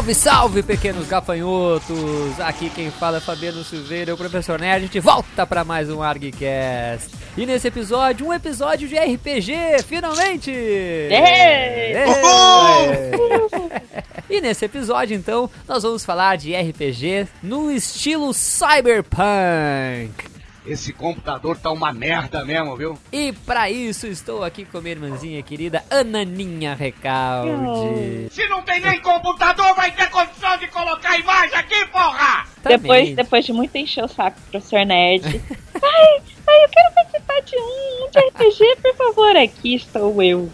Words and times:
Salve, 0.00 0.14
salve, 0.14 0.62
pequenos 0.62 1.06
gafanhotos! 1.06 2.40
Aqui 2.40 2.70
quem 2.70 2.90
fala 2.90 3.18
é 3.18 3.20
Fabiano 3.20 3.62
Silveira, 3.62 4.14
o 4.14 4.16
professor 4.16 4.58
Nerd. 4.58 4.76
A 4.76 4.86
gente 4.86 4.98
volta 4.98 5.46
para 5.46 5.62
mais 5.62 5.90
um 5.90 6.02
ArgCast. 6.02 7.10
E 7.36 7.44
nesse 7.44 7.68
episódio, 7.68 8.26
um 8.26 8.32
episódio 8.32 8.88
de 8.88 8.96
RPG, 8.96 9.82
finalmente! 9.86 10.50
É. 10.50 12.06
E 14.30 14.40
nesse 14.40 14.64
episódio, 14.64 15.16
então, 15.16 15.50
nós 15.66 15.82
vamos 15.82 16.04
falar 16.04 16.36
de 16.36 16.54
RPG 16.54 17.26
no 17.42 17.68
estilo 17.68 18.32
cyberpunk. 18.32 20.29
Esse 20.64 20.92
computador 20.92 21.56
tá 21.56 21.70
uma 21.70 21.92
merda 21.92 22.44
mesmo, 22.44 22.76
viu? 22.76 22.98
E 23.10 23.32
para 23.32 23.70
isso 23.70 24.06
estou 24.06 24.44
aqui 24.44 24.64
com 24.64 24.80
minha 24.80 24.92
irmãzinha 24.92 25.42
querida 25.42 25.82
Ananinha 25.90 26.74
Recalde. 26.74 28.28
Se 28.30 28.46
não 28.48 28.62
tem 28.62 28.80
nem 28.80 29.00
computador, 29.00 29.74
vai 29.74 29.90
ter 29.90 30.10
condição 30.10 30.58
de 30.58 30.68
colocar 30.68 31.18
imagem 31.18 31.56
aqui, 31.56 31.86
porra! 31.86 32.46
Depois, 32.62 33.16
depois 33.16 33.44
de 33.46 33.52
muito 33.52 33.74
encher 33.76 34.04
o 34.04 34.08
saco 34.08 34.38
do 34.38 34.50
professor 34.50 34.84
Nerd. 34.84 35.24
ai, 35.82 36.22
ai, 36.46 36.64
eu 36.64 36.68
quero 36.68 36.94
participar 36.94 37.40
de 37.40 37.56
um 37.56 38.10
de 38.10 38.18
RPG, 38.18 38.76
por 38.82 38.96
favor. 38.96 39.36
Aqui 39.36 39.74
estou 39.76 40.22
eu. 40.22 40.50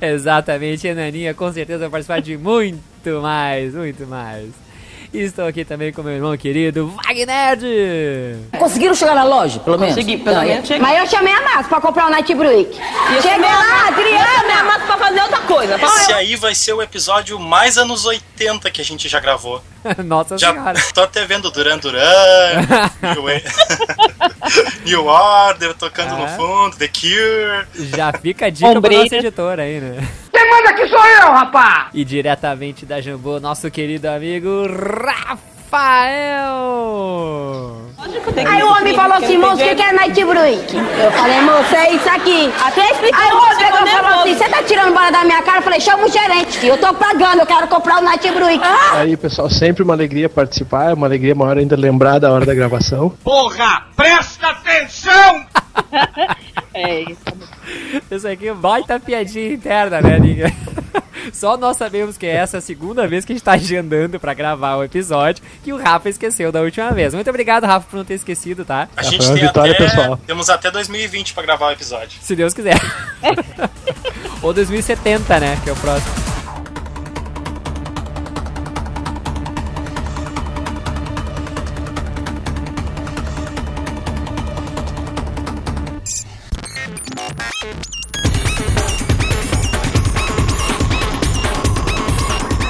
Exatamente, 0.00 0.88
Ananinha 0.88 1.34
com 1.34 1.52
certeza 1.52 1.88
vai 1.88 1.90
participar 1.90 2.20
de 2.20 2.36
muito 2.36 3.20
mais, 3.20 3.74
muito 3.74 4.06
mais. 4.06 4.63
E 5.14 5.20
estou 5.20 5.46
aqui 5.46 5.64
também 5.64 5.92
com 5.92 6.02
meu 6.02 6.12
irmão 6.14 6.36
querido, 6.36 6.88
Wagner! 6.88 8.36
Conseguiram 8.58 8.94
chegar 8.96 9.14
na 9.14 9.22
loja, 9.22 9.60
pelo 9.60 9.78
menos? 9.78 9.94
Consegui, 9.94 10.16
pelo 10.18 10.34
Não, 10.36 10.44
menos 10.44 10.66
cheguei. 10.66 10.82
Mas 10.82 10.98
eu 10.98 11.06
chamei 11.06 11.32
a 11.32 11.40
Márcia 11.40 11.64
pra 11.68 11.80
comprar 11.80 12.08
o 12.08 12.10
Night 12.10 12.34
Break. 12.34 12.74
Cheguei 12.74 13.38
lá, 13.38 13.90
Eu 13.90 13.94
chamei 13.94 14.16
a! 14.52 14.64
Márcia 14.64 14.86
pra 14.88 14.96
fazer 14.96 15.20
outra 15.22 15.40
coisa. 15.42 15.76
Esse 15.76 16.12
aí 16.12 16.34
vai 16.34 16.52
ser 16.52 16.72
o 16.72 16.82
episódio 16.82 17.38
mais 17.38 17.78
anos 17.78 18.04
80 18.04 18.68
que 18.72 18.80
a 18.80 18.84
gente 18.84 19.08
já 19.08 19.20
gravou. 19.20 19.62
Nossa 20.04 20.38
Já 20.38 20.52
senhora. 20.52 20.78
tô 20.94 21.02
até 21.02 21.24
vendo 21.26 21.50
Duran 21.50 21.78
Duran, 21.78 22.00
New, 23.14 23.24
New 24.84 25.06
Order 25.06 25.74
tocando 25.74 26.14
Ah. 26.14 26.18
no 26.18 26.28
fundo, 26.28 26.76
The 26.76 26.88
Cure. 26.88 27.66
Já 27.96 28.12
fica 28.12 28.46
a 28.46 28.50
dica 28.50 28.68
pra 28.70 28.78
Ombreiras. 28.78 29.04
nossa 29.04 29.16
editora 29.16 29.62
aí, 29.62 29.80
né? 29.80 30.08
Quem 30.32 30.50
manda 30.50 30.70
aqui 30.70 30.86
sou 30.88 31.04
eu, 31.06 31.32
rapá! 31.32 31.88
E 31.94 32.04
diretamente 32.04 32.84
da 32.86 33.00
Jambô, 33.00 33.38
nosso 33.40 33.70
querido 33.70 34.08
amigo 34.08 34.66
Rafael! 35.74 36.94
Aí 38.46 38.62
o 38.62 38.68
homem 38.68 38.94
falou 38.94 39.16
assim, 39.16 39.36
moço, 39.38 39.54
o 39.54 39.58
que, 39.58 39.74
que 39.74 39.82
é 39.82 39.92
Night 39.92 40.24
Break? 40.24 40.76
Eu 40.76 41.10
falei, 41.12 41.40
moço, 41.40 41.74
é 41.74 41.92
isso 41.94 42.08
aqui. 42.08 42.52
Até 42.64 42.92
explicou, 42.92 43.20
Aí 43.20 43.32
o 43.32 43.36
outro 43.36 43.56
pegou 43.56 43.66
e 43.66 43.70
falou 43.70 43.84
nervoso. 43.84 44.20
assim, 44.20 44.34
você 44.34 44.48
tá 44.48 44.62
tirando 44.62 44.94
bola 44.94 45.10
da 45.10 45.24
minha 45.24 45.42
cara? 45.42 45.58
Eu 45.58 45.62
falei, 45.62 45.80
chama 45.80 46.04
o 46.04 46.08
gerente, 46.08 46.58
filho. 46.58 46.74
Eu 46.74 46.78
tô 46.78 46.94
pagando, 46.94 47.40
eu 47.40 47.46
quero 47.46 47.66
comprar 47.66 47.98
o 47.98 48.02
Night 48.02 48.30
Break. 48.30 48.62
Aí, 48.92 49.16
pessoal, 49.16 49.50
sempre 49.50 49.82
uma 49.82 49.94
alegria 49.94 50.28
participar, 50.28 50.90
é 50.90 50.94
uma 50.94 51.08
alegria 51.08 51.34
maior 51.34 51.58
ainda 51.58 51.74
lembrar 51.76 52.20
da 52.20 52.30
hora 52.30 52.46
da 52.46 52.54
gravação. 52.54 53.10
Porra, 53.24 53.86
presta 53.96 54.50
atenção! 54.50 55.44
É 56.76 57.02
isso. 57.02 58.02
Isso 58.10 58.26
aqui 58.26 58.48
é 58.48 58.52
baita 58.54 58.98
piadinha 58.98 59.52
interna, 59.52 60.00
né, 60.00 60.18
Ninga? 60.18 60.52
Só 61.32 61.56
nós 61.56 61.76
sabemos 61.76 62.16
que 62.16 62.26
essa 62.26 62.56
é 62.56 62.58
a 62.58 62.60
segunda 62.60 63.06
vez 63.06 63.24
que 63.24 63.32
a 63.32 63.34
gente 63.34 63.44
tá 63.44 63.52
agendando 63.52 64.18
pra 64.20 64.34
gravar 64.34 64.76
o 64.76 64.84
episódio 64.84 65.42
que 65.62 65.72
o 65.72 65.76
Rafa 65.76 66.08
esqueceu 66.08 66.50
da 66.50 66.60
última 66.60 66.90
vez. 66.90 67.14
Muito 67.14 67.28
obrigado, 67.30 67.64
Rafa, 67.64 67.86
por 67.88 67.96
não 67.96 68.04
ter 68.04 68.14
esquecido, 68.14 68.64
tá? 68.64 68.88
A 68.96 69.02
gente 69.02 69.26
tem 69.26 69.34
vitória, 69.34 69.72
até, 69.72 69.84
pessoal. 69.84 70.16
temos 70.26 70.50
até 70.50 70.70
2020 70.70 71.34
pra 71.34 71.42
gravar 71.42 71.68
o 71.68 71.72
episódio. 71.72 72.18
Se 72.20 72.34
Deus 72.34 72.52
quiser. 72.54 72.80
Ou 74.42 74.52
2070, 74.52 75.40
né? 75.40 75.58
Que 75.62 75.70
é 75.70 75.72
o 75.72 75.76
próximo. 75.76 76.23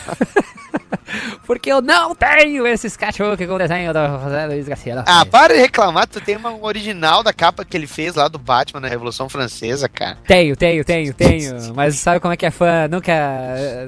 Porque 1.45 1.71
eu 1.71 1.81
não 1.81 2.15
tenho 2.15 2.65
esse 2.65 2.87
sketchbook 2.87 3.45
com 3.45 3.57
desenho 3.57 3.93
do 3.93 3.99
José 4.23 4.47
Luiz 4.47 4.67
Garcia. 4.67 4.95
Lopes. 4.95 5.13
Ah, 5.13 5.25
para 5.25 5.53
de 5.53 5.59
reclamar, 5.59 6.07
tu 6.07 6.19
tem 6.19 6.35
uma 6.35 6.49
um 6.49 6.63
original 6.63 7.23
da 7.23 7.33
capa 7.33 7.63
que 7.63 7.77
ele 7.77 7.87
fez 7.87 8.15
lá 8.15 8.27
do 8.27 8.39
Batman 8.39 8.79
na 8.79 8.87
Revolução 8.87 9.29
Francesa, 9.29 9.87
cara. 9.87 10.17
Tenho, 10.27 10.55
tenho, 10.55 10.83
tenho, 10.83 11.13
tenho. 11.13 11.55
Mas 11.75 11.95
sabe 11.95 12.19
como 12.19 12.33
é 12.33 12.37
que 12.37 12.45
é 12.45 12.51
fã? 12.51 12.87
Nunca, 12.87 13.13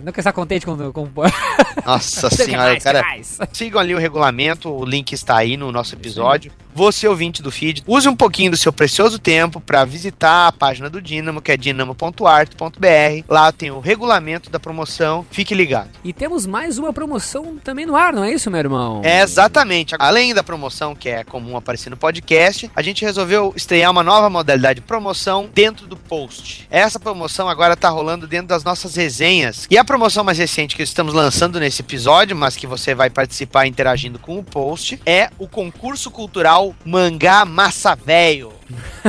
nunca 0.04 0.20
está 0.20 0.32
contente 0.32 0.66
com... 0.92 1.08
com... 1.08 1.24
Nossa 1.86 2.30
senhora, 2.34 2.72
mais, 2.72 2.84
cara. 2.84 3.02
mais? 3.02 3.40
Sigam 3.54 3.80
ali 3.80 3.94
o 3.94 3.98
regulamento, 3.98 4.70
o 4.70 4.86
link 4.86 5.14
está 5.14 5.38
aí 5.38 5.58
no 5.58 5.72
nosso 5.72 5.96
episódio. 5.96 6.52
Você, 6.78 7.08
ouvinte 7.08 7.42
do 7.42 7.50
feed, 7.52 7.84
use 7.88 8.08
um 8.08 8.16
pouquinho 8.16 8.52
do 8.52 8.56
seu 8.56 8.72
precioso 8.72 9.18
tempo 9.18 9.60
para 9.60 9.84
visitar 9.84 10.46
a 10.46 10.52
página 10.52 10.88
do 10.88 11.02
Dynamo, 11.02 11.42
que 11.42 11.52
é 11.52 11.58
dinamo.art.br. 11.58 13.24
Lá 13.28 13.52
tem 13.52 13.72
o 13.72 13.80
regulamento 13.80 14.52
da 14.52 14.60
promoção. 14.60 15.26
Fique 15.32 15.56
ligado. 15.56 15.90
E 16.04 16.14
temos 16.14 16.46
mais 16.46 16.78
uma 16.78 16.94
promoção 16.94 17.58
também 17.64 17.88
no 17.88 17.96
ar, 17.96 18.14
não 18.14 18.24
é 18.24 18.32
isso, 18.32 18.52
meu 18.52 18.60
irmão? 18.60 19.02
É 19.04 19.24
exatamente. 19.24 19.96
Além 19.98 20.36
da 20.36 20.44
promoção, 20.44 20.94
que 20.94 21.10
é 21.10 21.24
comum 21.24 21.58
aparecer 21.58 21.90
no 21.90 21.98
podcast, 21.98 22.70
a 22.76 22.84
gente 22.84 23.04
resolveu 23.04 23.54
estrear 23.56 23.90
uma 23.90 24.04
nova 24.04 24.30
modalidade 24.30 24.80
de 24.80 24.86
promoção 24.86 25.50
dentro 25.52 25.88
do 25.88 25.98
post. 25.98 26.68
Essa 26.70 27.00
promoção 27.00 27.50
agora 27.50 27.76
tá 27.76 27.90
rolando 27.90 28.28
dentro 28.28 28.50
das 28.50 28.64
nossas 28.64 28.96
resenhas. 28.96 29.66
E 29.72 29.80
a 29.80 29.84
promoção 29.84 30.24
mais 30.24 30.38
recente 30.38 30.76
que 30.76 30.84
estamos 30.84 31.16
lançando 31.16 31.60
nesse 31.60 31.82
episódio, 31.82 32.36
mas 32.36 32.56
que 32.56 32.68
você 32.68 32.94
vai 32.94 33.10
participar 33.10 33.66
interagindo 33.66 34.20
com 34.20 34.38
o 34.38 34.44
post, 34.44 35.02
é 35.08 35.32
o 35.40 35.48
concurso 35.48 36.12
cultural 36.12 36.67
Mangá 36.86 37.46
Massa 37.46 37.96
Velho. 37.96 38.54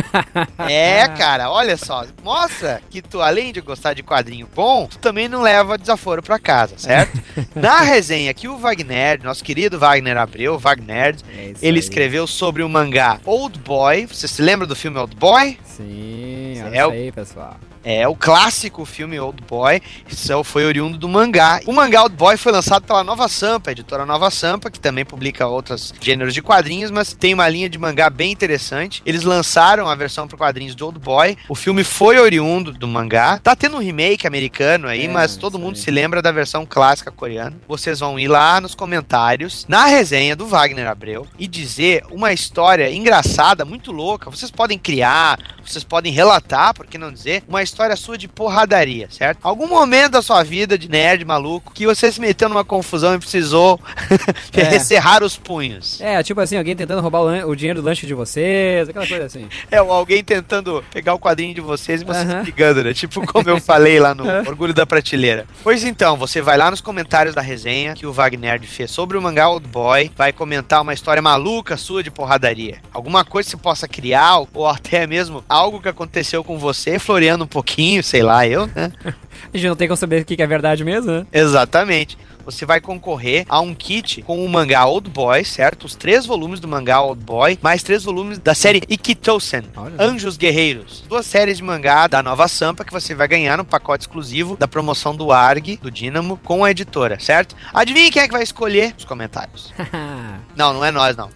É, 0.69 1.09
cara, 1.09 1.51
olha 1.51 1.77
só. 1.77 2.05
Mostra 2.23 2.81
que 2.91 3.03
tu, 3.03 3.21
além 3.21 3.53
de 3.53 3.61
gostar 3.61 3.95
de 3.95 4.03
quadrinho 4.03 4.49
bom, 4.55 4.87
tu 4.87 4.99
também 4.99 5.29
não 5.29 5.43
leva 5.43 5.77
desaforo 5.79 6.23
pra 6.23 6.39
casa, 6.39 6.75
certo? 6.79 7.21
Na 7.57 7.81
resenha 7.81 8.33
que 8.35 8.47
o 8.49 8.57
Wagner, 8.59 9.21
nosso 9.23 9.43
querido 9.43 9.79
Wagner 9.79 10.17
Abreu, 10.17 10.59
Wagner, 10.59 11.17
É 11.37 11.53
ele 11.61 11.79
aí. 11.79 11.79
escreveu 11.79 12.27
sobre 12.27 12.63
o 12.63 12.69
mangá 12.69 13.19
Old 13.25 13.59
Boy. 13.61 14.07
Você 14.07 14.29
se 14.29 14.41
lembra 14.43 14.67
do 14.67 14.77
filme 14.77 14.99
Old 14.99 15.17
Boy? 15.17 15.59
Sim, 15.65 16.61
olha 16.65 16.75
É 16.77 16.79
isso 16.79 16.89
o- 16.89 16.93
aí, 16.93 17.13
pessoal. 17.13 17.57
É 17.85 18.07
o 18.09 18.15
clássico 18.15 18.85
filme 18.85 19.19
Old 19.19 19.43
Boy. 19.49 19.81
Isso 20.09 20.43
foi 20.45 20.65
oriundo 20.65 20.99
do 20.99 21.09
mangá. 21.09 21.61
O 21.67 21.73
mangá 21.73 22.03
Old 22.03 22.15
Boy 22.17 22.37
foi 22.37 22.53
lançado 22.53 22.83
pela 22.85 23.03
Nova 23.05 23.29
Sampa, 23.29 23.71
a 23.71 23.73
editora 23.73 24.05
Nova 24.05 24.31
Sampa, 24.31 24.71
que 24.71 24.81
também 24.81 25.05
publica 25.05 25.47
outros 25.47 25.95
gêneros 26.01 26.35
de 26.35 26.43
quadrinhos, 26.43 26.91
mas 26.91 27.13
tem 27.13 27.35
uma 27.35 27.49
linha 27.49 27.69
de 27.69 27.79
mangá 27.79 28.11
bem 28.11 28.33
interessante. 28.33 29.03
Eles 29.07 29.23
lançaram 29.23 29.89
a 29.89 29.95
versão 29.95 30.27
para 30.29 30.37
quadrinhos 30.37 30.75
do 30.75 30.85
Old 30.87 30.99
Boy. 30.99 31.37
O 31.49 31.55
filme 31.55 31.83
foi 31.85 32.19
oriundo 32.19 32.73
do 32.73 32.87
mangá. 32.89 33.39
Tá 33.39 33.55
tendo 33.57 33.77
um 33.77 33.81
remake 33.81 34.27
americano 34.27 34.89
aí, 34.89 35.07
É, 35.07 35.09
mas 35.09 35.37
todo 35.37 35.59
mundo 35.59 35.77
aí. 35.77 35.81
se 35.81 35.91
lembra 35.91 36.21
da 36.21 36.33
versão 36.33 36.67
clássica 36.67 37.11
coreana. 37.11 37.57
Vocês 37.67 38.01
vão 38.01 38.19
ir 38.19 38.29
lá 38.29 38.61
nos 38.61 38.75
comentários, 38.75 39.65
na 39.69 39.87
resenha 39.87 40.35
do 40.37 40.47
Wagner 40.47 40.87
Abreu, 40.89 41.27
e 41.39 41.47
dizer 41.47 42.05
uma 42.11 42.33
história 42.33 42.91
engraçada, 42.93 43.65
muito 43.65 43.93
louca. 43.93 44.31
Vocês 44.31 44.51
podem 44.51 44.79
criar, 44.79 45.39
vocês 45.65 45.85
podem 45.85 46.13
relatar, 46.13 46.75
por 46.75 46.87
que 46.87 46.99
não 46.99 47.13
dizer, 47.13 47.43
uma 47.49 47.63
história 47.69 47.97
sua 47.97 48.17
de 48.19 48.26
porradaria, 48.29 49.09
certo? 49.11 49.38
Algum 49.43 49.67
momento 49.69 50.12
da 50.12 50.23
sua 50.23 50.43
vida 50.43 50.76
de 50.79 50.88
nerd 50.88 51.25
maluco 51.25 51.73
que 51.73 51.87
você 51.87 52.11
se 52.11 52.20
meteu 52.20 52.49
numa 52.49 52.65
confusão 52.65 53.15
e 53.15 53.19
precisou 53.19 53.81
É. 54.53 54.79
cerrar 54.79 55.23
os 55.23 55.37
punhos. 55.37 56.00
É, 56.00 56.23
tipo 56.23 56.41
assim, 56.41 56.56
alguém 56.56 56.75
tentando 56.75 57.00
roubar 57.00 57.20
o, 57.20 57.50
o 57.50 57.56
dinheiro 57.56 57.81
do 57.81 57.85
lanche 57.87 58.06
de 58.06 58.15
vocês, 58.15 58.88
aquela 58.88 59.06
coisa 59.06 59.25
assim. 59.26 59.47
É, 59.70 59.82
ou 59.82 59.93
alguém 59.93 60.25
tentando 60.25 60.82
pegar 60.93 61.15
o 61.15 61.19
quadrinho 61.19 61.55
de 61.55 61.61
vocês 61.61 62.00
e 62.00 62.05
vocês 62.05 62.29
Aham. 62.29 62.43
brigando, 62.43 62.82
né? 62.82 62.94
Tipo 62.94 63.26
como 63.26 63.49
eu 63.50 63.61
falei 63.61 64.00
lá 64.00 64.14
no 64.14 64.25
Orgulho 64.49 64.73
da 64.73 64.87
Prateleira. 64.87 65.47
Pois 65.62 65.85
então, 65.85 66.17
você 66.17 66.41
vai 66.41 66.56
lá 66.56 66.71
nos 66.71 66.81
comentários 66.81 67.35
da 67.35 67.41
resenha 67.43 67.94
que 67.94 68.06
o 68.06 68.12
Wagner 68.12 68.61
fez 68.62 68.91
sobre 68.91 69.17
o 69.19 69.23
mangá 69.23 69.49
Old 69.49 69.67
Boy, 69.69 70.11
vai 70.17 70.32
comentar 70.32 70.81
uma 70.81 70.94
história 70.94 71.21
maluca 71.21 71.76
sua 71.76 72.03
de 72.03 72.11
porradaria. 72.11 72.79
Alguma 72.93 73.25
coisa 73.25 73.47
que 73.47 73.50
você 73.56 73.62
possa 73.62 73.87
criar, 73.87 74.38
ou 74.55 74.67
até 74.67 75.06
mesmo 75.06 75.44
algo 75.49 75.81
que 75.81 75.88
aconteceu 75.88 76.43
com 76.43 76.59
você, 76.59 76.99
floreando 76.99 77.44
um 77.44 77.49
pouquinho, 77.59 78.05
sei 78.05 78.23
lá, 78.23 78.47
eu, 78.47 78.67
né? 78.69 78.93
A 79.53 79.57
gente 79.57 79.69
não 79.69 79.77
tem 79.77 79.89
como 79.89 79.97
saber 79.97 80.23
o 80.23 80.25
que 80.25 80.41
é 80.41 80.47
verdade 80.47 80.85
mesmo, 80.85 81.11
né? 81.11 81.27
Exatamente. 81.33 82.19
Você 82.45 82.65
vai 82.65 82.81
concorrer 82.81 83.45
a 83.49 83.61
um 83.61 83.75
kit 83.75 84.23
com 84.23 84.45
o 84.45 84.49
mangá 84.49 84.87
Old 84.87 85.11
Boy, 85.11 85.45
certo? 85.45 85.85
Os 85.85 85.95
três 85.95 86.25
volumes 86.25 86.61
do 86.61 86.69
mangá 86.69 87.01
Old 87.01 87.23
Boy, 87.23 87.59
mais 87.61 87.83
três 87.83 88.05
volumes 88.05 88.39
da 88.39 88.55
série 88.55 88.83
Ikitosen. 88.89 89.65
Anjos 89.99 90.37
Guerreiros. 90.37 91.05
Duas 91.09 91.27
séries 91.27 91.59
de 91.59 91.63
mangá 91.63 92.07
da 92.07 92.23
Nova 92.23 92.49
Sampa 92.49 92.85
que 92.85 92.93
você 92.93 93.15
vai 93.15 93.29
ganhar 93.29 93.59
no 93.59 93.65
pacote 93.65 94.05
exclusivo 94.05 94.57
da 94.57 94.69
promoção 94.69 95.15
do 95.15 95.33
ARG, 95.33 95.79
do 95.83 95.91
Dynamo, 95.91 96.39
com 96.45 96.65
a 96.65 96.71
editora, 96.71 97.19
certo? 97.21 97.55
Adivinha 97.73 98.11
quem 98.11 98.23
é 98.23 98.27
que 98.27 98.33
vai 98.33 98.43
escolher? 98.43 98.95
Os 98.97 99.05
comentários. 99.05 99.73
Não, 100.57 100.73
não 100.73 100.85
é 100.85 100.91
nós, 100.91 101.17
não. 101.17 101.31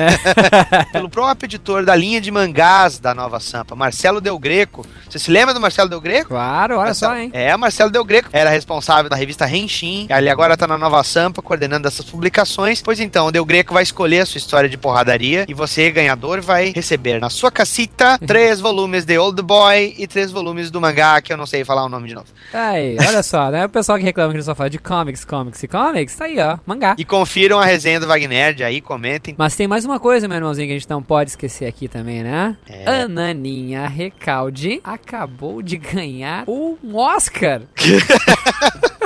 Pelo 0.92 1.08
próprio 1.08 1.46
editor 1.46 1.84
da 1.84 1.94
linha 1.94 2.20
de 2.20 2.30
mangás 2.30 2.98
da 2.98 3.14
Nova 3.14 3.40
Sampa, 3.40 3.74
Marcelo 3.74 4.20
Del 4.20 4.38
Greco. 4.38 4.86
Você 5.08 5.18
se 5.18 5.30
lembra 5.30 5.54
do 5.54 5.60
Marcelo 5.60 5.88
Del 5.88 6.00
Greco? 6.00 6.28
claro, 6.28 6.78
olha 6.78 6.94
só, 6.94 7.16
hein? 7.16 7.30
É, 7.32 7.56
Marcelo 7.56 7.90
Del 7.90 8.04
Greco 8.04 8.28
era 8.32 8.50
responsável 8.50 9.08
da 9.08 9.16
revista 9.16 9.46
Renshin, 9.46 10.06
ele 10.10 10.28
agora 10.28 10.56
tá 10.56 10.66
na 10.66 10.76
Nova 10.76 11.02
Sampa, 11.02 11.40
coordenando 11.40 11.88
essas 11.88 12.04
publicações. 12.04 12.82
Pois 12.82 13.00
então, 13.00 13.26
o 13.26 13.32
Del 13.32 13.44
Greco 13.44 13.72
vai 13.72 13.82
escolher 13.82 14.20
a 14.20 14.26
sua 14.26 14.38
história 14.38 14.68
de 14.68 14.76
porradaria 14.76 15.46
e 15.48 15.54
você, 15.54 15.90
ganhador, 15.90 16.40
vai 16.40 16.72
receber 16.74 17.20
na 17.20 17.30
sua 17.30 17.50
cacita 17.50 18.18
três 18.18 18.60
volumes 18.60 19.04
de 19.04 19.16
Old 19.16 19.40
Boy 19.42 19.94
e 19.96 20.06
três 20.06 20.30
volumes 20.30 20.70
do 20.70 20.80
mangá, 20.80 21.20
que 21.20 21.32
eu 21.32 21.36
não 21.36 21.46
sei 21.46 21.64
falar 21.64 21.84
o 21.84 21.88
nome 21.88 22.08
de 22.08 22.14
novo. 22.14 22.26
Aí, 22.52 22.96
olha 23.00 23.22
só, 23.22 23.50
né? 23.50 23.64
O 23.64 23.68
pessoal 23.68 23.98
que 23.98 24.04
reclama 24.04 24.30
que 24.32 24.36
a 24.36 24.40
gente 24.40 24.46
só 24.46 24.54
fala 24.54 24.68
de 24.68 24.78
comics, 24.78 25.24
comics 25.24 25.62
e 25.62 25.68
comics, 25.68 26.16
tá 26.16 26.26
aí, 26.26 26.38
ó, 26.38 26.58
mangá. 26.66 26.94
E 26.98 27.04
confiram 27.04 27.58
a 27.58 27.64
resenha 27.64 27.98
do 27.98 28.06
Wagner, 28.06 28.56
aí 28.64 28.80
comentem. 28.80 29.34
Mas 29.38 29.56
tem 29.56 29.66
mais 29.66 29.85
uma 29.86 30.00
coisa, 30.00 30.28
meu 30.28 30.36
irmãozinho, 30.36 30.66
que 30.68 30.74
a 30.74 30.78
gente 30.78 30.90
não 30.90 31.02
pode 31.02 31.30
esquecer 31.30 31.66
aqui 31.66 31.88
também, 31.88 32.22
né? 32.22 32.56
É. 32.68 33.02
Ananinha 33.02 33.86
Recalde 33.86 34.80
acabou 34.84 35.62
de 35.62 35.76
ganhar 35.76 36.44
um 36.48 36.76
Oscar. 36.96 37.62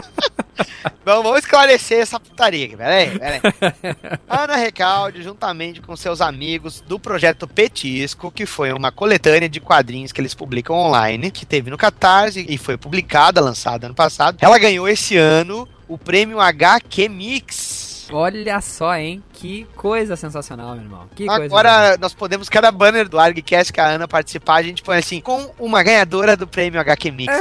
Vamos, 1.05 1.25
vamos 1.25 1.39
esclarecer 1.41 1.99
essa 1.99 2.21
putaria 2.21 2.67
aqui, 2.67 2.77
peraí, 2.77 3.19
peraí. 3.19 3.41
Ana 4.29 4.57
Recalde, 4.57 5.23
juntamente 5.23 5.81
com 5.81 5.97
seus 5.97 6.21
amigos 6.21 6.83
do 6.87 7.01
projeto 7.01 7.49
Petisco, 7.49 8.31
que 8.31 8.47
foi 8.47 8.73
uma 8.73 8.93
coletânea 8.93 9.49
de 9.49 9.61
quadrinhos 9.61 10.13
que 10.13 10.21
eles 10.21 10.35
publicam 10.35 10.77
online, 10.77 11.31
que 11.31 11.47
teve 11.47 11.71
no 11.71 11.79
Catarse 11.79 12.47
e 12.49 12.57
foi 12.57 12.77
publicada, 12.77 13.41
lançada 13.41 13.87
ano 13.87 13.95
passado. 13.95 14.37
Ela 14.41 14.59
ganhou 14.59 14.89
esse 14.89 15.17
ano 15.17 15.69
o 15.89 15.99
prêmio 15.99 16.39
HQ 16.39 17.09
Mix. 17.09 17.90
Olha 18.13 18.61
só, 18.61 18.95
hein? 18.95 19.23
Que 19.33 19.67
coisa 19.77 20.17
sensacional, 20.17 20.75
meu 20.75 20.85
irmão. 20.85 21.09
Que 21.15 21.27
coisa 21.27 21.45
Agora 21.45 21.97
nós 21.99 22.13
podemos, 22.15 22.49
cada 22.49 22.71
banner 22.71 23.09
do 23.09 23.19
ArgCast 23.19 23.73
que 23.73 23.81
a 23.81 23.87
Ana 23.87 24.09
participar, 24.09 24.57
a 24.57 24.63
gente 24.63 24.83
põe 24.83 24.99
assim, 24.99 25.21
com 25.21 25.53
uma 25.59 25.83
ganhadora 25.83 26.37
do 26.37 26.47
prêmio 26.47 26.81
HQ 26.81 27.11
Mix. 27.11 27.33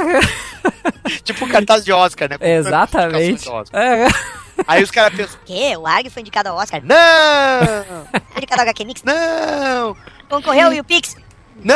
tipo 1.24 1.44
um 1.44 1.48
cartaz 1.48 1.84
de 1.84 1.92
Oscar, 1.92 2.28
né? 2.28 2.38
Com 2.38 2.44
Exatamente. 2.44 3.48
Oscar. 3.48 3.80
É. 3.80 4.06
Aí 4.66 4.82
os 4.82 4.90
caras 4.90 5.14
pensam, 5.16 5.38
Que? 5.44 5.76
O 5.76 5.86
ARG 5.86 6.10
foi 6.10 6.20
indicado 6.20 6.48
ao 6.50 6.56
Oscar. 6.56 6.82
não! 6.84 6.98
Foi 8.30 8.38
indicado 8.38 8.60
ao 8.60 8.68
HQ 8.68 8.84
Mix. 8.84 9.02
Não! 9.02 9.96
Concorreu 10.28 10.72
e 10.72 10.80
o 10.80 10.84
Pix. 10.84 11.16
Não! 11.62 11.74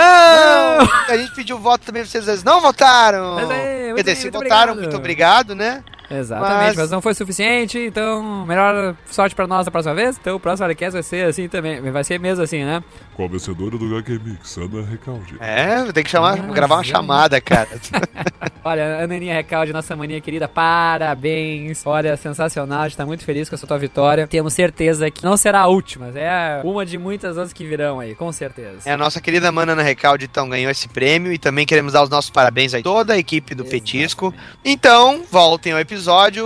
A 1.09 1.17
gente 1.17 1.35
pediu 1.35 1.59
voto 1.59 1.85
também, 1.85 2.05
vocês 2.05 2.43
não 2.43 2.61
votaram. 2.61 3.35
Mas 3.35 3.51
aí, 3.51 3.57
Quer 3.95 4.03
dizer, 4.03 4.05
bem, 4.05 4.15
se 4.17 4.23
muito 4.25 4.35
votaram, 4.35 4.73
obrigado. 4.73 4.77
muito 4.81 4.97
obrigado, 4.97 5.55
né? 5.55 5.85
Exatamente, 6.11 6.67
Mas- 6.69 6.77
mas... 6.77 6.91
não 6.91 7.01
foi 7.01 7.15
suficiente, 7.15 7.79
então 7.79 8.45
melhor 8.47 8.95
sorte 9.11 9.35
pra 9.35 9.47
nós 9.47 9.65
da 9.65 9.71
próxima 9.71 9.95
vez. 9.95 10.19
Então 10.21 10.37
o 10.37 10.41
próximo 10.41 10.65
Alecast 10.65 10.93
vai 10.93 11.03
ser 11.03 11.27
assim 11.27 11.49
também, 11.49 11.81
vai 11.81 12.05
ser 12.05 12.19
mesmo 12.21 12.43
assim, 12.45 12.65
né? 12.65 12.83
Com 13.15 13.25
a 13.25 13.29
vencedora 13.29 13.79
do 13.79 13.97
HQ 13.97 14.21
Mix, 14.25 14.57
Ana 14.57 14.83
Recalde. 14.85 15.37
É, 15.41 15.93
tem 15.93 16.05
que 16.05 16.11
chamar, 16.11 16.37
Mas 16.37 16.55
gravar 16.55 16.77
uma 16.77 16.85
chamada, 16.85 17.41
cara. 17.41 17.69
Olha, 18.65 19.05
Ananinha 19.05 19.35
Recalde, 19.35 19.73
nossa 19.73 19.95
maninha 19.97 20.21
querida, 20.21 20.49
parabéns. 20.49 21.83
Olha, 21.87 22.17
sensacional, 22.17 22.83
a 22.83 22.89
gente 22.89 22.97
tá 22.97 23.07
muito 23.07 23.25
feliz 23.25 23.49
com 23.49 23.55
essa 23.55 23.67
tua 23.67 23.79
vitória. 23.79 24.27
Temos 24.27 24.53
certeza 24.53 25.11
que 25.11 25.25
não 25.25 25.37
será 25.37 25.61
a 25.61 25.67
última, 25.67 26.09
é 26.19 26.61
uma 26.65 26.85
de 26.85 26.99
muitas 26.99 27.37
outras 27.37 27.53
que 27.53 27.65
virão 27.65 28.01
aí, 28.01 28.15
com 28.15 28.31
certeza. 28.33 28.79
É, 28.85 28.93
a 28.93 28.97
nossa 28.97 29.21
querida 29.21 29.51
Mana 29.53 29.73
Ana 29.73 29.83
Recalde, 29.83 30.27
então, 30.27 30.49
ganhou 30.49 30.71
esse 30.71 30.89
prêmio 30.89 31.33
e 31.33 31.39
também 31.39 31.67
queremos 31.67 31.93
dar 31.93 32.03
os 32.03 32.11
nossos 32.11 32.31
parabéns 32.31 32.75
a 32.75 32.83
toda 32.83 33.15
a 33.15 33.19
equipe 33.19 33.55
do 33.55 33.65
Petisco. 33.65 34.35
Então, 34.65 35.23
voltem 35.31 35.73
ao 35.73 35.79
episódio, 35.79 35.94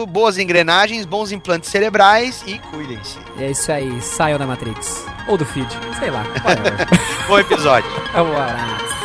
boas 0.07 0.39
engrenagens, 0.39 1.05
bons 1.05 1.33
implantes 1.33 1.71
cerebrais 1.71 2.43
e 2.47 2.59
cuidem-se. 2.59 3.19
É 3.39 3.51
isso 3.51 3.71
aí, 3.73 4.01
saiam 4.01 4.39
da 4.39 4.47
Matrix. 4.47 5.05
Ou 5.27 5.37
do 5.37 5.45
feed, 5.45 5.69
sei 5.99 6.11
lá. 6.11 6.25
whatever. 6.45 6.87
Bom 7.27 7.39
episódio. 7.39 7.91
É 8.15 8.21
abraço. 8.21 8.99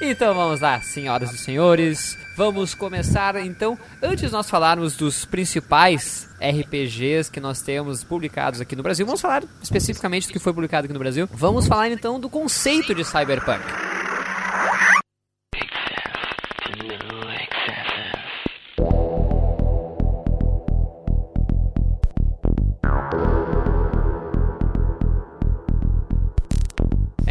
Então 0.00 0.34
vamos 0.34 0.60
lá, 0.60 0.80
senhoras 0.80 1.32
e 1.32 1.38
senhores. 1.38 2.16
Vamos 2.36 2.74
começar 2.74 3.34
então. 3.36 3.78
Antes 4.02 4.26
de 4.26 4.32
nós 4.32 4.50
falarmos 4.50 4.94
dos 4.94 5.24
principais 5.24 6.28
RPGs 6.38 7.30
que 7.30 7.40
nós 7.40 7.62
temos 7.62 8.04
publicados 8.04 8.60
aqui 8.60 8.76
no 8.76 8.82
Brasil, 8.82 9.06
vamos 9.06 9.22
falar 9.22 9.42
especificamente 9.62 10.26
do 10.26 10.34
que 10.34 10.38
foi 10.38 10.52
publicado 10.52 10.84
aqui 10.84 10.92
no 10.92 10.98
Brasil. 10.98 11.26
Vamos 11.32 11.66
falar 11.66 11.88
então 11.88 12.20
do 12.20 12.28
conceito 12.28 12.94
de 12.94 13.04
cyberpunk. 13.06 13.64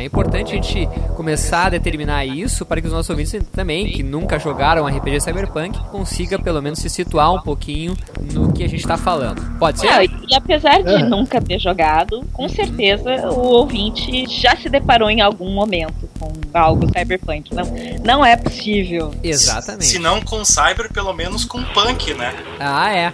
É 0.05 0.07
importante 0.07 0.51
a 0.51 0.55
gente 0.55 0.87
começar 1.15 1.65
a 1.65 1.69
determinar 1.69 2.23
isso 2.23 2.63
para 2.63 2.79
que 2.79 2.85
os 2.85 2.93
nossos 2.93 3.09
ouvintes 3.09 3.41
também, 3.51 3.87
que 3.87 4.03
nunca 4.03 4.37
jogaram 4.37 4.85
RPG 4.85 5.19
Cyberpunk, 5.19 5.79
consiga 5.89 6.37
pelo 6.37 6.61
menos 6.61 6.77
se 6.77 6.91
situar 6.91 7.33
um 7.33 7.41
pouquinho 7.41 7.97
no 8.31 8.53
que 8.53 8.63
a 8.63 8.69
gente 8.69 8.81
está 8.81 8.97
falando. 8.97 9.41
Pode 9.57 9.79
ser? 9.79 9.87
Não, 9.87 10.03
e, 10.03 10.35
apesar 10.35 10.83
de 10.83 10.93
É. 10.93 10.99
nunca 11.03 11.41
ter 11.41 11.57
jogado, 11.57 12.23
com 12.31 12.47
certeza 12.47 13.31
o 13.31 13.47
ouvinte 13.47 14.27
já 14.27 14.55
se 14.55 14.69
deparou 14.69 15.09
em 15.09 15.21
algum 15.21 15.51
momento 15.51 16.07
com 16.19 16.31
algo 16.53 16.85
cyberpunk. 16.87 17.55
Não, 17.55 17.65
não 18.03 18.23
é 18.23 18.37
possível. 18.37 19.11
Exatamente. 19.23 19.85
Se 19.85 19.97
não 19.97 20.21
com 20.21 20.45
cyber, 20.45 20.93
pelo 20.93 21.13
menos 21.13 21.45
com 21.45 21.63
punk, 21.63 22.13
né? 22.13 22.31
Ah, 22.59 22.95
é. 22.95 23.11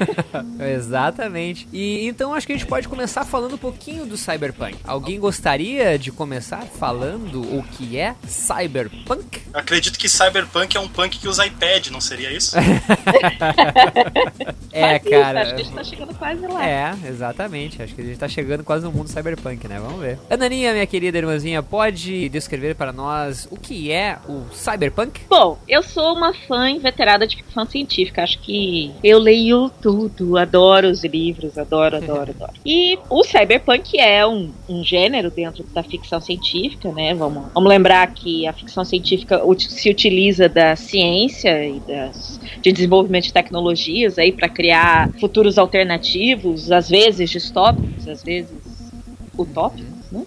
Exatamente. 0.74 1.68
E 1.70 2.06
então 2.06 2.32
acho 2.32 2.46
que 2.46 2.54
a 2.54 2.56
gente 2.56 2.66
pode 2.66 2.88
começar 2.88 3.26
falando 3.26 3.56
um 3.56 3.58
pouquinho 3.58 4.06
do 4.06 4.16
Cyberpunk. 4.16 4.76
Alguém 4.84 5.20
gostaria 5.20 5.98
de 5.98 6.10
começar 6.10 6.29
falando 6.78 7.40
o 7.40 7.62
que 7.62 7.98
é 7.98 8.14
Cyberpunk? 8.26 9.40
Acredito 9.52 9.98
que 9.98 10.08
Cyberpunk 10.08 10.76
é 10.76 10.80
um 10.80 10.88
punk 10.88 11.18
que 11.18 11.26
usa 11.26 11.46
iPad, 11.46 11.88
não 11.88 12.00
seria 12.00 12.32
isso? 12.32 12.56
É, 14.72 14.96
isso, 14.96 15.10
cara. 15.10 15.42
Acho 15.42 15.54
que 15.54 15.60
a 15.60 15.64
gente 15.64 15.74
tá 15.74 15.84
chegando 15.84 16.14
quase 16.14 16.46
lá. 16.46 16.68
É, 16.68 16.94
exatamente. 17.08 17.82
Acho 17.82 17.94
que 17.94 18.00
a 18.00 18.04
gente 18.04 18.18
tá 18.18 18.28
chegando 18.28 18.62
quase 18.62 18.84
no 18.84 18.92
mundo 18.92 19.08
cyberpunk, 19.08 19.66
né? 19.66 19.80
Vamos 19.80 20.00
ver. 20.00 20.18
Ananinha, 20.30 20.72
minha 20.72 20.86
querida 20.86 21.18
irmãzinha, 21.18 21.62
pode 21.62 22.28
descrever 22.28 22.74
para 22.74 22.92
nós 22.92 23.48
o 23.50 23.56
que 23.56 23.90
é 23.90 24.18
o 24.28 24.44
cyberpunk? 24.52 25.22
Bom, 25.28 25.58
eu 25.68 25.82
sou 25.82 26.14
uma 26.14 26.32
fã 26.32 26.70
inveterada 26.70 27.26
de 27.26 27.36
ficção 27.36 27.66
científica. 27.66 28.22
Acho 28.22 28.38
que 28.38 28.92
eu 29.02 29.18
leio 29.18 29.70
tudo, 29.82 30.38
adoro 30.38 30.88
os 30.88 31.04
livros, 31.04 31.58
adoro, 31.58 31.96
adoro, 31.96 32.30
adoro. 32.36 32.52
E 32.64 32.98
o 33.08 33.24
cyberpunk 33.24 33.98
é 33.98 34.26
um, 34.26 34.52
um 34.68 34.84
gênero 34.84 35.30
dentro 35.30 35.64
da 35.64 35.82
ficção 35.82 36.19
científica, 36.20 36.92
né? 36.92 37.14
Vamos, 37.14 37.52
vamos 37.54 37.68
lembrar 37.68 38.06
que 38.12 38.46
a 38.46 38.52
ficção 38.52 38.84
científica 38.84 39.40
se 39.58 39.90
utiliza 39.90 40.48
da 40.48 40.76
ciência 40.76 41.66
e 41.66 41.80
das, 41.80 42.40
de 42.60 42.72
desenvolvimento 42.72 43.24
de 43.24 43.32
tecnologias 43.32 44.18
aí 44.18 44.32
para 44.32 44.48
criar 44.48 45.10
futuros 45.20 45.58
alternativos, 45.58 46.70
às 46.70 46.88
vezes 46.88 47.30
distópicos, 47.30 48.08
às 48.08 48.22
vezes 48.22 48.50
utópicos, 49.38 50.10
né? 50.12 50.24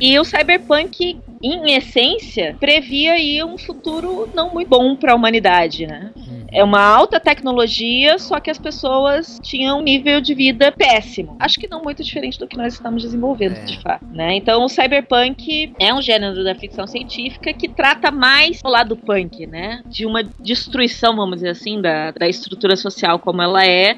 E 0.00 0.18
o 0.18 0.24
cyberpunk, 0.24 1.18
em 1.42 1.74
essência, 1.74 2.56
previa 2.58 3.12
aí 3.12 3.42
um 3.42 3.56
futuro 3.56 4.28
não 4.34 4.52
muito 4.52 4.68
bom 4.68 4.96
para 4.96 5.12
a 5.12 5.14
humanidade, 5.14 5.86
né? 5.86 6.10
É 6.52 6.62
uma 6.62 6.80
alta 6.80 7.18
tecnologia, 7.18 8.18
só 8.18 8.38
que 8.38 8.50
as 8.50 8.58
pessoas 8.58 9.40
tinham 9.42 9.78
um 9.78 9.82
nível 9.82 10.20
de 10.20 10.34
vida 10.34 10.70
péssimo. 10.70 11.36
Acho 11.40 11.58
que 11.58 11.66
não 11.68 11.82
muito 11.82 12.02
diferente 12.04 12.38
do 12.38 12.46
que 12.46 12.56
nós 12.56 12.74
estamos 12.74 13.02
desenvolvendo, 13.02 13.56
É. 13.56 13.64
de 13.64 13.80
fato, 13.80 14.04
né? 14.06 14.36
Então, 14.36 14.64
o 14.64 14.68
cyberpunk 14.68 15.72
é 15.80 15.92
um 15.94 16.02
gênero 16.02 16.44
da 16.44 16.54
ficção 16.54 16.86
científica 16.86 17.52
que 17.52 17.68
trata 17.68 18.10
mais 18.10 18.60
do 18.62 18.68
lado 18.68 18.96
punk, 18.96 19.46
né? 19.46 19.82
De 19.86 20.04
uma 20.04 20.22
destruição, 20.40 21.16
vamos 21.16 21.36
dizer 21.36 21.50
assim, 21.50 21.80
da, 21.80 22.10
da 22.10 22.28
estrutura 22.28 22.76
social 22.76 23.18
como 23.18 23.40
ela 23.42 23.64
é, 23.66 23.96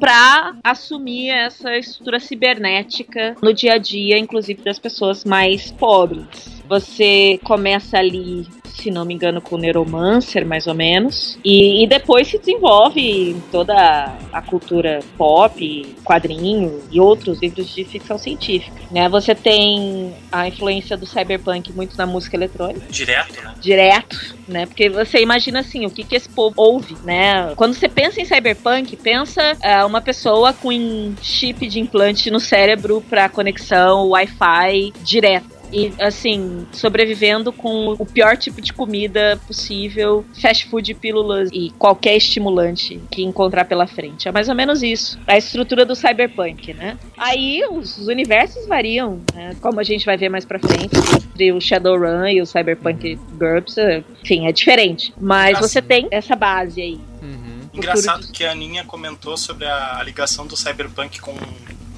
para 0.00 0.54
assumir 0.64 1.30
essa 1.30 1.76
estrutura 1.76 2.18
cibernética 2.18 3.36
no 3.42 3.52
dia 3.54 3.74
a 3.74 3.78
dia, 3.78 4.18
inclusive 4.18 4.62
das 4.62 4.78
pessoas 4.78 5.24
mais 5.24 5.70
pobres. 5.70 6.26
Você 6.68 7.38
começa 7.44 7.98
ali, 7.98 8.46
se 8.74 8.90
não 8.90 9.04
me 9.04 9.14
engano, 9.14 9.40
com 9.40 9.56
o 9.56 9.58
Neuromancer, 9.58 10.46
mais 10.46 10.66
ou 10.66 10.74
menos, 10.74 11.38
e, 11.44 11.84
e 11.84 11.86
depois 11.86 12.28
se 12.28 12.38
desenvolve 12.38 13.36
toda 13.50 14.16
a, 14.32 14.42
cultura 14.42 15.00
pop, 15.16 15.96
quadrinho 16.04 16.82
e 16.90 17.00
outros 17.00 17.40
livros 17.40 17.74
de 17.74 17.84
ficção 17.84 18.18
científica. 18.18 18.80
Né? 18.90 19.08
Você 19.08 19.34
tem 19.34 20.14
a 20.30 20.48
influência 20.48 20.96
do 20.96 21.06
cyberpunk 21.06 21.72
muito 21.72 21.96
na 21.96 22.06
música 22.06 22.36
eletrônica 22.36 22.86
Direto, 22.90 23.42
né? 23.42 23.54
direto, 23.60 24.36
né? 24.48 24.66
Porque 24.66 24.88
você 24.88 25.20
imagina 25.20 25.60
assim, 25.60 25.86
o 25.86 25.90
que, 25.90 26.04
que 26.04 26.16
esse 26.16 26.28
povo 26.28 26.54
ouve, 26.56 26.96
né? 27.04 27.54
Quando 27.56 27.74
você 27.74 27.88
pensa 27.88 28.20
em 28.20 28.24
cyberpunk, 28.24 28.96
pensa 28.96 29.56
ah, 29.62 29.86
uma 29.86 30.00
pessoa 30.00 30.52
com 30.52 30.68
um 30.68 31.14
chip 31.22 31.66
de 31.66 31.80
implante 31.80 32.30
no 32.30 32.40
cérebro 32.40 33.02
para 33.08 33.28
conexão 33.28 34.08
Wi-Fi 34.08 34.92
direta. 35.02 35.61
E, 35.72 35.92
assim, 36.00 36.66
sobrevivendo 36.72 37.52
com 37.52 37.92
o 37.98 38.04
pior 38.06 38.36
tipo 38.36 38.60
de 38.60 38.72
comida 38.72 39.40
possível, 39.46 40.24
fast 40.40 40.66
food, 40.66 40.94
pílulas 40.94 41.48
e 41.52 41.70
qualquer 41.78 42.16
estimulante 42.16 43.00
que 43.10 43.22
encontrar 43.22 43.64
pela 43.64 43.86
frente. 43.86 44.28
É 44.28 44.32
mais 44.32 44.48
ou 44.48 44.54
menos 44.54 44.82
isso. 44.82 45.18
A 45.26 45.36
estrutura 45.36 45.84
do 45.84 45.94
cyberpunk, 45.96 46.74
né? 46.74 46.98
Aí 47.16 47.62
os, 47.70 47.98
os 47.98 48.08
universos 48.08 48.66
variam, 48.66 49.20
né? 49.34 49.56
Como 49.60 49.80
a 49.80 49.82
gente 49.82 50.04
vai 50.04 50.16
ver 50.16 50.28
mais 50.28 50.44
pra 50.44 50.58
frente, 50.58 50.96
entre 51.32 51.52
o 51.52 51.60
Shadowrun 51.60 52.26
e 52.26 52.40
o 52.40 52.46
Cyberpunk 52.46 53.18
GURPS, 53.38 53.76
enfim, 54.22 54.46
é 54.46 54.52
diferente. 54.52 55.12
Mas 55.20 55.58
Assim. 55.58 55.68
você 55.68 55.82
tem 55.82 56.08
essa 56.10 56.36
base 56.36 56.80
aí. 56.80 57.00
Uhum. 57.22 57.60
Engraçado 57.72 58.30
que 58.30 58.44
a 58.44 58.52
Aninha 58.52 58.84
comentou 58.84 59.36
sobre 59.36 59.66
a, 59.66 59.98
a 59.98 60.02
ligação 60.02 60.46
do 60.46 60.56
cyberpunk 60.56 61.20
com, 61.20 61.34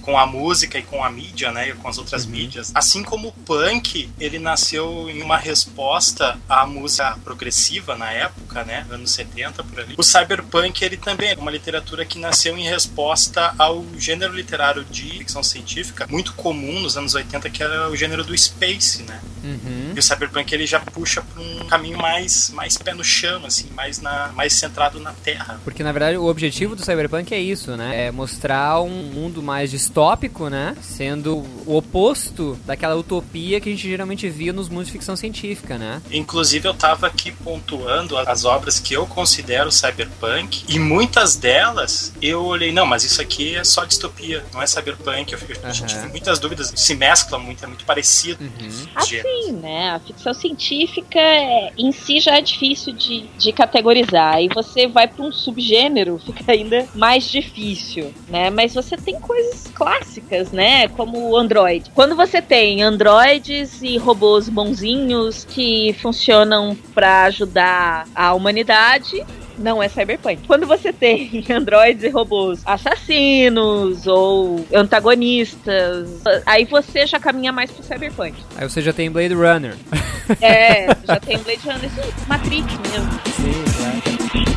com 0.04 0.18
a 0.18 0.26
música 0.26 0.78
e 0.78 0.82
com 0.82 1.02
a 1.02 1.10
mídia, 1.10 1.50
né? 1.50 1.70
E 1.70 1.72
com 1.74 1.88
as 1.88 1.98
outras 1.98 2.26
mídias. 2.26 2.70
Assim 2.74 3.02
como 3.02 3.28
o 3.28 3.32
punk, 3.32 4.10
ele 4.20 4.38
nasceu 4.38 5.08
em 5.08 5.22
uma 5.22 5.36
resposta 5.36 6.38
à 6.48 6.66
música 6.66 7.18
progressiva 7.24 7.96
na 7.96 8.10
época, 8.12 8.64
né? 8.64 8.86
Anos 8.90 9.10
70 9.12 9.64
por 9.64 9.80
ali. 9.80 9.94
O 9.96 10.02
cyberpunk, 10.02 10.84
ele 10.84 10.96
também 10.96 11.30
é 11.30 11.34
uma 11.34 11.50
literatura 11.50 12.04
que 12.04 12.18
nasceu 12.18 12.56
em 12.56 12.64
resposta 12.64 13.54
ao 13.58 13.84
gênero 13.96 14.34
literário 14.34 14.84
de 14.84 15.18
ficção 15.18 15.42
científica, 15.42 16.06
muito 16.10 16.34
comum 16.34 16.80
nos 16.80 16.96
anos 16.96 17.14
80, 17.14 17.48
que 17.50 17.62
era 17.62 17.88
o 17.88 17.96
gênero 17.96 18.24
do 18.24 18.36
space, 18.36 19.02
né? 19.02 19.20
Uhum. 19.42 19.92
E 19.94 19.98
o 19.98 20.02
cyberpunk 20.02 20.52
ele 20.54 20.66
já 20.66 20.80
puxa 20.80 21.22
para 21.22 21.42
um 21.42 21.66
caminho 21.66 21.98
mais, 21.98 22.50
mais 22.50 22.78
pé 22.78 22.94
no 22.94 23.04
chão, 23.04 23.44
assim, 23.44 23.68
mais, 23.74 24.00
na, 24.00 24.32
mais 24.34 24.54
centrado 24.54 24.98
na 24.98 25.12
Terra. 25.12 25.60
Porque 25.62 25.82
na 25.82 25.92
verdade 25.92 26.16
o 26.16 26.24
objetivo 26.24 26.74
do 26.74 26.84
Cyberpunk 26.84 27.32
é 27.34 27.38
isso, 27.38 27.76
né? 27.76 28.06
É 28.06 28.10
mostrar 28.10 28.80
um 28.80 28.88
mundo 28.88 29.42
mais 29.42 29.70
distópico, 29.70 29.93
né? 30.50 30.76
Sendo 30.82 31.36
o 31.66 31.76
oposto 31.76 32.58
daquela 32.66 32.96
utopia 32.96 33.60
que 33.60 33.68
a 33.68 33.72
gente 33.72 33.88
geralmente 33.88 34.28
via 34.28 34.52
nos 34.52 34.68
mundos 34.68 34.86
de 34.86 34.92
ficção 34.92 35.14
científica, 35.16 35.78
né? 35.78 36.02
Inclusive, 36.10 36.66
eu 36.66 36.74
tava 36.74 37.06
aqui 37.06 37.30
pontuando 37.30 38.16
as 38.18 38.44
obras 38.44 38.80
que 38.80 38.94
eu 38.94 39.06
considero 39.06 39.70
cyberpunk, 39.70 40.64
e 40.68 40.78
muitas 40.78 41.36
delas 41.36 42.12
eu 42.20 42.44
olhei, 42.44 42.72
não, 42.72 42.84
mas 42.86 43.04
isso 43.04 43.20
aqui 43.22 43.54
é 43.54 43.62
só 43.64 43.84
distopia, 43.84 44.44
não 44.52 44.60
é 44.60 44.66
cyberpunk. 44.66 45.32
Eu, 45.32 45.38
eu 45.38 45.56
Aham. 45.62 45.72
tive 45.72 46.08
muitas 46.08 46.38
dúvidas, 46.38 46.72
se 46.74 46.94
mescla 46.94 47.38
muito, 47.38 47.64
é 47.64 47.66
muito 47.66 47.84
parecido. 47.84 48.42
Uhum. 48.42 48.86
Assim, 48.94 49.52
né? 49.52 49.90
A 49.90 50.00
ficção 50.00 50.34
científica 50.34 51.18
é- 51.20 51.72
em 51.78 51.92
si 51.92 52.20
já 52.20 52.36
é 52.36 52.40
difícil 52.40 52.92
de, 52.92 53.26
de 53.38 53.52
categorizar. 53.52 54.40
E 54.42 54.48
você 54.48 54.86
vai 54.88 55.06
para 55.06 55.24
um 55.24 55.30
subgênero, 55.32 56.18
fica 56.24 56.50
ainda 56.52 56.86
mais 56.94 57.30
difícil, 57.30 58.12
né? 58.28 58.50
Mas 58.50 58.74
você 58.74 58.96
tem 58.96 59.20
coisas 59.20 59.70
clássicas, 59.84 60.50
né? 60.50 60.88
Como 60.88 61.30
o 61.30 61.36
Android. 61.36 61.90
Quando 61.94 62.16
você 62.16 62.40
tem 62.40 62.82
androides 62.82 63.82
e 63.82 63.98
robôs 63.98 64.48
bonzinhos 64.48 65.44
que 65.44 65.94
funcionam 66.00 66.74
para 66.94 67.24
ajudar 67.24 68.06
a 68.14 68.32
humanidade, 68.32 69.22
não 69.58 69.82
é 69.82 69.88
cyberpunk. 69.88 70.46
Quando 70.46 70.66
você 70.66 70.90
tem 70.90 71.44
androides 71.52 72.02
e 72.02 72.08
robôs 72.08 72.62
assassinos 72.64 74.06
ou 74.06 74.64
antagonistas, 74.72 76.22
aí 76.46 76.64
você 76.64 77.06
já 77.06 77.20
caminha 77.20 77.52
mais 77.52 77.70
pro 77.70 77.82
cyberpunk. 77.84 78.34
Aí 78.56 78.66
você 78.66 78.80
já 78.80 78.92
tem 78.92 79.10
Blade 79.10 79.34
Runner. 79.34 79.76
É, 80.40 80.86
já 81.06 81.20
tem 81.20 81.36
Blade 81.36 81.60
Runner, 81.62 81.84
isso, 81.84 82.26
Matrix 82.26 82.72
mesmo. 82.90 83.20
Sim, 83.36 83.64
claro. 83.76 84.53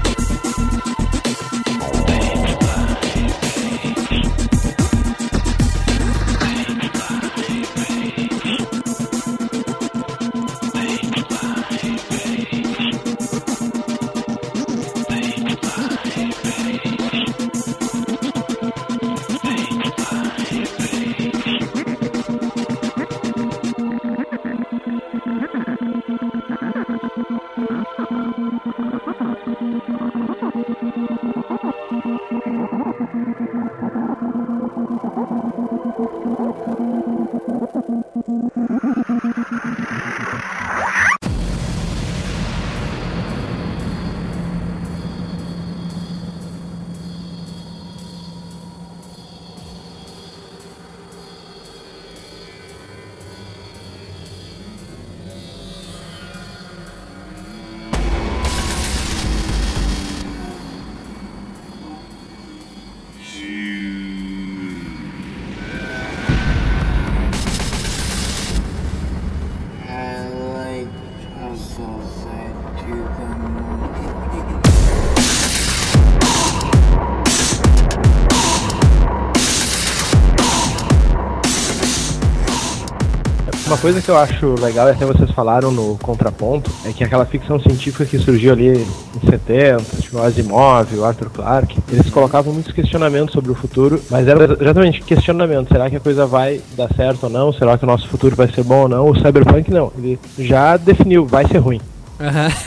Coisa 83.88 84.01
que 84.01 84.10
eu 84.10 84.17
acho 84.17 84.56
legal, 84.60 84.89
e 84.89 84.91
até 84.91 85.06
vocês 85.06 85.32
falaram 85.32 85.72
no 85.72 85.98
contraponto, 86.00 86.70
é 86.84 86.91
que 86.91 87.06
aquela 87.06 87.25
ficção 87.25 87.58
científica 87.58 88.06
que 88.06 88.20
surgiu 88.20 88.51
ali 88.51 88.86
em 88.86 89.29
70, 89.29 89.82
tipo 90.01 90.17
o 90.17 90.22
Asimov, 90.24 90.94
o 90.94 91.06
Arthur 91.06 91.29
Clarke, 91.29 91.79
eles 91.89 92.10
colocavam 92.10 92.51
muitos 92.51 92.74
questionamentos 92.74 93.32
sobre 93.34 93.50
o 93.50 93.56
futuro, 93.56 94.01
mas 94.12 94.27
era 94.27 94.44
exatamente 94.62 95.01
questionamento. 95.03 95.70
Será 95.72 95.89
que 95.89 95.96
a 95.96 96.00
coisa 96.01 96.25
vai 96.25 96.60
dar 96.75 96.94
certo 96.98 97.24
ou 97.24 97.29
não? 97.29 97.53
Será 97.53 97.77
que 97.77 97.86
o 97.86 97.88
nosso 97.88 98.10
futuro 98.10 98.36
vai 98.36 98.50
ser 98.51 98.62
bom 98.65 98.82
ou 98.82 98.89
não? 98.89 99.10
O 99.10 99.15
Cyberpunk 99.15 99.72
não. 99.72 99.89
Ele 99.98 100.20
já 100.38 100.75
definiu, 100.75 101.25
vai 101.25 101.48
ser 101.48 101.60
ruim. 101.60 101.79
Aham. 102.20 102.50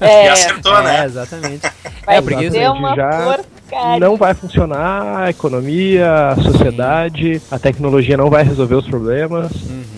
E 0.00 0.04
É, 0.04 0.30
acertou, 0.30 0.76
É, 0.76 0.82
né? 0.84 1.04
exatamente. 1.06 1.62
vai 2.06 2.16
É, 2.16 2.20
porque 2.20 2.50
ser 2.52 2.70
uma 2.70 2.94
já 2.94 3.10
porcaria. 3.70 3.98
Não 3.98 4.16
vai 4.16 4.34
funcionar 4.34 5.24
a 5.24 5.30
economia, 5.30 6.28
a 6.28 6.36
sociedade, 6.36 7.42
a 7.50 7.58
tecnologia 7.58 8.16
não 8.16 8.30
vai 8.30 8.44
resolver 8.44 8.76
os 8.76 8.86
problemas. 8.86 9.50
Uhum. 9.52 9.93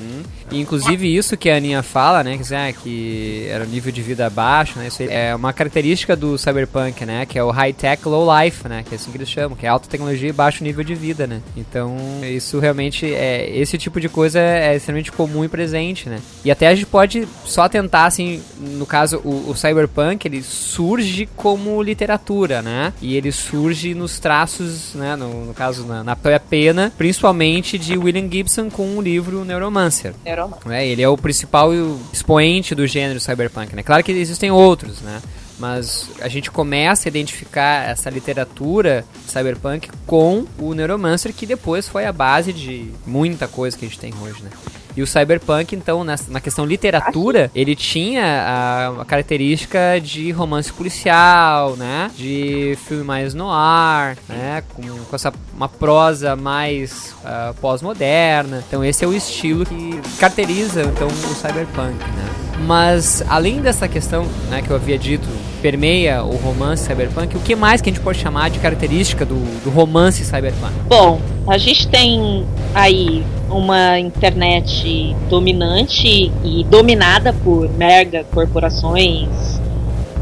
E, 0.51 0.61
inclusive 0.61 1.15
isso 1.15 1.37
que 1.37 1.51
a 1.51 1.57
Aninha 1.57 1.83
fala, 1.83 2.23
né, 2.23 2.39
que, 2.39 2.55
ah, 2.55 2.73
que 2.73 3.47
era 3.51 3.65
o 3.65 3.67
nível 3.67 3.93
de 3.93 4.03
vida 4.03 4.29
baixo, 4.31 4.79
né, 4.79 4.89
isso 4.89 5.03
é 5.03 5.35
uma 5.35 5.53
característica 5.53 6.15
do 6.15 6.39
cyberpunk, 6.39 7.05
né, 7.05 7.27
que 7.27 7.39
é 7.39 7.43
o 7.43 7.51
high-tech, 7.51 8.07
low-life, 8.07 8.69
né, 8.69 8.85
que 8.87 8.95
é 8.95 8.97
assim 8.97 9.11
que 9.11 9.17
eles 9.17 9.29
chamam, 9.29 9.57
que 9.57 9.67
é 9.67 9.69
alta 9.69 9.89
tecnologia 9.89 10.29
e 10.29 10.33
baixo 10.33 10.63
nível 10.63 10.85
de 10.85 10.95
vida, 10.95 11.27
né. 11.27 11.41
Então, 11.57 11.97
isso 12.23 12.59
realmente, 12.59 13.13
é 13.13 13.51
esse 13.57 13.77
tipo 13.77 14.01
de 14.01 14.09
coisa 14.09 14.39
é 14.39 14.77
extremamente 14.77 15.13
comum 15.13 15.45
e 15.45 15.49
presente, 15.49 16.09
né. 16.09 16.21
E 16.45 16.51
até 16.51 16.69
a 16.69 16.75
gente 16.75 16.87
pode 16.87 17.27
só 17.45 17.69
tentar, 17.69 18.07
assim, 18.07 18.43
no 18.59 18.87
caso, 18.87 19.21
o, 19.25 19.51
o 19.51 19.55
cyberpunk, 19.55 20.27
ele 20.27 20.43
surge 20.43 21.29
como 21.37 21.83
literatura, 21.83 22.63
né, 22.63 22.93
e 23.01 23.17
ele 23.17 23.33
surge 23.33 23.95
nos 23.95 24.19
traços, 24.19 24.95
né, 24.95 25.17
no, 25.17 25.47
no 25.47 25.55
caso, 25.55 25.85
na, 25.85 26.05
na 26.05 26.17
pena, 26.17 26.93
principalmente 26.97 27.79
de 27.79 27.97
William 27.99 28.29
Gibson 28.31 28.71
com 28.71 28.97
o 28.97 29.03
livro 29.03 29.45
Neuromancer. 29.45 30.15
Né? 30.65 30.87
Ele 30.87 31.03
é 31.03 31.09
o 31.09 31.17
principal 31.17 31.71
expoente 32.13 32.75
do 32.75 32.87
gênero 32.87 33.19
cyberpunk, 33.21 33.75
né? 33.75 33.83
Claro 33.83 34.03
que 34.03 34.13
existem 34.13 34.51
outros, 34.51 35.01
né? 35.01 35.21
Mas 35.59 36.11
a 36.21 36.29
gente 36.29 36.51
começa 36.51 37.09
a 37.09 37.11
identificar 37.11 37.89
essa 37.89 38.11
literatura 38.11 39.05
cyberpunk 39.27 39.89
com 40.07 40.45
o 40.59 40.75
Neuromancer, 40.75 41.33
que 41.33 41.47
depois 41.47 41.89
foi 41.89 42.05
a 42.05 42.13
base 42.13 42.53
de 42.53 42.93
muita 43.07 43.49
coisa 43.49 43.77
que 43.77 43.87
a 43.87 43.89
gente 43.89 43.99
tem 43.99 44.13
hoje, 44.23 44.43
né? 44.43 44.51
E 44.97 45.03
o 45.03 45.07
cyberpunk, 45.07 45.77
então, 45.77 46.03
nessa- 46.03 46.33
na 46.33 46.41
questão 46.41 46.65
literatura, 46.65 47.51
ele 47.55 47.77
tinha 47.77 48.25
a, 48.25 49.03
a 49.03 49.05
característica 49.05 50.01
de 50.03 50.31
romance 50.31 50.73
policial, 50.73 51.77
né? 51.77 52.11
De 52.17 52.79
filme 52.87 53.05
mais 53.05 53.35
noir, 53.35 54.17
né? 54.29 54.63
Com, 54.75 54.83
com 54.83 55.15
essa 55.17 55.33
uma 55.55 55.69
prosa 55.69 56.35
mais 56.35 57.15
ah, 57.25 57.53
pós-moderna. 57.61 58.63
Então 58.67 58.83
esse 58.85 59.05
é 59.05 59.09
o 59.09 59.13
estilo 59.15 59.65
que 59.67 60.01
caracteriza 60.19 60.83
então 60.83 61.09
o 61.09 61.35
cyberpunk, 61.35 61.95
né? 61.99 62.29
Mas 62.67 63.23
além 63.29 63.61
dessa 63.61 63.87
questão, 63.87 64.25
né, 64.49 64.63
que 64.63 64.71
eu 64.71 64.77
havia 64.77 64.99
dito, 64.99 65.29
permeia 65.61 66.23
o 66.23 66.37
romance 66.37 66.85
cyberpunk, 66.85 67.37
o 67.37 67.41
que 67.41 67.55
mais 67.55 67.81
que 67.81 67.91
a 67.91 67.93
gente 67.93 68.03
pode 68.03 68.19
chamar 68.19 68.51
de 68.51 68.59
característica 68.59 69.25
do, 69.25 69.37
do 69.63 69.71
romance 69.71 70.25
cyberpunk? 70.25 70.73
Bom, 70.89 71.21
a 71.47 71.59
gente 71.59 71.89
tem 71.89 72.47
aí 72.75 73.25
uma 73.49 73.99
internet 73.99 75.15
dominante 75.29 76.33
e 76.45 76.65
dominada 76.65 77.33
por 77.33 77.69
mega 77.71 78.25
corporações 78.33 79.61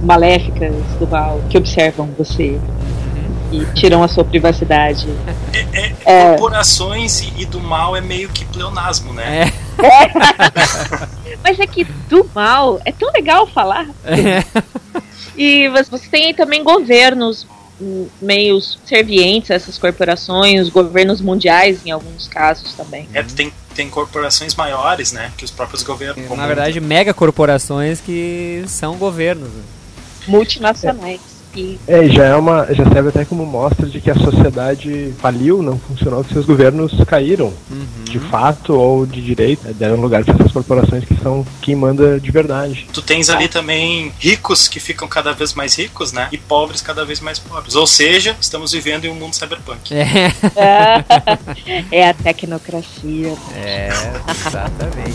maléficas 0.03 0.75
do 0.99 1.07
mal 1.07 1.40
que 1.49 1.57
observam 1.57 2.09
você 2.16 2.59
e 3.62 3.67
tiram 3.75 4.03
a 4.03 4.09
sua 4.09 4.25
privacidade. 4.25 5.07
É, 5.53 5.59
é, 5.81 5.95
É. 6.05 6.29
Corporações 6.31 7.21
e, 7.21 7.33
e 7.38 7.47
do 7.47 7.61
mal 7.61 7.97
é 7.97 8.01
meio 8.01 8.29
que 8.29 8.45
pleonasmo, 8.45 9.12
né? 9.12 9.53
É, 9.79 11.37
Mas 11.43 11.59
é 11.59 11.67
que 11.67 11.85
do 12.09 12.29
mal 12.35 12.81
é 12.85 12.93
tão 12.93 13.11
legal 13.12 13.47
falar. 13.47 13.87
E 15.37 15.69
você 15.69 15.90
você 15.90 16.09
tem 16.09 16.27
aí 16.27 16.35
também 16.35 16.62
governos 16.62 17.47
meio 18.23 18.61
servientes 18.61 19.51
a 19.51 19.55
essas 19.55 19.77
corporações, 19.77 20.69
governos 20.69 21.21
mundiais 21.21 21.85
em 21.85 21.90
alguns 21.90 22.29
casos 22.29 22.73
também. 22.75 23.09
É, 23.12 23.23
tem, 23.23 23.53
tem 23.75 23.90
corporações 23.90 24.55
maiores, 24.55 25.12
né? 25.12 25.33
Que 25.37 25.45
os 25.45 25.51
próprios 25.51 25.83
governos. 25.83 26.29
na 26.37 26.47
verdade, 26.47 26.81
megacorporações 26.81 28.01
que 28.01 28.64
são 28.69 28.97
governos. 28.97 29.51
Multinacionais. 30.29 31.21
E 31.55 31.79
É, 31.87 32.05
e 32.05 32.12
já 32.12 32.25
é 32.25 32.37
uma, 32.37 32.67
já 32.75 32.85
serve 32.90 33.09
até 33.09 33.25
como 33.25 33.45
mostra 33.47 33.87
de 33.87 34.01
que 34.01 34.11
a 34.11 34.14
sociedade 34.14 35.14
faliu, 35.19 35.62
não 35.62 35.79
funcionou, 35.79 36.25
que 36.25 36.33
seus 36.33 36.47
governos 36.47 36.93
caíram, 37.07 37.53
de 38.05 38.19
fato 38.19 38.75
ou 38.75 39.07
de 39.07 39.21
direito, 39.21 39.64
né, 39.64 39.73
deram 39.73 39.97
lugar 39.97 40.25
para 40.25 40.35
essas 40.35 40.53
corporações 40.53 41.05
que 41.05 41.14
são 41.17 41.45
quem 41.61 41.75
manda 41.75 42.19
de 42.21 42.31
verdade. 42.31 42.87
Tu 42.93 43.03
tens 43.03 43.29
ali 43.29 43.49
também 43.49 44.12
ricos 44.19 44.69
que 44.69 44.81
ficam 44.81 45.09
cada 45.09 45.33
vez 45.33 45.55
mais 45.55 45.77
ricos, 45.77 46.12
né? 46.12 46.29
E 46.33 46.38
pobres 46.38 46.81
cada 46.81 47.05
vez 47.05 47.21
mais 47.21 47.38
pobres. 47.38 47.75
Ou 47.75 47.87
seja, 47.87 48.37
estamos 48.40 48.73
vivendo 48.73 49.05
em 49.05 49.09
um 49.11 49.14
mundo 49.14 49.35
cyberpunk. 49.35 49.95
É, 49.95 50.33
é 51.90 52.09
a 52.09 52.14
tecnocracia. 52.14 53.35
é 53.55 53.88
exatamente. 54.47 55.14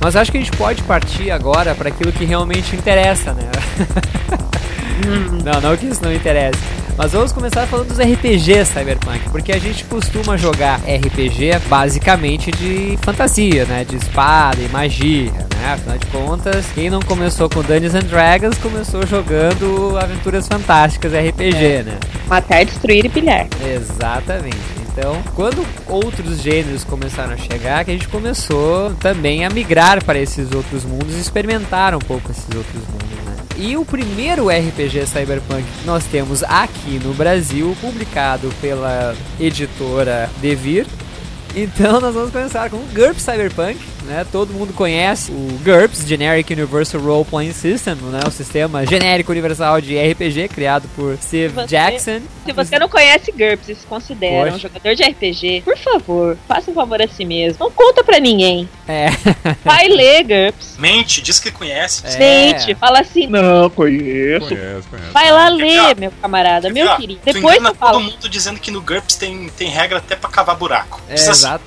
Mas 0.00 0.16
acho 0.16 0.32
que 0.32 0.38
a 0.38 0.40
gente 0.40 0.56
pode 0.56 0.82
partir 0.82 1.30
agora 1.30 1.74
para 1.74 1.88
aquilo 1.88 2.10
que 2.12 2.24
realmente 2.24 2.74
interessa, 2.74 3.32
né? 3.34 3.50
não, 5.44 5.60
não 5.60 5.76
que 5.76 5.86
isso 5.86 6.02
não 6.02 6.12
interessa. 6.12 6.58
Mas 6.96 7.12
vamos 7.12 7.32
começar 7.32 7.66
falando 7.66 7.88
dos 7.88 7.98
RPGs 7.98 8.72
Cyberpunk, 8.72 9.30
porque 9.30 9.52
a 9.52 9.58
gente 9.58 9.84
costuma 9.84 10.36
jogar 10.36 10.80
RPG 10.80 11.66
basicamente 11.66 12.50
de 12.50 12.98
fantasia, 13.00 13.64
né? 13.64 13.84
De 13.84 13.96
espada 13.96 14.60
e 14.60 14.68
magia, 14.68 15.32
né? 15.32 15.72
Afinal 15.72 15.96
de 15.96 16.06
contas, 16.08 16.66
quem 16.74 16.90
não 16.90 17.00
começou 17.00 17.48
com 17.48 17.62
Dungeons 17.62 17.94
and 17.94 18.06
Dragons 18.06 18.58
começou 18.58 19.06
jogando 19.06 19.96
Aventuras 19.98 20.46
Fantásticas 20.46 21.12
RPG, 21.12 21.84
né? 21.84 21.98
Matar, 22.28 22.66
destruir 22.66 23.06
e 23.06 23.08
pilhar. 23.08 23.46
Exatamente. 23.64 24.79
Então, 24.92 25.22
quando 25.34 25.64
outros 25.86 26.42
gêneros 26.42 26.84
começaram 26.84 27.32
a 27.32 27.36
chegar, 27.36 27.84
que 27.84 27.90
a 27.90 27.94
gente 27.94 28.08
começou 28.08 28.92
também 28.94 29.44
a 29.44 29.50
migrar 29.50 30.04
para 30.04 30.18
esses 30.18 30.52
outros 30.52 30.84
mundos 30.84 31.14
e 31.14 31.20
experimentar 31.20 31.94
um 31.94 32.00
pouco 32.00 32.30
esses 32.30 32.44
outros 32.54 32.82
mundos, 32.88 33.24
né? 33.24 33.36
E 33.56 33.76
o 33.76 33.84
primeiro 33.84 34.48
RPG 34.48 35.06
Cyberpunk 35.06 35.62
que 35.62 35.86
nós 35.86 36.04
temos 36.04 36.42
aqui 36.42 36.98
no 37.04 37.14
Brasil, 37.14 37.76
publicado 37.80 38.50
pela 38.60 39.14
editora 39.38 40.28
Devir. 40.40 40.86
Então 41.54 42.00
nós 42.00 42.14
vamos 42.14 42.30
começar 42.30 42.70
com 42.70 42.76
o 42.76 42.86
GURPS 42.94 43.22
Cyberpunk, 43.22 43.78
né? 44.04 44.26
Todo 44.30 44.52
mundo 44.52 44.72
conhece 44.72 45.30
o 45.30 45.58
GURPS, 45.64 46.06
Generic 46.06 46.52
Universal 46.52 47.00
Role 47.00 47.24
Playing 47.24 47.52
System, 47.52 47.94
né? 47.96 48.20
O 48.26 48.30
sistema 48.30 48.84
genérico 48.86 49.30
universal 49.32 49.80
de 49.80 49.96
RPG 49.98 50.48
criado 50.48 50.88
por 50.96 51.16
Steve 51.22 51.48
Você- 51.54 51.66
Jackson. 51.66 52.20
Se 52.44 52.52
você 52.52 52.78
não 52.78 52.88
conhece 52.88 53.30
GURPS 53.32 53.68
e 53.68 53.74
se 53.74 53.86
considera 53.86 54.44
Poxa. 54.50 54.56
um 54.56 54.58
jogador 54.58 54.94
de 54.94 55.02
RPG, 55.02 55.62
por 55.64 55.76
favor, 55.78 56.36
faça 56.48 56.70
um 56.70 56.74
favor 56.74 57.00
a 57.02 57.06
si 57.08 57.24
mesmo. 57.24 57.56
Não 57.60 57.70
conta 57.70 58.02
pra 58.02 58.18
ninguém. 58.18 58.68
É. 58.88 59.08
Vai 59.64 59.88
ler 59.88 60.24
GURPS. 60.24 60.76
Mente, 60.78 61.20
diz 61.22 61.38
que 61.38 61.50
conhece. 61.50 62.02
É. 62.06 62.18
Mente, 62.18 62.74
fala 62.74 63.00
assim. 63.00 63.26
Não, 63.26 63.68
conheço. 63.70 64.48
Conhece, 64.48 64.88
conhece. 64.88 65.10
Vai 65.12 65.30
lá 65.30 65.48
ler, 65.48 65.96
meu 65.96 66.10
camarada, 66.20 66.68
Quer 66.68 66.74
meu 66.74 66.96
querido. 66.96 67.20
Tu 67.24 67.32
Depois 67.34 67.60
você 67.62 67.74
fala. 67.74 67.92
todo 67.92 68.02
mundo 68.02 68.28
dizendo 68.28 68.58
que 68.58 68.70
no 68.70 68.80
GURPS 68.80 69.16
tem, 69.16 69.48
tem 69.56 69.68
regra 69.68 69.98
até 69.98 70.16
pra 70.16 70.28
cavar 70.30 70.56
buraco. 70.56 71.00
É, 71.08 71.12
Precisa- 71.12 71.30
exato. 71.32 71.64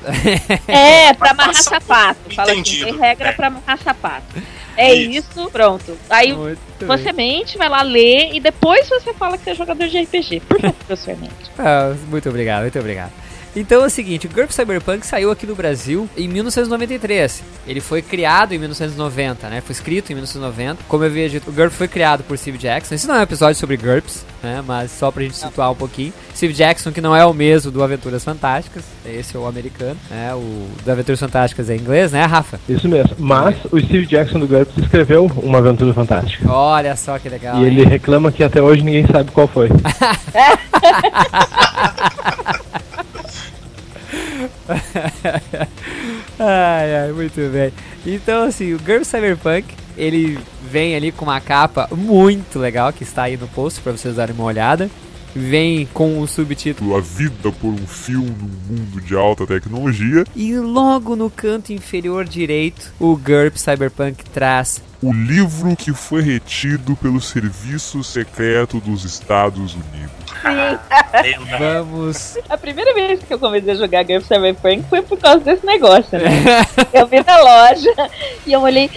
É, 0.67 1.13
pra 1.13 1.31
amarrar 1.31 1.55
sapato. 1.63 2.19
Fala 2.35 2.51
assim, 2.51 2.59
Entendido. 2.61 2.85
tem 2.85 2.97
regra 2.99 3.29
É. 3.29 3.31
pra 3.33 3.47
amarrar 3.47 3.79
sapato. 3.83 4.41
É 4.75 4.93
Isso. 4.93 5.29
isso, 5.39 5.51
pronto. 5.51 5.97
Aí 6.09 6.33
Muito 6.33 6.59
você 6.87 7.13
bem. 7.13 7.37
mente, 7.39 7.57
vai 7.57 7.69
lá 7.69 7.81
ler 7.83 8.33
e 8.33 8.39
depois 8.39 8.89
você 8.89 9.13
fala 9.13 9.37
que 9.37 9.43
você 9.43 9.51
é 9.51 9.55
jogador 9.55 9.87
de 9.87 9.99
RPG. 10.01 10.39
Por 10.41 10.59
favor, 10.59 10.73
professor 10.87 11.15
mente. 11.17 11.33
Ah, 11.59 11.95
muito 12.07 12.27
obrigado, 12.29 12.61
muito 12.63 12.79
obrigado. 12.79 13.11
Então 13.55 13.83
é 13.83 13.85
o 13.85 13.89
seguinte, 13.89 14.25
o 14.25 14.29
GURPS 14.29 14.55
Cyberpunk 14.55 15.05
saiu 15.05 15.29
aqui 15.29 15.45
no 15.45 15.55
Brasil 15.55 16.09
em 16.17 16.27
1993. 16.27 17.43
Ele 17.67 17.79
foi 17.79 18.01
criado 18.01 18.53
em 18.53 18.57
1990, 18.57 19.47
né? 19.47 19.61
Foi 19.61 19.73
escrito 19.73 20.11
em 20.11 20.15
1990. 20.15 20.83
Como 20.87 21.03
eu 21.03 21.07
havia 21.07 21.29
dito, 21.29 21.49
o 21.49 21.53
GURPS 21.53 21.77
foi 21.77 21.87
criado 21.87 22.23
por 22.23 22.37
Steve 22.37 22.57
Jackson. 22.57 22.95
Esse 22.95 23.07
não 23.07 23.15
é 23.15 23.19
um 23.19 23.23
episódio 23.23 23.55
sobre 23.55 23.77
GURPS, 23.77 24.25
né? 24.41 24.63
Mas 24.65 24.91
só 24.91 25.11
pra 25.11 25.21
gente 25.23 25.37
situar 25.37 25.71
um 25.71 25.75
pouquinho. 25.75 26.11
Steve 26.35 26.53
Jackson, 26.53 26.91
que 26.91 26.99
não 26.99 27.15
é 27.15 27.23
o 27.25 27.33
mesmo 27.33 27.71
do 27.71 27.83
Aventuras 27.83 28.23
Fantásticas. 28.23 28.83
Esse 29.05 29.37
é 29.37 29.39
o 29.39 29.45
americano, 29.45 29.97
né? 30.09 30.33
O 30.33 30.67
do 30.83 30.91
Aventuras 30.91 31.19
Fantásticas 31.19 31.69
é 31.69 31.75
inglês, 31.75 32.11
né, 32.11 32.25
Rafa? 32.25 32.59
Isso 32.67 32.89
mesmo. 32.89 33.15
Mas 33.19 33.55
o 33.71 33.79
Steve 33.79 34.07
Jackson 34.07 34.39
do 34.39 34.47
GURPS 34.47 34.77
escreveu 34.77 35.31
uma 35.37 35.59
aventura 35.59 35.93
fantástica. 35.93 36.51
Olha 36.51 36.95
só 36.95 37.19
que 37.19 37.29
legal. 37.29 37.57
E 37.57 37.59
hein? 37.59 37.67
ele 37.67 37.85
reclama 37.85 38.31
que 38.31 38.43
até 38.43 38.61
hoje 38.61 38.81
ninguém 38.81 39.05
sabe 39.05 39.29
qual 39.31 39.47
foi. 39.47 39.69
ai, 46.39 46.95
ai, 46.95 47.11
muito 47.11 47.39
bem. 47.51 47.73
Então, 48.05 48.43
assim, 48.43 48.73
o 48.73 48.79
GURPS 48.79 49.07
Cyberpunk, 49.07 49.65
ele 49.97 50.39
vem 50.69 50.95
ali 50.95 51.11
com 51.11 51.25
uma 51.25 51.39
capa 51.39 51.87
muito 51.91 52.59
legal, 52.59 52.91
que 52.91 53.03
está 53.03 53.23
aí 53.23 53.37
no 53.37 53.47
post 53.47 53.81
para 53.81 53.91
vocês 53.91 54.15
darem 54.15 54.35
uma 54.35 54.45
olhada. 54.45 54.89
Vem 55.35 55.87
com 55.93 56.19
o 56.19 56.27
subtítulo 56.27 56.95
A 56.95 57.01
vida 57.01 57.51
por 57.51 57.69
um 57.69 57.87
fio 57.87 58.21
num 58.21 58.77
mundo 58.77 59.01
de 59.01 59.15
alta 59.15 59.47
tecnologia. 59.47 60.23
E 60.35 60.55
logo 60.55 61.15
no 61.15 61.29
canto 61.29 61.73
inferior 61.73 62.25
direito, 62.25 62.93
o 62.99 63.15
GURPS 63.15 63.61
Cyberpunk 63.61 64.23
traz 64.25 64.81
O 65.01 65.11
livro 65.11 65.75
que 65.75 65.91
foi 65.91 66.21
retido 66.21 66.95
pelo 66.95 67.19
Serviço 67.19 68.03
Secreto 68.03 68.79
dos 68.79 69.03
Estados 69.05 69.73
Unidos. 69.73 70.13
Lenda. 70.43 71.57
Vamos. 71.57 72.37
A 72.49 72.57
primeira 72.57 72.93
vez 72.93 73.23
que 73.23 73.33
eu 73.33 73.39
comecei 73.39 73.73
a 73.73 73.75
jogar 73.75 74.03
GURPS 74.03 74.27
Cyberpunk 74.27 74.83
foi 74.89 75.01
por 75.01 75.17
causa 75.17 75.39
desse 75.39 75.65
negócio, 75.65 76.19
né? 76.19 76.29
eu 76.93 77.07
vi 77.07 77.23
na 77.23 77.37
loja 77.41 77.93
e 78.45 78.53
eu 78.53 78.61
olhei. 78.61 78.89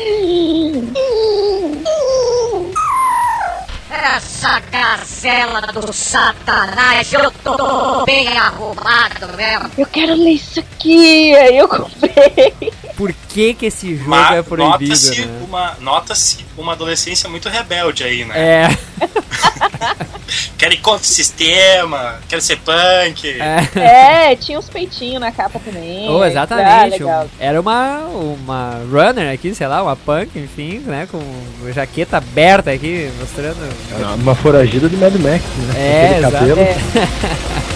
Essa 3.88 4.60
gazela 4.60 5.60
do 5.72 5.92
satanás, 5.92 7.12
eu 7.12 7.30
tô 7.30 8.04
bem 8.04 8.36
arrumado 8.36 9.28
mesmo. 9.36 9.70
Eu 9.78 9.86
quero 9.86 10.14
ler 10.14 10.32
isso 10.32 10.58
aqui. 10.60 11.34
Aí 11.36 11.56
eu 11.56 11.68
comprei. 11.68 12.72
Por 12.96 13.12
que 13.28 13.54
que 13.54 13.66
esse 13.66 13.96
jogo 13.96 14.10
Mas 14.10 14.36
é 14.38 14.42
proibido, 14.42 14.80
nota-se 14.90 15.24
né? 15.26 15.40
uma, 15.46 15.76
nota-se 15.80 16.46
uma 16.56 16.72
adolescência 16.72 17.28
muito 17.28 17.48
rebelde 17.48 18.02
aí, 18.04 18.24
né? 18.24 18.34
É, 18.36 18.68
Quero 20.58 20.72
ir 20.74 20.78
contra 20.78 21.02
o 21.02 21.04
sistema, 21.06 22.18
quero 22.28 22.40
ser 22.40 22.56
punk. 22.58 23.28
é. 23.40 24.30
É, 24.30 24.36
tinha 24.36 24.58
uns 24.58 24.68
peitinhos 24.68 25.20
na 25.20 25.30
capa 25.30 25.60
também. 25.60 26.08
Oh, 26.10 26.22
Ah, 26.22 26.28
exatamente. 26.28 27.04
um- 27.04 27.28
era 27.38 27.60
uma, 27.60 27.98
uma 28.06 28.80
runner 28.90 29.32
aqui, 29.32 29.54
sei 29.54 29.66
lá, 29.68 29.82
uma 29.82 29.94
punk, 29.94 30.36
enfim, 30.38 30.78
né? 30.86 31.06
Com 31.10 31.20
jaqueta 31.72 32.16
aberta 32.16 32.70
aqui, 32.72 33.10
mostrando. 33.20 33.75
Uma 34.22 34.34
foragida 34.34 34.88
do 34.88 34.96
Mad 34.98 35.14
Max, 35.14 35.42
né? 35.58 36.18
É, 36.18 36.20
cabelo. 36.20 36.60
É. 36.60 36.76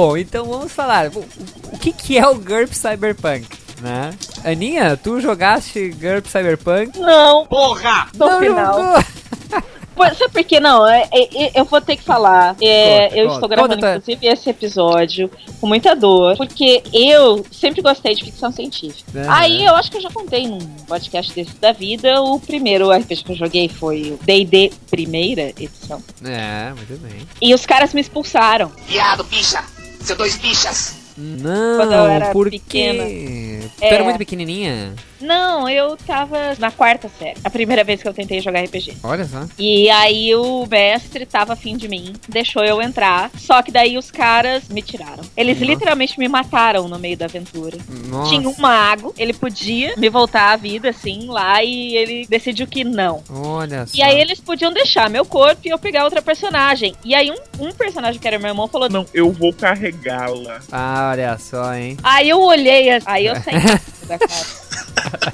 Bom, 0.00 0.16
então 0.16 0.46
vamos 0.46 0.72
falar. 0.72 1.08
O, 1.08 1.18
o 1.74 1.78
que, 1.78 1.92
que 1.92 2.16
é 2.16 2.26
o 2.26 2.34
GURP 2.36 2.72
Cyberpunk, 2.74 3.46
né? 3.82 4.12
Aninha, 4.42 4.96
tu 4.96 5.20
jogaste 5.20 5.90
GURP 5.90 6.26
Cyberpunk? 6.26 6.98
Não, 6.98 7.44
Porra! 7.46 8.08
no 8.16 8.26
Não 8.26 8.40
final. 8.40 8.74
jogou. 8.82 9.04
Sabe 10.16 10.32
por 10.32 10.44
que 10.44 10.58
não? 10.58 10.86
É, 10.88 11.06
é, 11.12 11.44
é, 11.44 11.60
eu 11.60 11.66
vou 11.66 11.78
ter 11.82 11.94
que 11.96 12.02
falar. 12.02 12.56
É, 12.62 13.02
Conta, 13.08 13.16
eu 13.18 13.22
conta. 13.24 13.34
estou 13.34 13.48
gravando, 13.50 13.74
Conta, 13.74 13.86
tá. 13.86 13.96
inclusive, 13.98 14.26
esse 14.26 14.48
episódio 14.48 15.30
com 15.60 15.66
muita 15.66 15.94
dor, 15.94 16.34
porque 16.38 16.82
eu 16.90 17.44
sempre 17.52 17.82
gostei 17.82 18.14
de 18.14 18.24
ficção 18.24 18.50
científica. 18.50 19.20
Aham. 19.20 19.26
Aí 19.28 19.62
eu 19.66 19.76
acho 19.76 19.90
que 19.90 19.98
eu 19.98 20.00
já 20.00 20.08
contei 20.10 20.48
num 20.48 20.58
podcast 20.88 21.34
desse 21.34 21.54
da 21.56 21.72
vida. 21.72 22.22
O 22.22 22.40
primeiro 22.40 22.90
RPG 22.90 23.24
que 23.24 23.32
eu 23.32 23.36
joguei 23.36 23.68
foi 23.68 24.18
o 24.18 24.24
DD 24.24 24.72
primeira 24.90 25.50
edição. 25.58 26.02
É, 26.24 26.72
muito 26.72 26.98
bem. 27.02 27.28
E 27.42 27.52
os 27.52 27.66
caras 27.66 27.92
me 27.92 28.00
expulsaram. 28.00 28.72
Viado, 28.86 29.22
bicha! 29.24 29.62
Seu 30.02 30.16
dois 30.16 30.36
bichas! 30.36 30.94
Não, 31.16 31.76
Quando 31.76 31.92
eu 31.92 32.06
era 32.06 32.30
por 32.32 32.48
pequena. 32.50 33.04
quê? 33.04 33.60
Tu 33.78 33.84
É. 33.84 33.94
era 33.94 34.04
muito 34.04 34.16
pequenininha? 34.18 34.94
Não, 35.20 35.68
eu 35.68 35.96
tava 35.96 36.54
na 36.58 36.70
quarta 36.70 37.08
série. 37.18 37.38
A 37.44 37.50
primeira 37.50 37.84
vez 37.84 38.02
que 38.02 38.08
eu 38.08 38.14
tentei 38.14 38.40
jogar 38.40 38.62
RPG. 38.64 38.98
Olha 39.02 39.24
só. 39.24 39.46
E 39.58 39.88
aí 39.90 40.34
o 40.34 40.66
mestre 40.66 41.26
tava 41.26 41.52
afim 41.52 41.76
de 41.76 41.88
mim, 41.88 42.12
deixou 42.28 42.64
eu 42.64 42.80
entrar. 42.80 43.30
Só 43.36 43.62
que 43.62 43.70
daí 43.70 43.98
os 43.98 44.10
caras 44.10 44.68
me 44.68 44.82
tiraram. 44.82 45.22
Eles 45.36 45.58
Nossa. 45.58 45.72
literalmente 45.72 46.18
me 46.18 46.28
mataram 46.28 46.88
no 46.88 46.98
meio 46.98 47.16
da 47.16 47.26
aventura. 47.26 47.78
Nossa. 48.08 48.30
Tinha 48.30 48.48
um 48.48 48.54
mago, 48.58 49.14
ele 49.18 49.32
podia 49.32 49.94
me 49.96 50.08
voltar 50.08 50.52
à 50.52 50.56
vida, 50.56 50.90
assim, 50.90 51.26
lá, 51.26 51.62
e 51.62 51.96
ele 51.96 52.26
decidiu 52.28 52.66
que 52.66 52.84
não. 52.84 53.22
Olha 53.30 53.86
só. 53.86 53.96
E 53.96 54.02
aí 54.02 54.20
eles 54.20 54.40
podiam 54.40 54.72
deixar 54.72 55.10
meu 55.10 55.24
corpo 55.24 55.60
e 55.64 55.68
eu 55.68 55.78
pegar 55.78 56.04
outra 56.04 56.22
personagem. 56.22 56.94
E 57.04 57.14
aí 57.14 57.30
um, 57.30 57.66
um 57.66 57.72
personagem 57.72 58.20
que 58.20 58.26
era 58.26 58.38
meu 58.38 58.48
irmão 58.48 58.68
falou, 58.68 58.88
não. 58.88 59.06
Eu 59.12 59.30
vou 59.32 59.52
carregá-la. 59.52 60.60
Ah, 60.72 61.10
olha 61.12 61.38
só, 61.38 61.74
hein? 61.74 61.96
Aí 62.02 62.28
eu 62.28 62.40
olhei, 62.40 62.88
aí 63.04 63.26
eu 63.26 63.36
saí 63.36 63.54
da 64.10 64.18
casa. 64.18 64.46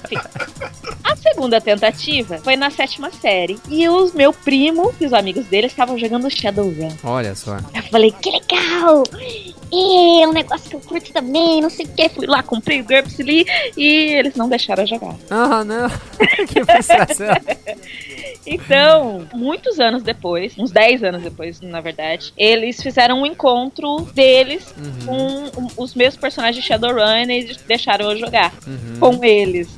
Enfim. 0.05 0.17
A 1.03 1.17
segunda 1.17 1.61
tentativa 1.61 2.39
foi 2.39 2.57
na 2.57 2.71
sétima 2.71 3.11
série. 3.11 3.59
E 3.69 3.89
os 3.89 4.13
meu 4.13 4.33
primo 4.33 4.95
e 5.01 5.07
os 5.07 5.13
amigos 5.13 5.47
dele 5.47 5.67
estavam 5.67 5.99
jogando 5.99 6.31
Shadowrun. 6.31 6.93
Olha 7.05 7.35
só. 7.35 7.57
Eu 7.75 7.83
falei, 7.91 8.13
que 8.13 8.31
legal! 8.31 9.05
E 9.73 10.23
é 10.23 10.29
um 10.29 10.33
negócio 10.33 10.69
que 10.69 10.77
eu 10.77 10.81
curto 10.81 11.13
também, 11.13 11.61
não 11.61 11.71
sei 11.71 11.87
o 11.87 11.89
que. 11.89 12.09
Fui 12.09 12.27
lá, 12.27 12.43
comprei 12.43 12.81
o 12.81 12.85
GURPS 12.85 13.21
ali 13.21 13.47
e 13.77 14.15
eles 14.15 14.35
não 14.35 14.49
deixaram 14.49 14.87
jogar. 14.87 15.15
Ah, 15.31 15.65
não. 15.65 15.89
que 16.47 16.65
frustração. 16.65 17.35
Então, 18.47 19.27
muitos 19.35 19.81
anos 19.81 20.03
depois, 20.03 20.55
uns 20.59 20.71
10 20.71 21.03
anos 21.03 21.23
depois, 21.23 21.61
na 21.61 21.81
verdade, 21.81 22.33
eles 22.37 22.81
fizeram 22.83 23.23
um 23.23 23.27
encontro 23.27 24.03
deles 24.15 24.73
Uhum. 24.79 25.07
com 25.07 25.61
um- 25.63 25.69
os 25.77 25.95
meus 25.95 26.17
personagens 26.17 26.63
de 26.63 26.69
Shadowrun 26.69 27.29
e 27.31 27.57
deixaram 27.67 28.11
eu 28.13 28.17
jogar 28.19 28.53
Uhum. 28.67 28.99
com 29.01 29.25
eles. 29.25 29.69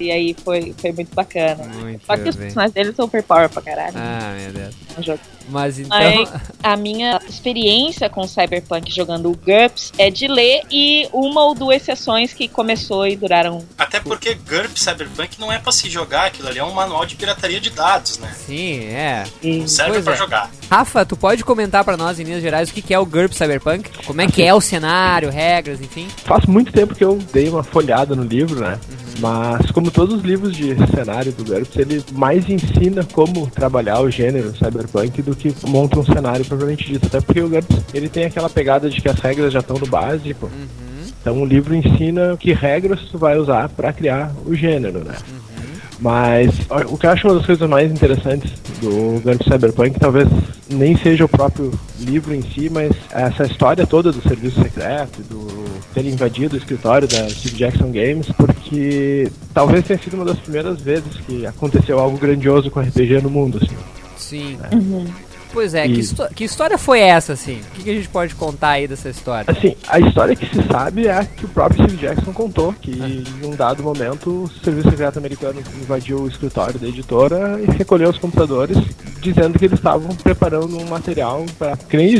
E 0.00 0.10
aí 0.10 0.34
foi, 0.42 0.74
foi 0.78 0.92
muito 0.92 1.14
bacana. 1.14 1.64
muito 1.64 2.04
Só 2.06 2.16
que 2.16 2.28
os 2.28 2.36
bem. 2.36 2.44
personagens 2.46 2.72
deles 2.74 2.96
são 2.96 3.04
overpower 3.04 3.48
pra 3.48 3.62
caralho 3.62 3.94
Ah, 3.96 4.34
meu 4.40 4.52
Deus. 4.52 4.74
no 4.96 5.02
jogo. 5.02 5.20
Mas 5.48 5.78
então. 5.78 5.96
Aí, 5.96 6.26
a 6.62 6.76
minha 6.76 7.20
experiência 7.28 8.08
com 8.08 8.26
Cyberpunk 8.26 8.92
jogando 8.92 9.30
o 9.30 9.36
GURPS 9.36 9.92
é 9.98 10.10
de 10.10 10.26
ler 10.28 10.62
e 10.70 11.08
uma 11.12 11.44
ou 11.44 11.54
duas 11.54 11.82
sessões 11.82 12.32
que 12.32 12.48
começou 12.48 13.06
e 13.06 13.16
duraram. 13.16 13.64
Até 13.76 14.00
porque 14.00 14.34
GURP 14.34 14.76
Cyberpunk 14.78 15.40
não 15.40 15.52
é 15.52 15.58
pra 15.58 15.72
se 15.72 15.88
jogar, 15.88 16.26
aquilo 16.26 16.48
ali 16.48 16.58
é 16.58 16.64
um 16.64 16.72
manual 16.72 17.06
de 17.06 17.16
pirataria 17.16 17.60
de 17.60 17.70
dados, 17.70 18.18
né? 18.18 18.34
Sim, 18.36 18.84
é. 18.86 19.24
Não 19.42 19.68
serve 19.68 19.92
Pois 19.92 20.04
pra 20.04 20.14
é. 20.14 20.16
jogar. 20.16 20.50
Rafa, 20.70 21.04
tu 21.04 21.16
pode 21.16 21.44
comentar 21.44 21.84
pra 21.84 21.96
nós, 21.96 22.20
em 22.20 22.24
linhas 22.24 22.42
gerais, 22.42 22.68
o 22.68 22.72
que 22.72 22.82
que 22.82 22.92
é 22.92 22.98
o 22.98 23.06
GURP 23.06 23.32
Cyberpunk? 23.34 23.90
Como 24.06 24.20
é 24.20 24.26
que 24.26 24.42
é 24.42 24.52
o 24.52 24.60
cenário, 24.60 25.30
regras, 25.30 25.80
enfim? 25.80 26.08
Faz 26.24 26.44
muito 26.46 26.72
tempo 26.72 26.94
que 26.94 27.04
eu 27.04 27.18
dei 27.32 27.48
uma 27.48 27.62
folhada 27.62 28.14
no 28.14 28.22
livro, 28.22 28.60
né? 28.60 28.78
Mas 29.20 29.70
como 29.70 29.90
todos 29.90 30.16
os 30.16 30.22
livros 30.22 30.56
de 30.56 30.74
cenário 30.94 31.32
do 31.32 31.44
GURPS, 31.44 31.76
ele 31.76 32.04
mais 32.12 32.48
ensina 32.48 33.04
como 33.12 33.48
trabalhar 33.50 34.00
o 34.00 34.10
gênero 34.10 34.54
cyberpunk 34.56 35.22
do 35.22 35.34
que 35.38 35.54
monta 35.66 35.98
um 35.98 36.04
cenário 36.04 36.44
propriamente 36.44 36.84
dito. 36.84 37.06
Até 37.06 37.20
porque 37.20 37.40
o 37.40 37.48
GURPS 37.48 37.78
ele 37.94 38.08
tem 38.08 38.24
aquela 38.24 38.50
pegada 38.50 38.90
de 38.90 39.00
que 39.00 39.08
as 39.08 39.18
regras 39.18 39.52
já 39.52 39.60
estão 39.60 39.78
no 39.78 39.86
básico. 39.86 40.50
Então 41.20 41.40
o 41.40 41.44
livro 41.44 41.74
ensina 41.74 42.36
que 42.36 42.52
regras 42.52 43.00
tu 43.10 43.18
vai 43.18 43.38
usar 43.38 43.68
para 43.68 43.92
criar 43.92 44.32
o 44.44 44.54
gênero, 44.54 45.04
né? 45.04 45.16
Mas 46.00 46.54
ó, 46.70 46.80
o 46.94 46.98
que 46.98 47.06
eu 47.06 47.10
acho 47.10 47.26
uma 47.26 47.36
das 47.36 47.46
coisas 47.46 47.68
mais 47.68 47.90
interessantes 47.90 48.52
do 48.80 49.20
GURPS 49.20 49.46
Cyberpunk 49.46 49.98
talvez 49.98 50.28
nem 50.70 50.96
seja 50.96 51.24
o 51.24 51.28
próprio 51.28 51.72
livro 51.98 52.34
em 52.34 52.42
si, 52.42 52.70
mas 52.70 52.92
essa 53.10 53.44
história 53.44 53.86
toda 53.86 54.12
do 54.12 54.22
serviço 54.22 54.62
secreto, 54.62 55.22
do 55.22 55.48
ter 55.92 56.04
invadido 56.06 56.54
o 56.54 56.58
escritório 56.58 57.08
da 57.08 57.28
Steve 57.28 57.56
Jackson 57.56 57.90
Games, 57.90 58.26
porque 58.36 59.30
talvez 59.52 59.84
tenha 59.84 59.98
sido 59.98 60.14
uma 60.14 60.24
das 60.24 60.38
primeiras 60.38 60.80
vezes 60.80 61.16
que 61.26 61.46
aconteceu 61.46 61.98
algo 61.98 62.16
grandioso 62.16 62.70
com 62.70 62.80
RPG 62.80 63.22
no 63.22 63.30
mundo, 63.30 63.58
assim. 63.60 63.76
Sim. 64.16 64.58
Uhum. 64.72 65.06
Pois 65.52 65.74
é, 65.74 65.86
que, 65.86 65.94
E- 65.94 66.00
histó- 66.00 66.28
que 66.28 66.44
história 66.44 66.76
foi 66.78 67.00
essa, 67.00 67.32
assim? 67.32 67.60
O 67.60 67.74
que, 67.76 67.82
que 67.84 67.90
a 67.90 67.94
gente 67.94 68.08
pode 68.08 68.34
contar 68.34 68.70
aí 68.70 68.86
dessa 68.88 69.08
história? 69.08 69.44
Assim, 69.50 69.74
a 69.88 69.98
história 69.98 70.36
que 70.36 70.46
se 70.46 70.62
sabe 70.68 71.06
é 71.06 71.12
a 71.18 71.24
que 71.24 71.44
o 71.44 71.48
próprio 71.48 71.82
Steve 71.84 71.96
Jackson 72.06 72.32
contou, 72.32 72.72
que 72.74 72.90
em 72.92 73.46
um 73.46 73.56
dado 73.56 73.82
momento 73.82 74.44
o 74.44 74.50
serviço 74.64 74.90
secreto 74.90 75.18
americano 75.18 75.60
invadiu 75.80 76.20
o 76.20 76.28
escritório 76.28 76.78
da 76.78 76.86
editora 76.88 77.60
e 77.60 77.66
recolheu 77.76 78.10
os 78.10 78.18
computadores, 78.18 78.76
dizendo 79.20 79.58
que 79.58 79.64
eles 79.64 79.78
estavam 79.78 80.08
preparando 80.16 80.76
um 80.78 80.86
material 80.86 81.44
para 81.58 81.76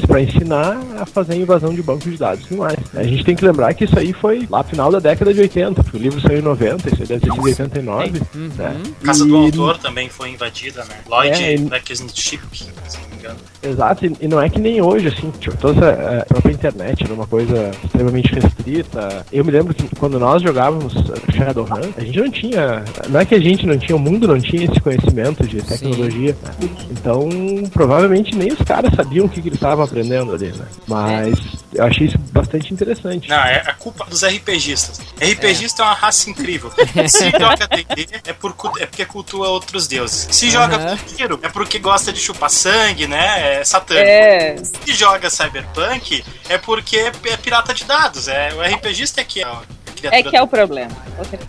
para 0.07 0.21
ensinar 0.23 0.79
a 1.01 1.07
fazer 1.07 1.35
a 1.35 1.37
invasão 1.37 1.73
de 1.75 1.83
banco 1.83 2.11
de 2.11 2.17
dados 2.17 2.45
e 2.45 2.49
tudo 2.49 2.59
mais. 2.59 2.77
A 2.95 3.03
gente 3.03 3.25
tem 3.25 3.37
que 3.37 3.45
lembrar 3.45 3.73
que 3.75 3.85
isso 3.85 3.99
aí 3.99 4.13
foi 4.13 4.47
lá 4.51 4.59
no 4.59 4.65
final 4.65 4.91
da 4.91 4.99
década 4.99 5.33
de 5.33 5.41
80, 5.41 5.83
porque 5.85 5.97
o 5.97 6.01
livro 6.01 6.21
saiu 6.21 6.39
em 6.39 6.43
90, 6.43 6.89
isso 6.89 7.03
aí 7.03 7.09
deve 7.09 7.27
ser 7.27 7.33
de 7.33 7.41
89, 7.41 8.21
né? 8.57 8.83
Casa 9.05 9.25
do 9.25 9.37
E- 9.37 9.45
Autor 9.47 9.79
também 9.79 10.09
foi 10.09 10.31
invadida, 10.31 10.85
né? 10.85 10.97
Lloyd 11.09 11.43
É, 11.43 11.55
e- 11.55 11.59
Black 11.59 11.95
Ship, 12.15 12.41
assim, 12.87 13.01
engano. 13.19 13.39
Exato, 13.63 14.07
e, 14.07 14.17
e 14.21 14.29
não 14.29 14.41
é 14.41 14.49
que 14.49 14.61
nem 14.61 14.81
hoje, 14.81 15.09
assim, 15.09 15.31
tipo, 15.39 15.57
toda 15.57 15.87
essa, 15.87 16.23
a 16.23 16.25
própria 16.27 16.53
internet 16.53 17.05
era 17.05 17.13
uma 17.13 17.27
coisa 17.27 17.71
extremamente 17.85 18.33
restrita. 18.33 19.27
Eu 19.33 19.45
me 19.45 19.51
lembro 19.51 19.75
que 19.75 19.89
quando 19.97 20.19
nós 20.19 20.43
jogávamos 20.43 20.93
Shadowrun, 21.35 21.93
a 21.97 22.01
gente 22.01 22.21
não 22.21 22.31
tinha. 22.31 22.85
Não 23.09 23.21
é 23.21 23.25
que 23.25 23.35
a 23.35 23.41
gente 23.41 23.67
não 23.67 23.79
tinha, 23.79 23.97
o 23.97 23.99
mundo 23.99 24.29
não 24.29 24.41
tinha 24.41 24.65
esse 24.65 24.81
conhecimento 24.81 25.47
de 25.47 25.61
tecnologia. 25.63 26.37
né? 26.43 26.69
Então, 26.91 27.29
provavelmente 27.73 28.37
nem 28.37 28.53
os 28.53 28.63
caras 28.63 28.93
sabiam 28.95 29.27
o 29.27 29.29
que, 29.29 29.43
que 29.43 29.49
eles 29.49 29.59
estavam 29.59 29.85
aprendendo 29.85 30.33
ali, 30.33 30.53
né? 30.53 30.67
Mas 30.87 31.39
eu 31.75 31.85
achei 31.85 32.07
isso 32.07 32.19
bastante 32.33 32.73
interessante. 32.73 33.29
Não, 33.29 33.37
é 33.37 33.63
a 33.67 33.75
culpa 33.75 34.05
dos 34.07 34.23
RPGistas. 34.23 35.01
RPGista 35.21 35.83
é, 35.83 35.85
uma 35.87 35.95
raça 35.95 36.31
incrível. 36.31 36.71
Se 37.09 37.31
joga 37.39 37.67
D&D 37.69 38.09
é, 38.25 38.33
por, 38.33 38.55
é 38.79 38.87
porque 38.87 39.05
cultua 39.05 39.49
outros 39.49 39.87
deuses. 39.87 40.29
Se 40.31 40.51
joga 40.51 40.77
Aham. 40.77 40.97
vampiro 40.97 41.39
é 41.43 41.49
porque 41.49 41.79
gosta 41.79 42.13
de 42.13 42.21
chupar 42.21 42.51
sangue, 42.51 43.07
né? 43.09 43.61
É 43.61 43.65
satânico. 43.65 44.07
É. 44.07 44.57
Se 44.57 44.93
joga 44.93 45.31
cyberpunk 45.31 46.25
é 46.49 46.59
porque 46.59 46.97
é 46.97 47.37
pirata 47.37 47.75
de 47.75 47.85
dados. 47.85 48.29
É, 48.29 48.53
o 48.55 48.61
RPGista 48.61 49.21
é 49.21 49.25
que 49.25 49.41
é 49.41 49.45
a 49.45 49.63
criatura 49.97 50.17
É 50.17 50.23
que 50.23 50.37
é 50.37 50.43
o 50.43 50.47
problema. 50.47 50.93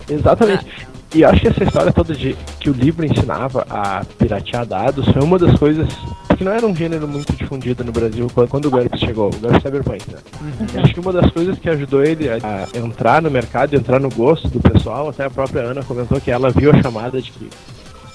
Exatamente. 0.09 0.65
E 1.13 1.21
eu 1.21 1.29
acho 1.29 1.41
que 1.41 1.47
essa 1.47 1.63
história 1.63 1.91
toda 1.91 2.13
de 2.13 2.37
que 2.59 2.69
o 2.69 2.73
livro 2.73 3.03
ensinava 3.03 3.65
a 3.67 4.05
piratear 4.17 4.65
dados 4.65 5.07
foi 5.07 5.23
uma 5.23 5.39
das 5.39 5.57
coisas 5.57 5.87
que 6.37 6.43
não 6.43 6.51
era 6.51 6.65
um 6.65 6.75
gênero 6.75 7.07
muito 7.07 7.35
difundido 7.35 7.83
no 7.83 7.91
Brasil 7.91 8.27
quando, 8.33 8.67
o 8.67 8.71
GURPS 8.71 8.99
chegou, 8.99 9.27
o 9.27 9.37
GURPS 9.39 9.61
Cyberpunk, 9.63 10.11
né? 10.11 10.19
Eu 10.73 10.83
acho 10.83 10.93
que 10.93 10.99
uma 10.99 11.11
das 11.11 11.29
coisas 11.31 11.57
que 11.57 11.67
ajudou 11.67 12.03
ele 12.03 12.29
a, 12.29 12.35
a 12.35 12.77
entrar 12.77 13.21
no 13.21 13.31
mercado, 13.31 13.75
entrar 13.75 13.99
no 13.99 14.09
gosto 14.09 14.47
do 14.47 14.59
pessoal, 14.59 15.09
até 15.09 15.25
a 15.25 15.29
própria 15.29 15.63
Ana 15.63 15.83
comentou 15.83 16.21
que 16.21 16.29
ela 16.29 16.51
viu 16.51 16.71
a 16.71 16.81
chamada 16.81 17.19
de 17.19 17.31
que 17.31 17.49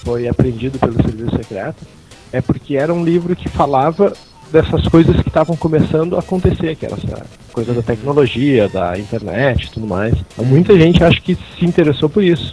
foi 0.05 0.29
apreendido 0.29 0.79
pelo 0.79 0.95
serviço 0.95 1.37
secreto, 1.37 1.85
é 2.35 2.41
porque 2.41 2.77
era 2.77 2.93
um 2.93 3.05
livro 3.05 3.37
que 3.37 3.49
falava 3.49 4.13
dessas 4.51 4.89
coisas 4.89 5.21
que 5.21 5.29
estavam 5.29 5.57
começando 5.57 6.17
a 6.17 6.19
acontecer, 6.19 6.75
que 6.75 6.85
era 6.85 6.97
essa 6.97 7.25
coisa 7.53 7.73
da 7.73 7.81
tecnologia, 7.81 8.69
da 8.69 8.99
internet 8.99 9.65
e 9.65 9.71
tudo 9.71 9.87
mais. 9.87 10.15
Então, 10.33 10.45
muita 10.45 10.77
gente 10.77 11.03
acho 11.03 11.23
que 11.23 11.37
se 11.37 11.65
interessou 11.65 12.09
por 12.09 12.25
isso. 12.25 12.53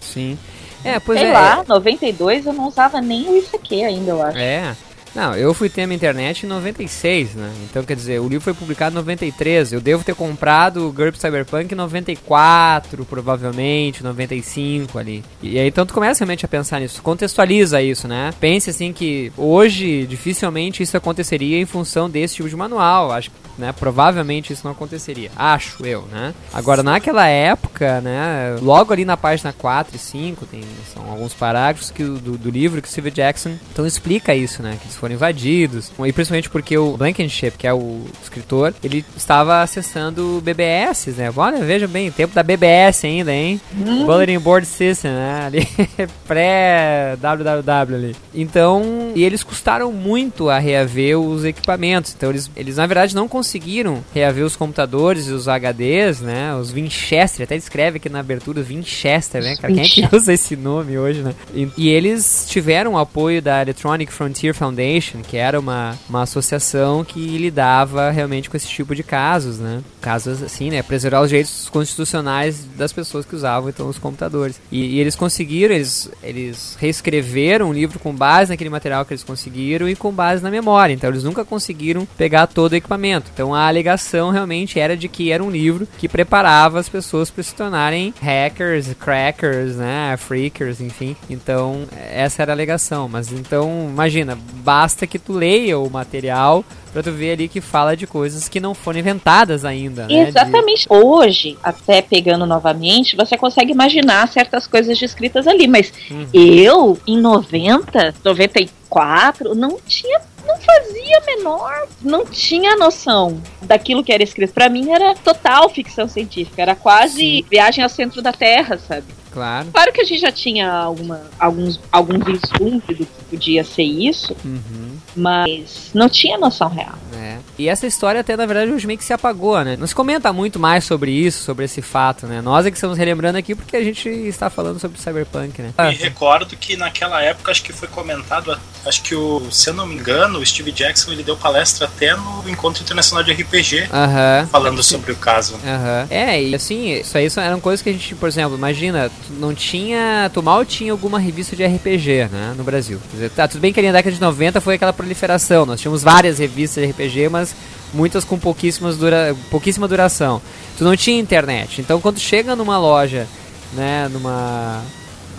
Sim. 0.00 0.38
É, 0.84 1.00
pois 1.00 1.18
Sei 1.18 1.28
é. 1.28 1.32
lá, 1.32 1.64
92 1.66 2.44
eu 2.44 2.52
não 2.52 2.68
usava 2.68 3.00
nem 3.00 3.26
o 3.28 3.36
ICQ 3.38 3.84
ainda, 3.84 4.10
eu 4.10 4.22
acho. 4.22 4.38
É. 4.38 4.76
Não, 5.14 5.34
eu 5.34 5.52
fui 5.52 5.68
ter 5.68 5.82
a 5.82 5.86
minha 5.86 5.96
internet 5.96 6.44
em 6.44 6.48
96, 6.48 7.34
né? 7.34 7.52
Então, 7.68 7.84
quer 7.84 7.94
dizer, 7.94 8.20
o 8.20 8.28
livro 8.28 8.40
foi 8.40 8.54
publicado 8.54 8.94
em 8.94 8.98
93. 8.98 9.72
Eu 9.72 9.80
devo 9.80 10.02
ter 10.02 10.14
comprado 10.14 10.88
o 10.88 10.92
GURPS 10.92 11.20
Cyberpunk 11.20 11.72
em 11.72 11.76
94, 11.76 13.04
provavelmente, 13.04 14.02
95 14.02 14.98
ali. 14.98 15.22
E 15.42 15.58
aí, 15.58 15.68
então, 15.68 15.84
tu 15.84 15.92
começa 15.92 16.20
realmente 16.20 16.44
a 16.44 16.48
pensar 16.48 16.80
nisso. 16.80 17.02
Contextualiza 17.02 17.82
isso, 17.82 18.08
né? 18.08 18.32
Pense 18.40 18.70
assim 18.70 18.92
que 18.92 19.30
hoje, 19.36 20.06
dificilmente 20.06 20.82
isso 20.82 20.96
aconteceria 20.96 21.58
em 21.58 21.66
função 21.66 22.08
desse 22.08 22.36
tipo 22.36 22.48
de 22.48 22.56
manual. 22.56 23.12
Acho 23.12 23.30
que, 23.30 23.36
né? 23.58 23.72
Provavelmente 23.72 24.52
isso 24.52 24.62
não 24.64 24.72
aconteceria. 24.72 25.30
Acho 25.36 25.84
eu, 25.84 26.02
né? 26.10 26.32
Agora, 26.52 26.82
naquela 26.82 27.26
época, 27.26 28.00
né? 28.00 28.56
Logo 28.62 28.92
ali 28.92 29.04
na 29.04 29.16
página 29.16 29.52
4 29.52 29.94
e 29.94 29.98
5, 29.98 30.46
tem, 30.46 30.62
são 30.92 31.10
alguns 31.10 31.34
parágrafos 31.34 31.90
que, 31.90 32.02
do, 32.02 32.38
do 32.38 32.50
livro 32.50 32.80
que 32.80 32.88
o 32.88 32.90
Steve 32.90 33.10
Jackson 33.10 33.58
então 33.70 33.86
explica 33.86 34.34
isso, 34.34 34.62
né? 34.62 34.78
Que 34.80 34.88
foram 35.02 35.16
invadidos. 35.16 35.90
E 36.06 36.12
principalmente 36.12 36.48
porque 36.48 36.78
o 36.78 36.96
Blankenship, 36.96 37.58
que 37.58 37.66
é 37.66 37.74
o 37.74 38.04
escritor, 38.22 38.72
ele 38.84 39.04
estava 39.16 39.60
acessando 39.60 40.40
BBS, 40.44 41.08
né? 41.16 41.32
Olha, 41.36 41.58
veja 41.64 41.88
bem, 41.88 42.08
tempo 42.12 42.32
da 42.32 42.42
BBS 42.42 43.04
ainda, 43.04 43.34
hein? 43.34 43.60
Bulletin 44.06 44.38
Board 44.38 44.64
System, 44.64 45.10
né? 45.10 45.42
Ali, 45.46 45.68
pré-www 46.26 47.94
ali. 47.94 48.16
Então, 48.32 49.12
e 49.14 49.24
eles 49.24 49.42
custaram 49.42 49.92
muito 49.92 50.48
a 50.48 50.58
reaver 50.58 51.18
os 51.18 51.44
equipamentos. 51.44 52.14
Então, 52.16 52.30
eles, 52.30 52.50
eles 52.56 52.76
na 52.76 52.86
verdade 52.86 53.14
não 53.14 53.26
conseguiram 53.26 54.04
reaver 54.14 54.44
os 54.44 54.54
computadores 54.54 55.26
e 55.26 55.32
os 55.32 55.46
HDs, 55.46 56.20
né? 56.20 56.54
Os 56.54 56.70
Winchester, 56.70 57.44
até 57.44 57.56
escreve 57.56 57.96
aqui 57.96 58.08
na 58.08 58.20
abertura 58.20 58.62
Winchester, 58.62 59.42
né? 59.42 59.56
Cara, 59.56 59.74
quem 59.74 59.82
é 59.82 59.88
que 59.88 60.16
usa 60.16 60.32
esse 60.32 60.54
nome 60.54 60.96
hoje, 60.96 61.22
né? 61.22 61.34
E, 61.52 61.68
e 61.76 61.88
eles 61.88 62.46
tiveram 62.48 62.92
o 62.92 62.98
apoio 62.98 63.42
da 63.42 63.62
Electronic 63.62 64.12
Frontier 64.12 64.54
Foundation, 64.54 64.91
que 65.00 65.36
era 65.36 65.58
uma, 65.58 65.98
uma 66.08 66.22
associação 66.22 67.04
que 67.04 67.38
lidava 67.38 68.10
realmente 68.10 68.50
com 68.50 68.56
esse 68.56 68.68
tipo 68.68 68.94
de 68.94 69.02
casos, 69.02 69.58
né? 69.58 69.82
Casos 70.00 70.42
assim, 70.42 70.70
né? 70.70 70.82
Preservar 70.82 71.20
os 71.20 71.28
direitos 71.28 71.68
constitucionais 71.68 72.64
das 72.76 72.92
pessoas 72.92 73.24
que 73.24 73.34
usavam 73.34 73.68
então 73.68 73.88
os 73.88 73.98
computadores. 73.98 74.60
E, 74.70 74.96
e 74.96 75.00
eles 75.00 75.16
conseguiram, 75.16 75.74
eles, 75.74 76.10
eles 76.22 76.76
reescreveram 76.80 77.70
o 77.70 77.72
livro 77.72 77.98
com 77.98 78.14
base 78.14 78.50
naquele 78.50 78.70
material 78.70 79.04
que 79.04 79.12
eles 79.12 79.24
conseguiram 79.24 79.88
e 79.88 79.96
com 79.96 80.12
base 80.12 80.42
na 80.42 80.50
memória. 80.50 80.92
Então 80.92 81.10
eles 81.10 81.24
nunca 81.24 81.44
conseguiram 81.44 82.06
pegar 82.16 82.46
todo 82.46 82.72
o 82.72 82.76
equipamento. 82.76 83.30
Então 83.32 83.54
a 83.54 83.68
alegação 83.68 84.30
realmente 84.30 84.78
era 84.78 84.96
de 84.96 85.08
que 85.08 85.30
era 85.30 85.42
um 85.42 85.50
livro 85.50 85.86
que 85.98 86.08
preparava 86.08 86.80
as 86.80 86.88
pessoas 86.88 87.30
para 87.30 87.42
se 87.42 87.54
tornarem 87.54 88.12
hackers, 88.20 88.92
crackers, 88.94 89.76
né? 89.76 90.16
Freakers, 90.16 90.80
enfim. 90.80 91.16
Então 91.30 91.86
essa 92.12 92.42
era 92.42 92.52
a 92.52 92.54
alegação. 92.54 93.08
Mas 93.08 93.32
então, 93.32 93.88
imagina, 93.90 94.38
basta 94.82 95.06
que 95.06 95.16
tu 95.16 95.32
leia 95.32 95.78
o 95.78 95.88
material 95.88 96.64
pra 96.92 97.04
tu 97.04 97.12
ver 97.12 97.32
ali 97.34 97.46
que 97.48 97.60
fala 97.60 97.96
de 97.96 98.04
coisas 98.04 98.48
que 98.48 98.58
não 98.58 98.74
foram 98.74 98.98
inventadas 98.98 99.64
ainda, 99.64 100.02
né? 100.02 100.08
De- 100.08 100.28
Exatamente. 100.30 100.86
Hoje, 100.90 101.56
até 101.62 102.02
pegando 102.02 102.44
novamente, 102.46 103.14
você 103.14 103.36
consegue 103.38 103.70
imaginar 103.70 104.26
certas 104.26 104.66
coisas 104.66 104.98
descritas 104.98 105.46
ali, 105.46 105.68
mas 105.68 105.92
Uhum. 106.10 106.26
eu, 106.34 106.98
em 107.06 107.16
90, 107.16 108.12
94, 108.24 109.54
não 109.54 109.78
tinha. 109.86 110.20
Não 110.44 110.56
fazia 110.58 111.20
menor, 111.24 111.86
não 112.02 112.26
tinha 112.26 112.74
noção 112.74 113.40
daquilo 113.62 114.02
que 114.02 114.12
era 114.12 114.24
escrito. 114.24 114.52
Pra 114.52 114.68
mim 114.68 114.90
era 114.90 115.14
total 115.14 115.70
ficção 115.70 116.08
científica, 116.08 116.60
era 116.60 116.74
quase 116.74 117.46
viagem 117.48 117.84
ao 117.84 117.88
centro 117.88 118.20
da 118.20 118.32
Terra, 118.32 118.76
sabe? 118.76 119.04
Claro. 119.32 119.68
Claro 119.72 119.92
que 119.92 120.00
a 120.00 120.04
gente 120.04 120.20
já 120.20 120.30
tinha 120.32 120.70
alguma, 120.70 121.20
alguns, 121.38 121.80
algum 121.90 122.18
vislumbre 122.18 122.94
do 122.94 123.06
que 123.06 123.24
podia 123.30 123.64
ser 123.64 123.82
isso, 123.82 124.36
Uhum. 124.44 124.96
mas 125.16 125.90
não 125.94 126.08
tinha 126.08 126.36
noção 126.38 126.68
real. 126.68 126.94
É. 127.14 127.38
E 127.58 127.68
essa 127.68 127.86
história 127.86 128.20
até, 128.20 128.36
na 128.36 128.46
verdade, 128.46 128.72
hoje 128.72 128.86
meio 128.86 128.98
que 128.98 129.04
se 129.04 129.12
apagou, 129.12 129.62
né? 129.64 129.76
Não 129.76 129.86
se 129.86 129.94
comenta 129.94 130.32
muito 130.32 130.58
mais 130.58 130.84
sobre 130.84 131.10
isso, 131.12 131.42
sobre 131.44 131.64
esse 131.64 131.80
fato, 131.82 132.26
né? 132.26 132.40
Nós 132.40 132.66
é 132.66 132.70
que 132.70 132.76
estamos 132.76 132.96
relembrando 132.98 133.38
aqui 133.38 133.54
porque 133.54 133.76
a 133.76 133.84
gente 133.84 134.08
está 134.08 134.50
falando 134.50 134.78
sobre 134.78 134.98
Cyberpunk, 135.00 135.60
né? 135.62 135.72
Me 135.78 135.94
recordo 135.94 136.56
que 136.56 136.76
naquela 136.76 137.22
época 137.22 137.50
acho 137.52 137.62
que 137.62 137.72
foi 137.72 137.88
comentado, 137.88 138.58
acho 138.84 139.02
que 139.02 139.14
o, 139.14 139.50
se 139.50 139.70
eu 139.70 139.74
não 139.74 139.86
me 139.86 139.94
engano, 139.94 140.38
o 140.40 140.46
Steve 140.46 140.72
Jackson 140.72 141.12
ele 141.12 141.22
deu 141.22 141.36
palestra 141.36 141.86
até 141.86 142.14
no 142.16 142.48
Encontro 142.48 142.82
Internacional 142.82 143.22
de 143.24 143.32
RPG, 143.32 143.88
Aham. 143.92 144.48
falando 144.50 144.82
sobre 144.82 145.12
o 145.12 145.16
caso. 145.16 145.54
Aham. 145.64 146.06
É, 146.10 146.42
e 146.42 146.54
assim, 146.54 146.90
isso 146.92 147.16
aí 147.16 147.28
eram 147.36 147.60
coisas 147.60 147.82
que 147.82 147.90
a 147.90 147.92
gente, 147.92 148.14
por 148.14 148.28
exemplo, 148.28 148.56
imagina, 148.56 149.10
não 149.30 149.54
tinha. 149.54 150.30
Tu 150.32 150.42
mal 150.42 150.64
tinha 150.64 150.92
alguma 150.92 151.18
revista 151.18 151.54
de 151.54 151.64
RPG, 151.64 152.28
né? 152.30 152.54
No 152.56 152.64
Brasil. 152.64 152.98
Dizer, 153.12 153.30
tá, 153.30 153.46
tudo 153.48 153.60
bem 153.60 153.72
que 153.72 153.80
ali 153.80 153.88
na 153.88 153.94
década 153.94 154.14
de 154.14 154.20
90 154.20 154.60
foi 154.60 154.74
aquela 154.74 154.92
proliferação. 154.92 155.66
Nós 155.66 155.80
tínhamos 155.80 156.02
várias 156.02 156.38
revistas 156.38 156.84
de 156.84 156.90
RPG, 156.90 157.28
mas 157.28 157.54
muitas 157.92 158.24
com 158.24 158.38
pouquíssimas 158.38 158.96
dura, 158.96 159.36
pouquíssima 159.50 159.86
duração. 159.86 160.40
Tu 160.76 160.84
não 160.84 160.96
tinha 160.96 161.20
internet. 161.20 161.80
Então 161.80 162.00
quando 162.00 162.18
chega 162.18 162.56
numa 162.56 162.78
loja, 162.78 163.26
né, 163.72 164.08
numa. 164.12 164.82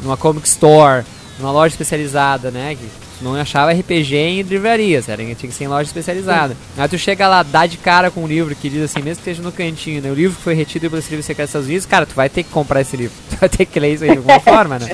numa 0.01 0.17
comic 0.17 0.47
store, 0.47 1.03
numa 1.39 1.51
loja 1.51 1.73
especializada, 1.73 2.51
né? 2.51 2.75
Que 2.75 2.89
não 3.21 3.35
achava 3.35 3.71
RPG 3.71 4.15
em 4.15 4.41
livrarias, 4.41 5.09
era, 5.09 5.23
tinha 5.23 5.35
que 5.35 5.51
ser 5.51 5.65
em 5.65 5.67
loja 5.67 5.83
especializada. 5.83 6.55
Aí 6.77 6.87
tu 6.87 6.97
chega 6.97 7.27
lá, 7.27 7.43
dá 7.43 7.65
de 7.65 7.77
cara 7.77 8.11
com 8.11 8.23
um 8.23 8.27
livro 8.27 8.55
que 8.55 8.69
diz 8.69 8.83
assim, 8.83 9.01
mesmo 9.01 9.23
que 9.23 9.29
esteja 9.29 9.41
no 9.41 9.51
cantinho, 9.51 10.01
né? 10.01 10.11
O 10.11 10.13
livro 10.13 10.35
que 10.35 10.43
foi 10.43 10.53
retido 10.53 10.89
pelo 10.89 11.01
Serviço 11.01 11.27
Secreto 11.27 11.47
dos 11.47 11.49
Estados 11.49 11.67
Unidos, 11.67 11.85
cara, 11.85 12.05
tu 12.05 12.15
vai 12.15 12.29
ter 12.29 12.43
que 12.43 12.49
comprar 12.49 12.81
esse 12.81 12.95
livro. 12.97 13.13
Tu 13.33 13.37
vai 13.43 13.49
ter 13.49 13.65
que 13.65 13.79
ler 13.79 13.95
isso 13.95 14.03
aí 14.03 14.11
de 14.11 14.17
alguma 14.17 14.39
forma, 14.41 14.79
né? 14.79 14.89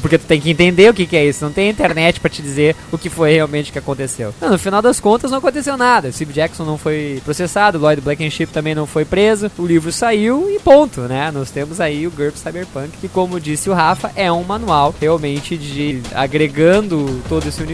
Porque 0.00 0.16
tu 0.16 0.24
tem 0.24 0.40
que 0.40 0.50
entender 0.50 0.88
o 0.88 0.94
que, 0.94 1.06
que 1.06 1.16
é 1.16 1.26
isso. 1.26 1.44
Não 1.44 1.52
tem 1.52 1.68
internet 1.68 2.20
pra 2.20 2.30
te 2.30 2.40
dizer 2.40 2.76
o 2.90 2.96
que 2.96 3.10
foi 3.10 3.34
realmente 3.34 3.72
que 3.72 3.78
aconteceu. 3.78 4.32
Não, 4.40 4.50
no 4.50 4.58
final 4.58 4.80
das 4.80 5.00
contas, 5.00 5.30
não 5.30 5.38
aconteceu 5.38 5.76
nada. 5.76 6.08
O 6.08 6.12
Steve 6.12 6.32
Jackson 6.32 6.64
não 6.64 6.78
foi 6.78 7.20
processado, 7.24 7.76
o 7.76 7.80
Lloyd 7.80 8.00
Blankenship 8.00 8.46
também 8.46 8.74
não 8.74 8.86
foi 8.86 9.04
preso. 9.04 9.50
O 9.58 9.66
livro 9.66 9.90
saiu 9.92 10.48
e 10.48 10.58
ponto, 10.60 11.02
né? 11.02 11.30
Nós 11.32 11.50
temos 11.50 11.80
aí 11.80 12.06
o 12.06 12.10
GURPS 12.10 12.40
Cyberpunk, 12.40 12.90
que 13.00 13.08
como 13.08 13.40
disse 13.40 13.68
o 13.68 13.74
Rafa, 13.74 14.12
é 14.14 14.30
um 14.30 14.44
manual 14.44 14.94
realmente 14.98 15.58
de 15.58 16.00
agregando 16.14 17.20
todo 17.28 17.48
esse 17.48 17.60
universo 17.60 17.69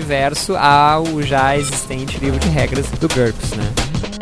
ao 0.57 1.23
já 1.23 1.57
existente 1.57 2.19
livro 2.19 2.39
de 2.39 2.49
regras 2.49 2.87
do 2.91 3.09
GURPS, 3.09 3.51
né? 3.53 4.16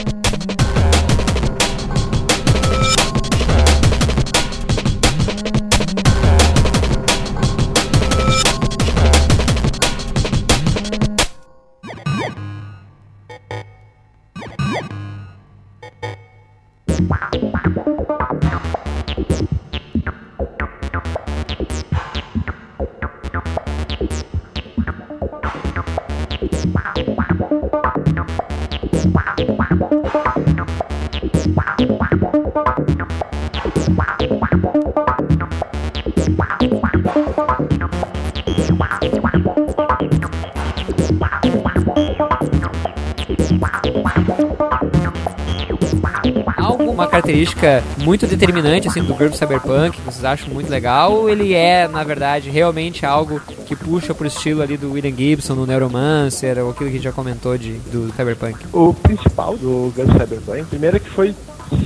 Característica 47.24 47.82
muito 47.98 48.26
determinante 48.26 48.87
assim 48.87 49.02
do 49.02 49.14
grupo 49.14 49.37
Cyberpunk, 49.37 49.96
que 49.96 50.02
vocês 50.02 50.24
acham 50.24 50.52
muito 50.52 50.70
legal, 50.70 51.12
ou 51.12 51.30
ele 51.30 51.54
é, 51.54 51.88
na 51.88 52.04
verdade, 52.04 52.50
realmente 52.50 53.06
algo 53.06 53.40
que 53.66 53.74
puxa 53.74 54.14
pro 54.14 54.26
estilo 54.26 54.62
ali 54.62 54.76
do 54.76 54.92
William 54.92 55.14
Gibson, 55.16 55.54
no 55.54 55.66
Neuromancer, 55.66 56.58
ou 56.58 56.70
aquilo 56.70 56.90
que 56.90 56.96
a 56.96 56.98
gente 56.98 57.04
já 57.04 57.12
comentou 57.12 57.56
de, 57.56 57.72
do 57.90 58.12
Cyberpunk? 58.14 58.58
O 58.72 58.92
principal 58.92 59.56
do 59.56 59.92
Guns 59.96 60.12
Cyberpunk, 60.12 60.64
primeiro 60.66 60.96
é 60.98 61.00
que 61.00 61.08
foi, 61.08 61.34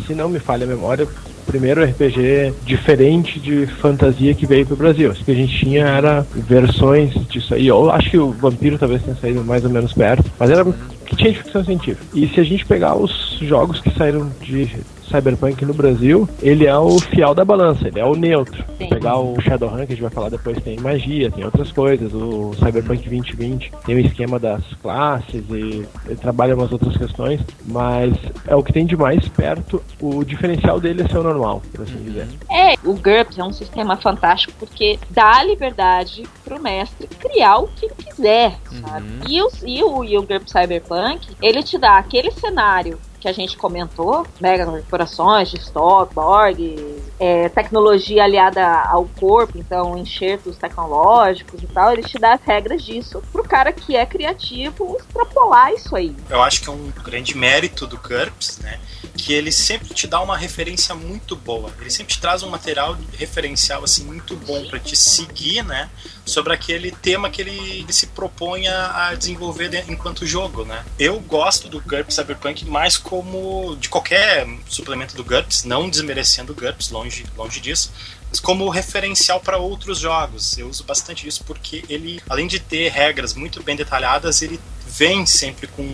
se 0.06 0.14
não 0.14 0.28
me 0.28 0.40
falha 0.40 0.64
a 0.64 0.68
memória, 0.68 1.06
primeiro 1.46 1.82
RPG 1.82 2.52
diferente 2.64 3.40
de 3.40 3.66
fantasia 3.66 4.34
que 4.34 4.44
veio 4.44 4.66
pro 4.66 4.76
Brasil. 4.76 5.10
O 5.10 5.14
que 5.14 5.30
a 5.30 5.34
gente 5.34 5.56
tinha 5.56 5.86
era 5.86 6.26
versões 6.34 7.14
disso 7.26 7.54
aí. 7.54 7.66
Eu 7.66 7.90
acho 7.90 8.10
que 8.10 8.18
o 8.18 8.32
Vampiro 8.32 8.76
talvez 8.76 9.02
tenha 9.02 9.16
saído 9.16 9.42
mais 9.42 9.64
ou 9.64 9.70
menos 9.70 9.94
perto, 9.94 10.30
mas 10.38 10.50
era 10.50 10.62
que 11.06 11.16
tinha 11.16 11.32
de 11.32 11.38
ficção 11.38 11.64
científica. 11.64 12.04
E 12.12 12.28
se 12.28 12.38
a 12.38 12.44
gente 12.44 12.66
pegar 12.66 12.94
os 12.96 13.38
jogos 13.40 13.80
que 13.80 13.90
saíram 13.96 14.30
de 14.42 14.70
Cyberpunk 15.08 15.64
no 15.64 15.74
Brasil, 15.74 16.28
ele 16.42 16.66
é 16.66 16.76
o 16.76 16.98
fiel 16.98 17.34
da 17.34 17.44
balança, 17.44 17.88
ele 17.88 17.98
é 17.98 18.04
o 18.04 18.14
neutro. 18.14 18.64
Sim. 18.76 18.88
Pegar 18.88 19.18
o 19.18 19.40
Shadowrun, 19.40 19.78
que 19.78 19.82
a 19.92 19.96
gente 19.96 20.02
vai 20.02 20.10
falar 20.10 20.28
depois, 20.28 20.60
tem 20.62 20.78
magia, 20.78 21.30
tem 21.30 21.44
outras 21.44 21.72
coisas. 21.72 22.12
O 22.12 22.52
Cyberpunk 22.54 23.08
2020 23.08 23.72
tem 23.84 23.94
o 23.94 23.98
esquema 23.98 24.38
das 24.38 24.62
classes 24.82 25.44
e, 25.50 25.86
trabalha 26.16 26.54
umas 26.54 26.72
outras 26.72 26.96
questões, 26.96 27.40
mas 27.66 28.14
é 28.46 28.54
o 28.54 28.62
que 28.62 28.72
tem 28.72 28.86
de 28.86 28.96
mais 28.96 29.26
perto. 29.28 29.82
O 30.00 30.24
diferencial 30.24 30.80
dele 30.80 31.02
é 31.02 31.08
ser 31.08 31.18
o 31.18 31.22
normal, 31.22 31.62
por 31.72 31.82
assim 31.82 32.02
dizer. 32.02 32.28
É, 32.50 32.74
o 32.84 32.94
GURPS 32.94 33.38
é 33.38 33.44
um 33.44 33.52
sistema 33.52 33.96
fantástico 33.96 34.52
porque 34.58 34.98
dá 35.10 35.42
liberdade 35.42 36.24
pro 36.44 36.60
mestre 36.60 37.06
criar 37.06 37.58
o 37.58 37.68
que 37.68 37.86
ele 37.86 37.94
quiser, 37.94 38.58
sabe? 38.80 39.06
E, 39.28 39.40
o, 39.40 39.48
e, 39.64 39.82
o, 39.82 40.04
e 40.04 40.18
o 40.18 40.22
GURPS 40.22 40.52
Cyberpunk, 40.52 41.28
ele 41.42 41.62
te 41.62 41.78
dá 41.78 41.98
aquele 41.98 42.30
cenário 42.30 42.98
que 43.20 43.28
a 43.28 43.32
gente 43.32 43.56
comentou, 43.56 44.26
mega 44.40 44.64
corporações, 44.64 45.52
storyboard, 45.52 46.76
é, 47.18 47.48
tecnologia 47.48 48.24
aliada 48.24 48.64
ao 48.64 49.06
corpo, 49.18 49.58
então 49.58 49.96
enxertos 49.98 50.56
tecnológicos 50.56 51.62
e 51.62 51.66
tal, 51.66 51.92
ele 51.92 52.02
te 52.02 52.18
dá 52.18 52.34
as 52.34 52.42
regras 52.42 52.82
disso 52.82 53.22
pro 53.32 53.42
cara 53.42 53.72
que 53.72 53.96
é 53.96 54.06
criativo 54.06 54.96
extrapolar 54.98 55.72
isso 55.72 55.96
aí. 55.96 56.14
Eu 56.30 56.42
acho 56.42 56.60
que 56.60 56.68
é 56.68 56.72
um 56.72 56.90
grande 57.04 57.36
mérito 57.36 57.86
do 57.86 57.96
GURPS, 57.96 58.58
né? 58.58 58.78
Que 59.16 59.32
ele 59.32 59.50
sempre 59.50 59.92
te 59.94 60.06
dá 60.06 60.20
uma 60.20 60.36
referência 60.36 60.94
muito 60.94 61.34
boa. 61.34 61.72
Ele 61.80 61.90
sempre 61.90 62.14
te 62.14 62.20
traz 62.20 62.42
um 62.42 62.50
material 62.50 62.96
referencial 63.12 63.82
assim 63.82 64.04
muito 64.04 64.36
bom 64.36 64.66
para 64.68 64.78
te 64.78 64.96
seguir, 64.96 65.64
né? 65.64 65.90
Sobre 66.28 66.52
aquele 66.52 66.90
tema 66.92 67.30
que 67.30 67.40
ele, 67.40 67.58
ele 67.80 67.92
se 67.92 68.06
propõe 68.08 68.68
a, 68.68 69.14
desenvolver 69.14 69.68
de- 69.68 69.90
enquanto 69.90 70.26
jogo, 70.26 70.64
né? 70.64 70.84
Eu 70.98 71.18
gosto 71.20 71.68
do 71.68 71.80
GURPS 71.80 72.14
Cyberpunk 72.14 72.64
mais 72.66 72.96
como 72.96 73.76
de 73.80 73.88
qualquer 73.88 74.46
suplemento 74.68 75.16
do 75.16 75.24
GURPS, 75.24 75.64
não 75.64 75.88
desmerecendo 75.88 76.52
o 76.52 76.54
GURPS, 76.54 76.90
longe, 76.90 77.24
longe 77.36 77.60
disso. 77.60 77.90
Mas 78.30 78.40
como 78.40 78.68
referencial 78.68 79.40
para 79.40 79.56
outros 79.56 79.98
jogos. 79.98 80.58
Eu 80.58 80.68
uso 80.68 80.84
bastante 80.84 81.26
isso 81.26 81.42
porque 81.44 81.82
ele, 81.88 82.20
além 82.28 82.46
de 82.46 82.60
ter 82.60 82.90
regras 82.90 83.32
muito 83.32 83.62
bem 83.62 83.74
detalhadas, 83.74 84.42
ele 84.42 84.60
vem 84.86 85.24
sempre 85.24 85.66
com 85.66 85.86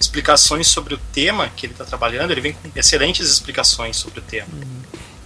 explicações 0.00 0.68
sobre 0.68 0.94
o 0.94 0.98
tema 1.12 1.48
que 1.48 1.66
ele 1.66 1.72
está 1.74 1.84
trabalhando, 1.84 2.30
ele 2.30 2.40
vem 2.40 2.52
com 2.52 2.70
excelentes 2.76 3.28
explicações 3.28 3.96
sobre 3.96 4.20
o 4.20 4.22
tema. 4.22 4.46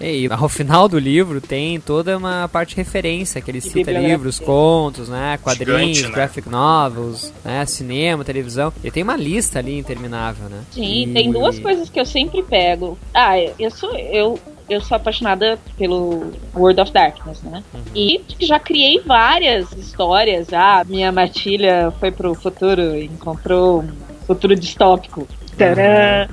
E 0.01 0.29
ao 0.33 0.49
final 0.49 0.89
do 0.89 0.99
livro 0.99 1.41
tem 1.41 1.81
toda 1.81 2.17
uma 2.17 2.49
parte 2.49 2.71
de 2.71 2.77
referência, 2.77 3.41
que 3.41 3.51
ele 3.51 3.61
cita 3.61 3.91
livros, 3.91 4.39
contos, 4.39 5.09
né, 5.09 5.39
quadrinhos, 5.43 5.97
Gigante, 5.99 6.03
né? 6.05 6.11
graphic 6.15 6.49
novels, 6.49 7.33
né, 7.45 7.65
cinema, 7.67 8.25
televisão. 8.25 8.73
E 8.83 8.91
tem 8.91 9.03
uma 9.03 9.17
lista 9.17 9.59
ali 9.59 9.79
interminável, 9.79 10.49
né? 10.49 10.63
Sim, 10.71 11.09
E- 11.09 11.13
tem 11.13 11.33
duas 11.33 11.59
coisas 11.59 11.89
que 11.91 11.99
eu 11.99 12.07
sempre 12.07 12.43
pego. 12.43 12.99
Ah, 13.15 13.39
eu 13.59 13.71
sou 13.71 13.97
eu 13.97 14.39
eu 14.69 14.83
sou 14.83 14.97
apaixonada 14.97 15.59
pelo 15.79 16.31
World 16.55 16.81
of 16.83 16.93
Darkness, 16.93 17.41
né? 17.43 17.65
E 17.95 18.21
já 18.39 18.61
criei 18.61 19.01
várias 19.01 19.73
histórias. 19.73 20.53
Ah, 20.53 20.85
minha 20.87 21.11
matilha 21.11 21.91
foi 21.99 22.11
pro 22.11 22.35
futuro 22.35 22.95
e 22.95 23.07
encontrou 23.07 23.81
um 23.83 24.27
futuro 24.27 24.55
distópico. 24.55 25.27
Tcharam! 25.59 26.29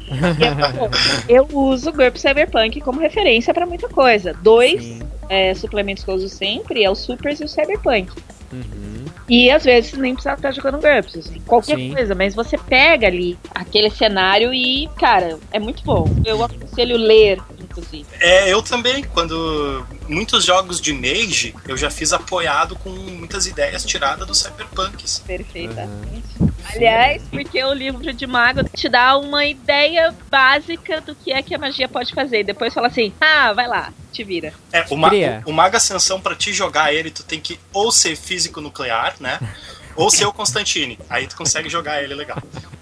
E 1.27 1.35
eu, 1.35 1.43
eu 1.43 1.57
uso 1.57 1.89
o 1.89 1.93
GURPS 1.93 2.21
Cyberpunk 2.21 2.79
como 2.81 2.99
referência 2.99 3.53
pra 3.53 3.65
muita 3.65 3.89
coisa. 3.89 4.33
Dois 4.41 4.99
é, 5.29 5.53
suplementos 5.53 6.03
que 6.03 6.09
eu 6.09 6.15
uso 6.15 6.29
sempre 6.29 6.83
é 6.83 6.89
o 6.89 6.95
Supers 6.95 7.39
e 7.41 7.43
o 7.43 7.47
Cyberpunk. 7.47 8.11
Uhum. 8.53 9.05
E 9.27 9.49
às 9.49 9.63
vezes 9.63 9.93
nem 9.93 10.13
precisa 10.13 10.35
estar 10.35 10.51
jogando 10.51 10.79
GURPS, 10.79 11.17
assim, 11.17 11.41
qualquer 11.47 11.77
Sim. 11.77 11.93
coisa, 11.93 12.13
mas 12.13 12.35
você 12.35 12.57
pega 12.57 13.07
ali 13.07 13.37
aquele 13.53 13.89
cenário 13.89 14.53
e, 14.53 14.87
cara, 14.99 15.39
é 15.51 15.59
muito 15.59 15.83
bom. 15.83 16.07
Eu 16.23 16.43
aconselho 16.43 16.95
ler, 16.95 17.39
inclusive. 17.75 18.05
É, 18.19 18.51
eu 18.51 18.61
também, 18.61 19.03
quando 19.03 19.85
muitos 20.07 20.45
jogos 20.45 20.79
de 20.79 20.93
Mage, 20.93 21.55
eu 21.67 21.75
já 21.75 21.89
fiz 21.89 22.13
apoiado 22.13 22.75
com 22.75 22.89
muitas 22.89 23.45
ideias 23.45 23.83
tiradas 23.83 24.25
do 24.25 24.33
Cyberpunks. 24.33 25.19
Perfeitamente. 25.25 26.25
Aliás, 26.73 27.21
porque 27.29 27.63
o 27.63 27.73
livro 27.73 28.11
de 28.13 28.25
mago 28.25 28.63
te 28.63 28.89
dá 28.89 29.17
uma 29.17 29.45
ideia 29.45 30.13
básica 30.29 31.01
do 31.01 31.13
que 31.15 31.31
é 31.31 31.41
que 31.41 31.53
a 31.53 31.57
magia 31.57 31.87
pode 31.87 32.13
fazer. 32.13 32.39
E 32.39 32.43
depois 32.43 32.73
fala 32.73 32.87
assim: 32.87 33.13
ah, 33.21 33.53
vai 33.53 33.67
lá, 33.67 33.93
te 34.11 34.23
vira. 34.23 34.53
É, 34.71 34.85
o, 34.89 34.97
ma 34.97 35.09
o, 35.45 35.51
o 35.51 35.53
Maga 35.53 35.77
Ascensão, 35.77 36.19
pra 36.19 36.35
te 36.35 36.51
jogar 36.51 36.93
ele, 36.93 37.11
tu 37.11 37.23
tem 37.23 37.39
que 37.39 37.59
ou 37.71 37.91
ser 37.91 38.15
físico 38.15 38.61
nuclear, 38.61 39.15
né? 39.19 39.39
ou 39.95 40.09
ser 40.09 40.25
o 40.25 40.33
Constantine. 40.33 40.99
Aí 41.09 41.27
tu 41.27 41.35
consegue 41.35 41.69
jogar 41.69 42.03
ele 42.03 42.13
legal. 42.13 42.37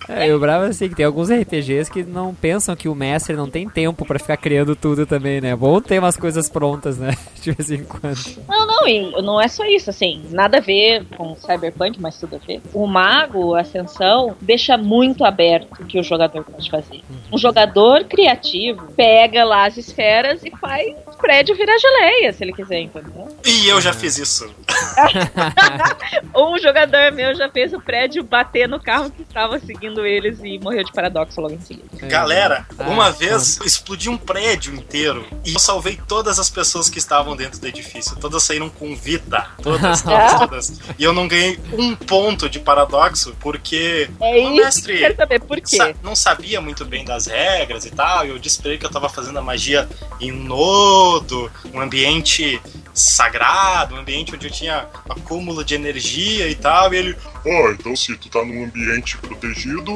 É, 0.08 0.28
e 0.28 0.34
o 0.34 0.39
bravo 0.39 0.65
é 0.65 0.69
assim, 0.69 0.89
que 0.89 0.95
tem 0.95 1.06
alguns 1.06 1.30
RPGs 1.32 1.89
que 1.89 2.04
não 2.04 2.34
pensam 2.34 2.76
que 2.76 2.89
o 2.89 2.95
mestre 2.95 3.36
não 3.36 3.49
tem 3.49 3.69
tempo 3.69 4.06
pra 4.06 4.19
ficar 4.19 4.38
criando 4.38 4.76
tudo 4.76 5.06
também, 5.06 5.39
né? 5.39 5.56
Bom 5.56 5.80
ter 5.80 5.99
umas 5.99 6.17
coisas 6.17 6.49
prontas, 6.49 6.97
né? 6.97 7.15
De 7.41 7.52
vez 7.52 7.71
em 7.71 7.84
quando. 7.84 8.19
Não, 8.47 8.67
não, 8.67 8.72
e 8.88 9.22
não 9.22 9.39
é 9.41 9.48
só 9.48 9.65
isso, 9.65 9.89
assim, 9.89 10.22
nada 10.30 10.58
a 10.58 10.62
ver 10.62 11.06
com 11.17 11.36
Cyberpunk, 11.36 12.00
mas 12.00 12.17
tudo 12.19 12.36
a 12.36 12.39
ver. 12.39 12.62
O 12.74 12.86
mago, 12.88 13.56
a 13.56 13.62
Ascensão, 13.62 14.36
deixa 14.42 14.77
muito 14.77 15.23
aberto 15.25 15.81
o 15.81 15.86
que 15.86 16.00
o 16.00 16.04
jogador 16.04 16.44
pode 16.44 16.69
fazer. 16.69 17.02
Um 17.31 17.38
jogador 17.38 18.04
criativo 18.06 18.92
pega 18.96 19.44
lá 19.44 19.65
as 19.65 19.77
esferas 19.77 20.44
e 20.44 20.52
faz 20.52 20.96
o 21.08 21.17
prédio 21.17 21.56
virar 21.56 21.77
geleia, 21.77 22.34
se 22.34 22.44
ele 22.44 22.54
quiser, 22.54 22.79
entendeu? 22.81 23.27
E 23.46 23.67
eu 23.67 23.81
já 23.81 23.92
fiz 23.92 24.17
isso. 24.17 24.50
Um 26.36 26.58
jogador 26.58 27.12
meu 27.12 27.36
já 27.36 27.50
fez 27.50 27.73
o 27.73 27.79
prédio 27.81 28.23
bater 28.23 28.67
no 28.67 28.79
carro 28.79 29.10
que 29.12 29.21
estava 29.21 29.60
seguindo 29.60 30.06
eles 30.06 30.40
e 30.44 30.58
morreu 30.60 30.84
de 30.84 30.92
paradoxo 30.92 31.40
logo 31.42 31.54
em 31.54 31.60
seguida. 31.60 31.86
Galera, 32.08 32.65
Ah, 32.77 32.90
uma 32.90 33.06
tá. 33.06 33.12
vez 33.12 33.60
explodiu 33.65 34.12
um 34.12 34.17
prédio 34.17 34.73
inteiro 34.73 35.25
e 35.46 35.54
eu 35.54 35.60
salvei 35.60 36.00
todas 36.08 36.40
as 36.40 36.50
pessoas 36.50 36.90
que 36.90 36.98
estavam 36.98 37.36
dentro 37.36 37.60
do 37.60 37.67
edifício. 37.67 38.15
Todas 38.17 38.44
saíram 38.44 38.69
com 38.80 38.96
vida. 38.96 39.48
Todas, 39.62 40.02
todas, 40.04 40.40
todas. 40.40 40.80
E 40.98 41.04
eu 41.04 41.13
não 41.13 41.28
ganhei 41.28 41.60
um 41.74 41.96
ponto 41.96 42.50
de 42.50 42.60
paradoxo 42.60 43.36
porque 43.40 44.10
É 44.21 44.30
o 44.48 44.50
que 44.52 44.56
mestre 44.58 44.98
quero 45.00 45.15
saber, 45.15 45.40
por 45.42 45.60
sa- 45.65 45.94
não 46.04 46.15
sabia 46.15 46.60
muito 46.62 46.84
bem 46.86 47.04
das 47.06 47.28
regras 47.28 47.86
e 47.86 47.92
tal. 47.92 48.26
E 48.26 48.30
eu 48.30 48.40
disse 48.40 48.62
pra 48.62 48.69
ele 48.71 48.80
que 48.80 48.86
eu 48.86 48.92
tava 48.92 49.10
fazendo 49.10 49.38
a 49.40 49.42
magia 49.42 49.88
em 50.19 50.32
um 50.32 50.44
nodo, 50.44 51.52
um 51.74 51.80
ambiente 51.80 52.62
sagrado, 52.94 53.96
um 53.96 54.00
ambiente 54.00 54.33
onde 54.35 54.48
eu 54.48 54.52
tinha 54.52 54.87
acúmulo 55.10 55.63
de 55.63 55.75
energia 55.75 56.48
e 56.48 56.56
tal. 56.56 56.94
E 56.94 56.98
ele, 56.98 57.17
Ó, 57.46 57.71
então 57.71 57.96
se 57.96 58.15
tu 58.17 58.29
tá 58.29 58.44
num 58.46 58.63
ambiente 58.65 59.17
protegido, 59.17 59.91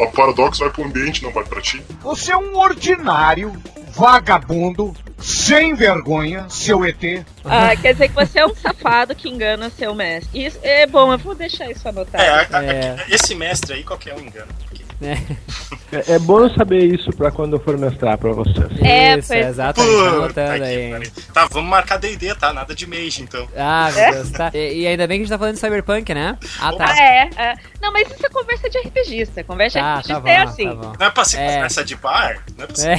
a 0.00 0.06
Paradox 0.06 0.58
vai 0.58 0.70
pro 0.70 0.84
ambiente, 0.84 1.22
não 1.22 1.30
vai 1.32 1.44
pra 1.44 1.60
ti. 1.60 1.82
Você 2.02 2.32
é 2.32 2.36
um 2.36 2.56
ordinário, 2.56 3.52
vagabundo, 3.92 4.94
sem 5.18 5.74
vergonha, 5.74 6.46
seu 6.48 6.84
ET. 6.84 7.24
Ah, 7.44 7.74
quer 7.76 7.92
dizer 7.92 8.08
que 8.08 8.14
você 8.14 8.40
é 8.40 8.46
um 8.46 8.54
safado 8.54 9.14
que 9.14 9.28
engana 9.28 9.70
seu 9.70 9.94
mestre. 9.94 10.44
Isso 10.46 10.58
é 10.62 10.86
bom, 10.86 11.12
eu 11.12 11.18
vou 11.18 11.34
deixar 11.34 11.70
isso 11.70 11.88
anotado. 11.88 12.22
é, 12.22 12.28
a- 12.28 12.46
a- 12.58 12.64
É. 12.64 13.06
esse 13.08 13.34
mestre 13.34 13.74
aí 13.74 13.84
qualquer 13.84 14.14
um 14.14 14.20
engana. 14.20 14.48
porque- 14.64 14.84
É, 15.00 16.14
é 16.14 16.18
bom 16.18 16.48
saber 16.50 16.84
isso 16.84 17.10
pra 17.12 17.30
quando 17.30 17.54
eu 17.56 17.60
for 17.60 17.78
mestrar 17.78 18.18
pra 18.18 18.32
vocês. 18.32 18.66
É, 18.82 19.16
Isso, 19.18 19.28
pois- 19.28 19.46
exatamente. 19.46 19.96
Tá 19.96 20.08
anotando 20.08 20.56
que 20.58 20.62
aí. 20.64 21.10
Tá, 21.32 21.48
vamos 21.50 21.70
marcar 21.70 21.98
D&D, 21.98 22.34
tá? 22.34 22.52
Nada 22.52 22.74
de 22.74 22.86
Mage, 22.86 23.22
então. 23.22 23.46
Ah, 23.56 23.88
meu 23.94 24.12
Deus, 24.14 24.30
tá. 24.30 24.50
E, 24.52 24.80
e 24.82 24.86
ainda 24.86 25.06
bem 25.06 25.18
que 25.18 25.22
a 25.22 25.24
gente 25.26 25.32
tá 25.32 25.38
falando 25.38 25.54
de 25.54 25.60
Cyberpunk, 25.60 26.12
né? 26.12 26.36
Ah, 26.60 26.72
tá. 26.72 26.84
Ah, 26.88 27.00
é, 27.00 27.30
é. 27.36 27.54
Não, 27.80 27.92
mas 27.92 28.10
isso 28.10 28.26
é 28.26 28.28
conversa 28.28 28.68
de 28.68 28.78
RPGista. 28.78 29.44
Conversa 29.44 29.78
Tá, 29.78 30.00
de 30.02 30.08
tá 30.08 30.18
RPGista 30.18 30.20
bom, 30.20 30.28
é 30.28 30.42
assim. 30.42 30.68
tá 30.68 30.74
bom. 30.74 30.92
Não 30.98 31.06
é 31.06 31.10
pra 31.10 31.24
ser 31.24 31.36
É. 31.38 31.54
conversa 31.54 31.84
de 31.84 31.96
bar? 31.96 32.44
Não 32.56 32.64
é 32.64 32.66
pra 32.66 32.76
ser 32.76 32.90
É. 32.90 32.98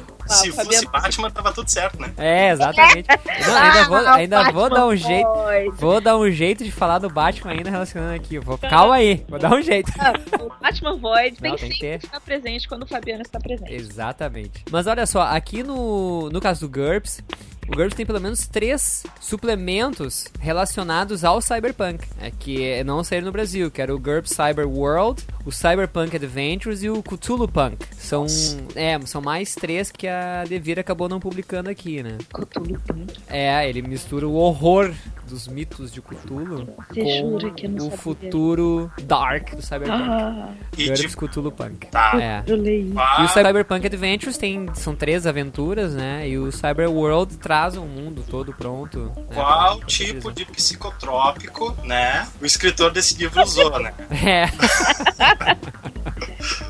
Se 0.30 0.48
Ah, 0.48 0.52
fosse 0.52 0.56
Fabiano- 0.64 0.90
Batman, 0.90 1.30
tava 1.30 1.52
tudo 1.52 1.68
certo, 1.68 2.00
né? 2.00 2.12
É, 2.16 2.50
exatamente. 2.50 3.06
Não, 3.46 3.56
ainda 3.56 3.84
vou, 3.88 3.96
ainda 4.08 4.52
vou 4.52 4.70
dar 4.70 4.86
um 4.86 4.96
jeito. 4.96 5.28
Vou 5.74 6.00
dar 6.00 6.16
um 6.16 6.30
jeito 6.30 6.64
de 6.64 6.70
falar 6.70 6.98
do 6.98 7.08
Batman 7.10 7.52
ainda 7.52 7.70
relacionando 7.70 8.14
aqui. 8.14 8.38
Vou, 8.38 8.56
calma 8.58 8.94
aí, 8.96 9.24
vou 9.28 9.38
dar 9.38 9.52
um 9.52 9.62
jeito. 9.62 9.90
Ah, 9.98 10.12
O 10.40 10.52
Batman 10.62 10.96
Void 10.96 11.36
tem 11.40 11.50
Não, 11.50 11.56
que 11.58 11.68
tem 11.68 11.78
que 11.78 12.06
estar 12.06 12.20
presente 12.20 12.68
quando 12.68 12.82
o 12.84 12.86
Fabiano 12.86 13.22
está 13.22 13.38
presente. 13.38 13.72
Exatamente. 13.72 14.64
Mas 14.70 14.86
olha 14.86 15.06
só, 15.06 15.22
aqui 15.22 15.62
no, 15.62 16.28
no 16.30 16.40
caso 16.40 16.60
do 16.60 16.68
GURPS, 16.68 17.22
o 17.70 17.76
GURPS 17.76 17.94
tem 17.94 18.04
pelo 18.04 18.20
menos 18.20 18.48
três 18.48 19.04
suplementos 19.20 20.26
relacionados 20.40 21.22
ao 21.22 21.40
Cyberpunk, 21.40 22.04
é, 22.20 22.30
que 22.30 22.82
não 22.82 23.04
saíram 23.04 23.26
no 23.26 23.32
Brasil, 23.32 23.70
que 23.70 23.80
era 23.80 23.94
o 23.94 23.98
GURPS 23.98 24.32
Cyber 24.32 24.68
World, 24.68 25.24
o 25.46 25.52
Cyberpunk 25.52 26.16
Adventures 26.16 26.82
e 26.82 26.90
o 26.90 27.00
Cthulhu 27.00 27.46
Punk. 27.46 27.76
São, 27.96 28.26
é, 28.74 28.98
são 29.06 29.22
mais 29.22 29.54
três 29.54 29.92
que 29.92 30.08
a 30.08 30.44
Devir 30.44 30.80
acabou 30.80 31.08
não 31.08 31.20
publicando 31.20 31.70
aqui, 31.70 32.02
né? 32.02 32.18
Cthulhu 32.32 32.80
Punk. 32.80 33.14
É, 33.28 33.68
ele 33.68 33.82
mistura 33.82 34.26
o 34.26 34.34
horror 34.34 34.92
dos 35.30 35.48
mitos 35.48 35.90
de 35.92 36.02
Cthulhu 36.02 36.68
Você 36.88 37.00
com 37.02 37.30
jura 37.30 37.50
que 37.50 37.66
eu 37.66 37.70
não 37.70 37.78
o 37.86 37.90
sabia? 37.90 37.96
futuro 37.98 38.92
dark 39.02 39.54
do 39.54 39.62
Cyberpunk. 39.62 40.02
Ah, 40.10 40.48
E 40.76 40.90
de- 40.90 41.08
Cthulhu 41.08 41.50
Punk. 41.52 41.86
Tá. 41.86 42.12
É. 42.20 42.42
eu 42.46 42.56
leio. 42.56 42.94
E 43.20 43.22
o 43.24 43.28
Cyberpunk 43.28 43.86
Adventures 43.86 44.36
tem, 44.36 44.68
são 44.74 44.94
três 44.94 45.26
aventuras, 45.26 45.94
né? 45.94 46.28
E 46.28 46.36
o 46.38 46.50
Cyber 46.52 46.90
World 46.90 47.36
traz 47.38 47.76
um 47.76 47.86
mundo 47.86 48.22
todo 48.28 48.52
pronto. 48.52 48.98
né, 49.00 49.12
Qual 49.34 49.46
pra- 49.46 49.76
pra 49.78 49.86
tipo 49.86 50.30
de 50.32 50.44
psicotrópico, 50.44 51.76
né? 51.84 52.26
O 52.40 52.44
escritor 52.46 52.90
desse 52.90 53.16
livro 53.16 53.40
usou, 53.42 53.78
né? 53.80 53.92
É, 54.10 54.46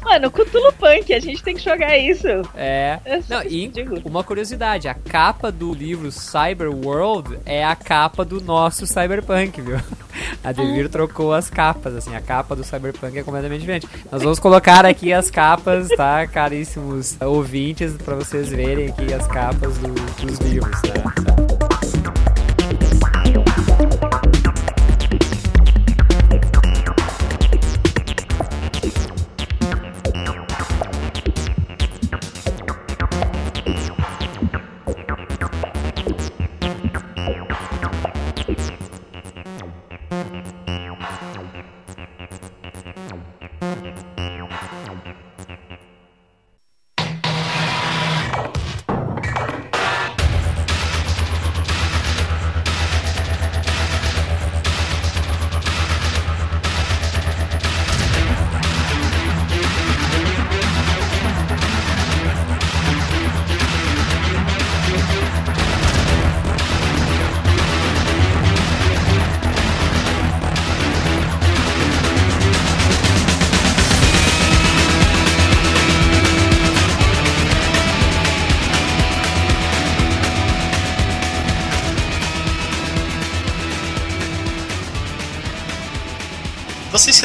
Mano, 0.03 0.31
Cthulhu 0.31 0.73
Punk, 0.73 1.13
a 1.13 1.21
gente 1.21 1.43
tem 1.43 1.55
que 1.55 1.63
jogar 1.63 1.97
isso. 1.97 2.27
é. 2.55 2.99
É 3.05 3.21
Não, 3.29 3.43
e 3.45 3.69
digo. 3.69 4.01
uma 4.05 4.25
curiosidade, 4.25 4.89
a 4.89 4.95
capa 4.95 5.53
do 5.53 5.73
livro 5.73 6.11
Cyber 6.11 6.71
World 6.71 7.39
é 7.47 7.65
a 7.65 7.77
capa 7.77 8.25
do 8.25 8.41
nosso 8.51 8.87
Cyberpunk, 8.87 9.61
viu? 9.61 9.79
A 10.43 10.53
Devir 10.53 10.89
trocou 10.89 11.33
as 11.33 11.49
capas, 11.51 11.95
assim, 11.95 12.15
a 12.15 12.21
capa 12.21 12.57
do 12.57 12.65
Cyberpunk 12.65 13.17
é 13.19 13.23
completamente 13.23 13.61
diferente. 13.61 13.89
Nós 14.11 14.23
vamos 14.23 14.39
colocar 14.39 14.85
aqui 14.85 15.13
as 15.13 15.31
capas, 15.31 15.89
tá, 15.89 16.27
caríssimos 16.27 17.17
ouvintes, 17.21 17.93
pra 18.05 18.17
vocês 18.17 18.49
verem 18.51 18.89
aqui 18.89 19.13
as 19.13 19.27
capas 19.27 19.77
do- 19.79 19.93
dos 20.27 20.39
livros, 20.39 20.81
tá? 20.83 21.50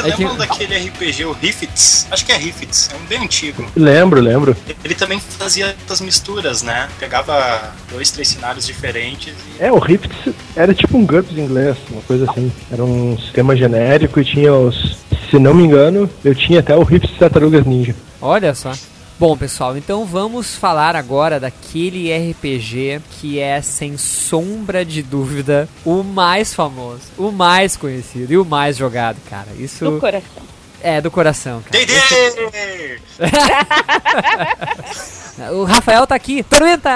Se 0.06 0.12
É 0.12 0.16
que- 0.16 0.22
lembram 0.22 0.36
daquele 0.38 0.76
RPG, 0.88 1.24
o 1.24 1.32
Rifts? 1.32 2.06
Acho 2.10 2.24
que 2.24 2.32
é 2.32 2.36
Rifts, 2.36 2.90
é 2.92 2.96
um 2.96 3.06
bem 3.06 3.18
antigo. 3.24 3.66
Lembro, 3.76 4.20
lembro. 4.20 4.56
Ele 4.84 4.94
também 4.94 5.20
fazia 5.20 5.76
essas 5.84 6.00
misturas, 6.00 6.62
né? 6.62 6.88
Pegava 6.98 7.72
dois, 7.90 8.10
três 8.10 8.28
cenários 8.28 8.66
diferentes 8.66 9.34
e 9.58 9.62
É, 9.62 9.70
o 9.72 9.78
Rifts 9.78 10.34
era 10.54 10.72
tipo 10.74 10.96
um 10.96 11.04
GURPS 11.06 11.36
em 11.36 11.40
inglês, 11.42 11.76
uma 11.90 12.02
coisa 12.02 12.30
assim. 12.30 12.50
Era 12.72 12.84
um 12.84 13.18
sistema 13.18 13.56
genérico 13.56 14.20
e 14.20 14.24
tinha 14.24 14.52
os. 14.54 14.96
Se 15.30 15.38
não 15.38 15.52
me 15.54 15.64
engano, 15.64 16.08
eu 16.24 16.34
tinha 16.34 16.60
até 16.60 16.76
o 16.76 16.82
Rifts 16.84 17.18
Tartarugas 17.18 17.64
Ninja. 17.66 17.94
Olha 18.20 18.54
só. 18.54 18.72
Bom, 19.18 19.34
pessoal, 19.36 19.76
então 19.78 20.04
vamos 20.04 20.54
falar 20.56 20.94
agora 20.94 21.40
daquele 21.40 22.14
RPG 22.14 23.00
que 23.12 23.38
é, 23.38 23.62
sem 23.62 23.96
sombra 23.96 24.84
de 24.84 25.02
dúvida, 25.02 25.66
o 25.86 26.02
mais 26.02 26.52
famoso, 26.52 27.04
o 27.16 27.32
mais 27.32 27.78
conhecido 27.78 28.30
e 28.32 28.36
o 28.36 28.44
mais 28.44 28.76
jogado, 28.76 29.16
cara. 29.30 29.48
Isso 29.58 29.86
Do 29.86 29.98
coração. 29.98 30.42
é 30.82 31.00
do 31.00 31.10
coração, 31.10 31.62
cara. 31.62 31.80
O 35.52 35.64
Rafael 35.64 36.06
tá 36.06 36.14
aqui. 36.14 36.42
Tormenta! 36.42 36.90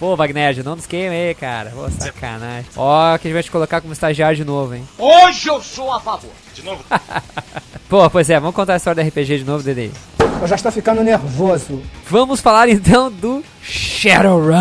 Pô, 0.00 0.16
Wagner, 0.16 0.64
não 0.64 0.76
nos 0.76 0.86
queima 0.86 1.12
aí, 1.14 1.34
cara. 1.34 1.70
Pô, 1.74 1.86
sacanagem. 1.90 2.70
Ó, 2.74 3.18
que 3.18 3.28
a 3.28 3.28
gente 3.28 3.34
vai 3.34 3.42
te 3.42 3.50
colocar 3.50 3.82
como 3.82 3.92
estagiário 3.92 4.34
de 4.34 4.44
novo, 4.46 4.74
hein? 4.74 4.88
Hoje 4.96 5.46
eu 5.46 5.60
sou 5.60 5.92
a 5.92 6.00
favor. 6.00 6.30
De 6.54 6.64
novo? 6.64 6.82
Pô, 7.86 8.08
pois 8.08 8.30
é, 8.30 8.40
vamos 8.40 8.56
contar 8.56 8.72
a 8.72 8.76
história 8.78 9.04
do 9.04 9.06
RPG 9.06 9.40
de 9.40 9.44
novo, 9.44 9.62
Dede. 9.62 9.92
Eu 10.40 10.48
já 10.48 10.54
estou 10.54 10.72
ficando 10.72 11.02
nervoso. 11.02 11.82
Vamos 12.08 12.40
falar 12.40 12.70
então 12.70 13.12
do 13.12 13.44
Shadowrun, 13.60 14.54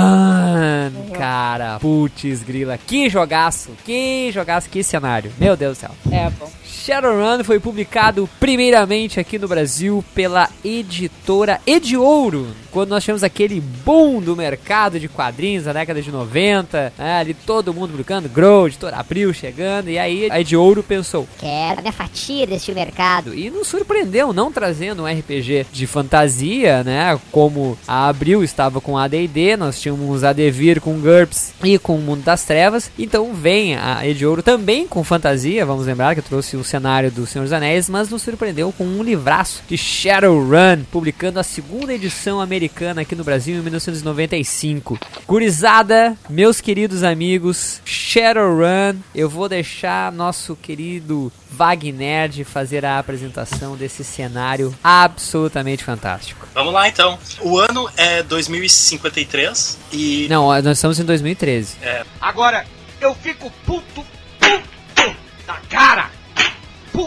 cara. 1.17 1.79
Putz, 1.79 2.43
grila, 2.43 2.77
que 2.77 3.09
jogaço, 3.09 3.71
que 3.85 4.29
jogaço, 4.33 4.69
que 4.69 4.83
cenário. 4.83 5.31
Meu 5.39 5.55
Deus 5.55 5.77
do 5.77 5.79
céu. 5.79 5.91
É 6.11 6.29
bom. 6.31 6.51
Shadowrun 6.79 7.43
foi 7.43 7.59
publicado 7.59 8.27
primeiramente 8.39 9.19
aqui 9.19 9.37
no 9.37 9.47
Brasil 9.49 10.03
pela 10.15 10.49
editora 10.63 11.59
Ediouro, 11.67 12.47
quando 12.71 12.89
nós 12.89 13.03
tivemos 13.03 13.23
aquele 13.23 13.59
boom 13.59 14.21
do 14.21 14.35
mercado 14.35 14.99
de 14.99 15.09
quadrinhos 15.09 15.65
na 15.65 15.73
década 15.73 16.01
de 16.01 16.09
90, 16.11 16.93
né, 16.97 17.19
ali 17.19 17.33
todo 17.33 17.73
mundo 17.73 17.89
publicando, 17.89 18.29
Grow, 18.29 18.67
editora 18.67 18.95
Abril 18.97 19.33
chegando, 19.33 19.89
e 19.89 19.99
aí 19.99 20.29
a 20.31 20.39
Ediouro 20.39 20.81
pensou, 20.81 21.27
Quero 21.37 21.81
minha 21.81 21.91
fatia 21.91 22.47
deste 22.47 22.71
mercado. 22.71 23.33
e 23.33 23.49
nos 23.49 23.67
surpreendeu 23.67 24.31
não 24.31 24.51
trazendo 24.51 25.03
um 25.03 25.05
RPG 25.05 25.67
de 25.71 25.85
fantasia, 25.85 26.83
né? 26.83 27.19
Como 27.31 27.77
a 27.87 28.07
Abril 28.07 28.43
estava 28.43 28.79
com 28.79 28.97
a 28.97 29.03
AD&D, 29.03 29.57
nós 29.57 29.81
tínhamos 29.81 30.23
a 30.23 30.31
Devir 30.31 30.79
com 30.79 30.99
GURPS 30.99 31.53
e 31.63 31.77
com 31.77 31.95
o 31.95 32.01
Mundo 32.01 32.23
das 32.23 32.43
Trevas. 32.45 32.89
Então 32.97 33.33
vem 33.33 33.75
a 33.75 34.07
Ediouro 34.07 34.41
também 34.41 34.87
com 34.87 35.03
fantasia, 35.03 35.65
vamos 35.65 35.85
lembrar 35.85 36.15
que 36.15 36.21
trouxe 36.21 36.55
o 36.55 36.63
cenário 36.69 37.11
do 37.11 37.25
Senhor 37.25 37.43
dos 37.43 37.53
Anéis, 37.53 37.89
mas 37.89 38.09
nos 38.09 38.21
surpreendeu 38.21 38.71
com 38.71 38.85
um 38.85 39.03
livraço 39.03 39.61
de 39.67 39.77
Shadowrun, 39.77 40.83
publicando 40.91 41.39
a 41.39 41.43
segunda 41.43 41.93
edição 41.93 42.39
americana 42.39 43.01
aqui 43.01 43.15
no 43.15 43.23
Brasil 43.23 43.55
em 43.55 43.61
1995. 43.61 44.99
Gurizada, 45.27 46.15
meus 46.29 46.61
queridos 46.61 47.03
amigos, 47.03 47.81
Shadowrun, 47.83 48.99
eu 49.13 49.29
vou 49.29 49.49
deixar 49.49 50.11
nosso 50.11 50.55
querido 50.55 51.31
Wagner 51.51 52.29
de 52.29 52.43
fazer 52.43 52.85
a 52.85 52.99
apresentação 52.99 53.75
desse 53.75 54.03
cenário 54.03 54.73
absolutamente 54.83 55.83
fantástico. 55.83 56.47
Vamos 56.53 56.73
lá 56.73 56.87
então. 56.87 57.17
O 57.41 57.57
ano 57.57 57.89
é 57.97 58.21
2053 58.23 59.77
e. 59.91 60.27
Não, 60.29 60.47
nós 60.61 60.77
estamos 60.77 60.99
em 60.99 61.03
2013. 61.03 61.77
É, 61.81 62.05
Agora, 62.21 62.65
eu 63.01 63.15
fico 63.15 63.51
puto, 63.65 64.05
puto 64.39 65.15
da 65.47 65.55
cara. 65.69 66.08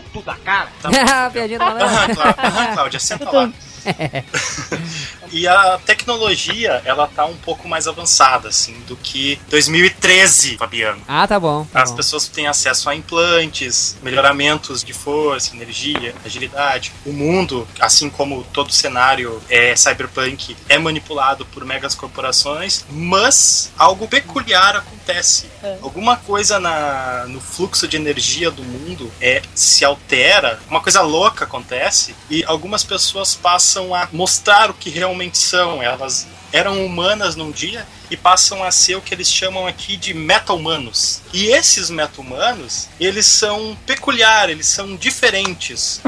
Puto 0.00 0.22
da 0.22 0.34
cara. 0.36 0.68
tá 0.80 1.30
Piadinha 1.30 1.58
da 1.58 1.66
Aham, 1.66 2.74
Cláudia, 2.74 3.00
senta 3.00 3.30
lá. 3.30 3.50
E 5.32 5.48
a 5.48 5.80
tecnologia, 5.84 6.82
ela 6.84 7.08
tá 7.08 7.24
um 7.24 7.36
pouco 7.36 7.66
mais 7.66 7.88
avançada, 7.88 8.48
assim, 8.48 8.78
do 8.86 8.94
que 8.96 9.40
2013, 9.48 10.58
Fabiano. 10.58 11.00
Ah, 11.08 11.26
tá 11.26 11.40
bom. 11.40 11.64
Tá 11.72 11.82
As 11.82 11.90
bom. 11.90 11.96
pessoas 11.96 12.28
têm 12.28 12.46
acesso 12.46 12.90
a 12.90 12.94
implantes, 12.94 13.96
melhoramentos 14.02 14.84
de 14.84 14.92
força, 14.92 15.54
energia, 15.56 16.14
agilidade. 16.24 16.92
O 17.06 17.12
mundo, 17.12 17.66
assim 17.80 18.10
como 18.10 18.44
todo 18.52 18.72
cenário 18.72 19.42
é 19.48 19.74
cyberpunk, 19.74 20.56
é 20.68 20.78
manipulado 20.78 21.46
por 21.46 21.64
megas 21.64 21.94
corporações, 21.94 22.84
mas 22.90 23.72
algo 23.78 24.06
peculiar 24.06 24.76
acontece. 24.76 25.46
Alguma 25.80 26.16
coisa 26.16 26.58
na, 26.58 27.24
no 27.28 27.40
fluxo 27.40 27.88
de 27.88 27.96
energia 27.96 28.50
do 28.50 28.62
mundo 28.62 29.10
é 29.20 29.40
se 29.54 29.84
altera, 29.84 30.60
uma 30.68 30.80
coisa 30.80 31.00
louca 31.00 31.44
acontece 31.44 32.14
e 32.28 32.44
algumas 32.44 32.84
pessoas 32.84 33.34
passam 33.34 33.94
a 33.94 34.08
mostrar 34.12 34.70
o 34.70 34.74
que 34.74 34.90
realmente 34.90 35.21
são. 35.30 35.82
Elas 35.82 36.26
eram 36.52 36.84
humanas 36.84 37.36
num 37.36 37.50
dia 37.50 37.86
e 38.10 38.16
passam 38.16 38.62
a 38.62 38.70
ser 38.70 38.96
o 38.96 39.00
que 39.00 39.14
eles 39.14 39.28
chamam 39.28 39.66
aqui 39.66 39.96
de 39.96 40.12
meta-humanos. 40.12 41.22
E 41.32 41.46
esses 41.46 41.88
meta-humanos, 41.88 42.88
eles 43.00 43.26
são 43.26 43.76
peculiares, 43.86 44.54
eles 44.54 44.66
são 44.66 44.96
diferentes. 44.96 46.00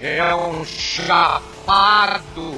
É 0.00 0.34
um 0.34 0.64
chapado. 0.64 2.54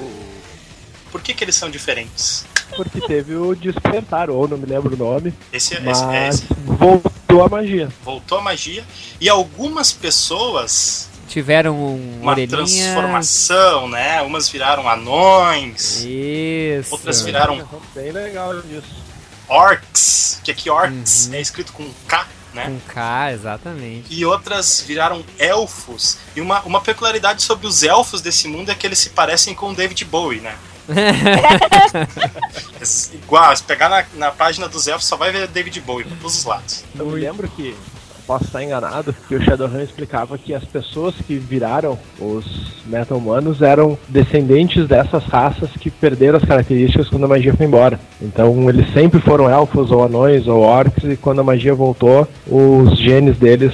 Por 1.11 1.21
que, 1.21 1.33
que 1.33 1.43
eles 1.43 1.55
são 1.55 1.69
diferentes? 1.69 2.45
Porque 2.75 3.01
teve 3.01 3.35
o 3.35 3.53
Despertar, 3.53 4.29
ou 4.29 4.47
não 4.47 4.57
me 4.57 4.65
lembro 4.65 4.93
o 4.95 4.97
nome. 4.97 5.33
Esse, 5.51 5.73
esse, 5.73 5.83
mas 5.83 6.01
é 6.01 6.29
esse. 6.29 6.45
voltou 6.65 7.43
a 7.43 7.49
magia. 7.49 7.89
Voltou 8.03 8.37
a 8.37 8.41
magia. 8.41 8.85
E 9.19 9.27
algumas 9.27 9.91
pessoas 9.91 11.10
Tiveram 11.31 11.73
um 11.75 12.19
uma 12.21 12.31
orelhinha. 12.33 12.57
transformação, 12.57 13.87
né? 13.87 14.21
Umas 14.21 14.49
viraram 14.49 14.87
anões, 14.89 16.03
Isso. 16.05 16.91
outras 16.91 17.21
viraram 17.21 17.65
Bem 17.95 18.11
legal 18.11 18.53
isso. 18.59 18.83
orcs, 19.47 20.41
que 20.43 20.51
aqui 20.51 20.69
orcs 20.69 21.29
é 21.31 21.39
escrito 21.39 21.71
com 21.71 21.89
K, 22.05 22.27
né? 22.53 22.65
Com 22.65 22.79
K, 22.93 23.31
exatamente. 23.31 24.13
E 24.13 24.25
outras 24.25 24.81
viraram 24.85 25.23
elfos. 25.39 26.17
E 26.35 26.41
uma, 26.41 26.59
uma 26.63 26.81
peculiaridade 26.81 27.41
sobre 27.43 27.65
os 27.65 27.81
elfos 27.81 28.19
desse 28.21 28.49
mundo 28.49 28.69
é 28.69 28.75
que 28.75 28.85
eles 28.85 28.99
se 28.99 29.11
parecem 29.11 29.53
com 29.55 29.69
o 29.69 29.73
David 29.73 30.03
Bowie, 30.03 30.41
né? 30.41 30.55
É 32.81 33.15
Igual, 33.15 33.55
se 33.55 33.63
pegar 33.63 33.87
na, 33.87 34.05
na 34.15 34.31
página 34.31 34.67
dos 34.67 34.87
elfos 34.87 35.07
só 35.07 35.15
vai 35.15 35.31
ver 35.31 35.47
David 35.47 35.79
Bowie 35.81 36.03
por 36.05 36.17
todos 36.17 36.37
os 36.39 36.43
lados. 36.45 36.83
Eu 36.97 37.05
me 37.05 37.19
lembro 37.21 37.47
que, 37.47 37.75
posso 38.31 38.45
estar 38.45 38.63
enganado, 38.63 39.13
que 39.27 39.35
o 39.35 39.43
Shadowrun 39.43 39.81
explicava 39.81 40.37
que 40.37 40.53
as 40.53 40.63
pessoas 40.63 41.13
que 41.15 41.37
viraram 41.37 41.99
os 42.17 42.45
meta-humanos 42.85 43.61
eram 43.61 43.99
descendentes 44.07 44.87
dessas 44.87 45.25
raças 45.25 45.69
que 45.71 45.91
perderam 45.91 46.37
as 46.37 46.45
características 46.45 47.09
quando 47.09 47.25
a 47.25 47.27
magia 47.27 47.53
foi 47.53 47.65
embora. 47.65 47.99
Então 48.21 48.69
eles 48.69 48.89
sempre 48.93 49.19
foram 49.19 49.49
elfos 49.49 49.91
ou 49.91 50.05
anões 50.05 50.47
ou 50.47 50.61
orcs 50.61 51.03
e 51.03 51.17
quando 51.17 51.41
a 51.41 51.43
magia 51.43 51.75
voltou, 51.75 52.25
os 52.47 52.97
genes 52.97 53.37
deles 53.37 53.73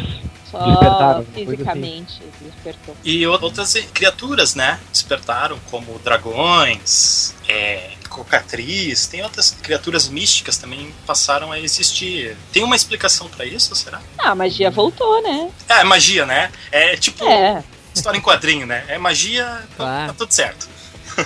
Só 0.50 0.58
despertaram. 0.66 1.20
assim. 1.20 1.46
fisicamente 1.46 2.22
despertou. 2.42 2.96
E 3.06 3.28
outras 3.28 3.76
criaturas, 3.94 4.56
né? 4.56 4.80
Despertaram, 4.92 5.58
como 5.70 6.00
dragões, 6.04 7.36
é, 7.48 7.92
cocatriz, 8.18 9.06
tem 9.08 9.24
outras 9.24 9.52
criaturas 9.62 10.08
místicas 10.08 10.58
também 10.58 10.94
passaram 11.06 11.52
a 11.52 11.60
existir. 11.60 12.36
Tem 12.52 12.64
uma 12.64 12.76
explicação 12.76 13.30
pra 13.30 13.46
isso, 13.46 13.76
será? 13.76 14.02
Ah, 14.18 14.32
a 14.32 14.36
magia 14.36 14.72
voltou, 14.72 15.22
né? 15.22 15.50
É, 15.70 15.84
magia, 15.84 16.26
né? 16.26 16.52
É 16.72 16.96
tipo 16.98 17.24
É. 17.26 17.64
história 17.94 18.18
em 18.18 18.22
quadrinho, 18.22 18.66
né? 18.66 18.84
É 18.88 18.98
magia, 18.98 19.46
tá- 19.46 19.68
Claro. 19.78 20.08
tá 20.08 20.14
tudo 20.18 20.32
certo. 20.34 20.68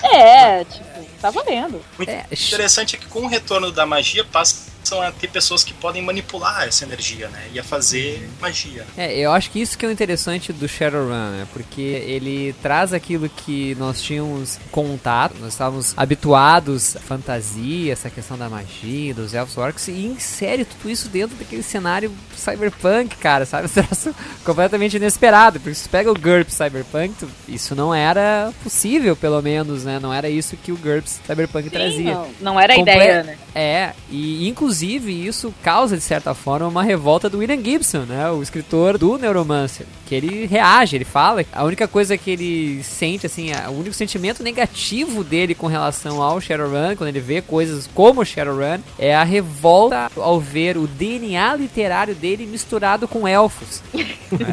É, 0.02 0.64
tipo, 0.64 0.84
tá 1.20 1.30
valendo. 1.30 1.84
O 1.98 2.02
interessante 2.02 2.96
é 2.96 2.98
que 2.98 3.06
com 3.06 3.20
o 3.20 3.26
retorno 3.28 3.70
da 3.70 3.84
magia 3.84 4.24
passam 4.82 5.00
a 5.00 5.10
ter 5.12 5.28
pessoas 5.28 5.62
que 5.64 5.72
podem 5.72 6.02
manipular 6.02 6.64
essa 6.66 6.84
energia, 6.84 7.28
né? 7.28 7.42
E 7.52 7.58
a 7.58 7.64
fazer 7.64 8.28
magia. 8.40 8.84
É, 8.96 9.16
eu 9.16 9.32
acho 9.32 9.50
que 9.50 9.60
isso 9.60 9.78
que 9.78 9.84
é 9.86 9.88
o 9.88 9.92
interessante 9.92 10.52
do 10.52 10.68
Shadowrun, 10.68 11.08
né? 11.30 11.46
Porque 11.52 11.80
ele 11.80 12.54
traz 12.60 12.92
aquilo 12.92 13.28
que 13.28 13.74
nós 13.76 14.02
tínhamos 14.02 14.58
contato, 14.70 15.36
nós 15.40 15.52
estávamos 15.52 15.94
habituados 15.96 16.96
à 16.96 17.00
fantasia, 17.00 17.92
essa 17.92 18.10
questão 18.10 18.36
da 18.36 18.48
magia, 18.48 19.14
dos 19.14 19.32
elfos 19.34 19.56
orcs, 19.56 19.88
e 19.88 19.92
insere 20.06 20.64
tudo 20.64 20.90
isso 20.90 21.08
dentro 21.08 21.36
daquele 21.36 21.62
cenário 21.62 22.12
cyberpunk, 22.36 23.16
cara, 23.16 23.46
sabe? 23.46 23.68
Troço 23.72 24.14
completamente 24.44 24.96
inesperado. 24.96 25.60
Porque 25.60 25.74
se 25.74 25.84
tu 25.84 25.90
pega 25.90 26.10
o 26.10 26.14
GURPS 26.14 26.54
Cyberpunk, 26.54 27.14
tu- 27.18 27.28
isso 27.48 27.74
não 27.74 27.94
era 27.94 28.52
possível, 28.62 29.14
pelo 29.16 29.40
menos, 29.40 29.84
né? 29.84 29.98
Não 30.00 30.12
era 30.12 30.28
isso 30.28 30.56
que 30.56 30.72
o 30.72 30.76
GURPS 30.76 31.20
Cyberpunk 31.26 31.70
trazia. 31.70 32.14
não, 32.14 32.28
não 32.40 32.60
era 32.60 32.72
a 32.74 32.76
Comple- 32.76 32.94
ideia, 32.94 33.22
né? 33.22 33.38
É, 33.54 33.92
e 34.10 34.48
inclusive 34.48 34.71
isso 34.80 35.52
causa, 35.62 35.96
de 35.96 36.02
certa 36.02 36.32
forma, 36.32 36.68
uma 36.68 36.82
revolta 36.82 37.28
do 37.28 37.38
William 37.38 37.62
Gibson, 37.62 38.04
né? 38.04 38.30
O 38.30 38.42
escritor 38.42 38.96
do 38.96 39.18
Neuromancer. 39.18 39.86
Que 40.12 40.16
ele 40.16 40.44
reage, 40.46 40.94
ele 40.96 41.06
fala. 41.06 41.42
A 41.50 41.64
única 41.64 41.88
coisa 41.88 42.18
que 42.18 42.30
ele 42.30 42.82
sente, 42.82 43.24
assim, 43.24 43.50
a- 43.50 43.70
o 43.70 43.78
único 43.78 43.94
sentimento 43.94 44.42
negativo 44.42 45.24
dele 45.24 45.54
com 45.54 45.66
relação 45.66 46.20
ao 46.20 46.38
Shadowrun, 46.38 46.94
quando 46.96 47.08
ele 47.08 47.18
vê 47.20 47.40
coisas 47.40 47.88
como 47.94 48.22
Shadowrun, 48.22 48.80
é 48.98 49.14
a 49.14 49.24
revolta 49.24 50.10
ao 50.16 50.38
ver 50.38 50.76
o 50.76 50.86
DNA 50.86 51.56
literário 51.56 52.14
dele 52.14 52.44
misturado 52.44 53.08
com 53.08 53.26
elfos. 53.26 53.80
É. 54.32 54.44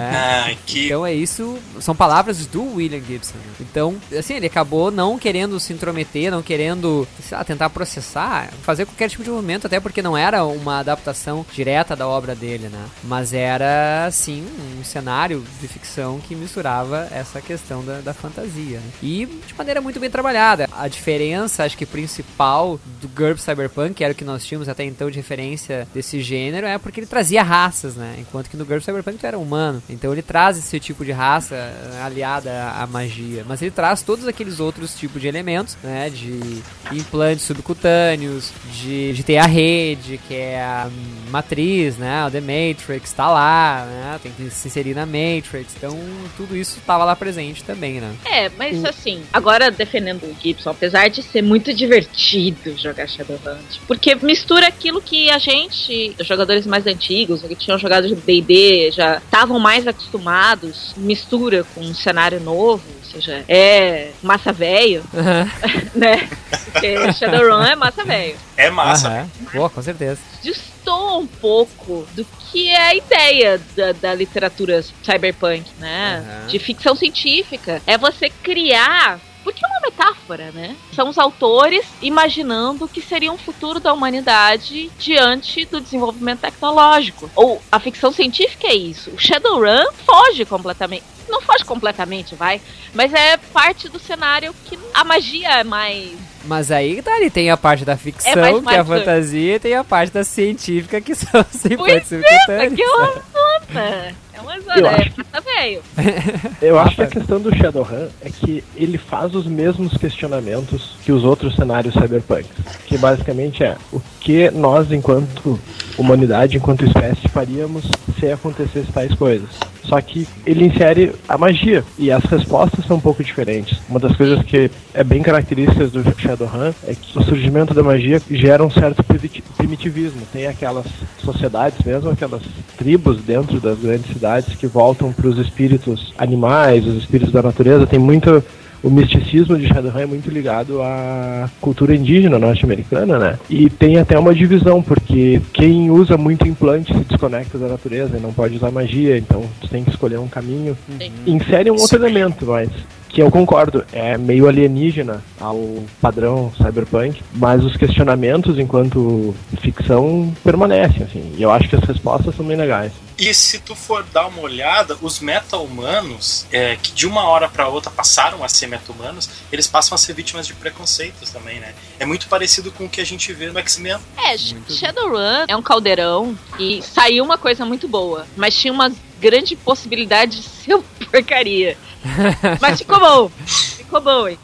Ah, 0.52 0.56
que 0.66 0.88
Então 0.88 1.06
é 1.06 1.14
isso, 1.14 1.58
são 1.80 1.96
palavras 1.96 2.46
do 2.46 2.76
William 2.76 3.00
Gibson. 3.00 3.38
Então, 3.62 3.96
assim, 4.18 4.34
ele 4.34 4.48
acabou 4.48 4.92
não 4.92 5.18
querendo 5.18 5.58
se 5.58 5.72
intrometer, 5.72 6.30
não 6.30 6.42
querendo, 6.42 7.08
sei 7.26 7.38
lá, 7.38 7.46
tentar 7.46 7.70
processar, 7.70 8.50
fazer 8.62 8.86
qualquer 8.86 9.10
tipo 9.10 9.24
de 9.24 9.30
movimento, 9.30 9.68
até 9.68 9.80
porque 9.80 10.02
não 10.02 10.18
era 10.18 10.44
uma 10.44 10.80
adaptação 10.80 11.46
direta 11.54 11.96
da 11.96 12.06
obra 12.06 12.36
dele, 12.36 12.68
né? 12.68 12.86
Mas 13.06 13.32
era, 13.32 14.10
sim, 14.12 14.46
um 14.78 14.84
cenário 14.84 15.46
de 15.60 15.68
ficção 15.68 16.20
que 16.20 16.36
misturava 16.36 17.08
essa 17.12 17.42
questão 17.42 17.84
da, 17.84 18.02
da 18.02 18.14
fantasia. 18.14 18.80
né? 18.80 18.92
E 19.02 19.26
de 19.26 19.54
maneira 19.58 19.82
muito 19.82 20.00
bem 20.00 20.10
trabalhada. 20.10 20.68
A 20.72 20.88
diferença, 20.88 21.64
acho 21.64 21.78
que 21.78 21.86
principal 21.86 22.80
do 23.02 23.08
GURPS 23.08 23.44
Cyberpunk, 23.44 23.94
que 23.96 24.04
era 24.04 24.14
o 24.14 24.16
que 24.16 24.24
nós 24.24 24.46
tínhamos 24.46 24.70
até 24.70 24.84
então 24.84 25.10
de 25.10 25.18
referência 25.18 25.88
desse 25.94 26.22
gênero, 26.22 26.68
é 26.68 26.78
porque 26.78 27.00
ele 27.00 27.08
trazia 27.08 27.44
raças, 27.44 27.96
né? 27.96 28.16
Enquanto 28.20 28.50
que 28.50 28.58
no 28.58 28.66
GURPS 28.66 28.86
Cyberpunk 28.86 29.18
tu 29.18 29.26
era 29.26 29.38
humano. 29.38 29.82
Então 29.90 30.12
ele 30.12 30.22
traz 30.22 30.58
esse 30.58 30.80
tipo 30.80 31.04
de 31.04 31.12
raça 31.12 31.56
eh, 31.56 32.02
aliada 32.04 32.72
à, 32.72 32.88
magia. 32.88 33.46
Mas 33.48 33.62
ele 33.62 33.72
traz 33.72 34.02
todos 34.02 34.28
aqueles 34.28 34.60
outros 34.60 34.96
tipos 34.96 35.22
de 35.22 35.28
elementos, 35.28 35.78
né? 35.84 36.10
De 36.10 36.62
implantes 36.92 37.46
subcutâneos, 37.46 38.52
de, 38.74 39.14
de 39.14 39.24
ter 39.24 39.38
a 39.38 39.46
rede, 39.46 40.20
que 40.28 40.36
é 40.36 40.62
a 40.62 40.88
hum, 40.88 41.30
matriz, 41.30 41.98
né? 41.98 42.26
O 42.26 42.32
The 42.32 42.42
Matrix 42.42 43.14
tá 43.14 43.30
lá, 43.30 43.86
né? 43.86 44.20
Tem 44.22 44.32
que 44.32 44.50
se 44.50 44.68
inserir 44.68 44.94
na 44.94 45.06
Matrix. 45.40 45.76
Então 45.78 45.98
tudo 46.36 46.56
isso 46.56 46.80
tava 46.86 47.04
lá 47.04 47.16
presente 47.16 47.64
também, 47.64 48.00
né? 48.00 48.14
É, 48.26 48.50
mas 48.50 48.84
assim, 48.86 49.24
agora 49.32 49.72
defendendo 49.72 50.24
o 50.24 50.36
Gibson, 50.42 50.70
apesar 50.70 51.10
de 51.10 51.24
ser 51.24 51.42
muito 51.42 51.74
divertido 51.74 52.78
jogar 52.78 53.08
Shadowhunt, 53.08 53.80
porque 53.88 54.16
mistura 54.16 54.68
aquilo 54.68 55.02
que 55.02 55.30
a 55.30 55.38
gente, 55.38 56.16
os 56.20 56.28
jogadores 56.28 56.66
mais 56.66 56.86
antigos, 56.86 57.42
que 57.42 57.56
tinham 57.56 57.78
jogado 57.78 58.08
de 58.08 58.16
D&D, 58.16 58.92
já 58.92 59.18
estavam 59.18 59.60
mais 59.60 59.88
acostumados, 59.88 60.94
mistura 60.98 61.66
com 61.76 61.82
um 61.82 61.94
cenário 61.94 62.40
novo, 62.40 62.84
seja, 63.10 63.44
é 63.48 64.12
massa 64.22 64.52
velho, 64.54 65.04
né? 65.96 66.30
Porque 66.72 67.14
Shadowrun 67.14 67.64
é 67.64 67.76
massa 67.76 68.04
velho. 68.04 68.38
é 68.58 68.70
massa. 68.70 69.08
Aham. 69.10 69.30
Boa, 69.54 69.70
com 69.70 69.82
certeza. 69.82 70.20
Destoa 70.44 71.18
um 71.18 71.28
pouco 71.28 72.08
do 72.14 72.26
que 72.52 72.70
é 72.70 72.82
a 72.82 72.96
ideia 72.96 73.62
da, 73.76 73.92
da 73.92 74.14
literatura 74.14 74.84
cyberpunk, 75.04 75.66
né? 75.80 76.46
De 76.48 76.60
ficção 76.60 76.96
científica. 76.96 77.82
É 77.86 77.98
você 77.98 78.30
criar. 78.30 79.20
Porque 79.50 79.66
é 79.66 79.68
uma 79.68 79.80
metáfora, 79.82 80.52
né? 80.52 80.76
São 80.94 81.10
os 81.10 81.18
autores 81.18 81.84
imaginando 82.04 82.86
o 82.86 82.88
que 82.88 83.02
seria 83.02 83.32
um 83.32 83.38
futuro 83.38 83.80
da 83.80 83.92
humanidade 83.92 84.92
diante 85.00 85.66
do 85.66 85.82
desenvolvimento 85.82 86.42
tecnológico. 86.42 87.32
Ou 87.36 87.60
a 87.72 87.80
ficção 87.80 88.12
científica 88.12 88.68
é 88.68 88.76
isso. 88.76 89.10
O 89.10 89.18
Shadowrun 89.18 89.92
foge 90.06 90.46
completamente. 90.46 91.04
Não 91.28 91.42
foge 91.42 91.66
completamente, 91.66 92.36
vai. 92.36 92.62
Mas 92.94 93.12
é 93.12 93.38
parte 93.38 93.90
do 93.90 93.98
cenário 93.98 94.54
que 94.66 94.78
a 94.94 95.04
magia 95.04 95.50
é 95.50 95.64
mais 95.64 96.16
Mas 96.46 96.72
aí 96.72 97.02
tá, 97.02 97.18
ele 97.18 97.30
tem 97.30 97.50
a 97.52 97.58
parte 97.58 97.84
da 97.86 97.96
ficção, 97.98 98.32
É 98.32 98.62
que 98.62 98.74
é 98.74 98.80
a 98.80 98.86
fantasia, 98.86 99.56
e 99.56 99.60
tem 99.60 99.74
a 99.76 99.84
parte 99.84 100.12
da 100.14 100.24
científica, 100.24 101.00
que 101.02 101.14
são 101.16 101.42
os 101.42 101.62
Pois 101.78 102.12
é, 102.12 102.68
porque 102.68 102.82
é 102.82 102.88
uma 102.88 103.06
zona. 103.06 104.16
É 104.34 104.42
uma 104.42 104.56
Eu 104.56 104.62
zona, 104.64 104.88
é 104.88 105.02
acho 105.02 105.12
que- 105.12 105.24
massa 105.24 105.42
velho. 105.42 105.82
Eu 106.62 106.80
acho 106.80 106.96
que 106.96 107.02
a 107.04 107.08
questão 107.08 107.40
do 107.42 107.56
Shadowrun 107.56 108.08
é 108.22 108.30
que 108.30 108.64
ele 108.76 108.98
faz 108.98 109.36
os 109.36 109.46
mesmos 109.46 109.96
questionamentos 109.98 110.96
que 111.04 111.12
os 111.12 111.24
outros 111.24 111.56
cenários 111.56 111.94
cyberpunk. 111.94 112.46
Que 112.86 112.98
basicamente 112.98 113.64
é 113.64 113.76
o 113.92 114.02
que 114.22 114.50
nós, 114.52 114.92
enquanto 114.92 115.60
humanidade, 115.98 116.58
enquanto 116.58 116.86
espécie, 116.86 117.28
faríamos 117.28 117.86
se 118.20 118.32
acontecesse 118.32 118.92
tais 118.92 119.14
coisas. 119.16 119.50
Só 119.90 120.00
que 120.00 120.28
ele 120.46 120.66
insere 120.68 121.14
a 121.28 121.36
magia 121.36 121.84
e 121.98 122.12
as 122.12 122.24
respostas 122.26 122.86
são 122.86 122.98
um 122.98 123.00
pouco 123.00 123.24
diferentes. 123.24 123.80
Uma 123.90 124.00
das 124.00 124.16
coisas 124.16 124.44
que 124.44 124.70
é 124.94 125.04
bem 125.04 125.24
características 125.24 125.92
do 125.92 126.04
Shadowrun 126.16 126.72
é 126.88 126.94
que 126.94 127.18
o 127.18 127.24
surgimento 127.24 127.74
da 127.74 127.82
magia 127.82 128.22
gera 128.30 128.64
um 128.64 128.70
certo 128.70 129.04
primiti- 129.04 129.44
primitivismo. 129.58 130.22
Tem 130.32 130.46
aquelas 130.46 130.86
sociedades 131.24 131.84
mesmo, 131.84 132.12
aquelas 132.12 132.44
tribos 132.78 133.20
dentro 133.22 133.60
das 133.60 133.80
grandes 133.80 134.14
cidades 134.14 134.56
que 134.56 134.68
voltam 134.68 135.12
para 135.12 135.28
os 135.28 135.40
espíritos 135.40 136.14
animais, 136.18 136.86
os 136.86 136.96
espíritos 136.96 137.34
da 137.34 137.42
natureza. 137.42 137.88
Tem 137.88 138.00
muito 138.00 138.44
o 138.84 138.90
misticismo 138.90 139.58
de 139.58 139.68
Shadowrun 139.68 140.00
é 140.00 140.06
muito 140.06 140.30
ligado 140.30 140.82
à 140.82 141.50
cultura 141.60 141.96
indígena 141.96 142.40
norte-americana, 142.40 143.20
né? 143.20 143.40
E 143.50 143.70
tem 143.70 143.98
até 143.98 144.18
uma 144.18 144.34
divisão, 144.34 144.82
porque 144.82 145.42
quem 145.54 145.92
usa 145.92 146.18
muito 146.18 146.48
implante 146.48 146.94
se 146.94 147.04
desconecta 147.04 147.58
da 147.58 147.68
natureza 147.68 148.18
e 148.18 148.22
não 148.22 148.32
pode 148.32 148.56
usar 148.56 148.72
magia, 148.72 149.18
então 149.18 149.44
tu 149.60 149.68
tem 149.68 149.84
que 149.84 149.90
escolher 149.90 150.20
um 150.20 150.28
caminho. 150.28 150.78
Insere 151.26 151.72
um 151.72 151.76
outro 151.76 151.98
elemento, 151.98 152.46
mas 152.46 152.70
que 153.10 153.22
eu 153.22 153.32
concordo, 153.32 153.84
é 153.92 154.18
meio 154.18 154.48
alienígena 154.48 155.24
ao 155.40 155.84
padrão 156.00 156.54
cyberpunk, 156.56 157.22
mas 157.34 157.64
os 157.66 157.76
questionamentos 157.76 158.60
enquanto 158.60 159.36
ficção 159.60 160.34
permanecem, 160.44 161.04
assim, 161.04 161.34
e 161.36 161.42
eu 161.42 161.52
acho 161.52 161.68
que 161.68 161.76
as 161.76 161.84
respostas 161.84 162.36
são 162.36 162.46
bem 162.46 162.56
legais. 162.56 162.94
E 163.18 163.34
se 163.34 163.60
tu 163.60 163.76
for 163.76 164.04
dar 164.14 164.28
uma 164.28 164.42
olhada, 164.42 164.98
os 165.02 165.20
meta-humanos, 165.20 166.46
é, 166.52 166.78
que 166.78 166.94
de 166.94 167.06
uma 167.06 167.24
hora 167.24 167.50
para 167.50 167.68
outra 167.68 167.92
passaram 167.92 168.44
a 168.44 168.48
ser 168.48 168.68
meta-humanos, 168.68 169.30
eles 169.52 169.68
passam 169.68 169.94
a 169.96 169.98
ser 169.98 170.14
vítimas 170.14 170.48
de 170.48 170.54
preconceitos 170.54 171.30
também, 171.30 171.60
né? 171.60 171.74
É 172.00 172.06
muito 172.06 172.30
parecido 172.30 172.72
com 172.72 172.86
o 172.86 172.90
que 172.90 173.02
a 173.02 173.06
gente 173.06 173.34
vê 173.34 173.48
no 173.48 173.60
X-Men. 173.60 173.98
É, 174.18 174.38
Shadowrun 174.38 175.46
é 175.48 175.58
um 175.58 175.62
caldeirão 175.62 176.38
e 176.58 176.82
saiu 176.82 177.26
uma 177.26 177.38
coisa 177.38 177.66
muito 177.66 177.90
boa, 177.90 178.26
mas 178.38 178.56
tinha 178.56 178.72
uma 178.72 178.90
grande 179.20 179.56
possibilidade 179.56 180.38
de 180.38 180.48
ser 180.48 180.76
uma 180.76 180.84
porcaria. 181.12 181.78
mas 182.62 182.80
ficou 182.80 183.00
bom. 183.00 183.32
Ficou 183.46 184.02
bom, 184.02 184.28
hein? 184.28 184.38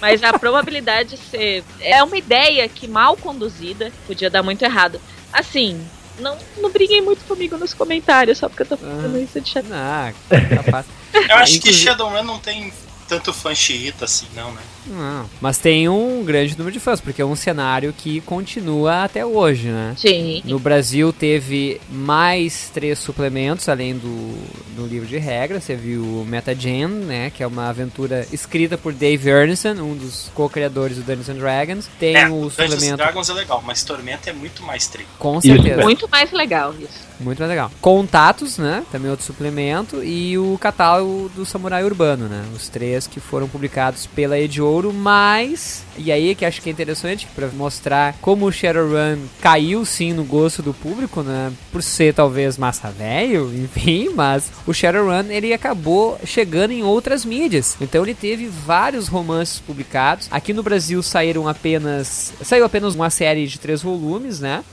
Mas 0.00 0.22
a 0.22 0.38
probabilidade 0.38 1.10
de 1.10 1.16
ser. 1.16 1.64
É 1.80 2.02
uma 2.02 2.16
ideia 2.16 2.68
que 2.68 2.86
mal 2.86 3.16
conduzida 3.16 3.92
podia 4.06 4.28
dar 4.30 4.42
muito 4.42 4.62
errado. 4.62 5.00
Assim, 5.32 5.80
não, 6.18 6.36
não 6.58 6.70
briguem 6.70 7.00
muito 7.00 7.24
comigo 7.24 7.56
nos 7.56 7.72
comentários, 7.74 8.38
só 8.38 8.48
porque 8.48 8.62
eu 8.62 8.66
tô 8.66 8.76
fazendo 8.76 9.18
isso 9.18 9.40
de 9.40 9.48
chat. 9.48 9.64
Ah, 9.72 10.12
capaz. 10.54 10.86
Eu 11.28 11.36
acho 11.36 11.52
que 11.52 11.58
Inclusive- 11.58 11.84
Shadowrun 11.84 12.22
não 12.22 12.38
tem 12.38 12.72
tanto 13.06 13.32
fã 13.34 13.54
xiita 13.54 14.06
assim, 14.06 14.26
não, 14.34 14.50
né? 14.52 14.62
Não, 14.86 15.28
mas 15.40 15.58
tem 15.58 15.88
um 15.88 16.24
grande 16.24 16.56
número 16.56 16.72
de 16.72 16.80
fãs, 16.80 17.00
porque 17.00 17.22
é 17.22 17.24
um 17.24 17.36
cenário 17.36 17.92
que 17.96 18.20
continua 18.22 19.04
até 19.04 19.24
hoje, 19.24 19.68
né? 19.68 19.94
Sim. 19.96 20.42
No 20.44 20.58
Brasil 20.58 21.12
teve 21.12 21.80
mais 21.90 22.70
três 22.72 22.98
suplementos, 22.98 23.68
além 23.68 23.94
do, 23.94 24.34
do 24.76 24.86
livro 24.86 25.06
de 25.06 25.18
regras. 25.18 25.64
Você 25.64 25.76
viu 25.76 26.02
o 26.02 26.24
Metagen, 26.26 26.88
né? 26.88 27.30
Que 27.30 27.42
é 27.42 27.46
uma 27.46 27.68
aventura 27.68 28.26
escrita 28.32 28.76
por 28.76 28.92
Dave 28.92 29.28
Ernison, 29.28 29.74
um 29.74 29.96
dos 29.96 30.30
co-criadores 30.34 30.96
do 30.96 31.02
Dungeons 31.02 31.28
and 31.28 31.34
Dragons. 31.34 31.88
Tem 31.98 32.16
é, 32.16 32.26
o 32.26 32.30
Dungeons 32.30 32.58
and 32.58 32.68
suplemento. 32.68 32.96
Dragons 32.96 33.28
é 33.28 33.32
legal, 33.32 33.62
mas 33.64 33.82
Tormenta 33.82 34.30
é 34.30 34.32
muito 34.32 34.62
mais 34.62 34.86
trigo. 34.86 35.08
Com 35.18 35.40
certeza. 35.40 35.82
Muito 35.82 36.08
mais 36.08 36.32
legal 36.32 36.74
isso. 36.78 37.12
Muito 37.20 37.38
mais 37.38 37.50
legal. 37.50 37.70
Contatos, 37.80 38.58
né? 38.58 38.84
Também 38.90 39.10
outro 39.10 39.24
suplemento. 39.24 40.02
E 40.02 40.36
o 40.36 40.58
catálogo 40.58 41.30
do 41.34 41.46
Samurai 41.46 41.84
Urbano, 41.84 42.28
né? 42.28 42.44
Os 42.54 42.68
três 42.68 43.06
que 43.06 43.20
foram 43.20 43.48
publicados 43.48 44.06
pela 44.06 44.38
Ed 44.38 44.60
Ouro, 44.72 44.92
mas. 44.92 45.84
E 45.96 46.10
aí 46.10 46.34
que 46.34 46.44
acho 46.44 46.62
que 46.62 46.70
é 46.70 46.72
interessante 46.72 47.26
para 47.34 47.48
mostrar 47.48 48.14
como 48.20 48.46
o 48.46 48.52
Shadowrun 48.52 49.18
caiu 49.40 49.84
sim 49.84 50.12
no 50.12 50.24
gosto 50.24 50.62
do 50.62 50.72
público, 50.72 51.22
né? 51.22 51.52
Por 51.70 51.82
ser 51.82 52.14
talvez 52.14 52.56
massa 52.56 52.90
velho, 52.90 53.52
enfim, 53.54 54.10
mas 54.14 54.50
o 54.66 54.72
Shadowrun 54.72 55.30
ele 55.30 55.52
acabou 55.52 56.18
chegando 56.24 56.70
em 56.70 56.82
outras 56.82 57.24
mídias. 57.24 57.76
Então 57.80 58.02
ele 58.02 58.14
teve 58.14 58.46
vários 58.46 59.08
romances 59.08 59.60
publicados. 59.60 60.28
Aqui 60.30 60.52
no 60.52 60.62
Brasil 60.62 61.02
saíram 61.02 61.46
apenas. 61.46 62.32
Saiu 62.42 62.64
apenas 62.64 62.94
uma 62.94 63.10
série 63.10 63.46
de 63.46 63.58
três 63.58 63.82
volumes, 63.82 64.40
né? 64.40 64.64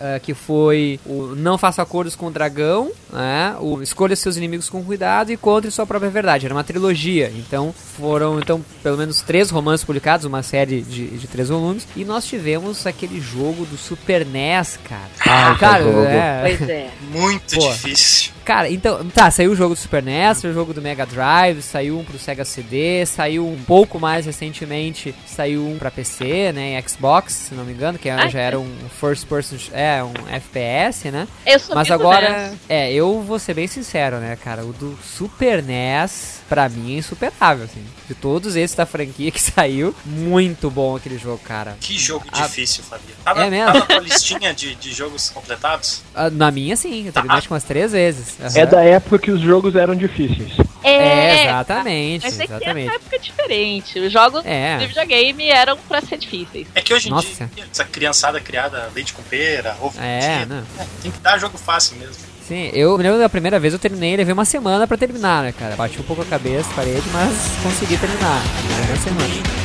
Ah, 0.00 0.18
que 0.20 0.34
foi 0.34 1.00
o 1.06 1.34
Não 1.36 1.58
Faça 1.58 1.82
Acordos 1.82 2.14
com 2.14 2.26
o 2.26 2.30
Dragão, 2.30 2.90
né? 3.12 3.56
o 3.60 3.82
Escolha 3.82 4.14
Seus 4.14 4.36
Inimigos 4.36 4.68
com 4.70 4.82
Cuidado 4.84 5.32
e 5.32 5.36
Contre 5.36 5.70
Sua 5.70 5.86
Própria 5.86 6.10
Verdade. 6.10 6.46
Era 6.46 6.54
uma 6.54 6.64
trilogia, 6.64 7.32
então 7.36 7.74
foram 7.96 8.38
então 8.38 8.64
pelo 8.82 8.96
menos 8.96 9.22
três 9.22 9.50
romances 9.50 9.84
publicados, 9.84 10.24
uma 10.24 10.42
série 10.42 10.82
de, 10.82 11.06
de 11.08 11.26
três 11.26 11.48
volumes, 11.48 11.86
e 11.96 12.04
nós 12.04 12.24
tivemos 12.26 12.86
aquele 12.86 13.20
jogo 13.20 13.66
do 13.66 13.76
Super 13.76 14.24
NES, 14.24 14.78
cara. 14.84 15.08
Ah, 15.26 15.56
cara, 15.58 15.82
jogo. 15.84 16.00
é, 16.04 16.40
Pois 16.42 16.68
é. 16.68 16.90
Muito 17.10 17.56
Pô. 17.56 17.68
difícil. 17.72 18.32
Cara, 18.44 18.70
então, 18.70 19.04
tá, 19.10 19.30
saiu 19.30 19.50
o 19.50 19.56
jogo 19.56 19.74
do 19.74 19.80
Super 19.80 20.02
NES, 20.02 20.38
saiu 20.38 20.52
o 20.52 20.54
jogo 20.54 20.72
do 20.72 20.80
Mega 20.80 21.04
Drive, 21.04 21.60
saiu 21.60 21.98
um 21.98 22.04
pro 22.04 22.18
Sega 22.18 22.44
CD, 22.46 23.04
saiu 23.04 23.46
um 23.46 23.58
pouco 23.66 23.98
mais 24.00 24.24
recentemente, 24.24 25.14
saiu 25.26 25.66
um 25.66 25.76
pra 25.78 25.90
PC, 25.90 26.52
né, 26.52 26.78
e 26.78 26.88
Xbox, 26.88 27.32
se 27.34 27.54
não 27.54 27.64
me 27.64 27.72
engano, 27.72 27.98
que 27.98 28.08
Ah, 28.08 28.26
já 28.28 28.40
era 28.40 28.58
um 28.58 28.70
first 28.98 29.26
person, 29.26 29.56
é, 29.72 29.87
um 30.04 30.28
FPS, 30.28 31.10
né? 31.10 31.26
Eu 31.46 31.58
sou 31.58 31.74
Mas 31.74 31.90
agora, 31.90 32.28
dessa. 32.28 32.56
é, 32.68 32.92
eu 32.92 33.20
vou 33.22 33.38
ser 33.38 33.54
bem 33.54 33.66
sincero, 33.66 34.18
né, 34.18 34.36
cara, 34.36 34.64
o 34.64 34.72
do 34.72 34.98
Super 35.02 35.62
NES, 35.62 36.40
pra 36.48 36.68
mim, 36.68 36.94
é 36.94 36.98
insuperável, 36.98 37.64
assim. 37.64 37.84
De 38.08 38.14
todos 38.14 38.56
esses 38.56 38.74
da 38.74 38.86
franquia 38.86 39.30
que 39.30 39.38
saiu, 39.42 39.94
muito 40.04 40.70
bom 40.70 40.96
aquele 40.96 41.18
jogo, 41.18 41.38
cara. 41.44 41.76
Que 41.78 41.98
jogo 41.98 42.24
Ah, 42.32 42.46
difícil, 42.46 42.82
Fabio. 42.82 43.14
Tava, 43.22 43.44
é 43.44 43.50
mesmo? 43.50 43.66
tava 43.66 43.78
na 43.80 43.86
tua 43.86 43.98
listinha 44.00 44.54
de, 44.54 44.74
de 44.76 44.92
jogos 44.94 45.28
completados? 45.28 46.02
Ah, 46.14 46.30
Na 46.30 46.50
minha, 46.50 46.74
sim, 46.74 47.06
eu 47.06 47.12
terminei 47.12 47.36
acho 47.36 47.48
que 47.48 47.52
umas 47.52 47.64
três 47.64 47.92
vezes. 47.92 48.36
É 48.54 48.62
Aham. 48.62 48.70
da 48.70 48.82
época 48.82 49.18
que 49.18 49.30
os 49.30 49.40
jogos 49.42 49.76
eram 49.76 49.94
difíceis. 49.94 50.52
É, 50.82 51.42
exatamente, 51.42 52.22
Mas 52.24 52.40
é 52.40 52.46
que 52.46 52.52
é 52.52 52.56
exatamente. 52.56 52.86
uma 52.88 52.94
época 52.94 53.18
diferente. 53.18 53.98
Os 54.00 54.10
jogos 54.12 54.42
É. 54.46 54.78
de 54.78 54.86
videogame 54.86 55.48
eram 55.50 55.76
pra 55.76 56.00
ser 56.00 56.16
difíceis. 56.16 56.66
É 56.74 56.80
que 56.80 56.94
hoje 56.94 57.08
em 57.08 57.10
Nossa. 57.10 57.50
dia, 57.54 57.66
essa 57.70 57.84
criançada 57.84 58.40
criada 58.40 58.90
leite 58.94 59.12
com 59.12 59.22
pera, 59.24 59.76
ovo 59.82 59.98
É, 60.00 60.20
cozido, 60.38 60.54
né? 60.54 60.64
é, 60.78 60.86
tem 61.02 61.10
que 61.10 61.18
dar 61.18 61.36
jogo 61.38 61.58
fácil 61.58 61.96
mesmo. 61.98 62.16
Sim, 62.48 62.70
eu 62.72 62.96
me 62.96 63.02
lembro 63.02 63.18
da 63.18 63.28
primeira 63.28 63.60
vez 63.60 63.74
eu 63.74 63.78
terminei, 63.78 64.16
levei 64.16 64.32
uma 64.32 64.46
semana 64.46 64.86
pra 64.86 64.96
terminar, 64.96 65.42
né, 65.42 65.52
cara? 65.52 65.76
Bati 65.76 66.00
um 66.00 66.02
pouco 66.02 66.22
a 66.22 66.24
cabeça, 66.24 66.66
parede, 66.74 67.06
mas 67.12 67.34
consegui 67.62 67.98
terminar. 67.98 68.42
Levei 68.80 68.94
uma 68.94 69.02
semana. 69.02 69.58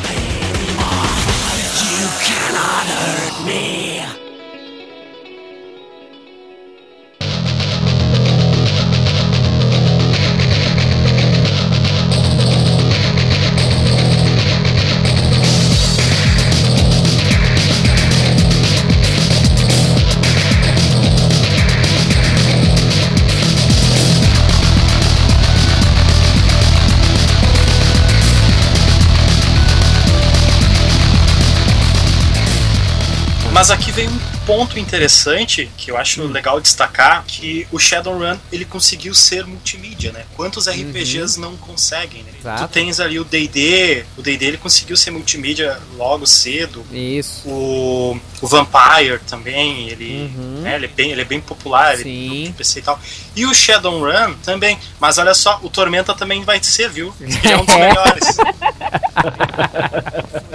Mas 33.64 33.72
aqui 33.72 33.93
vem 33.93 34.09
um 34.09 34.20
ponto 34.45 34.78
interessante 34.78 35.72
que 35.78 35.89
eu 35.89 35.95
acho 35.95 36.22
legal 36.28 36.59
destacar, 36.59 37.24
que 37.26 37.66
o 37.72 37.80
Shadowrun 37.80 38.38
ele 38.51 38.66
conseguiu 38.66 39.14
ser 39.16 39.45
multimídia, 39.45 40.11
né? 40.11 40.26
Quantos 40.36 40.68
RPGs 40.68 41.39
não 41.39 41.55
conseguem, 41.55 42.24
né? 42.24 42.32
Exato. 42.38 42.68
Tu 42.68 42.74
tens 42.74 42.99
ali 42.99 43.22
o 43.22 43.24
D&D, 43.24 44.03
o 44.18 44.22
D&D 44.22 44.45
ele 44.47 44.57
conseguiu 44.57 44.97
ser 44.97 45.11
multimídia 45.11 45.80
logo 45.95 46.28
cedo. 46.28 46.86
Isso. 46.91 47.47
O, 47.47 48.20
o 48.41 48.47
Vampire 48.47 49.20
também, 49.30 49.88
ele, 49.88 50.30
Uhum. 50.36 50.59
né, 50.61 50.76
ele, 50.76 50.84
é 50.84 50.89
bem, 50.89 51.11
ele 51.11 51.22
é 51.22 51.26
bem 51.26 51.39
popular, 51.39 51.93
ele 51.93 52.03
Sim. 52.03 52.47
no 52.49 52.53
PC 52.55 52.80
e 52.80 52.82
tal. 52.82 52.99
E 53.34 53.45
o 53.45 53.53
Shadowrun 53.53 54.34
também, 54.43 54.78
mas 54.99 55.18
olha 55.18 55.34
só, 55.34 55.61
o 55.64 55.70
Tormenta 55.70 56.14
também 56.14 56.43
vai 56.43 56.61
ser, 56.61 56.89
viu? 56.89 57.16
Ele 57.22 57.53
é 57.53 57.57
um 57.57 57.64
dos 57.64 57.76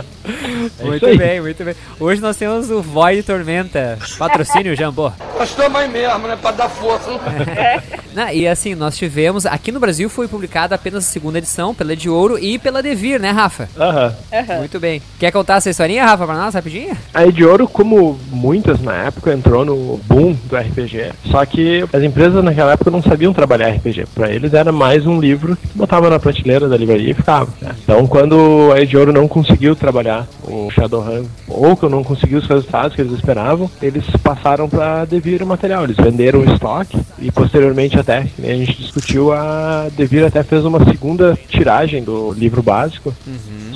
É. 0.28 0.84
muito 0.84 1.16
bem, 1.16 1.40
muito 1.40 1.64
bem. 1.64 1.74
Hoje 1.98 2.20
nós 2.20 2.36
temos 2.36 2.70
o 2.70 2.82
Void 2.82 3.22
Tormenta. 3.22 3.98
Patrocínio, 4.18 4.76
Jambô. 4.76 5.10
Nós 5.38 5.50
estamos 5.50 5.80
aí 5.80 5.88
mesmo, 5.88 6.28
né? 6.28 6.36
Pra 6.40 6.50
dar 6.50 6.68
força. 6.68 7.08
Né, 8.18 8.34
e 8.34 8.48
assim, 8.48 8.74
nós 8.74 8.96
tivemos. 8.96 9.46
Aqui 9.46 9.70
no 9.70 9.78
Brasil 9.78 10.08
foi 10.08 10.26
publicada 10.26 10.74
apenas 10.74 11.06
a 11.06 11.08
segunda 11.08 11.38
edição, 11.38 11.72
pela 11.72 11.94
de 11.94 12.08
ouro 12.10 12.36
e 12.36 12.58
pela 12.58 12.82
Devir, 12.82 13.20
né, 13.20 13.30
Rafa? 13.30 13.68
Aham. 13.78 14.12
Muito 14.58 14.80
bem. 14.80 15.00
Quer 15.20 15.30
contar 15.30 15.56
essa 15.56 15.70
historinha, 15.70 16.04
Rafa, 16.04 16.24
pra 16.26 16.34
nós, 16.34 16.54
rapidinho? 16.54 16.96
A 17.14 17.24
Ed 17.26 17.44
Ouro, 17.44 17.68
como 17.68 18.18
muitas 18.32 18.80
na 18.80 18.94
época, 19.04 19.32
entrou 19.32 19.64
no 19.64 19.98
boom 20.04 20.32
do 20.32 20.56
RPG. 20.56 21.12
Só 21.30 21.44
que 21.46 21.84
as 21.92 22.02
empresas 22.02 22.42
naquela 22.42 22.72
época 22.72 22.90
não 22.90 23.02
sabiam 23.02 23.32
trabalhar 23.32 23.68
RPG. 23.68 24.06
Pra 24.14 24.30
eles 24.30 24.52
era 24.52 24.72
mais 24.72 25.06
um 25.06 25.20
livro 25.20 25.56
que 25.56 25.68
botava 25.78 26.10
na 26.10 26.18
prateleira 26.18 26.68
da 26.68 26.76
livraria 26.76 27.10
e 27.12 27.14
ficava. 27.14 27.48
né? 27.60 27.72
Então, 27.84 28.04
quando 28.06 28.72
a 28.74 28.80
Ed 28.80 28.96
Ouro 28.96 29.12
não 29.12 29.28
conseguiu 29.28 29.76
trabalhar 29.76 30.17
o 30.44 30.70
Shadowrun, 30.70 31.24
ou 31.48 31.76
que 31.76 31.88
não 31.88 32.04
conseguiu 32.04 32.38
os 32.38 32.46
resultados 32.46 32.94
que 32.94 33.02
eles 33.02 33.12
esperavam, 33.12 33.70
eles 33.82 34.04
passaram 34.22 34.68
pra 34.68 35.04
Devir 35.04 35.42
o 35.42 35.46
material. 35.46 35.84
Eles 35.84 35.96
venderam 35.96 36.40
o 36.40 36.52
estoque 36.52 36.98
e 37.18 37.30
posteriormente 37.30 37.98
até, 37.98 38.26
a 38.38 38.54
gente 38.54 38.76
discutiu, 38.82 39.32
a 39.32 39.88
Devir 39.96 40.24
até 40.24 40.42
fez 40.42 40.64
uma 40.64 40.84
segunda 40.84 41.38
tiragem 41.48 42.02
do 42.02 42.32
livro 42.32 42.62
básico. 42.62 43.14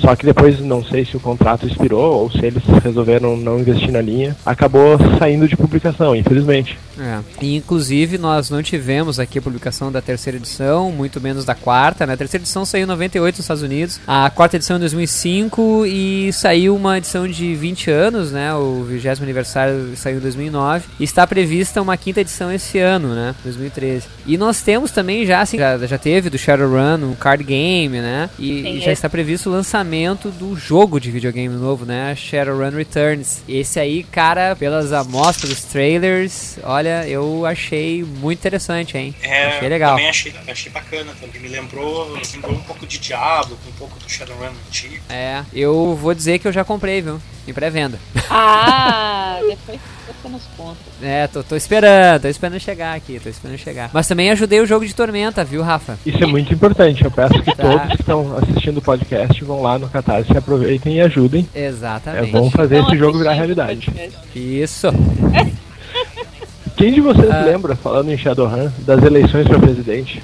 Só 0.03 0.17
que 0.17 0.25
depois, 0.25 0.59
não 0.59 0.83
sei 0.83 1.05
se 1.05 1.15
o 1.15 1.19
contrato 1.19 1.65
expirou 1.65 2.23
ou 2.23 2.29
se 2.29 2.45
eles 2.45 2.61
resolveram 2.83 3.37
não 3.37 3.57
investir 3.57 3.89
na 3.89 4.01
linha, 4.01 4.35
acabou 4.45 4.97
saindo 5.17 5.47
de 5.47 5.55
publicação, 5.55 6.13
infelizmente. 6.13 6.77
É. 6.99 7.19
E, 7.41 7.55
inclusive, 7.55 8.17
nós 8.17 8.49
não 8.49 8.61
tivemos 8.61 9.17
aqui 9.17 9.39
a 9.39 9.41
publicação 9.41 9.89
da 9.89 10.01
terceira 10.01 10.37
edição, 10.37 10.91
muito 10.91 11.21
menos 11.21 11.45
da 11.45 11.55
quarta, 11.55 12.05
né? 12.05 12.13
A 12.13 12.17
terceira 12.17 12.43
edição 12.43 12.65
saiu 12.65 12.83
em 12.83 12.87
98 12.87 13.35
nos 13.35 13.45
Estados 13.45 13.63
Unidos, 13.63 13.99
a 14.05 14.29
quarta 14.29 14.57
edição 14.57 14.75
em 14.75 14.81
2005 14.81 15.85
e 15.85 16.33
saiu 16.33 16.75
uma 16.75 16.97
edição 16.97 17.25
de 17.25 17.55
20 17.55 17.89
anos, 17.89 18.31
né? 18.33 18.53
O 18.53 18.83
20 18.83 19.23
aniversário 19.23 19.95
saiu 19.95 20.17
em 20.17 20.21
2009 20.21 20.85
e 20.99 21.03
está 21.05 21.25
prevista 21.25 21.81
uma 21.81 21.95
quinta 21.95 22.19
edição 22.19 22.51
esse 22.51 22.77
ano, 22.77 23.15
né? 23.15 23.33
2013. 23.41 24.05
E 24.25 24.37
nós 24.37 24.61
temos 24.61 24.91
também 24.91 25.25
já, 25.25 25.39
assim, 25.39 25.57
já, 25.57 25.77
já 25.77 25.97
teve 25.97 26.29
do 26.29 26.37
Shadowrun 26.37 27.05
um 27.05 27.15
card 27.15 27.41
game, 27.41 28.01
né? 28.01 28.29
E, 28.37 28.47
Sim, 28.47 28.75
e 28.75 28.79
já 28.81 28.89
é. 28.89 28.93
está 28.93 29.09
previsto 29.09 29.49
o 29.49 29.53
lançamento 29.53 29.92
do 30.31 30.55
jogo 30.55 30.99
de 30.99 31.11
videogame 31.11 31.55
novo, 31.55 31.85
né? 31.85 32.15
Shadowrun 32.15 32.71
Returns. 32.71 33.43
Esse 33.47 33.79
aí, 33.79 34.03
cara, 34.03 34.55
pelas 34.55 34.91
amostras 34.91 35.51
dos 35.51 35.63
trailers, 35.65 36.57
olha, 36.63 37.07
eu 37.07 37.45
achei 37.45 38.03
muito 38.03 38.39
interessante, 38.39 38.97
hein? 38.97 39.13
É, 39.21 39.49
achei 39.49 39.69
legal. 39.69 39.91
Também 39.91 40.09
achei, 40.09 40.33
achei 40.47 40.71
bacana 40.71 41.13
também. 41.21 41.39
Me 41.41 41.47
lembrou, 41.47 42.11
lembrou 42.33 42.55
um 42.55 42.63
pouco 42.63 42.87
de 42.87 42.97
Diablo, 42.97 43.55
um 43.67 43.71
pouco 43.73 43.99
do 43.99 44.09
Shadowrun 44.09 44.51
antigo. 44.67 44.95
É, 45.09 45.43
eu 45.53 45.95
vou 45.95 46.15
dizer 46.15 46.39
que 46.39 46.47
eu 46.47 46.51
já 46.51 46.63
comprei, 46.63 46.99
viu? 46.99 47.21
Em 47.47 47.53
pré-venda. 47.53 47.99
Ah, 48.31 49.39
depois 49.47 49.79
você 50.05 50.29
nos 50.29 50.43
conta. 50.57 50.77
É, 51.01 51.27
tô, 51.27 51.43
tô 51.43 51.55
esperando, 51.55 52.21
tô 52.21 52.27
esperando 52.27 52.59
chegar 52.59 52.95
aqui, 52.95 53.19
tô 53.21 53.29
esperando 53.29 53.57
chegar. 53.57 53.89
Mas 53.93 54.07
também 54.07 54.29
ajudei 54.31 54.59
o 54.61 54.65
jogo 54.65 54.85
de 54.85 54.93
Tormenta, 54.93 55.43
viu, 55.43 55.61
Rafa? 55.61 55.97
Isso 56.05 56.23
é 56.23 56.27
muito 56.27 56.53
importante. 56.53 57.03
Eu 57.03 57.11
peço 57.11 57.41
que 57.41 57.53
Tá. 57.55 57.63
todos 57.63 57.87
que 57.95 58.01
estão 58.01 58.37
assistindo 58.37 58.77
o 58.77 58.81
podcast 58.81 59.43
vão 59.43 59.61
lá 59.61 59.77
no 59.79 59.87
Catarse, 59.89 60.29
se 60.31 60.37
aproveitem 60.37 60.95
e 60.97 61.01
ajudem. 61.01 61.47
É 61.53 61.65
Exatamente. 61.67 62.31
bom 62.31 62.49
fazer 62.49 62.83
esse 62.83 62.97
jogo 62.97 63.17
virar 63.17 63.33
realidade. 63.33 63.89
Isso. 64.35 64.87
Quem 66.75 66.91
de 66.91 67.01
vocês 67.01 67.29
Ah. 67.29 67.41
lembra, 67.45 67.75
falando 67.75 68.11
em 68.11 68.17
Shadowrun, 68.17 68.69
das 68.79 69.03
eleições 69.03 69.47
para 69.47 69.59
presidente? 69.59 70.21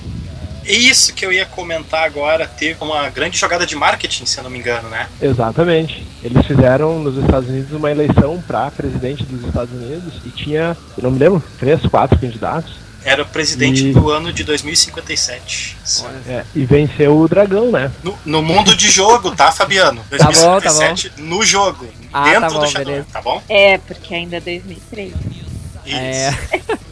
Isso 0.70 1.14
que 1.14 1.26
eu 1.26 1.34
ia 1.34 1.46
comentar 1.46 2.04
agora, 2.04 2.48
teve 2.48 2.82
uma 2.84 3.10
grande 3.10 3.38
jogada 3.38 3.66
de 3.66 3.76
marketing, 3.76 4.26
se 4.26 4.38
eu 4.38 4.44
não 4.44 4.52
me 4.52 4.60
engano, 4.60 4.88
né? 4.90 5.08
Exatamente. 5.22 6.06
Eles 6.24 6.46
fizeram 6.46 7.00
nos 7.00 7.18
Estados 7.18 7.50
Unidos 7.50 7.72
uma 7.72 7.90
eleição 7.90 8.42
para 8.46 8.70
presidente 8.70 9.24
dos 9.24 9.46
Estados 9.48 9.74
Unidos 9.74 10.14
e 10.26 10.30
tinha, 10.30 10.78
eu 10.98 11.04
não 11.04 11.12
me 11.12 11.18
lembro, 11.20 11.44
três, 11.58 11.82
quatro 11.88 12.20
candidatos. 12.20 12.76
Era 13.04 13.24
o 13.24 13.26
presidente 13.26 13.88
E- 13.88 13.94
do 13.94 14.12
ano 14.12 14.32
de 14.32 14.44
2057. 14.44 15.78
É, 16.28 16.44
e 16.54 16.66
venceu 16.66 17.18
o 17.18 17.28
dragão, 17.28 17.72
né? 17.72 17.90
No, 18.04 18.18
no 18.26 18.42
mundo 18.42 18.76
de 18.76 18.92
jogo, 18.92 19.32
tá, 19.32 19.52
Fabiano? 19.52 20.04
Tá 20.18 20.26
bom, 20.26 20.32
tá 20.32 20.60
2057 20.60 21.14
no 21.18 21.42
jogo. 21.44 21.88
Ah, 22.12 22.26
dentro 22.26 22.42
tá 22.42 22.50
bom, 22.50 22.66
do 22.66 22.74
beleza. 22.74 23.08
tá 23.12 23.22
bom? 23.22 23.42
É, 23.48 23.78
porque 23.78 24.14
ainda 24.14 24.38
é 24.38 24.42
2003. 24.42 25.14
Isso. 25.86 25.96
É. 25.96 26.34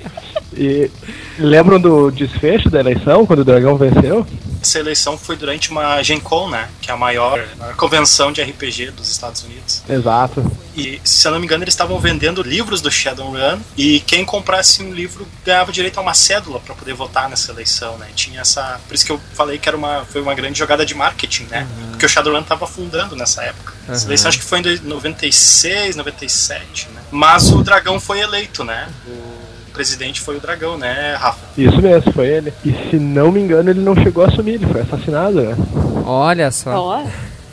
E 0.58 0.89
lembram 1.38 1.80
do 1.80 2.10
desfecho 2.12 2.70
da 2.70 2.80
eleição, 2.80 3.26
quando 3.26 3.39
o 3.39 3.45
dragão 3.45 3.78
venceu? 3.78 4.26
Essa 4.60 4.80
eleição 4.80 5.16
foi 5.18 5.36
durante 5.36 5.70
uma 5.70 6.01
Gen 6.01 6.20
Con, 6.20 6.49
né? 6.49 6.68
Que 6.82 6.89
é 6.89 6.93
a 6.93 6.97
maior, 6.97 7.39
maior 7.60 7.76
convenção 7.76 8.32
de 8.32 8.41
RPG 8.41 8.91
dos 8.91 9.10
Estados 9.10 9.43
Unidos. 9.43 9.84
Exato. 9.88 10.43
E, 10.76 10.99
se 11.03 11.28
eu 11.28 11.32
não 11.32 11.39
me 11.39 11.45
engano, 11.45 11.64
eles 11.64 11.74
estavam 11.74 11.99
vendendo 11.99 12.41
livros 12.41 12.82
do 12.82 12.89
Shadowrun 12.89 13.60
e 13.78 13.99
quem 14.01 14.26
comprasse 14.26 14.82
um 14.82 14.91
livro 14.91 15.28
ganhava 15.45 15.72
direito 15.72 15.99
a 15.99 16.01
uma 16.01 16.14
cédula 16.16 16.60
para 16.60 16.74
poder 16.76 16.93
votar 16.95 17.30
nessa 17.30 17.51
eleição, 17.51 17.97
né? 17.99 18.08
Tinha 18.16 18.41
essa, 18.41 18.80
por 18.88 18.95
isso 18.95 19.05
que 19.05 19.12
eu 19.12 19.20
falei 19.36 19.58
que 19.60 19.70
era 19.70 19.78
uma 19.78 20.05
foi 20.05 20.22
uma 20.22 20.34
grande 20.34 20.58
jogada 20.58 20.84
de 20.86 20.95
marketing, 20.95 21.43
né? 21.51 21.68
Porque 21.91 22.05
o 22.05 22.10
Shadowrun 22.10 22.41
estava 22.41 22.66
afundando 22.66 23.16
nessa 23.16 23.43
época. 23.43 23.74
Essa 23.88 24.01
Uhum. 24.01 24.08
eleição 24.10 24.30
acho 24.30 24.39
que 24.39 24.45
foi 24.45 24.60
em 24.60 24.64
dois- 24.64 24.82
96, 24.82 25.95
97, 25.95 26.89
né? 26.93 27.01
Mas 27.12 27.49
o 27.51 27.64
dragão 27.64 27.99
foi 27.99 28.20
eleito, 28.22 28.64
né? 28.64 28.88
O 29.08 29.37
presidente 29.78 30.21
foi 30.21 30.38
o 30.38 30.39
dragão, 30.39 30.75
né, 30.75 31.15
Rafa? 31.19 31.38
Isso 31.55 31.80
mesmo, 31.80 32.11
foi 32.11 32.28
ele. 32.28 32.51
E 32.65 32.71
se 32.89 32.97
não 32.97 33.32
me 33.32 33.39
engano, 33.39 33.69
ele 33.69 33.80
não 33.80 33.95
chegou 33.95 34.25
a 34.25 34.28
assumir, 34.28 34.55
ele 34.55 34.65
foi 34.65 34.82
assassinado, 34.82 35.39
né? 35.39 35.55
Olha 36.03 36.49
só. 36.49 36.71
Ó, 36.71 37.03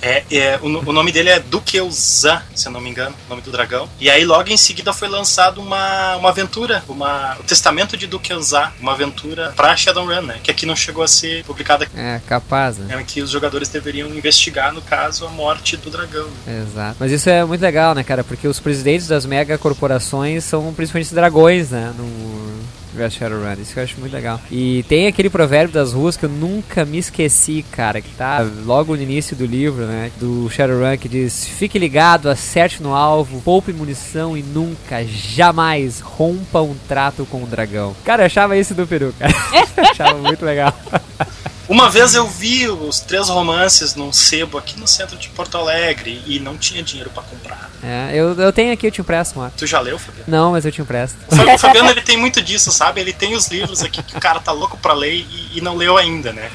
É, 0.04 0.22
é, 0.30 0.58
o, 0.60 0.66
o 0.66 0.92
nome 0.92 1.10
dele 1.10 1.30
é 1.30 1.40
Dukeuzan, 1.40 2.42
se 2.54 2.68
eu 2.68 2.72
não 2.72 2.80
me 2.80 2.90
engano, 2.90 3.16
o 3.26 3.30
nome 3.30 3.40
do 3.40 3.50
dragão. 3.50 3.88
E 3.98 4.10
aí 4.10 4.22
logo 4.24 4.50
em 4.50 4.56
seguida 4.56 4.92
foi 4.92 5.08
lançado 5.08 5.62
uma, 5.62 6.16
uma 6.16 6.28
aventura, 6.28 6.84
uma, 6.86 7.36
o 7.40 7.42
Testamento 7.42 7.96
de 7.96 8.06
Dukeuzan, 8.06 8.70
uma 8.78 8.92
aventura 8.92 9.52
pra 9.56 9.74
Shadowrun, 9.74 10.20
né? 10.20 10.40
Que 10.42 10.50
aqui 10.50 10.66
não 10.66 10.76
chegou 10.76 11.02
a 11.02 11.08
ser 11.08 11.42
publicada. 11.44 11.88
É, 11.96 12.20
capaz, 12.26 12.76
né? 12.76 12.94
É 13.00 13.02
que 13.02 13.22
os 13.22 13.30
jogadores 13.30 13.68
deveriam 13.68 14.08
investigar, 14.10 14.72
no 14.72 14.82
caso, 14.82 15.26
a 15.26 15.30
morte 15.30 15.76
do 15.76 15.88
dragão. 15.88 16.28
né? 16.46 16.62
Exato. 16.62 16.96
Mas 17.00 17.10
isso 17.10 17.30
é 17.30 17.42
muito 17.44 17.62
legal, 17.62 17.94
né, 17.94 18.04
cara? 18.04 18.22
Porque 18.22 18.46
os 18.46 18.60
presidentes 18.60 19.08
das 19.08 19.24
mega 19.24 19.56
corporações 19.56 20.44
são 20.44 20.74
principalmente 20.74 21.14
dragões, 21.14 21.70
né? 21.70 21.94
No 21.96 22.64
universo 22.94 23.18
Shadowrun. 23.18 23.60
Isso 23.60 23.74
que 23.74 23.80
eu 23.80 23.84
acho 23.84 24.00
muito 24.00 24.12
legal. 24.12 24.40
E 24.50 24.84
tem 24.88 25.06
aquele 25.06 25.28
provérbio 25.28 25.74
das 25.74 25.92
ruas 25.92 26.16
que 26.16 26.24
eu 26.24 26.28
nunca 26.28 26.84
me 26.84 26.98
esqueci, 26.98 27.64
cara, 27.70 28.00
que 28.00 28.10
tá 28.14 28.46
logo 28.64 28.96
no 28.96 29.02
início 29.02 29.36
do 29.36 29.44
livro, 29.44 29.84
né? 29.86 30.10
Do 30.18 30.48
Shadowrun, 30.48 30.96
que 30.96 31.08
diz: 31.08 31.46
Fique 31.46 31.78
ligado, 31.78 32.28
acerte 32.28 32.82
no 32.82 32.94
alvo, 32.94 33.40
poupe 33.42 33.72
munição 33.72 34.36
e 34.36 34.42
nunca, 34.42 35.04
jamais 35.04 36.00
rompa 36.00 36.60
um 36.60 36.74
trato 36.88 37.26
com 37.26 37.42
o 37.42 37.46
dragão. 37.46 37.94
Cara, 38.04 38.22
eu 38.22 38.26
achava 38.26 38.56
isso 38.56 38.74
do 38.74 38.86
peru, 38.86 39.14
cara. 39.18 39.32
achava 39.90 40.18
muito 40.18 40.44
legal. 40.44 40.72
Uma 41.68 41.88
vez 41.88 42.14
eu 42.14 42.26
vi 42.28 42.68
os 42.68 43.00
três 43.00 43.28
romances 43.28 43.94
num 43.94 44.12
sebo 44.12 44.58
aqui 44.58 44.78
no 44.78 44.86
centro 44.86 45.16
de 45.16 45.28
Porto 45.30 45.56
Alegre 45.56 46.22
e 46.26 46.38
não 46.38 46.56
tinha 46.58 46.82
dinheiro 46.82 47.10
pra 47.10 47.22
comprar. 47.22 47.70
É, 47.82 48.10
eu, 48.14 48.34
eu 48.34 48.52
tenho 48.52 48.72
aqui, 48.72 48.86
eu 48.86 48.90
te 48.90 49.00
empresto, 49.00 49.38
mano. 49.38 49.52
Tu 49.56 49.66
já 49.66 49.80
leu, 49.80 49.98
Fabiano? 49.98 50.24
Não, 50.28 50.52
mas 50.52 50.64
eu 50.66 50.72
te 50.72 50.82
empresto. 50.82 51.16
O 51.30 51.34
Fa- 51.36 51.54
o 51.54 51.58
Fabiano 51.58 51.90
ele 51.90 52.02
tem 52.02 52.16
muito 52.18 52.42
disso, 52.42 52.70
sabe? 52.70 53.00
Ele 53.00 53.12
tem 53.12 53.34
os 53.34 53.48
livros 53.48 53.82
aqui 53.82 54.02
que 54.02 54.16
o 54.16 54.20
cara 54.20 54.40
tá 54.40 54.52
louco 54.52 54.76
pra 54.76 54.92
ler 54.92 55.14
e, 55.14 55.52
e 55.54 55.60
não 55.60 55.74
leu 55.76 55.96
ainda, 55.96 56.32
né? 56.32 56.50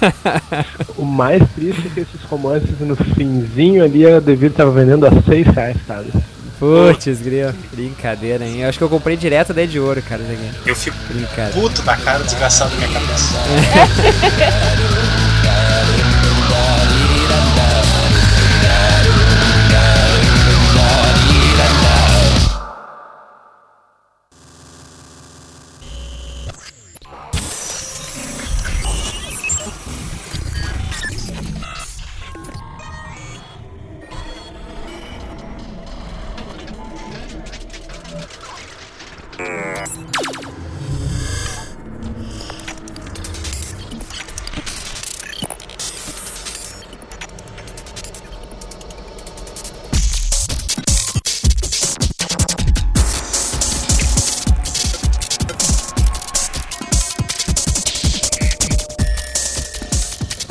O 0.96 1.04
mais 1.04 1.42
triste 1.54 1.86
é 1.86 1.90
que 1.90 2.00
esses 2.00 2.20
romances 2.28 2.78
no 2.80 2.94
finzinho 2.96 3.82
ali 3.84 4.06
a 4.06 4.20
Devir 4.20 4.52
tava 4.52 4.70
vendendo 4.70 5.06
a 5.06 5.10
6 5.22 5.46
reais, 5.46 5.76
cara. 5.86 6.04
Putz, 6.60 7.20
grilo. 7.22 7.54
Brincadeira, 7.72 8.44
hein? 8.44 8.60
Eu 8.60 8.68
acho 8.68 8.76
que 8.76 8.84
eu 8.84 8.88
comprei 8.88 9.16
direto 9.16 9.54
da 9.54 9.64
de 9.64 9.80
ouro, 9.80 10.02
cara. 10.02 10.22
Eu 10.66 10.76
fico 10.76 10.96
Brincadeira. 11.08 11.52
puto 11.52 11.80
da 11.82 11.96
cara 11.96 12.22
desgraçado 12.22 12.70
na 12.78 12.86
minha 12.86 13.00
cabeça. 13.00 13.34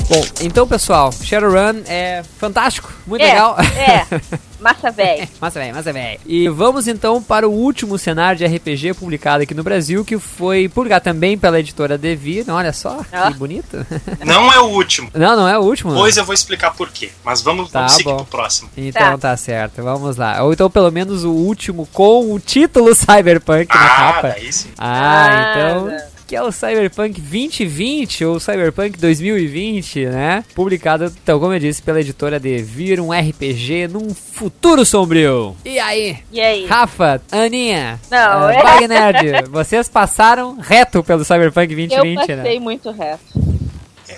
Bom, 0.10 0.26
então, 0.42 0.68
pessoal, 0.68 1.12
Shadowrun 1.12 1.84
é 1.88 2.24
fantástico, 2.40 2.92
muito 3.06 3.22
É, 3.22 3.28
legal. 3.28 3.56
é. 3.60 4.06
Massa 4.60 4.92
velho. 4.92 5.26
Massa 5.40 5.58
velho, 5.58 5.74
massa 5.74 5.94
velho. 5.94 6.20
E 6.26 6.50
vamos 6.50 6.86
então 6.86 7.24
para 7.24 7.48
o 7.48 7.52
último 7.54 7.98
cenário 7.98 8.38
de 8.38 8.46
RPG 8.46 8.94
publicado 8.94 9.42
aqui 9.44 9.54
no 9.54 9.64
Brasil, 9.64 10.04
que 10.04 10.20
foi 10.20 10.68
publicado 10.68 11.02
também 11.06 11.38
pela 11.38 11.62
editora 11.62 11.98
Devir. 11.98 12.44
Olha 12.50 12.74
só, 12.74 13.00
Ah. 13.10 13.32
que 13.32 13.38
bonito. 13.38 13.86
Não 14.26 14.52
é 14.52 14.60
o 14.60 14.66
último. 14.66 15.10
Não, 15.14 15.34
não 15.38 15.48
é 15.48 15.58
o 15.58 15.62
último. 15.62 15.94
Pois 15.94 16.18
eu 16.18 16.26
vou 16.26 16.34
explicar 16.34 16.74
por 16.74 16.90
quê. 16.90 17.10
Mas 17.24 17.42
vamos, 17.42 17.72
Tá 17.72 17.80
vamos 17.80 17.94
seguir 17.94 18.04
bom. 18.10 18.18
pro 18.18 18.26
próximo. 18.26 18.70
Então 18.76 19.18
tá. 19.18 19.38
certo, 19.38 19.82
vamos 19.82 20.18
lá. 20.18 20.44
Ou 20.44 20.52
então 20.52 20.70
pelo 20.70 20.92
menos 20.92 21.24
o 21.24 21.32
último 21.32 21.86
com 21.94 22.34
o 22.34 22.38
título 22.38 22.92
Cyberpunk 23.00 23.74
na 23.74 23.82
Ah, 23.82 24.14
capa. 24.14 24.28
daí 24.28 24.52
sim. 24.52 24.68
Ah, 24.78 25.24
Ah, 25.30 25.54
então. 25.56 25.86
não. 25.86 26.09
Que 26.30 26.36
é 26.36 26.44
o 26.44 26.52
Cyberpunk 26.52 27.20
2020 27.20 28.24
ou 28.24 28.40
Cyberpunk 28.40 29.00
2020, 29.00 30.06
né? 30.06 30.46
Publicado, 30.54 31.06
então, 31.06 31.40
como 31.40 31.54
eu 31.54 31.60
disse, 31.60 31.82
pela 31.82 32.00
editora 32.00 32.40
Devir, 32.40 33.02
um 33.02 33.12
RPG 33.12 33.88
num 33.88 34.14
futuro 34.14 34.86
sombrio. 34.86 35.58
E 35.66 35.80
aí? 35.80 36.20
E 36.32 36.40
aí? 36.40 36.68
Rafa, 36.68 37.20
Aninha, 37.32 38.00
Não, 38.12 38.46
uh, 38.46 38.50
é- 38.52 38.88
Nerd, 38.88 39.50
vocês 39.50 39.90
passaram 39.90 40.56
reto 40.60 41.04
pelo 41.04 41.26
Cyberpunk 41.26 41.72
Eu 41.72 41.88
2020, 41.88 42.18
passei 42.20 42.36
né? 42.36 42.60
muito 42.60 42.92
reto. 42.92 43.24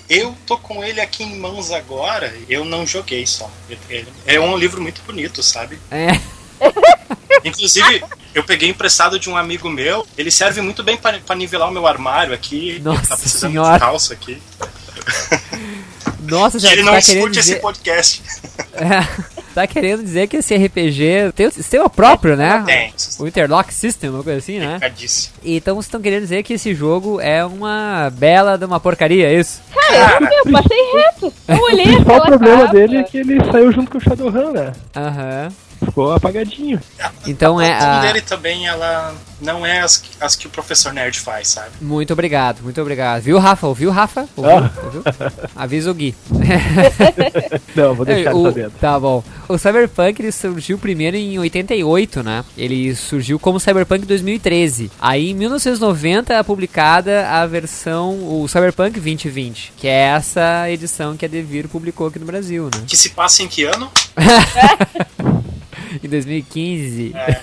Eu 0.06 0.34
tô 0.46 0.58
com 0.58 0.84
ele 0.84 1.00
aqui 1.00 1.24
em 1.24 1.38
mãos 1.38 1.70
agora, 1.70 2.30
eu 2.46 2.62
não 2.62 2.86
joguei 2.86 3.26
só. 3.26 3.50
É 4.26 4.38
um 4.38 4.58
livro 4.58 4.82
muito 4.82 5.00
bonito, 5.06 5.42
sabe? 5.42 5.78
É. 5.90 6.41
Inclusive, 7.44 8.04
eu 8.34 8.44
peguei 8.44 8.68
emprestado 8.68 9.18
de 9.18 9.28
um 9.28 9.36
amigo 9.36 9.68
meu. 9.68 10.06
Ele 10.16 10.30
serve 10.30 10.60
muito 10.60 10.82
bem 10.82 10.96
pra 10.96 11.18
pra 11.18 11.34
nivelar 11.34 11.68
o 11.68 11.72
meu 11.72 11.86
armário 11.86 12.32
aqui. 12.34 12.80
Nossa 12.84 13.08
tá 13.08 13.16
precisando 13.16 13.50
senhora. 13.52 13.74
de 13.74 13.80
calça 13.80 14.14
aqui. 14.14 14.40
Nossa, 16.22 16.58
já 16.58 16.70
ele 16.72 16.84
tá 16.84 16.92
não 16.92 17.00
querendo 17.00 17.16
escute 17.18 17.40
dizer... 17.40 17.52
esse 17.54 17.60
podcast. 17.60 18.22
É, 18.74 19.06
tá 19.54 19.66
querendo 19.66 20.02
dizer 20.02 20.26
que 20.28 20.38
esse 20.38 20.56
RPG 20.56 21.32
tem 21.36 21.46
o 21.46 21.52
sistema 21.52 21.90
próprio, 21.90 22.36
né? 22.36 22.62
Tem. 22.64 22.92
O 23.18 23.26
Interlock 23.26 23.72
System, 23.72 24.08
uma 24.08 24.22
coisa 24.24 24.38
assim, 24.38 24.58
né? 24.58 24.80
Então 25.44 25.74
vocês 25.74 25.86
estão 25.86 26.00
querendo 26.00 26.22
dizer 26.22 26.42
que 26.42 26.54
esse 26.54 26.74
jogo 26.74 27.20
é 27.20 27.44
uma 27.44 28.10
bela 28.14 28.56
de 28.56 28.64
uma 28.64 28.80
porcaria, 28.80 29.28
é 29.28 29.38
isso? 29.38 29.60
Cara, 29.74 30.26
eu 30.32 30.50
passei 30.50 30.78
reto. 30.94 31.32
Eu 31.46 31.56
O 31.56 31.62
olhei 31.64 31.84
principal 31.84 32.16
aquela 32.16 32.38
problema 32.38 32.60
capa. 32.62 32.72
dele 32.72 32.96
é 32.96 33.02
que 33.02 33.18
ele 33.18 33.44
saiu 33.52 33.72
junto 33.72 33.90
com 33.90 33.98
o 33.98 34.00
Shadowrun, 34.00 34.52
né? 34.52 34.72
Aham. 34.96 35.48
Ficou 35.84 36.12
apagadinho. 36.12 36.80
Então 37.26 37.60
é 37.60 37.72
A 37.72 37.98
a... 37.98 38.02
dele 38.02 38.20
também, 38.20 38.66
ela 38.66 39.14
não 39.40 39.66
é 39.66 39.80
as, 39.80 39.96
que- 39.98 40.10
as 40.20 40.36
que 40.36 40.46
o 40.46 40.50
professor 40.50 40.92
Nerd 40.92 41.18
faz, 41.20 41.48
sabe? 41.48 41.70
Muito 41.80 42.12
obrigado, 42.12 42.62
muito 42.62 42.80
obrigado. 42.80 43.22
Viu, 43.22 43.38
Rafa? 43.38 43.66
Ouviu, 43.66 43.90
Rafa? 43.90 44.28
Ouviu? 44.36 44.56
Ah. 44.58 44.70
Ouviu? 44.84 45.02
Avisa 45.56 45.90
o 45.90 45.94
Gui. 45.94 46.14
Não, 47.74 47.94
vou 47.94 48.04
deixar 48.06 48.30
ele 48.30 48.38
o, 48.38 48.44
sabendo. 48.44 48.72
Tá 48.80 48.98
bom. 48.98 49.22
O 49.48 49.58
Cyberpunk 49.58 50.20
ele 50.22 50.32
surgiu 50.32 50.78
primeiro 50.78 51.16
em 51.16 51.38
88, 51.38 52.22
né? 52.22 52.44
Ele 52.56 52.94
surgiu 52.94 53.38
como 53.38 53.58
Cyberpunk 53.60 54.06
2013. 54.06 54.90
Aí 55.00 55.30
em 55.30 55.34
1990 55.34 56.32
é 56.34 56.42
publicada 56.42 57.28
a 57.28 57.46
versão, 57.46 58.10
o 58.40 58.46
Cyberpunk 58.48 59.00
2020, 59.00 59.72
que 59.76 59.88
é 59.88 60.12
essa 60.14 60.70
edição 60.70 61.16
que 61.16 61.24
a 61.24 61.28
Devir 61.28 61.68
publicou 61.68 62.06
aqui 62.06 62.18
no 62.18 62.26
Brasil, 62.26 62.64
né? 62.72 62.82
Que 62.86 62.96
se 62.96 63.10
passa 63.10 63.42
em 63.42 63.48
que 63.48 63.64
ano? 63.64 63.90
Em 66.02 66.08
2015. 66.08 67.12
É. 67.14 67.40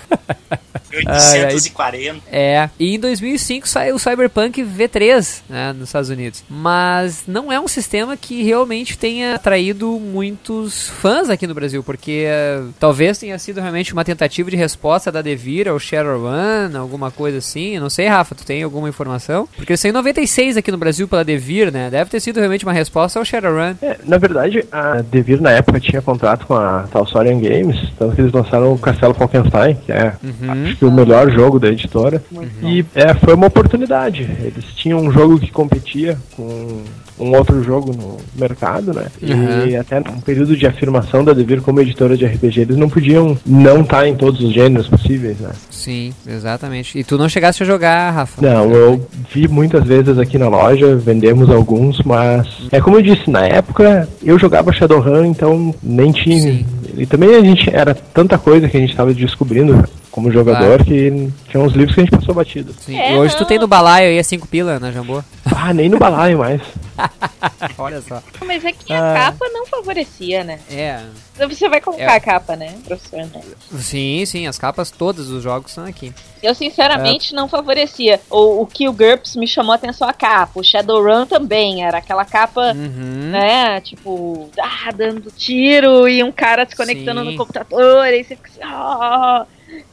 Ai, 1.06 1.43
ai. 1.43 1.54
840. 1.54 2.22
É, 2.32 2.70
e 2.80 2.95
em 2.95 3.00
2005 3.00 3.68
saiu 3.68 3.95
o 3.95 4.00
Cyberpunk 4.00 4.64
V3 4.64 5.41
né, 5.47 5.74
nos 5.74 5.89
Estados 5.89 6.10
Unidos. 6.10 6.43
Mas 6.50 7.24
não 7.28 7.52
é 7.52 7.60
um 7.60 7.68
sistema 7.68 8.18
que 8.18 8.41
realmente 8.43 8.97
tenha 8.97 9.36
atraído 9.36 10.00
muitos 10.00 10.89
fãs 10.89 11.30
aqui 11.30 11.45
no 11.45 11.54
Brasil, 11.54 11.84
porque 11.84 12.26
eh, 12.28 12.64
talvez 12.80 13.18
tenha 13.18 13.38
sido 13.38 13.62
realmente 13.62 13.93
uma 13.93 14.04
tentativa 14.04 14.50
de 14.50 14.58
resposta 14.58 15.12
da 15.12 15.22
Devir 15.22 15.68
ao 15.68 15.80
Shadowrun, 15.80 16.76
alguma 16.78 17.12
coisa 17.12 17.38
assim. 17.38 17.76
Eu 17.76 17.82
não 17.82 17.89
sei, 17.89 18.08
Rafa, 18.08 18.36
tu 18.36 18.45
tem 18.45 18.64
alguma 18.64 18.89
informação? 18.89 19.47
Porque 19.56 19.78
saiu 19.78 19.91
em 19.91 19.93
96 19.93 20.58
aqui 20.58 20.72
no 20.72 20.78
Brasil 20.78 21.08
pela 21.08 21.24
Devir, 21.24 21.72
né? 21.72 21.89
Deve 21.89 22.10
ter 22.10 22.20
sido 22.20 22.38
realmente 22.38 22.66
uma 22.66 22.74
resposta 22.74 23.20
ao 23.20 23.26
Shadowrun. 23.26 23.76
É, 23.82 24.00
na 24.06 24.18
verdade, 24.18 24.66
a 24.72 25.02
Devir 25.02 25.41
na 25.41 25.52
época 25.52 25.80
tinha 25.80 26.02
contrato 26.02 26.47
com 26.47 26.56
a 26.56 26.88
Talsorian 26.91 27.39
Games, 27.39 27.91
tanto 27.97 28.16
que 28.16 28.22
eles 28.22 28.32
lançaram 28.40 28.74
o 28.74 28.78
Castelo 28.78 29.14
Falkenstein, 29.14 29.76
que 29.86 29.92
é 29.92 30.14
Uhum. 30.24 30.52
acho 30.66 30.76
que 30.78 30.86
o 30.86 30.92
melhor 30.92 31.30
jogo 31.32 31.60
da 31.60 31.68
editora. 31.70 32.22
E 32.64 32.84
é, 32.96 33.14
foi 33.14 33.34
uma 33.34 33.48
oportunidade. 33.48 34.24
Eles 34.42 34.66
tinham 34.76 35.00
um 35.00 35.12
jogo 35.12 35.40
que 35.40 35.52
competia 35.52 36.18
com 36.36 36.82
um 37.20 37.36
outro 37.36 37.62
jogo 37.64 37.92
no 37.94 38.18
mercado, 38.40 38.94
né? 38.94 39.08
E 39.22 39.34
Uhum. 39.34 39.80
até 39.82 40.00
num 40.00 40.22
período 40.22 40.56
de 40.56 40.66
afirmação 40.66 41.24
da 41.24 41.34
Devir 41.34 41.62
como 41.62 41.82
editora 41.82 42.16
de 42.16 42.26
RPG, 42.26 42.62
eles 42.62 42.78
não 42.78 42.88
podiam 42.90 43.38
não 43.46 43.82
estar 43.82 44.08
em 44.08 44.16
todos 44.16 44.40
os 44.42 44.54
gêneros 44.54 44.88
possíveis, 44.88 45.38
né? 45.40 45.50
Sim, 45.70 46.14
exatamente. 46.28 46.98
E 46.98 47.04
tu 47.04 47.18
não 47.18 47.28
chegasse 47.28 47.62
a 47.62 47.66
jogar, 47.66 48.12
Rafa? 48.12 48.42
Não, 48.42 48.72
eu 48.72 49.06
vi 49.34 49.48
muitas 49.48 49.84
vezes 49.84 50.18
aqui 50.18 50.38
na 50.38 50.48
loja, 50.48 50.96
vendemos 50.96 51.50
alguns, 51.50 52.02
mas 52.04 52.48
é 52.72 52.80
como 52.80 52.98
eu 52.98 53.02
disse, 53.02 53.30
na 53.30 53.46
época 53.46 54.08
eu 54.24 54.40
jogava 54.40 54.72
Shadowrun, 54.72 55.26
então 55.26 55.76
nem 55.84 56.12
tinha. 56.14 56.40
Sim. 56.42 56.66
E 56.98 57.06
também 57.06 57.36
a 57.36 57.42
gente 57.42 57.70
era 57.70 57.94
tanta 57.94 58.38
coisa 58.38 58.68
que 58.68 58.78
a 58.78 58.80
gente 58.80 58.92
estava 58.92 59.14
descobrindo 59.14 59.84
como 60.12 60.32
jogador 60.32 60.66
Claro. 60.66 60.86
que 60.86 61.30
tinha 61.49 61.62
uns 61.64 61.74
livros 61.74 61.93
que 61.95 62.01
a 62.01 62.03
gente 62.05 62.16
passou 62.18 62.34
batido. 62.36 62.74
Sim. 62.80 62.97
É, 62.99 63.14
e 63.14 63.18
hoje 63.18 63.36
tu 63.36 63.41
não. 63.41 63.47
tem 63.47 63.60
no 63.60 63.68
balaio 63.68 64.10
aí 64.10 64.20
a 64.20 64.24
5 64.24 64.47
pila 64.47 64.80
na 64.80 64.91
Jambô. 64.91 65.24
Ah, 65.45 65.74
nem 65.74 65.89
no 65.89 65.97
balaio 65.99 66.38
mais. 66.39 66.62
Olha 67.78 68.01
só. 68.01 68.22
Mas 68.45 68.64
é 68.66 68.72
que 68.72 68.91
a 68.93 69.12
Ah. 69.12 69.32
capa 69.32 69.45
não 69.51 69.66
favorecia, 69.66 70.43
né? 70.43 70.60
É, 70.70 70.99
Então 71.36 71.47
Você 71.49 71.70
vai 71.70 71.80
colocar 71.80 72.03
É. 72.03 72.16
a 72.18 72.20
capa, 72.20 72.55
né, 72.55 72.74
professor? 72.86 73.20
Né? 73.20 73.41
Sim, 73.80 74.26
sim, 74.26 74.45
as 74.47 74.57
capas 74.60 74.91
todas 74.91 75.28
dos 75.28 75.41
jogos 75.43 75.72
são 75.72 75.86
aqui. 75.86 76.14
Eu, 76.43 76.53
sinceramente, 76.53 77.34
não 77.34 77.47
favorecia. 77.47 78.20
O, 78.30 78.62
o 78.62 78.66
Kill 78.68 78.91
GURPS 78.91 79.36
me 79.38 79.47
chamou 79.47 79.72
a 79.72 79.76
atenção 79.76 80.07
a 80.07 80.14
capa. 80.14 80.60
O 80.60 80.64
Shadowrun 80.64 81.26
também. 81.26 81.84
Era 81.84 81.99
aquela 81.99 82.26
capa, 82.26 82.74
Uhum. 82.74 83.30
né? 83.32 83.80
Tipo, 83.82 84.49
ah, 84.60 84.91
dando 84.95 85.32
tiro 85.32 86.07
e 86.10 86.22
um 86.24 86.32
cara 86.32 86.66
se 86.68 86.76
conectando 86.76 87.22
Sim. 87.24 87.32
no 87.32 87.38
computador. 87.38 88.05
E 88.07 88.24
você 88.24 88.36
fica 88.36 88.49
assim, 88.49 88.60
ah, 88.64 89.45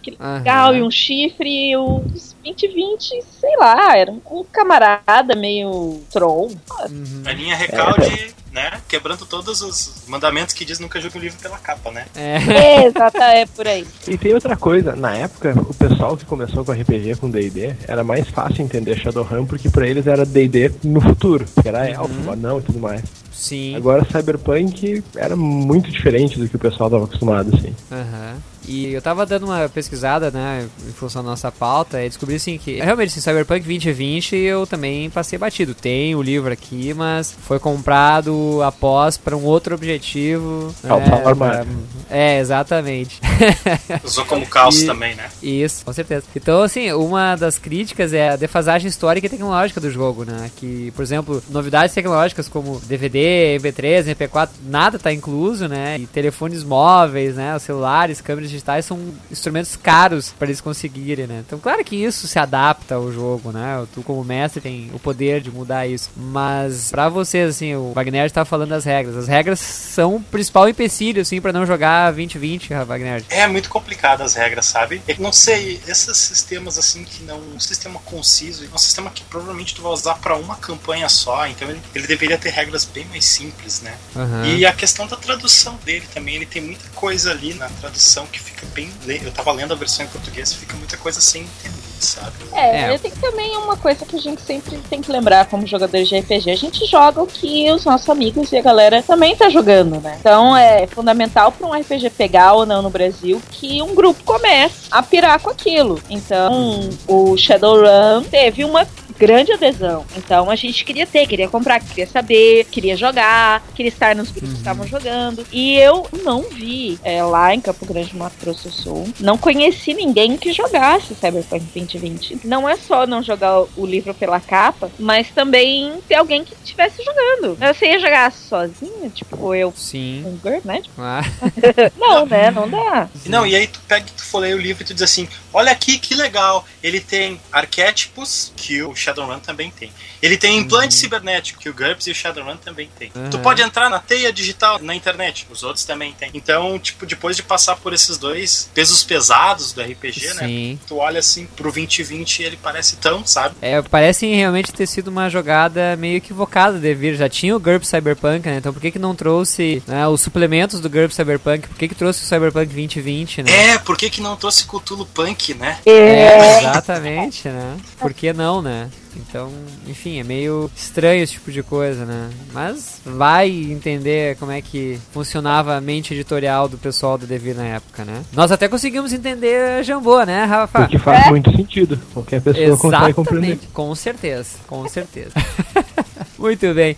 que 0.03 0.17
Aham. 0.21 0.39
legal. 0.39 0.77
E 0.77 0.83
um 0.83 0.91
chifre. 0.91 1.71
E 1.71 1.77
o 1.77 2.03
2020, 2.45 3.23
sei 3.23 3.57
lá, 3.59 3.97
era 3.97 4.11
um, 4.11 4.21
camarada 4.53 5.35
meio 5.35 6.01
troll. 6.13 6.51
Uhum. 6.91 7.23
A 7.25 7.33
linha 7.33 7.57
recalde, 7.57 8.35
né? 8.53 8.81
Quebrando 8.89 9.27
todos 9.27 9.61
os 9.61 10.05
mandamentos 10.07 10.55
que 10.55 10.65
diz 10.65 10.79
nunca 10.79 11.01
jogue 11.01 11.19
um 11.19 11.21
livro 11.21 11.39
pela 11.39 11.59
capa, 11.59 11.91
né? 11.91 12.07
É. 12.15 12.37
É, 12.37 12.87
exato, 12.87 13.19
é 13.19 13.47
por 13.47 13.67
aí. 13.67 13.87
E 14.09 14.17
tem 14.17 14.33
outra 14.33 14.57
coisa, 14.57 14.95
na 14.97 15.15
época, 15.15 15.55
o 15.59 15.75
pessoal 15.75 16.17
que 16.17 16.25
começou 16.25 16.65
com 16.65 16.73
RPG, 16.73 17.17
com 17.17 17.31
D&D, 17.31 17.75
era 17.87 18.03
mais 18.03 18.29
fácil 18.29 18.63
entender 18.63 18.97
Shadowrun, 18.99 19.47
porque 19.47 19.69
pra 19.69 19.87
eles 19.87 20.07
era 20.07 20.25
D&D 20.25 20.73
no 20.85 21.01
futuro, 21.01 21.45
que 21.61 21.69
era 21.69 21.89
elfo, 21.89 22.31
anão 22.31 22.59
e 22.59 22.63
tudo 22.63 22.79
mais. 22.79 23.03
Sim. 23.33 23.77
Agora 23.77 24.07
Cyberpunk 24.11 25.05
era 25.15 25.37
muito 25.37 25.91
diferente 25.91 26.39
do 26.39 26.49
que 26.49 26.57
o 26.57 26.59
pessoal 26.59 26.89
estava 26.89 27.05
acostumado, 27.05 27.55
assim. 27.55 27.75
Aham. 27.93 28.37
E 28.69 28.93
eu 28.93 29.01
tava 29.03 29.25
dando 29.27 29.47
uma 29.47 29.69
pesquisada, 29.69 30.31
né, 30.31 30.67
em 30.89 30.93
função 30.93 31.23
da 31.23 31.31
nossa 31.31 31.53
pauta, 31.53 32.03
e 32.03 32.09
descobri 32.09 32.37
assim 32.37 32.59
que 32.59 32.81
realmente 32.81 33.09
assim, 33.11 33.21
Cyberpunk 33.21 33.61
2020 33.61 34.35
eu 34.37 34.67
também 34.67 35.09
passei 35.11 35.39
batido. 35.39 35.75
Tem 35.75 36.15
o 36.15 36.23
livro 36.23 36.53
aqui, 36.53 36.93
mas 36.95 37.33
foi 37.47 37.59
comprado 37.59 38.61
após 38.65 39.17
para 39.17 39.37
um 39.37 39.45
outro 39.45 39.75
objetivo. 39.75 40.75
Calçar 40.83 41.25
né, 41.25 41.35
pra- 41.35 41.67
É, 42.11 42.39
exatamente. 42.41 43.21
Usou 44.05 44.25
como 44.25 44.47
calço 44.47 44.83
E- 44.83 44.87
também, 44.87 45.15
né? 45.15 45.29
Isso, 45.43 45.85
com 45.85 45.93
certeza. 45.93 46.25
Então, 46.35 46.63
assim, 46.63 46.91
uma 46.93 47.37
das 47.37 47.59
críticas 47.59 48.13
é 48.13 48.31
a 48.31 48.37
defasagem 48.37 48.89
histórica 48.89 49.27
e 49.27 49.31
tecnológica 49.31 49.81
do 49.81 49.91
jogo, 49.91 50.25
né? 50.25 50.51
Que, 50.57 50.91
por 50.97 51.03
exemplo, 51.03 51.43
novidades 51.51 51.95
tecnológicas 51.95 52.49
como 52.49 52.81
DVD, 52.81 53.59
MP3, 53.61 54.15
MP4, 54.15 54.49
nada 54.67 54.99
tá 54.99 55.13
incluso, 55.13 55.69
né? 55.69 55.99
E 55.99 56.07
telefones 56.07 56.63
móveis, 56.65 57.37
né? 57.37 57.55
Os 57.57 57.63
celulares, 57.63 58.21
câmeras 58.21 58.46
digitais 58.51 58.85
são 58.85 58.99
instrumentos 59.31 59.77
caros 59.77 60.35
para 60.39 60.49
eles 60.49 60.61
conseguirem, 60.61 61.27
né? 61.27 61.43
Então, 61.47 61.59
claro 61.59 61.85
que 61.85 61.97
isso 61.97 62.27
se 62.27 62.39
adapta 62.39 62.97
ao 62.97 63.13
jogo, 63.13 63.53
né? 63.53 63.87
Tu, 63.95 64.03
como 64.03 64.25
mestre, 64.25 64.61
tem 64.61 64.91
o 64.93 64.99
poder 64.99 65.41
de 65.41 65.51
mudar 65.51 65.87
isso. 65.87 66.11
Mas, 66.17 66.91
pra 66.91 67.09
vocês, 67.09 67.51
assim, 67.51 67.75
o 67.75 67.93
Wagner 67.93 68.31
tá 68.31 68.45
falando 68.45 68.71
das 68.71 68.85
regras. 68.85 69.17
As 69.17 69.29
regras 69.29 69.61
são 69.61 70.17
o 70.17 70.23
principal 70.23 70.69
empecilho, 70.69 71.23
assim, 71.23 71.41
para 71.41 71.53
não 71.53 71.67
jogar 71.67 72.13
2020, 72.13 72.75
Wagner. 72.87 73.25
É 73.29 73.47
muito 73.47 73.69
complicado 73.69 74.23
as 74.23 74.35
regras, 74.35 74.67
sabe? 74.67 75.03
Eu 75.07 75.17
não 75.19 75.33
sei, 75.33 75.81
esses 75.87 76.17
sistemas 76.17 76.79
assim 76.79 77.05
que 77.05 77.23
não. 77.23 77.37
Um 77.55 77.61
sistema 77.61 78.01
conciso, 78.01 78.65
é 78.65 78.75
um 78.75 78.79
sistema 78.79 79.11
que 79.11 79.23
provavelmente 79.25 79.75
tu 79.75 79.83
vai 79.83 79.93
usar 79.93 80.15
pra 80.17 80.37
uma 80.37 80.57
campanha 80.57 81.09
só, 81.09 81.47
então 81.47 81.69
ele, 81.69 81.81
ele 81.95 82.07
deveria 82.07 82.37
ter 82.37 82.51
regras 82.51 82.85
bem 82.85 83.05
mais 83.07 83.25
simples, 83.25 83.81
né? 83.83 83.97
Aham. 84.15 84.47
E 84.47 84.67
a 84.67 84.73
questão 84.73 85.07
da 85.07 85.17
tradução 85.17 85.79
dele 85.85 86.07
também, 86.13 86.37
ele 86.37 86.47
tem 86.47 86.63
muita 86.63 86.89
coisa 86.91 87.31
ali 87.31 87.55
na 87.55 87.69
tradução 87.69 88.27
que 88.37 88.43
fica 88.43 88.67
bem. 88.75 88.91
Eu 89.25 89.33
tava 89.33 89.51
lendo 89.53 89.73
a 89.73 89.77
versão 89.77 90.05
em 90.05 90.09
português 90.09 90.53
e 90.53 90.57
fica 90.57 90.77
muita 90.77 90.97
coisa 90.97 91.21
sem 91.21 91.43
entender, 91.43 91.77
sabe? 92.01 92.33
É, 92.53 92.93
É. 92.95 92.99
tem 92.99 93.11
também 93.13 93.57
uma 93.57 93.77
coisa 93.77 94.05
que 94.05 94.17
a 94.17 94.21
gente 94.21 94.43
sempre 94.43 94.77
tem 94.91 95.01
que 95.01 95.11
lembrar 95.11 95.47
como 95.47 95.67
jogador 95.67 96.03
de 96.03 96.19
RPG. 96.19 96.51
A 96.51 96.57
gente 96.57 96.85
joga 96.87 97.23
o 97.23 97.27
que 97.27 97.71
os 97.73 97.85
nossos 97.85 98.09
amigos 98.11 98.53
e 98.53 98.57
a 98.59 98.63
galera 98.63 99.03
também 99.03 99.35
tá 99.35 99.49
jogando, 99.49 100.01
né? 100.01 100.17
Então 100.21 100.57
é 100.57 100.87
fundamental 100.87 101.51
para 101.53 101.67
um 101.67 101.73
RPG 101.73 102.11
pegar 102.11 102.53
ou 102.53 102.67
não 102.67 102.83
no 102.83 102.91
Brasil 102.91 103.41
que 103.51 103.81
um 103.83 103.95
grupo 103.95 104.23
comece 104.25 104.87
a 104.91 105.03
pirar 105.03 105.41
com 105.41 105.51
aquilo. 105.51 106.01
Então 106.11 106.91
o 107.07 107.37
Shadowrun 107.37 108.25
teve 108.31 108.65
uma 108.65 108.87
grande 109.19 109.53
adesão. 109.53 110.05
Então 110.17 110.51
a 110.51 110.57
gente 110.57 110.85
queria 110.85 111.07
ter, 111.07 111.27
queria 111.27 111.49
comprar, 111.49 111.81
queria 111.81 112.07
saber, 112.07 112.65
queria 112.67 112.97
jogar, 112.97 113.63
queria 113.75 113.89
estar 113.89 114.15
nos 114.15 114.31
grupos 114.31 114.53
que 114.53 114.59
estavam 114.59 114.87
jogando. 114.87 115.47
E 115.53 115.77
eu 115.77 116.07
não 116.23 116.43
vi 116.43 116.99
é, 117.03 117.23
lá 117.23 117.55
em 117.55 117.61
Campo 117.61 117.85
Grande, 117.87 118.17
Mato 118.17 118.37
Grosso 118.41 118.69
do 118.69 118.75
Sul, 118.75 119.09
não 119.21 119.37
conheci 119.39 119.95
ninguém 119.95 120.37
que 120.37 120.53
jogasse 120.53 121.15
Cyberpunk 121.15 121.65
2020. 121.75 122.41
Não 122.45 122.69
é 122.69 122.77
só 122.77 123.07
não 123.07 123.23
jogar 123.23 123.65
o 123.77 123.87
livro 123.87 124.15
pela 124.15 124.41
capa, 124.41 124.91
mas 124.99 125.29
também 125.31 125.95
ter 126.09 126.15
alguém 126.15 126.45
que 126.45 126.55
estivesse 126.55 127.03
jogando. 127.03 127.57
Você 127.57 127.87
ia 127.87 127.99
jogar 127.99 128.33
sozinho, 128.33 129.11
tipo 129.11 129.55
eu 129.55 129.73
Sim. 129.77 130.25
um 130.27 130.39
girl, 130.43 130.61
né? 130.65 130.81
Tipo, 130.83 131.01
Ah, 131.01 131.23
não, 131.99 132.27
né? 132.27 132.51
Não 132.51 132.69
dá. 132.69 133.09
Não, 133.27 133.47
e 133.47 133.55
aí 133.55 133.67
tu 133.67 133.81
pega 133.87 134.07
e 134.07 134.13
tu 134.13 134.25
folheia 134.25 134.57
o 134.57 134.59
livro 134.61 134.83
e 134.83 134.87
tu 134.87 134.95
diz 134.95 135.03
assim: 135.03 135.29
olha 135.53 135.73
aqui 135.73 135.99
que 135.99 136.15
legal, 136.15 136.65
ele 136.83 137.01
tem 137.01 137.41
arquétipos 137.53 138.53
que 138.57 138.83
o 138.83 138.95
Shadowrun 139.07 139.39
também 139.39 139.71
tem. 139.71 139.91
Ele 140.21 140.37
tem 140.37 140.59
implante 140.59 140.95
Uhum. 140.95 141.01
cibernético, 141.01 141.61
que 141.61 141.69
o 141.69 141.75
GURPS 141.75 142.07
e 142.09 142.11
o 142.11 142.15
Shadowrun 142.15 142.57
também 142.57 142.89
tem. 142.99 143.11
Uhum. 143.15 143.31
Tu 143.31 143.39
pode 143.39 143.63
entrar 143.63 143.89
na 143.89 143.99
teia 143.99 144.33
digital 144.33 144.79
na 144.81 144.95
internet, 144.95 145.47
os 145.51 145.63
outros 145.63 145.85
também 145.85 146.13
tem. 146.13 146.31
Então, 146.35 146.79
tipo, 146.79 147.07
depois 147.07 147.37
de 147.37 147.43
passar 147.43 147.77
por 147.77 147.93
esses 147.93 148.19
dois 148.19 148.71
pesos 148.75 149.03
pesados 149.05 149.73
do 149.73 149.81
RPG, 149.83 150.35
né? 150.35 150.47
Sim. 150.47 150.79
Tu 150.87 150.97
olha 150.97 151.21
assim 151.21 151.47
pro 151.57 151.71
2020 151.73 152.41
e 152.41 152.45
ele 152.45 152.57
parece 152.63 152.97
tão, 152.97 153.27
sabe? 153.27 153.55
É, 153.63 153.81
parece 153.83 154.27
realmente 154.27 154.73
ter 154.73 154.87
sido 154.87 155.09
uma 155.09 155.29
jogada 155.29 155.97
meio 155.97 156.17
equivocada 156.17 156.79
de 156.79 156.95
vir. 156.95 157.17
Já 157.17 157.29
tinha 157.29 157.55
o 157.57 157.61
GURPS 157.61 157.89
Cyberpunk, 157.89 158.47
né? 158.49 158.57
Então 158.59 158.73
por 158.73 158.81
que 158.81 158.91
que 158.91 158.99
não 158.99 159.15
trouxe 159.15 159.83
né, 159.87 160.07
os 160.09 160.21
suplementos 160.21 160.81
do 160.81 160.89
GURPS 160.91 161.15
Cyberpunk? 161.17 161.69
Por 161.69 161.77
que 161.77 161.89
que 161.89 161.95
trouxe 161.95 162.23
o 162.23 162.27
Cyberpunk 162.27 162.67
2020, 162.67 163.43
né? 163.43 163.51
É, 163.75 163.79
por 163.79 163.97
que 163.97 164.11
que 164.11 164.21
não 164.21 164.37
trouxe 164.37 164.65
Cthulhu 164.67 165.07
Punk, 165.07 165.55
né? 165.55 165.79
É, 165.87 166.59
exatamente, 166.59 167.49
né? 167.49 167.77
Por 167.99 168.13
que 168.13 168.33
não, 168.33 168.61
né? 168.63 168.91
Então, 169.17 169.51
enfim, 169.87 170.19
é 170.21 170.25
meio 170.25 170.71
estranho 170.75 171.23
esse 171.23 171.35
tipo 171.35 171.51
de 171.51 171.63
coisa, 171.63 172.05
né? 172.05 172.31
Mas 172.53 173.01
vai 173.05 173.49
entender 173.49 174.37
como 174.37 174.53
é 174.53 174.61
que 174.61 174.99
funcionava 175.13 175.77
a 175.77 175.81
mente 175.81 176.15
editorial 176.15 176.69
do 176.69 176.79
pessoal 176.79 177.17
do 177.17 177.27
Devir 177.27 177.55
na 177.57 177.65
época, 177.65 178.05
né? 178.05 178.23
Nós 178.33 178.53
até 178.53 178.69
conseguimos 178.69 179.13
entender 179.13 179.79
a 179.79 179.83
Jambô, 179.83 180.23
né, 180.25 180.45
Rafa? 180.45 180.81
Porque 180.81 180.99
faz 180.99 181.29
muito 181.29 181.51
sentido. 181.55 181.99
Qualquer 182.13 182.41
pessoa 182.41 182.77
consegue 182.77 183.13
compreender. 183.15 183.47
Exatamente, 183.49 183.73
com 183.73 183.95
certeza, 183.95 184.59
com 184.67 184.89
certeza. 184.89 185.33
Muito 186.39 186.75
bem. 186.75 186.97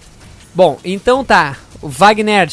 Bom, 0.55 0.79
então 0.85 1.25
tá. 1.25 1.57
O 1.81 1.89
Wagner, 1.89 2.51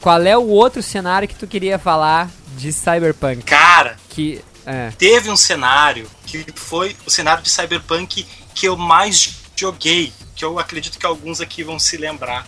qual 0.00 0.20
é 0.20 0.36
o 0.36 0.46
outro 0.48 0.82
cenário 0.82 1.26
que 1.26 1.34
tu 1.34 1.46
queria 1.46 1.78
falar 1.78 2.30
de 2.56 2.72
Cyberpunk? 2.72 3.42
Cara, 3.44 3.96
Que. 4.10 4.42
É. 4.66 4.90
teve 4.98 5.30
um 5.30 5.36
cenário 5.36 6.10
que 6.26 6.44
foi 6.54 6.96
o 7.06 7.10
cenário 7.10 7.42
de 7.42 7.48
Cyberpunk 7.48 8.26
que 8.54 8.66
eu 8.66 8.76
mais 8.76 9.36
joguei, 9.54 10.12
que 10.34 10.44
eu 10.44 10.58
acredito 10.58 10.98
que 10.98 11.06
alguns 11.06 11.40
aqui 11.40 11.62
vão 11.62 11.78
se 11.78 11.96
lembrar. 11.96 12.46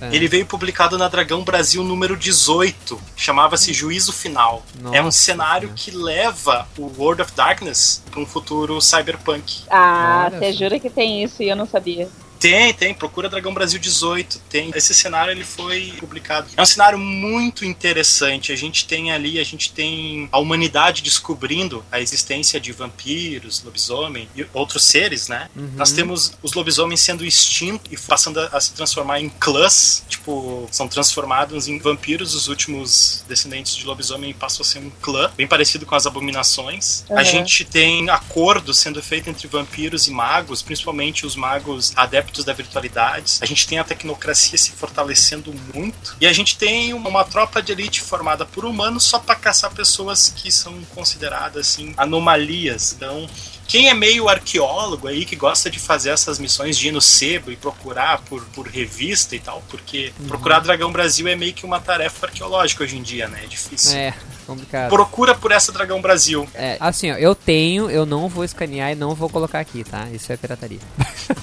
É. 0.00 0.14
Ele 0.14 0.26
veio 0.26 0.44
publicado 0.44 0.98
na 0.98 1.06
Dragão 1.06 1.44
Brasil 1.44 1.84
número 1.84 2.16
18, 2.16 3.00
chamava-se 3.16 3.72
Juízo 3.72 4.12
Final. 4.12 4.64
Nossa 4.80 4.96
é 4.96 5.02
um 5.02 5.12
cenário 5.12 5.72
que 5.76 5.92
leva 5.92 6.66
o 6.76 6.90
World 6.98 7.22
of 7.22 7.32
Darkness 7.34 8.02
para 8.10 8.20
um 8.20 8.26
futuro 8.26 8.80
cyberpunk. 8.80 9.62
Ah, 9.70 10.24
Olha 10.26 10.38
você 10.38 10.52
só. 10.52 10.58
jura 10.58 10.80
que 10.80 10.90
tem 10.90 11.22
isso 11.22 11.42
e 11.42 11.48
eu 11.48 11.54
não 11.54 11.66
sabia. 11.66 12.08
Tem, 12.42 12.74
tem, 12.74 12.92
procura 12.92 13.28
Dragão 13.28 13.54
Brasil 13.54 13.78
18, 13.78 14.40
tem. 14.50 14.72
Esse 14.74 14.92
cenário 14.92 15.30
ele 15.30 15.44
foi 15.44 15.94
publicado. 16.00 16.48
É 16.56 16.60
um 16.60 16.66
cenário 16.66 16.98
muito 16.98 17.64
interessante. 17.64 18.50
A 18.50 18.56
gente 18.56 18.84
tem 18.86 19.12
ali, 19.12 19.38
a 19.38 19.44
gente 19.44 19.72
tem 19.72 20.28
a 20.32 20.38
humanidade 20.38 21.02
descobrindo 21.02 21.84
a 21.92 22.00
existência 22.00 22.58
de 22.60 22.72
vampiros, 22.72 23.62
lobisomem 23.62 24.28
e 24.34 24.44
outros 24.52 24.82
seres, 24.84 25.28
né? 25.28 25.48
Uhum. 25.54 25.70
Nós 25.76 25.92
temos 25.92 26.32
os 26.42 26.52
lobisomens 26.52 27.00
sendo 27.00 27.24
extintos 27.24 27.92
e 27.92 27.96
passando 27.96 28.40
a, 28.40 28.46
a 28.46 28.60
se 28.60 28.72
transformar 28.72 29.20
em 29.20 29.28
clãs, 29.28 30.02
tipo, 30.08 30.66
são 30.72 30.88
transformados 30.88 31.68
em 31.68 31.78
vampiros. 31.78 32.34
Os 32.34 32.48
últimos 32.48 33.24
descendentes 33.28 33.76
de 33.76 33.86
lobisomem 33.86 34.34
passam 34.34 34.62
a 34.62 34.64
ser 34.64 34.78
um 34.80 34.90
clã, 35.00 35.30
bem 35.36 35.46
parecido 35.46 35.86
com 35.86 35.94
as 35.94 36.06
abominações. 36.06 37.04
A 37.08 37.14
Uhum. 37.14 37.24
gente 37.24 37.64
tem 37.64 38.10
acordos 38.10 38.78
sendo 38.78 39.00
feitos 39.00 39.28
entre 39.28 39.46
vampiros 39.46 40.08
e 40.08 40.10
magos, 40.10 40.60
principalmente 40.60 41.24
os 41.24 41.36
magos 41.36 41.92
adeptos 41.94 42.31
da 42.40 42.52
virtualidade. 42.52 43.38
A 43.40 43.46
gente 43.46 43.66
tem 43.66 43.78
a 43.78 43.84
tecnocracia 43.84 44.56
se 44.56 44.72
fortalecendo 44.72 45.52
muito. 45.74 46.16
E 46.20 46.26
a 46.26 46.32
gente 46.32 46.56
tem 46.56 46.94
uma, 46.94 47.24
tropa 47.24 47.62
de 47.62 47.72
elite 47.72 48.00
formada 48.00 48.44
por 48.46 48.64
humanos 48.64 49.04
só 49.04 49.18
para 49.18 49.34
caçar 49.34 49.72
pessoas 49.72 50.32
que 50.34 50.50
são 50.50 50.82
consideradas 50.94 51.68
assim 51.68 51.94
anomalias. 51.96 52.92
Então, 52.92 53.28
quem 53.72 53.88
é 53.88 53.94
meio 53.94 54.28
arqueólogo 54.28 55.08
aí, 55.08 55.24
que 55.24 55.34
gosta 55.34 55.70
de 55.70 55.78
fazer 55.78 56.10
essas 56.10 56.38
missões 56.38 56.76
de 56.76 56.88
ir 56.88 56.92
no 56.92 57.00
sebo 57.00 57.50
e 57.50 57.56
procurar 57.56 58.20
por, 58.20 58.44
por 58.54 58.68
revista 58.68 59.34
e 59.34 59.40
tal, 59.40 59.62
porque 59.70 60.12
procurar 60.28 60.60
Dragão 60.60 60.92
Brasil 60.92 61.26
é 61.26 61.34
meio 61.34 61.54
que 61.54 61.64
uma 61.64 61.80
tarefa 61.80 62.26
arqueológica 62.26 62.84
hoje 62.84 62.98
em 62.98 63.02
dia, 63.02 63.28
né? 63.28 63.40
É 63.44 63.46
difícil. 63.46 63.96
É, 63.96 64.12
complicado. 64.46 64.90
Procura 64.90 65.34
por 65.34 65.52
essa 65.52 65.72
Dragão 65.72 66.02
Brasil. 66.02 66.46
É, 66.52 66.76
assim, 66.78 67.12
ó, 67.12 67.14
eu 67.14 67.34
tenho, 67.34 67.90
eu 67.90 68.04
não 68.04 68.28
vou 68.28 68.44
escanear 68.44 68.92
e 68.92 68.94
não 68.94 69.14
vou 69.14 69.30
colocar 69.30 69.60
aqui, 69.60 69.82
tá? 69.84 70.06
Isso 70.12 70.30
é 70.30 70.36
pirataria. 70.36 70.80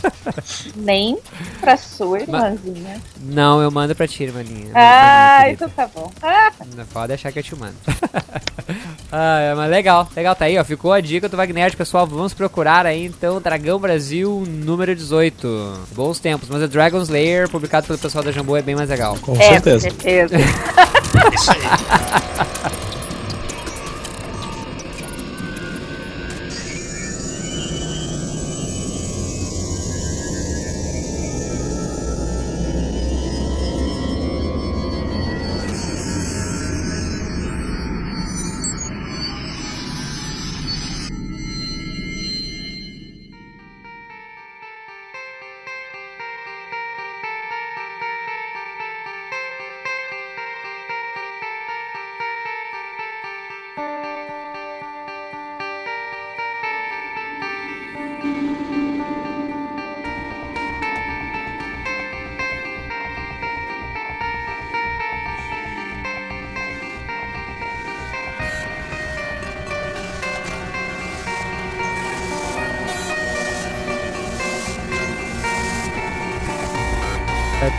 Nem 0.78 1.18
pra 1.60 1.78
sua 1.78 2.20
irmãzinha. 2.20 3.02
Não, 3.20 3.60
eu 3.60 3.72
mando 3.72 3.96
pra 3.96 4.08
ti, 4.08 4.22
irmãinha. 4.22 4.70
Ah, 4.76 5.40
Minha 5.42 5.54
então 5.54 5.68
tá 5.68 5.88
bom. 5.88 6.12
Ah, 6.22 6.52
Não 6.76 6.86
Pode 6.86 7.08
deixar 7.08 7.32
que 7.32 7.40
eu 7.40 7.44
te 7.44 7.56
mando. 7.56 7.76
ah, 9.12 9.40
é, 9.40 9.56
mas 9.56 9.70
legal, 9.70 10.08
legal, 10.16 10.36
tá 10.36 10.46
aí, 10.46 10.58
ó. 10.58 10.64
Ficou 10.64 10.94
a 10.94 11.02
dica 11.02 11.28
do 11.28 11.36
Wagner, 11.36 11.76
pessoal. 11.76 12.06
Vamos 12.06 12.34
procurar 12.34 12.86
aí 12.86 13.06
então 13.06 13.42
Dragão 13.42 13.80
Brasil 13.80 14.44
número 14.48 14.96
18. 14.96 15.88
Bons 15.96 16.20
tempos, 16.20 16.50
mas 16.50 16.62
o 16.62 16.68
Dragon 16.68 17.02
Slayer, 17.02 17.50
publicado 17.50 17.88
pelo 17.88 18.00
pessoal 18.00 18.24
da 18.24 18.32
Jambô, 18.32 18.56
é 18.56 18.62
bem 18.62 18.76
mais 18.76 18.90
legal. 18.90 19.18
Com 19.22 19.34
é, 19.34 19.36
com 19.36 19.44
certeza. 19.44 19.80
certeza. 19.80 20.36
Isso 21.34 21.52
aí. 21.52 22.79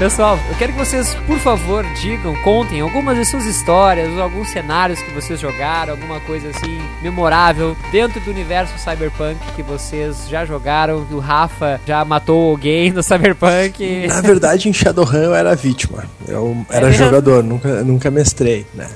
Pessoal, 0.01 0.39
eu 0.49 0.57
quero 0.57 0.73
que 0.73 0.79
vocês, 0.79 1.15
por 1.27 1.39
favor, 1.39 1.85
digam, 2.01 2.35
contem 2.43 2.81
algumas 2.81 3.19
de 3.19 3.25
suas 3.27 3.45
histórias, 3.45 4.19
alguns 4.19 4.49
cenários 4.49 4.99
que 5.03 5.11
vocês 5.13 5.39
jogaram, 5.39 5.93
alguma 5.93 6.19
coisa 6.21 6.49
assim 6.49 6.81
memorável 7.03 7.77
dentro 7.93 8.19
do 8.19 8.31
universo 8.31 8.73
cyberpunk 8.79 9.39
que 9.55 9.63
vocês 9.63 10.27
já 10.27 10.47
jogaram, 10.47 11.05
que 11.05 11.13
o 11.13 11.19
Rafa 11.19 11.79
já 11.87 12.03
matou 12.03 12.53
alguém 12.53 12.91
no 12.91 13.03
cyberpunk. 13.03 14.07
Na 14.09 14.23
verdade, 14.23 14.71
em 14.71 14.73
Shadowrun 14.73 15.19
eu 15.19 15.35
era 15.35 15.55
vítima. 15.55 16.05
Eu 16.27 16.57
era 16.71 16.89
É 16.89 16.93
jogador, 16.93 17.45
nunca, 17.45 17.85
nunca 17.85 18.11
mestrei, 18.11 18.67
né? 18.75 18.89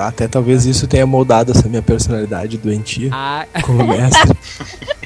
Até 0.00 0.26
talvez 0.26 0.66
isso 0.66 0.88
tenha 0.88 1.06
moldado 1.06 1.52
essa 1.52 1.68
minha 1.68 1.82
personalidade 1.82 2.58
doentia 2.58 3.10
Ah, 3.12 3.46
como 3.62 3.86
mestre. 3.86 4.36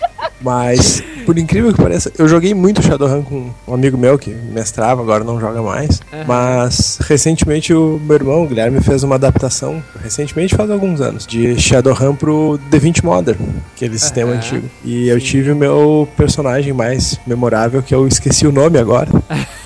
Mas, 0.42 1.02
por 1.24 1.38
incrível 1.38 1.72
que 1.72 1.80
pareça, 1.80 2.12
eu 2.18 2.26
joguei 2.26 2.52
muito 2.54 2.82
Shadowrun 2.82 3.22
com 3.22 3.50
um 3.66 3.74
amigo 3.74 3.96
meu 3.96 4.18
que 4.18 4.30
mestrava, 4.30 5.00
agora 5.00 5.22
não 5.24 5.40
joga 5.40 5.62
mais. 5.62 6.00
Aham. 6.12 6.24
Mas, 6.26 6.98
recentemente, 7.00 7.72
o 7.72 8.00
meu 8.04 8.16
irmão, 8.16 8.42
o 8.42 8.48
Guilherme, 8.48 8.80
fez 8.80 9.02
uma 9.02 9.14
adaptação, 9.14 9.82
recentemente, 10.02 10.54
faz 10.56 10.70
alguns 10.70 11.00
anos, 11.00 11.26
de 11.26 11.58
Shadowrun 11.60 12.14
pro 12.16 12.58
D20 12.70 13.04
Modern, 13.04 13.38
aquele 13.74 13.98
sistema 13.98 14.30
Aham. 14.32 14.38
antigo. 14.38 14.70
E 14.84 15.08
eu 15.08 15.20
Sim. 15.20 15.26
tive 15.26 15.52
o 15.52 15.56
meu 15.56 16.08
personagem 16.16 16.72
mais 16.72 17.18
memorável, 17.26 17.82
que 17.82 17.94
eu 17.94 18.06
esqueci 18.06 18.46
o 18.46 18.52
nome 18.52 18.78
agora. 18.78 19.08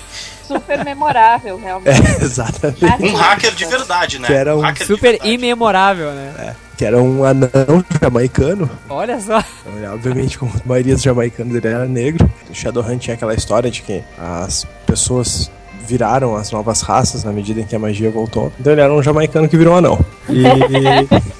Super 0.47 0.85
memorável, 0.85 1.59
realmente. 1.59 1.89
É, 2.21 2.23
exatamente. 2.23 3.03
Um 3.03 3.15
hacker 3.15 3.53
de 3.53 3.65
verdade, 3.65 4.19
né? 4.19 4.27
Que 4.27 4.33
era 4.33 4.55
um 4.55 4.61
hacker 4.61 4.87
de 4.87 4.93
super 4.93 5.19
imemorável, 5.25 6.11
né? 6.11 6.33
É, 6.39 6.66
que 6.77 6.85
era 6.85 7.01
um 7.01 7.23
anão 7.23 7.83
jamaicano. 7.99 8.69
Olha 8.87 9.19
só. 9.19 9.43
Então, 9.75 9.93
obviamente, 9.95 10.37
como 10.37 10.51
a 10.53 10.67
maioria 10.67 10.93
dos 10.93 11.03
jamaicanos, 11.03 11.55
ele 11.55 11.67
era 11.67 11.85
negro. 11.87 12.29
O 12.49 12.53
Shadowrun 12.53 12.97
tinha 12.97 13.15
aquela 13.15 13.33
história 13.33 13.71
de 13.71 13.81
que 13.81 14.03
as 14.17 14.65
pessoas 14.85 15.49
viraram 15.87 16.35
as 16.35 16.51
novas 16.51 16.81
raças 16.81 17.23
na 17.23 17.31
medida 17.31 17.61
em 17.61 17.63
que 17.63 17.75
a 17.75 17.79
magia 17.79 18.11
voltou. 18.11 18.51
Então 18.59 18.73
ele 18.73 18.81
era 18.81 18.93
um 18.93 19.01
jamaicano 19.01 19.47
que 19.47 19.57
virou 19.57 19.73
um 19.73 19.77
anão. 19.77 19.99
E, 20.29 20.43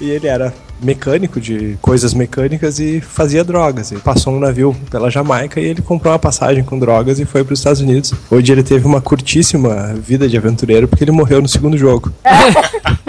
e 0.04 0.10
ele 0.10 0.26
era 0.26 0.52
mecânico 0.82 1.40
de 1.40 1.76
coisas 1.82 2.14
mecânicas 2.14 2.80
e 2.80 3.00
fazia 3.00 3.44
drogas. 3.44 3.92
Ele 3.92 4.00
passou 4.00 4.32
um 4.32 4.40
navio 4.40 4.74
pela 4.90 5.10
Jamaica 5.10 5.60
e 5.60 5.66
ele 5.66 5.82
comprou 5.82 6.12
uma 6.12 6.18
passagem 6.18 6.64
com 6.64 6.78
drogas 6.78 7.20
e 7.20 7.26
foi 7.26 7.44
para 7.44 7.52
os 7.52 7.60
Estados 7.60 7.80
Unidos, 7.80 8.14
onde 8.30 8.50
ele 8.50 8.62
teve 8.62 8.86
uma 8.86 9.00
curtíssima 9.00 9.94
vida 9.94 10.26
de 10.28 10.36
aventureiro 10.36 10.88
porque 10.88 11.04
ele 11.04 11.10
morreu 11.10 11.42
no 11.42 11.48
segundo 11.48 11.76
jogo. 11.76 12.10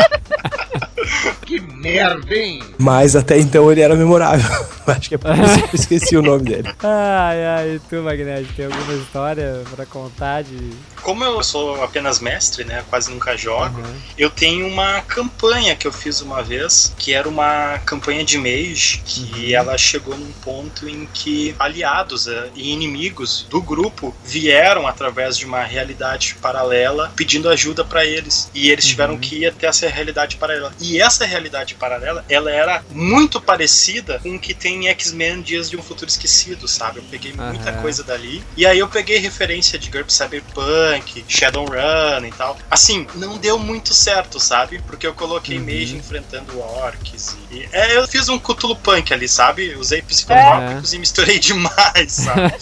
Que 1.49 1.59
merda, 1.59 2.35
hein? 2.35 2.61
Mas 2.77 3.15
até 3.15 3.39
então 3.39 3.71
ele 3.71 3.81
era 3.81 3.95
memorável. 3.95 4.45
Acho 4.85 5.09
que 5.09 5.15
é 5.15 5.17
por 5.17 5.31
isso 5.31 5.55
que 5.55 5.75
eu 5.75 5.79
esqueci 5.79 6.17
o 6.17 6.21
nome 6.21 6.43
dele. 6.43 6.69
Ai, 6.81 7.45
ai, 7.45 7.75
e 7.75 7.79
tu, 7.79 8.01
Magnético, 8.01 8.53
tem 8.53 8.65
alguma 8.65 8.93
história 8.93 9.61
pra 9.75 9.85
contar 9.85 10.43
de. 10.43 10.71
Como 11.01 11.23
eu 11.23 11.43
sou 11.43 11.83
apenas 11.83 12.19
mestre, 12.19 12.63
né? 12.63 12.83
Quase 12.89 13.11
nunca 13.11 13.37
jogo. 13.37 13.81
Eu 14.17 14.29
tenho 14.29 14.67
uma 14.67 15.01
campanha 15.01 15.75
que 15.75 15.85
eu 15.85 15.91
fiz 15.91 16.21
uma 16.21 16.41
vez, 16.41 16.93
que 16.97 17.13
era 17.13 17.29
uma 17.29 17.79
campanha 17.85 18.23
de 18.23 18.37
mage, 18.37 19.01
que 19.05 19.53
ela 19.53 19.77
chegou 19.77 20.17
num 20.17 20.31
ponto 20.43 20.89
em 20.89 21.07
que 21.13 21.55
aliados 21.59 22.27
eh, 22.27 22.49
e 22.55 22.71
inimigos 22.71 23.45
do 23.49 23.61
grupo 23.61 24.15
vieram 24.25 24.87
através 24.87 25.37
de 25.37 25.45
uma 25.45 25.63
realidade 25.63 26.35
paralela 26.41 27.11
pedindo 27.15 27.49
ajuda 27.49 27.85
pra 27.85 28.05
eles. 28.05 28.49
E 28.55 28.71
eles 28.71 28.85
tiveram 28.85 29.17
que 29.17 29.39
ir 29.39 29.47
até 29.47 29.67
essa 29.67 29.87
realidade 29.87 30.35
paralela. 30.37 30.73
E 30.79 30.99
essa 30.99 31.25
realidade 31.25 31.38
paralela, 31.77 32.25
ela 32.27 32.51
era 32.51 32.83
muito 32.91 33.39
parecida 33.39 34.19
com 34.19 34.35
o 34.35 34.39
que 34.39 34.53
tem 34.53 34.85
em 34.85 34.87
X-Men 34.89 35.41
Dias 35.41 35.69
de 35.69 35.77
um 35.77 35.81
Futuro 35.81 36.09
Esquecido, 36.09 36.67
sabe? 36.67 36.99
Eu 36.99 37.03
peguei 37.03 37.33
muita 37.33 37.69
Aham. 37.71 37.81
coisa 37.81 38.03
dali. 38.03 38.43
E 38.57 38.65
aí 38.65 38.79
eu 38.79 38.87
peguei 38.87 39.17
referência 39.17 39.77
de 39.77 39.89
GURPS 39.89 40.15
Cyberpunk, 40.15 41.25
Shadowrun 41.27 42.25
e 42.25 42.31
tal. 42.31 42.57
Assim, 42.69 43.07
não 43.15 43.37
deu 43.37 43.57
muito 43.59 43.93
certo, 43.93 44.39
sabe? 44.39 44.81
Porque 44.87 45.05
eu 45.05 45.13
coloquei 45.13 45.59
mage 45.59 45.95
enfrentando 45.95 46.59
orcs. 46.59 47.37
E, 47.51 47.67
é, 47.71 47.97
eu 47.97 48.07
fiz 48.07 48.29
um 48.29 48.39
Cthulhu 48.39 48.75
Punk 48.75 49.13
ali, 49.13 49.27
sabe? 49.27 49.75
Usei 49.75 50.01
psicotrópicos 50.01 50.93
e 50.93 50.99
misturei 50.99 51.37
demais, 51.39 52.11
sabe? 52.11 52.53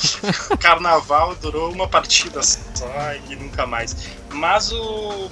carnaval 0.59 1.36
durou 1.36 1.71
uma 1.71 1.88
partida 1.88 2.41
só 2.41 2.88
e 3.30 3.36
nunca 3.36 3.65
mais. 3.65 3.95
Mas 4.32 4.71
o. 4.71 5.30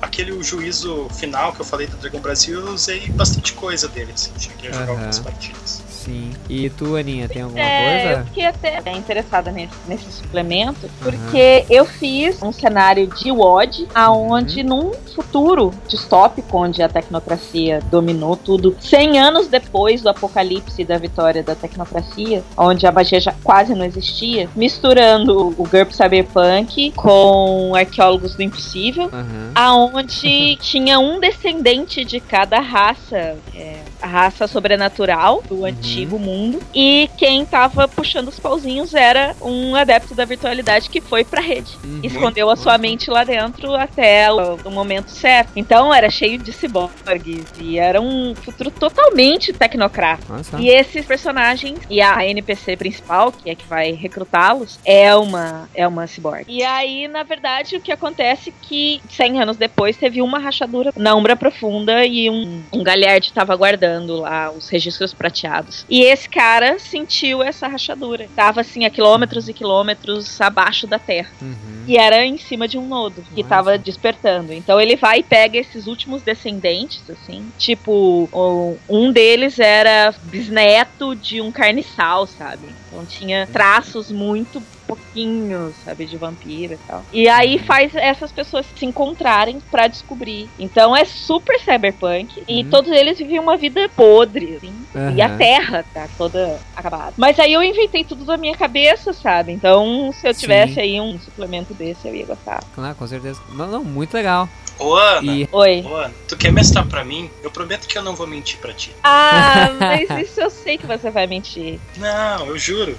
Aquele 0.00 0.40
juízo 0.42 1.08
final 1.10 1.52
que 1.52 1.60
eu 1.60 1.64
falei 1.64 1.86
do 1.86 1.96
Dragão 1.96 2.20
Brasil, 2.20 2.60
eu 2.60 2.72
usei 2.72 3.10
bastante 3.10 3.52
coisa 3.54 3.88
dele, 3.88 4.12
assim. 4.12 4.32
Cheguei 4.38 4.68
a 4.70 4.72
jogar 4.72 4.84
Aham. 4.84 4.92
algumas 4.92 5.18
partidas. 5.18 5.83
Sim. 6.04 6.30
E 6.50 6.68
tu, 6.70 6.96
Aninha, 6.96 7.26
tem 7.28 7.42
alguma 7.42 7.60
É, 7.60 7.96
eu 8.12 8.14
coisa? 8.16 8.24
fiquei 8.26 8.46
até 8.46 8.92
interessada 8.92 9.50
nesse, 9.50 9.72
nesse 9.88 10.10
suplemento, 10.12 10.88
porque 11.00 11.64
eu 11.70 11.86
fiz 11.86 12.42
um 12.42 12.52
cenário 12.52 13.06
de 13.06 13.30
WOD, 13.32 13.88
aonde 13.94 14.62
num 14.62 14.92
futuro 15.14 15.72
distópico, 15.88 16.58
onde 16.58 16.82
a 16.82 16.88
tecnocracia 16.88 17.80
dominou 17.90 18.36
tudo, 18.36 18.76
100 18.80 19.18
anos 19.18 19.48
depois 19.48 20.02
do 20.02 20.08
apocalipse 20.10 20.82
e 20.82 20.84
da 20.84 20.98
vitória 20.98 21.42
da 21.42 21.54
tecnocracia, 21.54 22.42
onde 22.56 22.86
a 22.86 22.92
magia 22.92 23.20
já 23.20 23.32
quase 23.42 23.74
não 23.74 23.84
existia, 23.84 24.48
misturando 24.54 25.48
o 25.56 25.64
GURP 25.68 25.92
Cyberpunk 25.94 26.92
com 26.92 27.72
arqueólogos 27.74 28.34
do 28.34 28.42
impossível, 28.42 29.04
Aham. 29.12 29.52
aonde 29.54 30.56
tinha 30.60 30.98
um 30.98 31.18
descendente 31.18 32.04
de 32.04 32.20
cada 32.20 32.60
raça, 32.60 33.36
é, 33.54 33.76
a 34.02 34.06
raça 34.06 34.46
sobrenatural 34.46 35.42
do 35.48 35.64
antigo 35.64 35.93
mundo, 36.18 36.60
e 36.74 37.08
quem 37.16 37.44
tava 37.44 37.86
puxando 37.88 38.28
os 38.28 38.38
pauzinhos 38.38 38.94
era 38.94 39.34
um 39.40 39.74
adepto 39.74 40.14
da 40.14 40.24
virtualidade 40.24 40.90
que 40.90 41.00
foi 41.00 41.24
pra 41.24 41.40
rede. 41.40 41.76
Uhum. 41.84 42.00
Escondeu 42.02 42.50
a 42.50 42.56
sua 42.56 42.76
mente 42.78 43.10
lá 43.10 43.24
dentro 43.24 43.74
até 43.74 44.30
o, 44.32 44.56
o 44.64 44.70
momento 44.70 45.10
certo. 45.10 45.52
Então 45.56 45.92
era 45.92 46.10
cheio 46.10 46.38
de 46.38 46.52
ciborgues 46.52 47.46
e 47.60 47.78
era 47.78 48.00
um 48.00 48.34
futuro 48.34 48.70
totalmente 48.70 49.52
tecnocrata. 49.52 50.24
Nossa. 50.28 50.60
E 50.60 50.68
esses 50.68 51.04
personagens 51.04 51.78
e 51.88 52.00
a 52.00 52.26
NPC 52.26 52.76
principal, 52.76 53.32
que 53.32 53.50
é 53.50 53.54
que 53.54 53.66
vai 53.66 53.92
recrutá-los, 53.92 54.78
é 54.84 55.14
uma 55.14 55.68
é 55.74 55.86
uma 55.86 56.06
cyborg. 56.06 56.44
E 56.48 56.62
aí, 56.62 57.08
na 57.08 57.22
verdade, 57.22 57.76
o 57.76 57.80
que 57.80 57.92
acontece 57.92 58.50
é 58.50 58.52
que 58.62 59.00
100 59.10 59.42
anos 59.42 59.56
depois 59.56 59.96
teve 59.96 60.20
uma 60.22 60.38
rachadura 60.38 60.92
na 60.96 61.14
Umbra 61.14 61.36
Profunda 61.36 62.04
e 62.04 62.28
um, 62.30 62.62
um 62.72 62.82
galhard 62.82 63.26
estava 63.26 63.54
guardando 63.56 64.20
lá 64.20 64.50
os 64.50 64.68
registros 64.68 65.14
prateados. 65.14 65.83
E 65.88 66.02
esse 66.02 66.28
cara 66.28 66.78
sentiu 66.78 67.42
essa 67.42 67.68
rachadura. 67.68 68.28
Tava 68.34 68.62
assim 68.62 68.84
a 68.84 68.90
quilômetros 68.90 69.48
e 69.48 69.52
quilômetros 69.52 70.40
abaixo 70.40 70.86
da 70.86 70.98
terra. 70.98 71.30
Uhum. 71.42 71.84
E 71.86 71.98
era 71.98 72.24
em 72.24 72.38
cima 72.38 72.66
de 72.66 72.78
um 72.78 72.86
nodo 72.86 73.22
que 73.34 73.44
tava 73.44 73.76
despertando. 73.76 74.52
Então 74.52 74.80
ele 74.80 74.96
vai 74.96 75.18
e 75.18 75.22
pega 75.22 75.58
esses 75.58 75.86
últimos 75.86 76.22
descendentes, 76.22 77.02
assim. 77.10 77.46
Tipo, 77.58 78.28
um 78.88 79.12
deles 79.12 79.58
era 79.58 80.14
bisneto 80.22 81.14
de 81.14 81.40
um 81.40 81.52
carniçal, 81.52 82.26
sabe? 82.26 82.66
Então 82.88 83.04
tinha 83.04 83.46
traços 83.46 84.10
muito 84.10 84.62
pouquinhos, 84.86 85.74
sabe, 85.84 86.06
de 86.06 86.16
vampiro 86.16 86.74
e 86.74 86.78
tal. 86.86 87.04
E 87.12 87.28
aí 87.28 87.58
faz 87.58 87.94
essas 87.94 88.30
pessoas 88.32 88.66
se 88.76 88.84
encontrarem 88.86 89.58
pra 89.70 89.86
descobrir. 89.86 90.48
Então 90.58 90.96
é 90.96 91.04
super 91.04 91.58
cyberpunk 91.60 92.42
e 92.48 92.64
todos 92.64 92.90
eles 92.90 93.18
viviam 93.18 93.42
uma 93.42 93.56
vida 93.56 93.88
podre, 93.96 94.56
assim. 94.56 94.74
E 95.16 95.20
a 95.22 95.36
terra 95.36 95.84
tá 95.92 96.08
toda 96.16 96.58
acabada. 96.76 97.12
Mas 97.16 97.38
aí 97.38 97.52
eu 97.52 97.62
inventei 97.62 98.04
tudo 98.04 98.24
da 98.24 98.36
minha 98.36 98.56
cabeça, 98.56 99.12
sabe? 99.12 99.52
Então, 99.52 100.10
se 100.12 100.26
eu 100.28 100.34
Sim. 100.34 100.40
tivesse 100.40 100.80
aí 100.80 101.00
um 101.00 101.18
suplemento 101.18 101.74
desse, 101.74 102.06
eu 102.08 102.14
ia 102.14 102.26
gostar. 102.26 102.60
Ah, 102.76 102.94
com 102.94 103.06
certeza. 103.06 103.40
Não, 103.50 103.66
não, 103.66 103.84
muito 103.84 104.14
legal. 104.14 104.48
Ô, 104.78 104.94
Ana, 104.96 105.32
E- 105.32 105.48
Oi. 105.52 105.82
ô, 105.86 105.94
Ana, 105.94 106.12
tu 106.28 106.36
quer 106.36 106.52
mestrar 106.52 106.84
pra 106.86 107.04
mim? 107.04 107.30
Eu 107.42 107.50
prometo 107.50 107.86
que 107.86 107.96
eu 107.96 108.02
não 108.02 108.16
vou 108.16 108.26
mentir 108.26 108.58
pra 108.58 108.72
ti. 108.72 108.90
Ah, 109.04 109.68
mas 109.78 110.10
isso 110.10 110.40
eu 110.40 110.50
sei 110.50 110.76
que 110.76 110.86
você 110.86 111.10
vai 111.10 111.26
mentir. 111.26 111.78
Não, 111.96 112.46
eu 112.46 112.58
juro. 112.58 112.96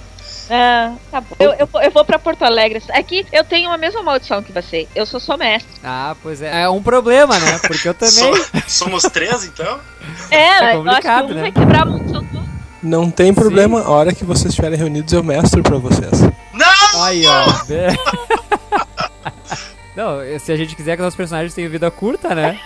Ah, 0.50 0.92
tá 1.10 1.20
bom. 1.20 1.34
Eu, 1.38 1.52
eu, 1.54 1.66
vou- 1.66 1.82
eu 1.82 1.90
vou 1.90 2.04
pra 2.04 2.18
Porto 2.18 2.42
Alegre. 2.44 2.82
Aqui 2.90 3.26
eu 3.32 3.42
tenho 3.44 3.70
a 3.72 3.76
mesma 3.76 4.02
maldição 4.02 4.42
que 4.42 4.52
você. 4.52 4.86
Eu 4.94 5.04
sou 5.06 5.18
só 5.18 5.36
mestre. 5.36 5.70
Ah, 5.82 6.14
pois 6.22 6.40
é. 6.42 6.62
É 6.62 6.68
um 6.68 6.82
problema, 6.82 7.38
né? 7.38 7.58
Porque 7.66 7.88
eu 7.88 7.94
também. 7.94 8.12
So- 8.14 8.50
somos 8.68 9.02
três, 9.04 9.44
então? 9.44 9.78
É, 10.30 10.36
É 10.72 10.76
eu 10.76 10.88
acho 10.88 11.00
que 11.00 11.08
um 11.08 11.28
né? 11.34 11.40
vai 11.42 11.52
quebrar 11.52 11.82
a 11.82 11.84
maldição 11.84 12.22
do 12.24 12.46
Não 12.82 13.10
tem 13.10 13.34
problema, 13.34 13.80
a 13.80 13.90
hora 13.90 14.14
que 14.14 14.24
vocês 14.24 14.50
estiverem 14.50 14.78
reunidos 14.78 15.12
eu 15.12 15.22
mestro 15.24 15.62
pra 15.62 15.78
vocês. 15.78 16.20
Não! 16.52 17.02
Aí, 17.02 17.26
ó. 17.26 17.44
Não, 19.96 20.18
se 20.38 20.52
a 20.52 20.56
gente 20.56 20.76
quiser 20.76 20.96
que 20.96 21.02
nossos 21.02 21.16
personagens 21.16 21.54
tenham 21.54 21.70
vida 21.70 21.90
curta, 21.90 22.34
né? 22.34 22.58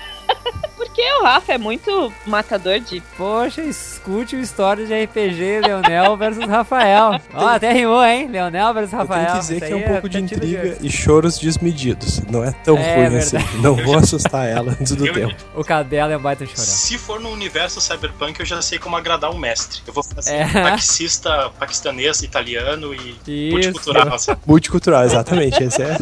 O 1.18 1.22
Rafa 1.22 1.52
é 1.52 1.58
muito 1.58 2.10
matador 2.26 2.78
de. 2.80 3.00
Poxa, 3.16 3.60
escute 3.62 4.36
o 4.36 4.40
história 4.40 4.86
de 4.86 5.04
RPG 5.04 5.60
Leonel 5.66 6.16
versus 6.16 6.44
Rafael. 6.46 7.20
Ó, 7.34 7.46
até 7.46 7.72
rimou, 7.72 8.02
hein? 8.02 8.26
Leonel 8.28 8.72
versus 8.72 8.92
Eu 8.92 8.98
Rafael. 9.00 9.20
tenho 9.26 9.32
que 9.34 9.40
dizer 9.40 9.60
que 9.60 9.72
é 9.72 9.76
um 9.76 9.82
pouco 9.82 10.08
de 10.08 10.18
partida 10.20 10.36
intriga 10.46 10.78
e 10.80 10.90
choros 10.90 11.38
desmedidos. 11.38 12.20
Não 12.30 12.42
é 12.42 12.52
tão 12.64 12.76
É 12.78 12.94
ruim 12.96 13.10
verdade. 13.10 13.36
assim. 13.36 13.58
Não 13.60 13.74
vou 13.76 13.98
assustar 13.98 14.46
ela 14.48 14.72
antes 14.80 14.94
do 14.96 15.06
Eu- 15.06 15.12
tempo. 15.12 15.34
O 15.54 15.62
cadela 15.62 16.12
é 16.12 16.16
um 16.16 16.20
baita 16.22 16.46
chorão. 16.46 16.64
Se 16.64 16.96
for 16.96 17.20
no 17.20 17.30
universo 17.30 17.80
cyberpunk, 17.82 18.40
eu 18.40 18.46
já 18.46 18.62
sei 18.62 18.78
como 18.78 18.96
agradar 18.96 19.30
um 19.30 19.38
mestre. 19.38 19.82
Eu 19.86 19.92
vou 19.92 20.02
fazer 20.02 20.34
É. 20.36 20.46
taxista 20.46 21.50
paquistanês, 21.58 22.22
italiano 22.22 22.94
e 22.94 23.16
Isso. 23.26 23.52
multicultural, 23.52 24.18
sabe? 24.18 24.40
Multicultural, 24.46 25.04
exatamente. 25.04 25.62
Esse 25.62 25.82
é. 25.82 25.96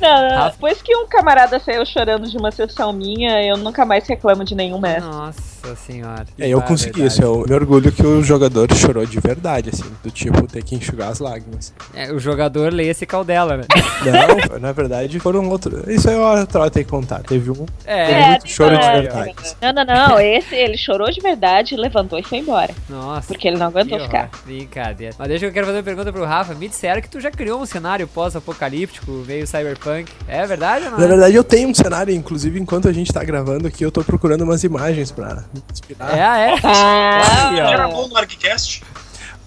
Não, 0.00 0.28
não, 0.30 0.50
depois 0.50 0.80
que 0.80 0.96
um 0.96 1.06
camarada 1.06 1.58
saiu 1.60 1.84
chorando 1.84 2.28
de 2.30 2.36
uma 2.36 2.50
sessão 2.50 2.92
minha, 2.92 3.42
eu 3.44 3.56
nunca 3.56 3.84
mais 3.84 4.06
reclamo 4.08 4.44
de 4.44 4.51
nenhum 4.54 4.80
mestre. 4.80 5.10
Nossa 5.10 5.61
senhora. 5.76 6.26
É, 6.38 6.48
eu 6.48 6.60
consegui 6.62 7.04
isso. 7.06 7.22
Eu 7.22 7.44
me 7.48 7.54
orgulho 7.54 7.90
que 7.90 8.06
o 8.06 8.22
jogador 8.22 8.72
chorou 8.74 9.06
de 9.06 9.18
verdade, 9.20 9.70
assim. 9.70 9.84
Do 10.02 10.10
tipo, 10.10 10.46
ter 10.46 10.62
que 10.62 10.74
enxugar 10.74 11.08
as 11.08 11.18
lágrimas. 11.18 11.72
É, 11.94 12.12
o 12.12 12.18
jogador 12.18 12.72
lê 12.72 12.88
esse 12.88 13.06
caudela, 13.06 13.56
né? 13.56 13.64
Não, 14.50 14.58
na 14.58 14.72
verdade 14.72 15.18
foram 15.20 15.48
outros. 15.48 15.86
Isso 15.86 16.08
aí 16.08 16.16
é 16.16 16.18
uma 16.18 16.70
tem 16.70 16.84
que 16.84 16.90
contar. 16.90 17.20
Teve 17.20 17.50
um. 17.50 17.66
É, 17.84 18.06
Teve 18.06 18.20
É, 18.20 18.28
muito 18.30 18.48
choro 18.48 18.76
de 18.78 18.84
é, 18.84 19.00
verdade. 19.00 19.34
Não, 19.60 19.72
não, 19.72 19.84
não. 19.84 20.20
Esse 20.20 20.54
ele 20.54 20.76
chorou 20.76 21.10
de 21.10 21.20
verdade, 21.20 21.76
levantou 21.76 22.18
e 22.18 22.22
foi 22.22 22.38
embora. 22.38 22.74
Nossa. 22.88 23.28
Porque 23.28 23.48
ele 23.48 23.56
não 23.56 23.66
aguentou 23.66 23.98
ficar. 24.00 24.30
Brincadeira. 24.44 25.14
Mas 25.18 25.28
deixa 25.28 25.40
que 25.40 25.46
eu 25.46 25.52
quero 25.52 25.66
fazer 25.66 25.78
uma 25.78 25.84
pergunta 25.84 26.12
pro 26.12 26.24
Rafa. 26.24 26.54
Me 26.54 26.68
disseram 26.68 27.00
que 27.00 27.08
tu 27.08 27.20
já 27.20 27.30
criou 27.30 27.60
um 27.60 27.66
cenário 27.66 28.06
pós-apocalíptico, 28.08 29.10
meio 29.26 29.46
cyberpunk. 29.46 30.10
É 30.26 30.46
verdade 30.46 30.86
ou 30.86 30.90
não? 30.92 30.98
Na 30.98 31.04
é? 31.04 31.08
verdade, 31.08 31.34
eu 31.34 31.44
tenho 31.44 31.68
um 31.68 31.74
cenário, 31.74 32.14
inclusive, 32.14 32.58
enquanto 32.58 32.88
a 32.88 32.92
gente 32.92 33.12
tá 33.12 33.22
gravando 33.22 33.66
aqui, 33.66 33.84
eu 33.84 33.92
tô 33.92 34.02
procurando 34.02 34.42
umas 34.42 34.64
imagens 34.64 35.10
pra 35.10 35.44
inspirar. 35.70 36.16
É, 36.16 36.50
é. 36.50 36.54
Ah, 36.64 37.50
ó. 37.52 37.72
Era 37.72 37.88
bom 37.88 38.08
no 38.08 38.16
ArgCast. 38.16 38.82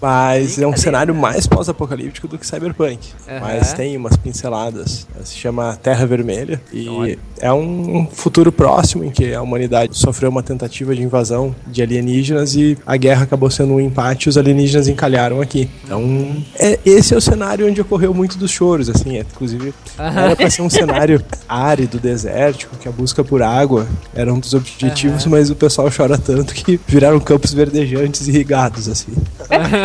Mas 0.01 0.59
é 0.59 0.67
um 0.67 0.75
cenário 0.75 1.13
mais 1.15 1.47
pós-apocalíptico 1.47 2.27
do 2.27 2.37
que 2.37 2.45
Cyberpunk. 2.45 2.99
Aham. 3.27 3.39
Mas 3.39 3.73
tem 3.73 3.97
umas 3.97 4.15
pinceladas. 4.15 5.07
Se 5.23 5.35
chama 5.35 5.77
Terra 5.81 6.05
Vermelha. 6.05 6.61
E 6.71 6.87
Olha. 6.87 7.19
é 7.39 7.51
um 7.51 8.07
futuro 8.11 8.51
próximo 8.51 9.03
em 9.03 9.09
que 9.09 9.33
a 9.33 9.41
humanidade 9.41 9.97
sofreu 9.97 10.29
uma 10.29 10.43
tentativa 10.43 10.95
de 10.95 11.01
invasão 11.01 11.55
de 11.67 11.81
alienígenas 11.81 12.55
e 12.55 12.77
a 12.85 12.97
guerra 12.97 13.23
acabou 13.23 13.49
sendo 13.49 13.73
um 13.73 13.79
empate 13.79 14.27
e 14.27 14.29
os 14.29 14.37
alienígenas 14.37 14.87
encalharam 14.87 15.41
aqui. 15.41 15.69
Então, 15.83 16.35
é, 16.59 16.79
esse 16.85 17.13
é 17.13 17.17
o 17.17 17.21
cenário 17.21 17.67
onde 17.67 17.81
ocorreu 17.81 18.13
muito 18.13 18.37
dos 18.37 18.51
choros, 18.51 18.89
assim. 18.89 19.17
É, 19.17 19.21
inclusive, 19.21 19.73
era 19.97 20.35
pra 20.35 20.49
ser 20.49 20.61
um 20.61 20.69
cenário 20.69 21.23
árido, 21.47 21.99
desértico, 21.99 22.75
que 22.77 22.87
a 22.87 22.91
busca 22.91 23.23
por 23.23 23.41
água 23.41 23.87
era 24.13 24.33
um 24.33 24.39
dos 24.39 24.53
objetivos, 24.53 25.25
mas 25.25 25.49
o 25.49 25.55
pessoal 25.55 25.89
chora 25.95 26.17
tanto 26.17 26.53
que 26.53 26.79
viraram 26.87 27.19
campos 27.19 27.53
verdejantes 27.53 28.27
e 28.27 28.31
irrigados, 28.31 28.87
assim. 28.87 29.13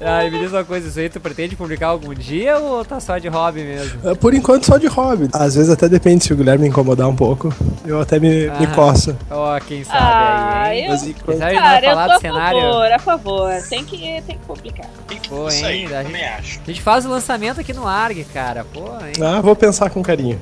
Ai, 0.00 0.30
me 0.30 0.38
diz 0.38 0.52
uma 0.52 0.64
coisa, 0.64 0.88
isso 0.88 0.98
aí 0.98 1.08
tu 1.08 1.18
pretende 1.20 1.56
publicar 1.56 1.88
algum 1.88 2.14
dia 2.14 2.56
ou 2.58 2.84
tá 2.84 3.00
só 3.00 3.18
de 3.18 3.26
hobby 3.28 3.62
mesmo? 3.62 4.08
É, 4.08 4.14
Por 4.14 4.32
enquanto 4.32 4.64
só 4.66 4.78
de 4.78 4.86
hobby. 4.86 5.28
Às 5.32 5.54
vezes 5.56 5.70
até 5.70 5.88
depende 5.88 6.24
se 6.24 6.32
o 6.32 6.36
Guilherme 6.36 6.68
incomodar 6.68 7.08
um 7.08 7.16
pouco. 7.16 7.52
Eu 7.84 8.00
até 8.00 8.20
me, 8.20 8.48
me 8.50 8.66
coço. 8.74 9.16
Ó, 9.30 9.58
quem 9.60 9.82
sabe 9.84 9.98
Ah, 10.00 10.62
aí, 10.64 10.78
hein? 10.80 10.84
eu, 10.86 10.90
Mas 10.92 11.02
e 11.02 11.14
sabe 11.14 11.54
não 11.54 11.62
cara, 11.62 11.84
eu 11.86 11.90
falar 11.90 12.04
tô 12.04 12.10
do 12.12 12.16
a 12.16 12.20
cenário. 12.20 12.60
favor, 12.60 12.92
a 12.92 12.98
favor. 12.98 13.50
Tem 13.68 13.84
que, 13.84 13.96
tem 14.26 14.38
que 14.38 14.44
publicar. 14.46 14.86
Pô, 15.28 15.48
isso 15.48 15.66
aí, 15.66 15.80
hein, 15.82 15.88
da 15.88 16.02
também 16.04 16.24
acho. 16.24 16.60
A 16.62 16.70
gente 16.70 16.80
faz 16.80 17.04
o 17.04 17.08
lançamento 17.10 17.60
aqui 17.60 17.72
no 17.72 17.86
ARG, 17.86 18.24
cara. 18.32 18.64
Pô, 18.72 18.80
hein? 19.04 19.12
Ah, 19.20 19.40
vou 19.40 19.56
pensar 19.56 19.90
com 19.90 20.02
carinho. 20.02 20.38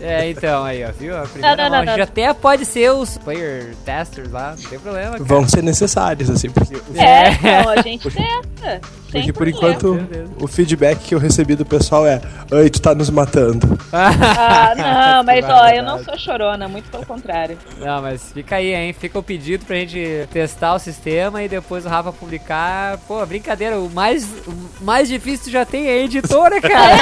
É, 0.00 0.30
então, 0.30 0.64
aí, 0.64 0.84
ó, 0.84 0.92
viu? 0.92 1.16
A 1.16 1.22
primeira 1.22 1.56
não, 1.56 1.64
mão. 1.64 1.70
não, 1.72 1.78
a 1.78 1.86
gente 1.86 1.96
não. 1.98 2.04
até 2.04 2.32
pode 2.32 2.64
ser 2.64 2.90
os 2.92 3.18
player 3.18 3.74
testers 3.84 4.30
lá, 4.30 4.54
não 4.58 4.70
tem 4.70 4.78
problema. 4.78 5.10
Cara. 5.12 5.24
Vão 5.24 5.46
ser 5.48 5.62
necessários, 5.62 6.30
assim, 6.30 6.48
porque, 6.48 6.76
É, 6.96 7.32
então, 7.32 7.68
a 7.70 7.82
gente 7.82 8.08
testa. 8.10 8.80
Porque 9.10 9.32
por 9.32 9.48
enquanto 9.48 9.98
o 10.40 10.46
feedback 10.46 10.98
que 11.00 11.14
eu 11.14 11.18
recebi 11.18 11.54
do 11.54 11.64
pessoal 11.64 12.06
é 12.06 12.20
Ai, 12.52 12.70
tu 12.70 12.80
tá 12.80 12.94
nos 12.94 13.10
matando. 13.10 13.78
Ah, 13.92 14.74
não, 14.76 15.24
mas 15.24 15.44
ó, 15.44 15.68
eu 15.68 15.82
não 15.82 16.02
sou 16.02 16.16
chorona, 16.18 16.68
muito 16.68 16.90
pelo 16.90 17.04
contrário. 17.06 17.58
Não, 17.78 18.02
mas 18.02 18.32
fica 18.32 18.56
aí, 18.56 18.74
hein? 18.74 18.92
Fica 18.92 19.18
o 19.18 19.22
pedido 19.22 19.64
pra 19.64 19.76
gente 19.76 20.28
testar 20.32 20.74
o 20.74 20.78
sistema 20.78 21.42
e 21.42 21.48
depois 21.48 21.84
o 21.84 21.88
Rafa 21.88 22.12
publicar. 22.12 22.98
Pô, 23.08 23.24
brincadeira, 23.26 23.78
o 23.78 23.90
mais, 23.90 24.24
o 24.46 24.84
mais 24.84 25.08
difícil 25.08 25.50
já 25.52 25.64
tem 25.64 25.88
a 25.88 25.96
editora, 25.98 26.60
cara. 26.62 26.96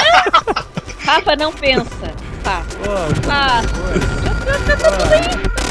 Rafa, 1.05 1.36
não 1.36 1.52
pensa. 1.52 1.89
Tá. 2.43 2.62
Pô, 2.82 3.20
Tá. 3.26 3.62
Já 4.66 4.76
tá 4.76 4.90
tudo 4.90 5.12
aí. 5.14 5.67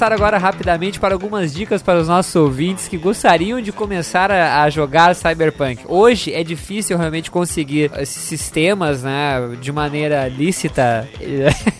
Passar 0.00 0.14
agora 0.14 0.38
rapidamente 0.38 0.98
para 0.98 1.12
algumas 1.12 1.52
dicas 1.52 1.82
para 1.82 1.98
os 1.98 2.08
nossos 2.08 2.34
ouvintes 2.34 2.88
que 2.88 2.96
gostariam 2.96 3.60
de 3.60 3.70
começar 3.70 4.30
a, 4.30 4.62
a 4.62 4.70
jogar 4.70 5.14
Cyberpunk. 5.14 5.82
Hoje 5.86 6.32
é 6.32 6.42
difícil 6.42 6.96
realmente 6.96 7.30
conseguir 7.30 7.90
esses 7.98 8.22
sistemas, 8.22 9.02
né, 9.02 9.56
de 9.60 9.70
maneira 9.70 10.26
lícita. 10.26 11.06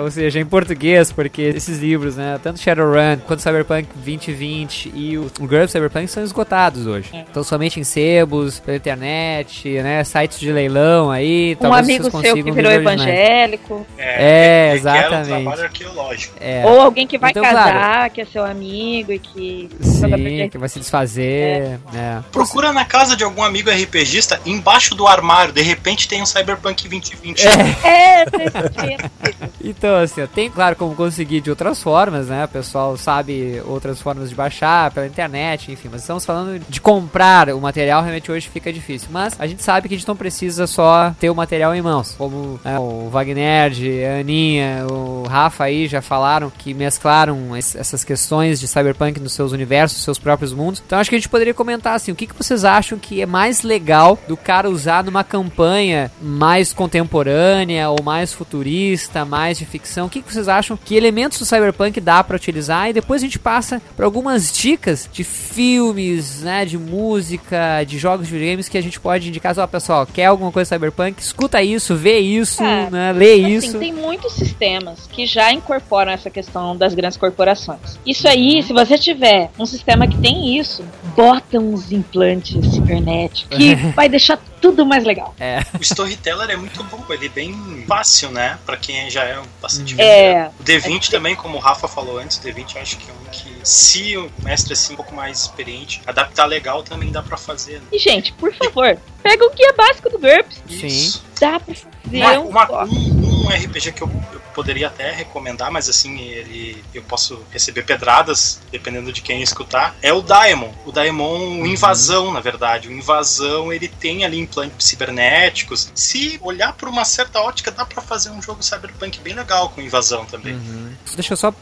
Ou 0.00 0.10
seja, 0.10 0.38
em 0.40 0.46
português, 0.46 1.12
porque 1.12 1.42
esses 1.42 1.78
livros, 1.78 2.16
né, 2.16 2.38
tanto 2.42 2.60
Shadowrun 2.60 3.18
quanto 3.26 3.42
Cyberpunk 3.42 3.88
2020 3.94 4.92
e 4.94 5.18
o, 5.18 5.30
o 5.40 5.46
GURPS 5.46 5.72
Cyberpunk 5.72 6.08
são 6.08 6.22
esgotados 6.22 6.86
hoje. 6.86 7.10
Então 7.12 7.42
somente 7.42 7.80
em 7.80 7.84
sebos, 7.84 8.60
pela 8.60 8.76
internet, 8.76 9.68
né, 9.82 10.02
sites 10.04 10.38
de 10.38 10.52
leilão 10.52 11.10
aí. 11.10 11.56
Um 11.58 11.62
talvez 11.62 11.84
amigo 11.84 12.04
vocês 12.04 12.22
seu 12.22 12.34
que 12.34 12.42
consigam 12.42 12.54
virou 12.54 12.72
evangélico. 12.72 13.86
É, 13.96 14.72
requer 14.72 14.76
exatamente. 14.76 15.26
um 15.26 15.42
trabalho 15.42 15.62
arqueológico. 15.62 16.34
É. 16.40 16.66
Ou 16.66 16.80
alguém 16.80 17.06
que 17.06 17.18
vai 17.18 17.30
Então, 17.30 17.42
casar, 17.42 17.72
claro. 17.72 18.10
que 18.12 18.20
é 18.20 18.24
seu 18.24 18.44
amigo 18.44 19.12
e 19.12 19.18
que. 19.18 19.68
Sim, 19.80 20.48
que 20.50 20.58
vai 20.58 20.68
se 20.68 20.78
desfazer. 20.78 21.78
É. 21.94 22.18
Procura 22.30 22.72
na 22.72 22.84
casa 22.84 23.16
de 23.16 23.24
algum 23.24 23.42
amigo 23.42 23.70
RPGista, 23.70 24.40
embaixo 24.46 24.94
do 24.94 25.06
armário, 25.06 25.52
de 25.52 25.62
repente 25.62 26.08
tem 26.08 26.22
um 26.22 26.26
Cyberpunk 26.26 26.88
2020. 26.88 27.46
É, 27.46 28.08
certeza. 28.24 29.10
Então, 29.62 29.87
assim, 29.96 30.22
ó, 30.22 30.26
tem, 30.26 30.50
claro, 30.50 30.76
como 30.76 30.94
conseguir 30.94 31.40
de 31.40 31.50
outras 31.50 31.82
formas, 31.82 32.28
né? 32.28 32.44
O 32.44 32.48
pessoal 32.48 32.96
sabe 32.96 33.62
outras 33.66 34.00
formas 34.00 34.28
de 34.28 34.34
baixar 34.34 34.90
pela 34.90 35.06
internet, 35.06 35.70
enfim. 35.72 35.88
Mas 35.90 36.02
estamos 36.02 36.24
falando 36.24 36.60
de 36.68 36.80
comprar 36.80 37.48
o 37.50 37.60
material, 37.60 38.02
realmente 38.02 38.30
hoje 38.30 38.48
fica 38.48 38.72
difícil. 38.72 39.08
Mas 39.10 39.34
a 39.38 39.46
gente 39.46 39.62
sabe 39.62 39.88
que 39.88 39.94
a 39.94 39.98
gente 39.98 40.08
não 40.08 40.16
precisa 40.16 40.66
só 40.66 41.12
ter 41.18 41.30
o 41.30 41.34
material 41.34 41.74
em 41.74 41.82
mãos. 41.82 42.14
Como 42.18 42.60
né, 42.64 42.78
o 42.78 43.08
Wagner, 43.10 43.72
a 44.16 44.20
Aninha, 44.20 44.86
o 44.90 45.24
Rafa 45.28 45.64
aí 45.64 45.86
já 45.86 46.00
falaram 46.02 46.50
que 46.50 46.72
mesclaram 46.74 47.56
es- 47.56 47.74
essas 47.76 48.04
questões 48.04 48.58
de 48.60 48.66
Cyberpunk 48.68 49.20
nos 49.20 49.32
seus 49.32 49.52
universos, 49.52 50.02
seus 50.02 50.18
próprios 50.18 50.52
mundos. 50.52 50.82
Então 50.84 50.98
acho 50.98 51.10
que 51.10 51.16
a 51.16 51.18
gente 51.18 51.28
poderia 51.28 51.54
comentar 51.54 51.94
assim, 51.94 52.12
o 52.12 52.14
que, 52.16 52.26
que 52.26 52.34
vocês 52.36 52.64
acham 52.64 52.98
que 52.98 53.20
é 53.22 53.26
mais 53.26 53.62
legal 53.62 54.18
do 54.28 54.36
cara 54.36 54.68
usar 54.70 55.04
numa 55.04 55.24
campanha 55.24 56.10
mais 56.20 56.72
contemporânea 56.72 57.88
ou 57.90 58.02
mais 58.02 58.32
futurista, 58.32 59.24
mais 59.24 59.58
de 59.58 59.64
ficção? 59.68 60.06
O 60.06 60.10
que, 60.10 60.22
que 60.22 60.32
vocês 60.32 60.48
acham 60.48 60.76
que 60.76 60.94
elementos 60.94 61.38
do 61.38 61.44
Cyberpunk 61.44 62.00
dá 62.00 62.22
pra 62.24 62.36
utilizar? 62.36 62.88
E 62.88 62.92
depois 62.92 63.22
a 63.22 63.24
gente 63.26 63.38
passa 63.38 63.80
para 63.96 64.04
algumas 64.04 64.52
dicas 64.52 65.08
de 65.12 65.24
filmes, 65.24 66.42
né, 66.42 66.64
de 66.64 66.78
música, 66.78 67.84
de 67.84 67.98
jogos 67.98 68.26
de 68.26 68.32
videogames 68.32 68.68
que 68.68 68.78
a 68.78 68.82
gente 68.82 68.98
pode 69.00 69.28
indicar. 69.28 69.56
Ó, 69.58 69.66
pessoal, 69.66 70.06
quer 70.06 70.26
alguma 70.26 70.52
coisa 70.52 70.74
Cyberpunk? 70.74 71.20
Escuta 71.20 71.62
isso, 71.62 71.96
vê 71.96 72.18
isso, 72.18 72.58
Cara, 72.58 72.90
né, 72.90 73.12
lê 73.12 73.38
Assim, 73.38 73.54
isso. 73.56 73.78
tem 73.78 73.92
muitos 73.92 74.32
sistemas 74.32 75.06
que 75.10 75.26
já 75.26 75.52
incorporam 75.52 76.12
essa 76.12 76.30
questão 76.30 76.76
das 76.76 76.94
grandes 76.94 77.16
corporações. 77.16 77.98
Isso 78.04 78.26
aí, 78.26 78.62
se 78.62 78.72
você 78.72 78.98
tiver 78.98 79.50
um 79.58 79.66
sistema 79.66 80.06
que 80.06 80.18
tem 80.18 80.58
isso, 80.58 80.84
bota 81.16 81.58
uns 81.58 81.92
implantes 81.92 82.72
cibernéticos 82.72 83.56
que 83.56 83.74
vai 83.94 84.08
deixar 84.08 84.38
tudo 84.70 84.86
mais 84.86 85.04
legal. 85.04 85.34
É. 85.40 85.60
O 85.78 85.82
Storyteller 85.82 86.50
é 86.50 86.56
muito 86.56 86.82
bom, 86.84 87.04
ele 87.10 87.26
é 87.26 87.28
bem 87.28 87.84
fácil, 87.86 88.30
né? 88.30 88.58
Pra 88.66 88.76
quem 88.76 89.08
já 89.10 89.24
é 89.24 89.40
bastante 89.60 90.00
É. 90.00 90.50
O 90.58 90.62
D20 90.64 91.10
também, 91.10 91.34
como 91.36 91.56
o 91.56 91.60
Rafa 91.60 91.88
falou 91.88 92.18
antes, 92.18 92.36
o 92.38 92.40
D20 92.42 92.76
eu 92.76 92.82
acho 92.82 92.96
que 92.98 93.10
é 93.10 93.12
um 93.14 93.30
que, 93.30 93.56
se 93.62 94.16
o 94.16 94.30
mestre 94.42 94.72
assim, 94.72 94.92
um 94.94 94.96
pouco 94.96 95.14
mais 95.14 95.40
experiente, 95.42 96.00
adaptar 96.06 96.46
legal 96.46 96.82
também 96.82 97.10
dá 97.10 97.22
pra 97.22 97.36
fazer. 97.36 97.74
Né? 97.78 97.86
E, 97.92 97.98
gente, 97.98 98.32
por 98.34 98.52
favor, 98.54 98.96
pega 99.22 99.44
o 99.44 99.50
guia 99.50 99.72
básico 99.76 100.08
do 100.10 100.18
GURPS. 100.18 100.62
Isso. 100.70 101.24
Dá 101.40 101.60
pra 101.60 101.74
fazer 101.74 101.88
Uma- 102.18 102.38
um 102.40 102.48
uma- 102.48 102.84
um, 102.84 103.44
um 103.44 103.48
RPG 103.48 103.92
que 103.92 104.02
eu, 104.02 104.10
eu 104.32 104.40
poderia 104.58 104.88
até 104.88 105.12
recomendar, 105.12 105.70
mas 105.70 105.88
assim, 105.88 106.18
ele 106.18 106.82
eu 106.92 107.00
posso 107.04 107.40
receber 107.52 107.84
pedradas, 107.84 108.60
dependendo 108.72 109.12
de 109.12 109.22
quem 109.22 109.40
escutar, 109.40 109.94
é 110.02 110.12
o 110.12 110.20
Daemon. 110.20 110.72
O 110.84 110.90
Daemon, 110.90 111.60
o 111.60 111.66
Invasão, 111.66 112.32
na 112.32 112.40
verdade. 112.40 112.88
O 112.88 112.92
Invasão, 112.92 113.72
ele 113.72 113.86
tem 113.86 114.24
ali 114.24 114.36
implantes 114.36 114.84
cibernéticos. 114.84 115.92
Se 115.94 116.40
olhar 116.42 116.72
por 116.72 116.88
uma 116.88 117.04
certa 117.04 117.40
ótica, 117.40 117.70
dá 117.70 117.86
pra 117.86 118.02
fazer 118.02 118.30
um 118.30 118.42
jogo 118.42 118.60
cyberpunk 118.60 119.20
bem 119.20 119.34
legal 119.34 119.68
com 119.68 119.80
Invasão 119.80 120.24
também. 120.24 120.54
Uhum. 120.54 120.90
Deixa 121.14 121.34
eu 121.34 121.36
só 121.36 121.54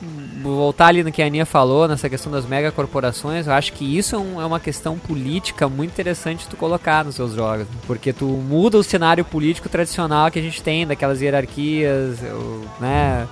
voltar 0.43 0.87
ali 0.87 1.03
no 1.03 1.13
que 1.13 1.21
a 1.21 1.27
Aninha 1.27 1.45
falou, 1.45 1.87
nessa 1.87 2.09
questão 2.09 2.33
das 2.33 2.47
megacorporações. 2.47 3.47
Eu 3.47 3.53
acho 3.53 3.75
que 3.75 3.85
isso 3.85 4.17
é, 4.17 4.19
é 4.19 4.47
uma 4.47 4.59
questão 4.59 4.99
política 4.99 5.69
muito 5.69 5.91
interessante 5.91 6.49
tu 6.49 6.57
colocar 6.57 7.05
nos 7.05 7.15
seus 7.15 7.35
jogos. 7.35 7.67
Porque 7.87 8.11
tu 8.11 8.25
muda 8.25 8.79
o 8.79 8.83
cenário 8.83 9.23
político 9.23 9.69
tradicional 9.69 10.31
que 10.31 10.39
a 10.39 10.43
gente 10.43 10.63
tem, 10.63 10.87
daquelas 10.87 11.21
hierarquias 11.21 12.17
ou, 12.23 12.65
né, 12.81 12.86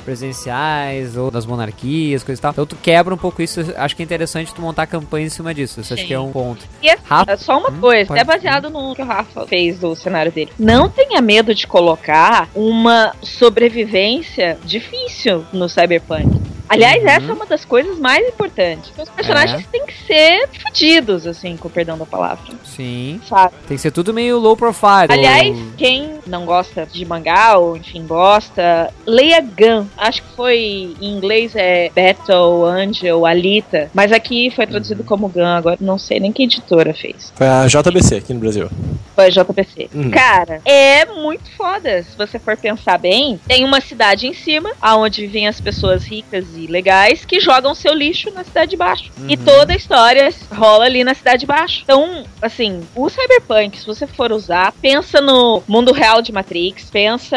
presidenciais 0.04 1.16
ou 1.16 1.30
das 1.30 1.46
monarquias, 1.46 2.22
coisa 2.22 2.40
e 2.40 2.42
tal. 2.42 2.50
Então 2.52 2.66
tu 2.66 2.76
quebra 2.76 3.14
um 3.14 3.18
pouco 3.18 3.42
isso. 3.42 3.60
Acho 3.76 3.94
que 3.96 4.02
é 4.02 4.04
interessante 4.04 4.52
tu 4.54 4.60
montar 4.60 4.86
campanha 4.86 5.26
em 5.26 5.30
cima 5.30 5.54
disso. 5.54 5.80
Isso 5.80 5.94
acho 5.94 6.06
que 6.06 6.14
é 6.14 6.18
um 6.20 6.32
ponto. 6.32 6.64
E 6.82 6.88
assim, 6.90 7.02
Rafa- 7.04 7.36
só 7.36 7.58
uma 7.58 7.70
Hum, 7.70 7.80
coisa, 7.80 8.06
pode- 8.08 8.20
é 8.20 8.24
baseado 8.24 8.70
no 8.70 8.94
que 8.94 9.02
o 9.02 9.04
Rafa 9.04 9.46
fez 9.46 9.78
do 9.78 9.94
cenário 9.94 10.30
dele. 10.32 10.50
Não 10.58 10.88
tenha 10.88 11.20
medo 11.20 11.54
de 11.54 11.66
colocar 11.66 12.48
uma 12.54 13.14
sobrevivência 13.22 14.58
difícil 14.64 15.44
no 15.52 15.68
Cyberpunk. 15.68 16.40
Aliás, 16.68 17.02
Uhum. 17.02 17.08
essa 17.08 17.26
é 17.30 17.32
uma 17.34 17.46
das 17.46 17.64
coisas 17.64 17.98
mais 17.98 18.26
importantes. 18.28 18.90
Os 18.98 19.08
personagens 19.10 19.60
É. 19.62 19.66
têm 19.70 19.84
que 19.86 19.94
ser 20.06 20.48
fodidos, 20.62 21.26
assim, 21.26 21.56
com 21.56 21.68
o 21.68 21.70
perdão 21.70 21.96
da 21.98 22.06
palavra. 22.06 22.44
Sim. 22.64 23.20
Sabe? 23.28 23.54
Tem 23.68 23.76
que 23.76 23.82
ser 23.82 23.90
tudo 23.90 24.12
meio 24.14 24.38
low 24.38 24.56
profile. 24.56 25.06
Aliás, 25.08 25.56
ou- 25.56 25.66
quem 25.76 26.14
não 26.26 26.44
gosta 26.44 26.86
de 26.86 27.04
mangá, 27.04 27.56
ou 27.58 27.76
enfim, 27.76 28.06
gosta, 28.06 28.92
leia 29.06 29.40
Gun. 29.40 29.86
Acho 29.96 30.22
que 30.22 30.28
foi 30.34 30.94
em 31.00 31.16
inglês 31.16 31.52
é 31.54 31.90
Battle, 31.94 32.64
Angel, 32.66 33.24
Alita. 33.26 33.90
Mas 33.94 34.10
aqui 34.12 34.50
foi 34.50 34.66
traduzido 34.66 35.00
Uhum. 35.02 35.06
como 35.06 35.28
Gun, 35.28 35.44
agora 35.44 35.76
não 35.80 35.98
sei 35.98 36.18
nem 36.18 36.32
que 36.32 36.44
editora 36.44 36.94
fez. 36.94 37.32
Foi 37.36 37.46
a 37.46 37.66
JBC 37.66 38.16
aqui 38.16 38.32
no 38.34 38.40
Brasil. 38.40 38.68
Foi 39.14 39.26
a 39.26 39.30
JPC. 39.30 39.88
Uhum. 39.94 40.10
Cara, 40.10 40.60
é 40.64 41.04
muito 41.06 41.48
foda. 41.56 42.02
Se 42.02 42.16
você 42.16 42.38
for 42.38 42.56
pensar 42.56 42.98
bem, 42.98 43.38
tem 43.46 43.64
uma 43.64 43.80
cidade 43.80 44.26
em 44.26 44.32
cima, 44.34 44.70
aonde 44.80 45.20
vivem 45.22 45.46
as 45.46 45.60
pessoas 45.60 46.04
ricas 46.04 46.44
e 46.56 46.66
legais 46.66 47.24
que 47.24 47.40
jogam 47.40 47.74
seu 47.74 47.92
lixo 47.94 48.30
na 48.32 48.44
Cidade 48.44 48.70
de 48.72 48.76
Baixo. 48.76 49.10
E 49.28 49.36
Uhum. 49.36 49.44
toda 49.44 49.72
a 49.72 49.76
história 49.76 50.28
rola 50.52 50.84
ali 50.84 51.02
na 51.04 51.14
Cidade 51.14 51.40
de 51.40 51.46
Baixo. 51.46 51.80
Então, 51.84 52.24
assim, 52.40 52.82
o 52.94 53.08
Cyberpunk, 53.08 53.78
se 53.78 53.86
você 53.86 54.06
for 54.06 54.32
usar, 54.32 54.72
pensa 54.80 55.20
no 55.20 55.62
mundo 55.66 55.92
real 55.92 56.20
de 56.22 56.32
Matrix, 56.32 56.90
pensa 56.90 57.36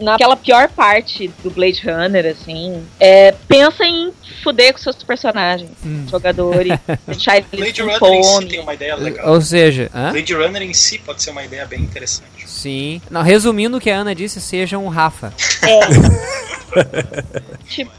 naquela 0.00 0.36
pior 0.36 0.68
parte 0.68 1.28
do 1.42 1.50
Blade 1.50 1.82
Runner, 1.84 2.26
assim. 2.26 2.82
É, 2.98 3.32
pensa 3.46 3.84
em 3.84 4.12
fuder 4.42 4.72
com 4.72 4.78
seus 4.78 4.96
personagens, 5.02 5.70
jogadores, 6.10 6.78
deixar 7.06 7.36
eles 7.38 7.48
Blade 7.50 7.82
com 7.98 8.06
Runner 8.06 8.18
em 8.18 8.22
si 8.22 8.32
fome. 8.32 8.46
tem 8.48 8.60
uma 8.60 8.74
ideia 8.74 8.94
legal. 8.96 9.32
Ou 9.32 9.40
seja, 9.40 9.90
hã? 9.94 10.10
Blade 10.12 10.34
Runner 10.34 10.62
em 10.62 10.72
si 10.74 10.98
pode 10.98 11.22
ser 11.22 11.30
uma 11.30 11.44
ideia 11.44 11.66
bem 11.66 11.80
interessante. 11.80 12.28
Sim. 12.46 13.00
Não, 13.10 13.22
resumindo 13.22 13.76
o 13.76 13.80
que 13.80 13.90
a 13.90 13.96
Ana 13.96 14.14
disse, 14.14 14.40
seja 14.40 14.78
um 14.78 14.88
Rafa. 14.88 15.32
Tipo, 17.68 17.90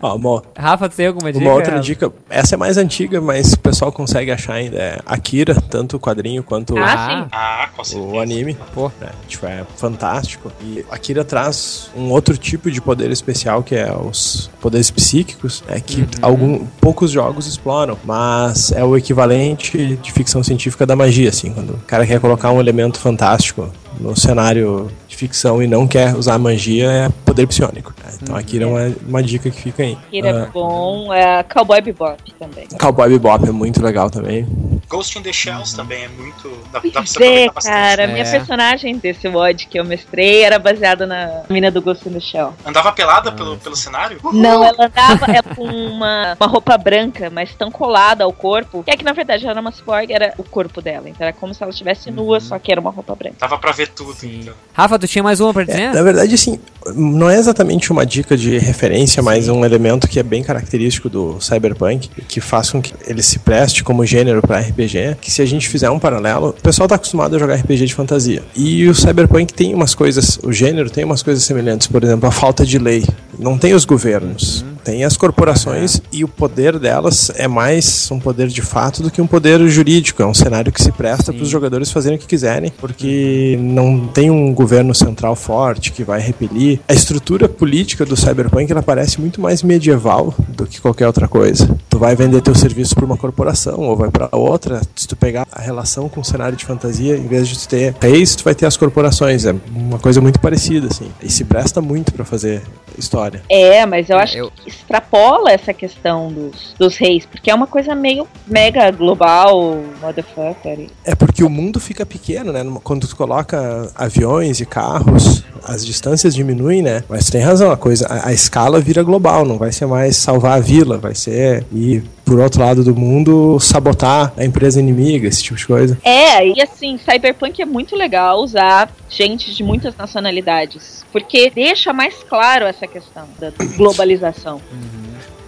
Ó, 0.00 0.16
uma, 0.16 0.42
Rafa, 0.56 0.88
tem 0.88 1.06
alguma 1.06 1.32
dica? 1.32 1.44
uma 1.44 1.54
outra 1.54 1.72
Rafa? 1.72 1.82
dica, 1.82 2.12
essa 2.28 2.54
é 2.54 2.58
mais 2.58 2.76
antiga, 2.76 3.20
mas 3.20 3.52
o 3.52 3.58
pessoal 3.58 3.92
consegue 3.92 4.30
achar 4.30 4.54
ainda. 4.54 4.76
É 4.78 4.98
Akira, 5.06 5.54
tanto 5.54 5.96
o 5.96 6.00
quadrinho 6.00 6.42
quanto 6.42 6.74
Ah, 6.78 7.28
Ah, 7.32 7.68
o 7.96 8.18
anime. 8.20 8.56
Pô. 8.74 8.90
É, 9.00 9.08
tipo, 9.26 9.46
é 9.46 9.64
fantástico. 9.76 10.50
E 10.60 10.84
Akira 10.90 11.24
traz 11.24 11.90
um 11.96 12.10
outro 12.10 12.36
tipo 12.36 12.70
de 12.70 12.80
poder 12.80 13.10
especial, 13.10 13.62
que 13.62 13.74
é 13.74 13.92
os 13.92 14.50
poderes 14.60 14.90
psíquicos, 14.90 15.62
é 15.68 15.80
que 15.80 16.06
algum, 16.20 16.64
poucos 16.80 17.10
jogos 17.10 17.46
exploram, 17.46 17.98
mas 18.04 18.72
é 18.72 18.84
o 18.84 18.96
equivalente 18.96 19.96
de 19.96 20.12
ficção 20.12 20.42
científica 20.42 20.86
da 20.86 20.94
magia, 20.96 21.28
assim, 21.28 21.52
quando 21.52 21.70
o 21.74 21.78
cara 21.86 22.06
quer 22.06 22.20
colocar 22.20 22.50
um 22.52 22.60
elemento 22.60 22.98
fantástico 22.98 23.68
no 24.00 24.16
cenário 24.16 24.90
ficção 25.22 25.62
e 25.62 25.68
não 25.68 25.86
quer 25.86 26.16
usar 26.16 26.36
magia, 26.38 26.90
é 26.90 27.08
poder 27.24 27.46
psionico. 27.46 27.94
né? 28.04 28.12
Então 28.20 28.36
Akira 28.36 28.64
é 28.64 28.66
uma, 28.66 28.94
uma 29.08 29.22
dica 29.22 29.50
que 29.50 29.60
fica 29.60 29.82
aí. 29.84 29.96
Kira 30.10 30.28
é 30.28 30.42
Ah, 30.42 30.48
bom, 30.52 31.12
é 31.12 31.42
Cowboy 31.44 31.80
Bebop 31.80 32.20
também. 32.38 32.66
Cowboy 32.80 33.08
Bebop 33.08 33.48
é 33.48 33.52
muito 33.52 33.82
legal 33.82 34.10
também. 34.10 34.46
Ghost 34.88 35.18
in 35.18 35.22
the 35.22 35.32
Shells 35.32 35.74
também 35.74 36.04
é 36.04 36.08
muito. 36.08 36.48
Dá, 36.72 36.80
dá 36.80 36.90
pra 36.90 37.06
você 37.06 37.24
é, 37.24 37.48
cara, 37.48 38.02
É. 38.02 38.06
minha 38.06 38.24
personagem 38.28 38.96
desse 38.98 39.28
mod 39.28 39.66
que 39.66 39.78
eu 39.78 39.84
mestrei 39.84 40.42
era 40.42 40.58
baseada 40.58 41.06
na 41.06 41.42
mina 41.48 41.70
do 41.70 41.80
Ghost 41.80 42.08
in 42.08 42.12
the 42.12 42.20
Shell. 42.20 42.52
Andava 42.66 42.92
pelada 42.92 43.32
pelo, 43.32 43.56
pelo 43.56 43.76
cenário? 43.76 44.18
Não, 44.32 44.62
ela 44.64 44.86
andava 44.86 45.26
ela 45.32 45.54
com 45.56 45.64
uma, 45.64 46.36
uma 46.38 46.46
roupa 46.46 46.76
branca, 46.76 47.30
mas 47.30 47.54
tão 47.54 47.70
colada 47.70 48.24
ao 48.24 48.32
corpo, 48.32 48.82
que 48.82 48.90
é 48.90 48.96
que 48.96 49.04
na 49.04 49.12
verdade 49.12 49.44
ela 49.44 49.52
era 49.52 49.60
uma 49.60 49.72
cyborg, 49.72 50.12
era 50.12 50.34
o 50.36 50.44
corpo 50.44 50.80
dela. 50.82 51.08
Então 51.08 51.26
era 51.26 51.32
como 51.32 51.54
se 51.54 51.62
ela 51.62 51.70
estivesse 51.70 52.10
nua, 52.10 52.40
só 52.40 52.58
que 52.58 52.70
era 52.70 52.80
uma 52.80 52.90
roupa 52.90 53.14
branca. 53.14 53.36
Dava 53.40 53.58
pra 53.58 53.72
ver 53.72 53.88
tudo. 53.88 54.12
Então. 54.22 54.54
Rafa, 54.74 54.98
tu 54.98 55.06
tinha 55.12 55.22
mais 55.22 55.40
uma 55.40 55.52
pra 55.52 55.64
dizer? 55.64 55.92
Na 55.92 56.02
verdade, 56.02 56.34
assim, 56.34 56.58
não 56.94 57.28
é 57.28 57.36
exatamente 57.36 57.92
uma 57.92 58.04
dica 58.04 58.36
de 58.36 58.58
referência, 58.58 59.22
mas 59.22 59.48
um 59.48 59.64
elemento 59.64 60.08
que 60.08 60.18
é 60.18 60.22
bem 60.22 60.42
característico 60.42 61.08
do 61.08 61.40
Cyberpunk, 61.40 62.08
que 62.26 62.40
faz 62.40 62.70
com 62.70 62.80
que 62.80 62.94
ele 63.06 63.22
se 63.22 63.38
preste 63.38 63.84
como 63.84 64.04
gênero 64.06 64.40
para 64.40 64.60
RPG, 64.60 65.16
que 65.20 65.30
se 65.30 65.42
a 65.42 65.46
gente 65.46 65.68
fizer 65.68 65.90
um 65.90 65.98
paralelo, 65.98 66.48
o 66.48 66.52
pessoal 66.54 66.88
tá 66.88 66.94
acostumado 66.94 67.36
a 67.36 67.38
jogar 67.38 67.56
RPG 67.56 67.86
de 67.86 67.94
fantasia. 67.94 68.42
E 68.56 68.88
o 68.88 68.94
Cyberpunk 68.94 69.52
tem 69.52 69.74
umas 69.74 69.94
coisas, 69.94 70.38
o 70.42 70.52
gênero 70.52 70.90
tem 70.90 71.04
umas 71.04 71.22
coisas 71.22 71.44
semelhantes, 71.44 71.86
por 71.86 72.02
exemplo, 72.02 72.28
a 72.28 72.32
falta 72.32 72.64
de 72.64 72.78
lei. 72.78 73.04
Não 73.38 73.58
tem 73.58 73.74
os 73.74 73.84
governos, 73.84 74.64
tem 74.84 75.04
as 75.04 75.16
corporações 75.16 76.00
e 76.12 76.24
o 76.24 76.28
poder 76.28 76.78
delas 76.78 77.30
é 77.36 77.46
mais 77.46 78.10
um 78.10 78.18
poder 78.18 78.48
de 78.48 78.62
fato 78.62 79.02
do 79.02 79.10
que 79.10 79.20
um 79.20 79.26
poder 79.26 79.60
jurídico. 79.68 80.22
É 80.22 80.26
um 80.26 80.34
cenário 80.34 80.72
que 80.72 80.82
se 80.82 80.92
presta 80.92 81.32
para 81.32 81.42
os 81.42 81.48
jogadores 81.48 81.90
fazerem 81.90 82.16
o 82.16 82.20
que 82.20 82.26
quiserem, 82.26 82.72
porque 82.78 83.58
não 83.60 84.06
tem 84.08 84.30
um 84.30 84.52
governo 84.52 84.94
central 84.94 85.36
forte 85.36 85.92
que 85.92 86.04
vai 86.04 86.20
repelir. 86.20 86.80
A 86.88 86.92
estrutura 86.92 87.48
política 87.48 88.04
do 88.04 88.16
Cyberpunk 88.16 88.70
ela 88.70 88.82
parece 88.82 89.20
muito 89.20 89.40
mais 89.40 89.62
medieval 89.62 90.34
do 90.48 90.66
que 90.66 90.80
qualquer 90.80 91.06
outra 91.06 91.28
coisa. 91.28 91.68
Tu 91.88 91.98
vai 91.98 92.16
vender 92.16 92.40
teu 92.40 92.54
serviço 92.54 92.94
para 92.94 93.04
uma 93.04 93.16
corporação 93.16 93.80
ou 93.80 93.96
vai 93.96 94.10
para 94.10 94.28
outra. 94.32 94.80
Se 94.96 95.06
tu 95.06 95.16
pegar 95.16 95.46
a 95.52 95.60
relação 95.60 96.08
com 96.08 96.20
o 96.20 96.24
cenário 96.24 96.56
de 96.56 96.64
fantasia, 96.64 97.16
em 97.16 97.26
vez 97.26 97.48
de 97.48 97.58
tu 97.58 97.68
ter 97.68 97.94
reis, 98.00 98.34
tu 98.34 98.44
vai 98.44 98.54
ter 98.54 98.66
as 98.66 98.76
corporações. 98.76 99.44
É 99.44 99.54
uma 99.74 99.98
coisa 99.98 100.20
muito 100.20 100.40
parecida 100.40 100.88
assim. 100.88 101.10
E 101.22 101.30
se 101.30 101.44
presta 101.44 101.80
muito 101.80 102.12
para 102.12 102.24
fazer 102.24 102.62
história. 102.98 103.42
É, 103.48 103.84
mas 103.86 104.08
eu 104.10 104.18
acho 104.18 104.50
que 104.50 104.71
extrapola 104.72 105.50
essa 105.50 105.72
questão 105.72 106.32
dos, 106.32 106.74
dos 106.78 106.96
reis, 106.96 107.26
porque 107.26 107.50
é 107.50 107.54
uma 107.54 107.66
coisa 107.66 107.94
meio 107.94 108.26
mega 108.46 108.90
global, 108.90 109.80
motherfucker. 110.00 110.88
É 111.04 111.14
porque 111.14 111.44
o 111.44 111.50
mundo 111.50 111.78
fica 111.78 112.04
pequeno, 112.04 112.52
né? 112.52 112.64
Quando 112.82 113.06
tu 113.06 113.16
coloca 113.16 113.90
aviões 113.94 114.60
e 114.60 114.66
carros, 114.66 115.44
as 115.64 115.84
distâncias 115.84 116.34
diminuem, 116.34 116.82
né? 116.82 117.04
Mas 117.08 117.30
tem 117.30 117.40
razão, 117.40 117.70
a 117.70 117.76
coisa, 117.76 118.06
a, 118.06 118.28
a 118.28 118.32
escala 118.32 118.80
vira 118.80 119.02
global, 119.02 119.44
não 119.44 119.58
vai 119.58 119.72
ser 119.72 119.86
mais 119.86 120.16
salvar 120.16 120.58
a 120.58 120.60
vila, 120.60 120.98
vai 120.98 121.14
ser 121.14 121.64
ir 121.72 122.04
por 122.24 122.38
outro 122.38 122.60
lado 122.60 122.84
do 122.84 122.94
mundo 122.94 123.58
sabotar 123.60 124.32
a 124.36 124.44
empresa 124.44 124.80
inimiga, 124.80 125.28
esse 125.28 125.42
tipo 125.42 125.56
de 125.56 125.66
coisa. 125.66 125.98
É, 126.04 126.46
e 126.46 126.60
assim, 126.62 126.98
Cyberpunk 126.98 127.60
é 127.60 127.66
muito 127.66 127.96
legal 127.96 128.40
usar 128.40 128.90
gente 129.08 129.54
de 129.54 129.62
muitas 129.62 129.96
nacionalidades, 129.96 131.04
porque 131.12 131.50
deixa 131.50 131.92
mais 131.92 132.22
claro 132.28 132.64
essa 132.64 132.86
questão 132.86 133.24
da 133.38 133.50
globalização. 133.76 134.60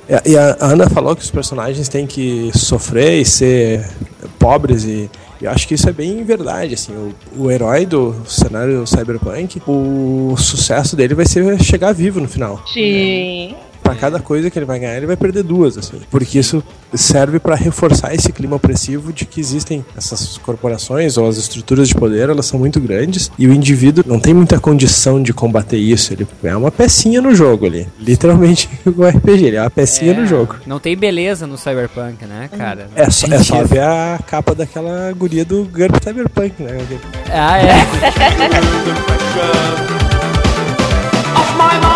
E, 0.09 0.33
e 0.33 0.37
a 0.37 0.57
Ana 0.61 0.89
falou 0.89 1.17
que 1.17 1.23
os 1.23 1.31
personagens 1.31 1.89
têm 1.89 2.07
que 2.07 2.51
sofrer 2.55 3.21
e 3.21 3.25
ser 3.25 3.89
pobres 4.39 4.85
e 4.85 5.11
eu 5.41 5.51
acho 5.51 5.69
que 5.69 5.75
isso 5.75 5.89
é 5.89 5.93
bem 5.93 6.25
verdade, 6.25 6.73
assim, 6.75 6.93
o, 6.93 7.15
o 7.37 7.51
herói 7.51 7.85
do 7.85 8.15
cenário 8.27 8.87
cyberpunk, 8.87 9.61
o 9.67 10.35
sucesso 10.39 10.97
dele 10.97 11.15
vai 11.15 11.27
ser 11.27 11.63
chegar 11.63 11.93
vivo 11.93 12.19
no 12.19 12.29
final. 12.29 12.63
Sim. 12.67 13.55
Pra 13.85 13.95
cada 13.95 14.19
coisa 14.19 14.51
que 14.51 14.59
ele 14.59 14.65
vai 14.65 14.79
ganhar, 14.79 14.97
ele 14.97 15.07
vai 15.07 15.17
perder 15.17 15.43
duas, 15.43 15.77
assim. 15.77 16.01
Porque 16.11 16.39
isso 16.39 16.65
serve 16.95 17.39
pra 17.39 17.55
reforçar 17.55 18.15
esse 18.15 18.33
clima 18.33 18.57
opressivo 18.57 19.13
de 19.13 19.27
que 19.27 19.39
existem 19.39 19.85
essas 19.95 20.39
corporações 20.39 21.19
ou 21.19 21.29
as 21.29 21.37
estruturas 21.37 21.87
de 21.89 21.95
poder, 21.95 22.31
elas 22.31 22.47
são 22.47 22.59
muito 22.59 22.81
grandes 22.81 23.31
e 23.39 23.47
o 23.47 23.53
indivíduo 23.53 24.03
não 24.07 24.19
tem 24.19 24.33
muita 24.33 24.59
condição 24.59 25.23
de 25.23 25.35
combater 25.35 25.77
isso. 25.77 26.15
Ele 26.15 26.27
é 26.43 26.57
uma 26.57 26.73
pecinha 26.73 27.21
no 27.21 27.35
jogo 27.35 27.67
ali. 27.67 27.87
Literalmente 28.01 28.71
o 28.87 29.05
RPG, 29.07 29.45
ele 29.45 29.57
é 29.57 29.61
uma 29.61 29.71
pecinha 29.71 30.15
no 30.15 30.27
jogo. 30.27 30.57
Não 30.67 30.81
tem 30.81 30.97
beleza 30.97 31.47
no 31.47 31.59
Cyberpunk, 31.59 32.25
né, 32.25 32.49
cara? 32.57 32.89
É 32.97 33.11
só, 33.11 33.27
Tem 33.27 33.37
é 33.37 33.43
só 33.43 33.63
ver 33.65 33.83
a 33.83 34.19
capa 34.27 34.55
daquela 34.55 35.13
guria 35.13 35.45
do 35.45 35.65
GURP 35.65 36.03
Cyberpunk, 36.03 36.63
né? 36.63 36.79
Ah, 37.31 37.59
é. 37.59 37.75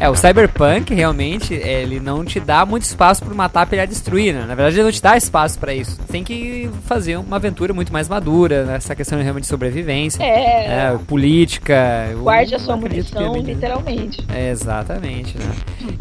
É, 0.00 0.08
o 0.08 0.16
Cyberpunk 0.16 0.94
realmente, 0.94 1.52
ele 1.52 2.00
não 2.00 2.24
te 2.24 2.40
dá 2.40 2.64
muito 2.64 2.84
espaço 2.84 3.22
pra 3.22 3.34
matar, 3.34 3.68
e 3.70 3.86
destruir, 3.86 4.32
né? 4.32 4.40
Na 4.46 4.54
verdade, 4.54 4.76
ele 4.76 4.84
não 4.84 4.90
te 4.90 5.02
dá 5.02 5.14
espaço 5.14 5.58
pra 5.58 5.74
isso. 5.74 5.98
Tem 6.10 6.24
que 6.24 6.70
fazer 6.86 7.18
uma 7.18 7.36
aventura 7.36 7.74
muito 7.74 7.92
mais 7.92 8.08
madura, 8.08 8.64
nessa 8.64 8.96
questão 8.96 9.20
realmente 9.20 9.42
de 9.42 9.48
sobrevivência. 9.48 10.22
É. 10.22 10.94
É, 10.94 10.98
política. 11.06 11.76
Guarde 12.18 12.54
a 12.54 12.58
sua 12.58 12.74
é 12.74 12.76
munição, 12.78 13.36
literalmente. 13.36 14.24
É, 14.32 14.50
exatamente, 14.50 15.36
né? 15.36 15.52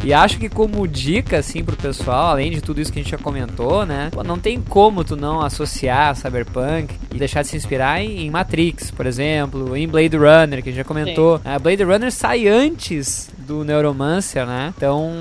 E 0.02 0.14
acho 0.14 0.40
que 0.40 0.48
como 0.48 0.88
dica, 0.88 1.38
assim, 1.38 1.62
pro 1.62 1.76
pessoal, 1.76 2.28
além 2.28 2.52
de 2.52 2.62
tudo 2.62 2.80
isso 2.80 2.94
que 2.94 3.00
a 3.00 3.04
gente 3.04 3.12
já 3.12 3.18
comentou, 3.18 3.86
né? 3.86 4.10
pô, 4.12 4.24
não 4.24 4.40
tem 4.40 4.62
como 4.62 5.04
tu 5.04 5.18
não 5.18 5.42
associar 5.42 6.16
Cyberpunk 6.16 6.96
e 7.14 7.18
deixar 7.18 7.42
de 7.42 7.50
se 7.50 7.58
inspirar 7.58 8.02
em, 8.02 8.26
em 8.26 8.30
Matrix, 8.30 8.92
por 8.92 9.06
exemplo, 9.06 9.76
em 9.76 9.88
Blade 9.88 10.16
Runner, 10.16 10.64
que 10.64 10.70
a 10.70 10.72
gente 10.72 10.78
já 10.78 10.84
comentou. 10.86 11.42
A 11.44 11.60
Blade 11.60 11.84
Runner 11.84 12.12
sai 12.12 12.48
antes 12.48 13.30
do 13.50 13.64
Neuromancer, 13.64 14.46
né? 14.46 14.72
Então, 14.78 15.12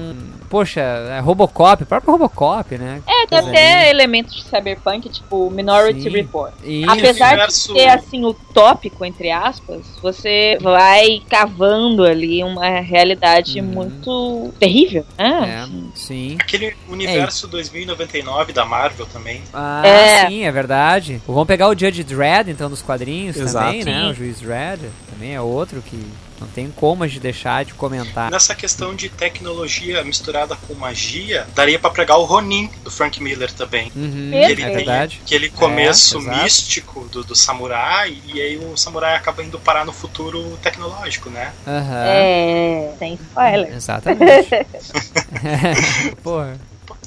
poxa, 0.51 0.81
é 0.83 1.19
Robocop, 1.19 1.83
próprio 1.87 2.13
Robocop, 2.13 2.77
né? 2.77 3.01
É, 3.07 3.27
tem 3.27 3.39
até 3.39 3.85
aí. 3.85 3.89
elementos 3.91 4.35
de 4.35 4.43
cyberpunk, 4.45 5.09
tipo 5.09 5.51
Minority 5.51 6.03
Sim. 6.03 6.09
Report. 6.11 6.53
Isso. 6.63 6.91
Apesar 6.91 7.29
Universo- 7.33 7.73
de 7.73 7.81
ser 7.81 7.89
assim 7.89 8.25
utópico, 8.27 9.03
entre 9.03 9.31
aspas, 9.31 9.81
você 10.03 10.59
vai 10.61 11.23
cavando 11.31 12.05
ali 12.05 12.45
uma 12.45 12.69
realidade 12.81 13.63
muito 13.63 14.53
terrível, 14.61 15.07
né? 15.17 15.67
Uhum. 15.67 15.89
É, 15.95 15.97
sim. 15.97 16.37
Aquele 16.39 16.77
universo 16.87 17.49
2099 17.49 18.53
da 18.53 18.67
Marvel 18.67 19.07
também. 19.07 19.41
Ah, 19.55 19.81
É. 19.87 20.27
sim, 20.29 20.45
é 20.45 20.53
verdade. 20.53 21.23
Vamos 21.27 21.47
pegar 21.47 21.69
o 21.69 21.73
Judge 21.79 22.05
Dredd, 22.05 22.51
então, 22.51 22.69
dos 22.69 22.83
quadrinhos 22.83 23.37
Exato. 23.39 23.65
também, 23.67 23.85
né? 23.85 24.03
Sim. 24.05 24.11
O 24.11 24.15
Juiz 24.15 24.39
Dredd 24.41 24.81
também 25.11 25.35
é 25.35 25.41
outro 25.41 25.81
que 25.81 25.99
Não 26.41 26.47
tem 26.49 26.71
como 26.71 27.05
a 27.05 27.09
gente 27.09 27.21
deixar 27.21 27.65
de 27.65 27.75
comentar. 27.75 28.31
Nessa 28.31 28.55
questão 28.55 28.95
de 28.95 29.09
tecnologia 29.09 30.03
misturada 30.05 30.57
com 30.57 30.75
magia, 30.75 31.47
daria 31.55 31.79
pra 31.79 31.91
pregar 31.91 32.19
o 32.19 32.25
Ronin 32.25 32.71
do 32.85 32.91
Frank 32.91 33.23
Miller 33.23 33.53
também. 33.53 33.91
Uhum, 33.95 34.31
que 34.31 34.37
ele 34.37 34.63
é 34.63 34.67
tem 34.67 34.77
verdade. 34.77 35.21
aquele 35.25 35.51
começo 35.51 36.19
É, 36.19 36.43
místico 36.43 37.09
do, 37.09 37.25
do 37.25 37.35
samurai, 37.35 38.17
e 38.27 38.41
aí 38.41 38.57
o 38.57 38.77
samurai 38.77 39.17
acaba 39.17 39.43
indo 39.43 39.59
parar 39.59 39.85
no 39.85 39.93
futuro 39.93 40.57
tecnológico, 40.63 41.29
né? 41.31 41.53
Aham. 41.67 42.05
É, 42.07 42.95
sem 42.99 43.15
spoiler. 43.15 43.75
Exatamente. 43.75 44.49
Porra. 46.23 46.59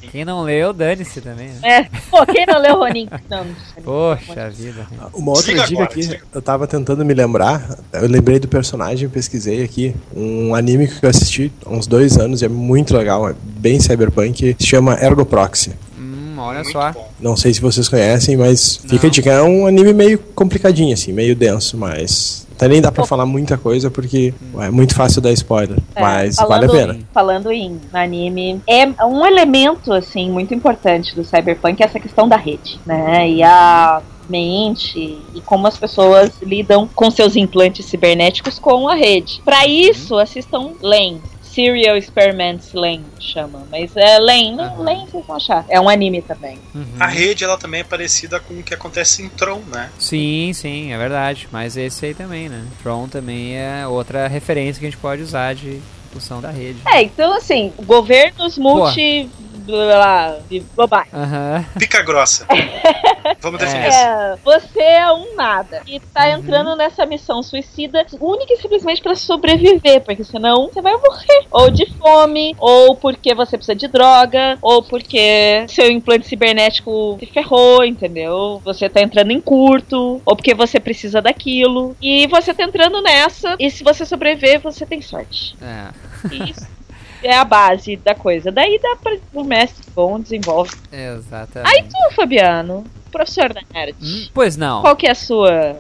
Quem 0.10 0.26
não 0.26 0.44
leu, 0.44 0.73
dane-se 0.73 1.22
também, 1.22 1.49
né? 1.49 1.60
É, 1.64 1.84
pô, 2.10 2.26
quem 2.26 2.45
não 2.45 2.60
leu 2.60 2.76
Ronin? 2.78 3.07
Não, 3.30 3.45
não 3.45 3.56
Poxa 3.84 4.49
vida. 4.49 4.88
Uma 5.14 5.32
outra 5.32 5.53
Desliga 5.53 5.68
dica 5.68 5.84
agora, 5.84 6.15
aqui, 6.15 6.23
eu 6.34 6.41
tava 6.41 6.68
tentando 6.68 7.06
me 7.06 7.14
lembrar, 7.14 7.78
eu 7.94 8.07
lembrei 8.07 8.40
do 8.40 8.48
personagem, 8.48 9.07
pesquisei 9.07 9.64
aqui, 9.64 9.95
um 10.15 10.56
anime 10.56 10.88
que 10.88 11.06
eu 11.06 11.10
assisti 11.10 11.52
há 11.65 11.69
uns 11.69 11.88
dois 11.88 12.18
anos, 12.18 12.41
e 12.41 12.45
é 12.45 12.49
muito 12.49 12.95
legal, 12.95 13.30
é 13.30 13.36
bem 13.41 13.80
cyberpunk, 13.80 14.56
se 14.60 14.65
chama 14.68 14.95
Ergo 15.02 15.26
Proxy. 15.26 15.72
Hum, 15.98 16.36
olha 16.38 16.60
Muito 16.60 16.72
só. 16.72 16.91
bom. 16.91 17.10
Não 17.19 17.38
sei 17.38 17.53
se 17.53 17.61
vocês 17.61 17.88
conhecem, 17.88 18.36
mas 18.36 18.78
fica 18.78 19.03
Não. 19.03 19.07
a 19.07 19.10
dica, 19.11 19.32
é 19.32 19.41
um 19.41 19.65
anime 19.68 19.94
meio 19.94 20.18
complicadinho, 20.18 20.94
assim, 20.94 21.14
meio 21.14 21.36
denso, 21.36 21.78
mas 21.78 22.48
até 22.62 22.68
nem 22.68 22.80
dá 22.80 22.92
pra 22.92 23.08
falar 23.08 23.26
muita 23.26 23.58
coisa, 23.58 23.90
porque 23.90 24.36
é 24.60 24.70
muito 24.70 24.94
fácil 24.94 25.20
dar 25.20 25.32
spoiler, 25.32 25.80
É, 25.96 26.02
mas 26.02 26.36
vale 26.36 26.66
a 26.66 26.70
pena. 26.70 27.00
Falando 27.12 27.52
em 27.52 27.82
anime, 27.92 28.62
é 28.68 28.86
um 29.04 29.26
elemento 29.26 29.92
assim 29.92 30.30
muito 30.30 30.54
importante 30.54 31.16
do 31.16 31.24
cyberpunk 31.24 31.82
é 31.82 31.86
essa 31.88 32.00
questão 32.00 32.30
da 32.30 32.38
rede, 32.38 32.80
né? 32.86 33.28
E 33.28 33.42
a 33.42 34.04
mente 34.30 35.18
e 35.34 35.42
como 35.42 35.66
as 35.66 35.76
pessoas 35.76 36.32
lidam 36.44 36.88
com 36.94 37.10
seus 37.10 37.36
implantes 37.36 37.88
cibernéticos 37.88 38.60
com 38.60 38.88
a 38.88 38.94
rede. 38.94 39.42
Para 39.44 39.66
isso, 39.66 40.16
assistam 40.20 40.74
Lane. 40.84 41.20
Serial 41.53 41.98
Experiments 41.98 42.73
Lane 42.73 43.06
chama, 43.19 43.68
mas 43.69 43.95
é 43.95 44.18
Lane. 44.18 44.56
Lane 44.56 45.06
vocês 45.10 45.26
vão 45.26 45.36
achar. 45.36 45.65
É 45.68 45.80
um 45.80 45.90
anime 45.90 46.22
também. 46.22 46.57
Uhum. 46.73 46.86
A 46.99 47.07
rede, 47.07 47.44
ela 47.44 47.57
também 47.57 47.82
é 47.82 47.84
parecida 47.84 48.40
com 48.40 48.53
o 48.53 48.64
que 48.64 48.73
acontece 48.73 49.22
em 49.22 49.30
Tron, 49.30 49.61
né? 49.68 49.90
Sim, 49.99 50.52
sim, 50.53 50.94
é 50.94 50.98
verdade. 50.98 51.48
Mas 51.52 51.76
esse 51.76 52.06
aí 52.06 52.14
também, 52.14 52.48
né? 52.48 52.65
Tron 52.82 53.07
também 53.07 53.57
é 53.57 53.86
outra 53.86 54.28
referência 54.28 54.80
que 54.80 54.86
a 54.86 54.90
gente 54.90 54.99
pode 54.99 55.22
usar 55.22 55.53
de 55.53 55.82
função 56.11 56.41
da 56.41 56.52
rede. 56.52 56.80
É, 56.86 57.03
então 57.03 57.34
assim, 57.34 57.73
governos 57.86 58.57
multi 58.57 59.30
blá, 59.62 59.86
blá, 59.86 60.38
globais. 60.76 61.08
Aham. 61.14 61.66
Pica 61.78 62.02
grossa. 62.02 62.46
Vamos 63.42 63.60
definir 63.60 63.88
assim. 63.88 64.00
É, 64.00 64.36
você 64.44 64.82
é 64.82 65.12
um 65.12 65.36
nada 65.36 65.82
e 65.88 66.00
tá 66.00 66.30
entrando 66.30 66.76
nessa 66.76 67.06
missão 67.06 67.42
suicida 67.42 68.06
única 68.20 68.54
e 68.54 68.58
simplesmente 68.58 69.02
pra 69.02 69.16
sobreviver, 69.16 70.02
porque 70.02 70.24
senão 70.24 70.68
você 70.68 70.82
vai 70.82 70.94
morrer. 70.94 71.46
Ou 71.52 71.70
de 71.70 71.86
fome, 71.94 72.56
ou 72.60 72.96
porque 72.96 73.34
você 73.34 73.58
precisa 73.58 73.76
de 73.76 73.88
droga, 73.88 74.58
ou 74.62 74.84
porque 74.84 75.66
seu 75.68 75.90
implante 75.92 76.28
cibernético 76.28 77.18
se 77.20 77.26
ferrou, 77.28 77.84
entendeu? 77.84 78.62
Você 78.64 78.90
tá 78.90 79.02
entrando 79.02 79.32
em 79.32 79.42
curto, 79.42 80.22
ou 80.26 80.36
porque 80.36 80.54
você 80.54 80.80
precisa 80.80 81.22
daquilo. 81.22 81.96
E 82.02 82.28
você 82.28 82.54
tá 82.54 82.64
entrando 82.64 83.02
nessa, 83.02 83.56
e 83.60 83.70
se 83.70 83.84
você 83.84 84.06
sobreviver, 84.06 84.60
você 84.62 84.86
tem 84.86 85.02
sorte. 85.02 85.56
É. 85.62 86.36
Isso 86.50 86.81
é 87.23 87.35
a 87.35 87.43
base 87.43 87.95
da 87.98 88.15
coisa. 88.15 88.52
Daí 88.52 88.80
dá 88.81 88.95
pra 89.02 89.18
o 89.34 89.43
mestre 89.43 89.85
bom 89.93 90.19
desenvolve. 90.19 90.76
Exatamente. 90.91 91.73
Aí 91.76 91.84
tu, 91.84 92.15
Fabiano, 92.15 92.84
professor 93.12 93.54
da 93.54 93.62
nerd. 93.74 93.96
Hum, 94.02 94.28
pois 94.34 94.58
não. 94.58 94.82
Qual 94.82 94.96
que 94.96 95.08
é 95.08 95.12
a 95.12 95.16
sua? 95.16 95.80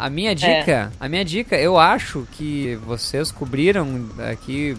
A 0.00 0.08
minha 0.08 0.34
dica, 0.34 0.90
a 0.98 1.08
minha 1.10 1.22
dica, 1.22 1.56
eu 1.56 1.78
acho 1.78 2.26
que 2.32 2.74
vocês 2.86 3.30
cobriram 3.30 4.08
aqui 4.30 4.74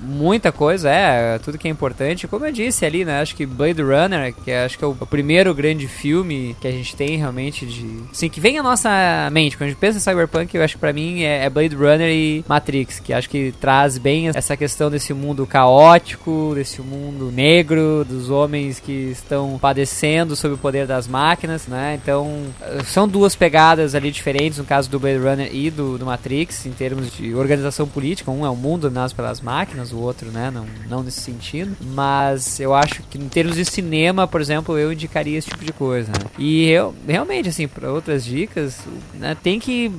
muita 0.00 0.50
coisa, 0.50 0.90
é, 0.90 1.38
tudo 1.38 1.56
que 1.56 1.68
é 1.68 1.70
importante. 1.70 2.26
Como 2.26 2.44
eu 2.44 2.50
disse 2.50 2.84
ali, 2.84 3.04
né, 3.04 3.20
acho 3.20 3.36
que 3.36 3.46
Blade 3.46 3.80
Runner, 3.80 4.34
que 4.34 4.50
acho 4.50 4.76
que 4.76 4.82
é 4.82 4.86
o 4.88 4.94
primeiro 4.94 5.54
grande 5.54 5.86
filme 5.86 6.56
que 6.60 6.66
a 6.66 6.72
gente 6.72 6.96
tem 6.96 7.16
realmente 7.16 7.64
de, 7.64 8.02
assim, 8.10 8.28
que 8.28 8.40
vem 8.40 8.58
à 8.58 8.64
nossa 8.64 8.90
mente. 9.30 9.56
Quando 9.56 9.68
a 9.68 9.70
gente 9.70 9.78
pensa 9.78 9.98
em 9.98 10.00
Cyberpunk, 10.00 10.52
eu 10.56 10.64
acho 10.64 10.74
que 10.74 10.80
pra 10.80 10.92
mim 10.92 11.22
é, 11.22 11.44
é 11.44 11.50
Blade 11.50 11.76
Runner 11.76 12.10
e 12.10 12.44
Matrix, 12.48 12.98
que 12.98 13.12
acho 13.12 13.30
que 13.30 13.54
traz 13.60 13.96
bem 13.96 14.26
essa 14.26 14.56
questão 14.56 14.90
desse 14.90 15.14
mundo 15.14 15.46
caótico, 15.46 16.50
desse 16.56 16.82
mundo 16.82 17.30
negro, 17.30 18.04
dos 18.04 18.28
homens 18.28 18.80
que 18.80 19.10
estão 19.12 19.56
padecendo 19.56 20.34
sob 20.34 20.54
o 20.54 20.58
poder 20.58 20.84
das 20.84 21.06
máquinas, 21.06 21.33
né? 21.68 21.98
Então, 22.00 22.42
são 22.84 23.08
duas 23.08 23.34
pegadas 23.34 23.94
ali 23.94 24.10
diferentes, 24.10 24.58
no 24.58 24.64
caso 24.64 24.88
do 24.90 24.98
Blade 24.98 25.18
Runner 25.18 25.54
e 25.54 25.70
do, 25.70 25.98
do 25.98 26.06
Matrix, 26.06 26.66
em 26.66 26.72
termos 26.72 27.12
de 27.12 27.34
organização 27.34 27.86
política. 27.86 28.30
Um 28.30 28.44
é 28.44 28.50
o 28.50 28.56
mundo 28.56 28.82
dominado 28.82 29.14
pelas 29.14 29.40
máquinas, 29.40 29.92
o 29.92 29.98
outro, 29.98 30.30
né, 30.30 30.50
não, 30.50 30.66
não 30.88 31.02
nesse 31.02 31.20
sentido. 31.20 31.76
Mas 31.80 32.60
eu 32.60 32.74
acho 32.74 33.02
que 33.04 33.18
em 33.18 33.28
termos 33.28 33.56
de 33.56 33.64
cinema, 33.64 34.26
por 34.26 34.40
exemplo, 34.40 34.78
eu 34.78 34.92
indicaria 34.92 35.38
esse 35.38 35.48
tipo 35.48 35.64
de 35.64 35.72
coisa. 35.72 36.10
Né? 36.12 36.30
E 36.38 36.70
eu, 36.70 36.94
realmente, 37.06 37.48
assim, 37.48 37.66
para 37.66 37.90
outras 37.90 38.24
dicas, 38.24 38.78
né, 39.14 39.36
tem 39.42 39.58
que 39.58 39.90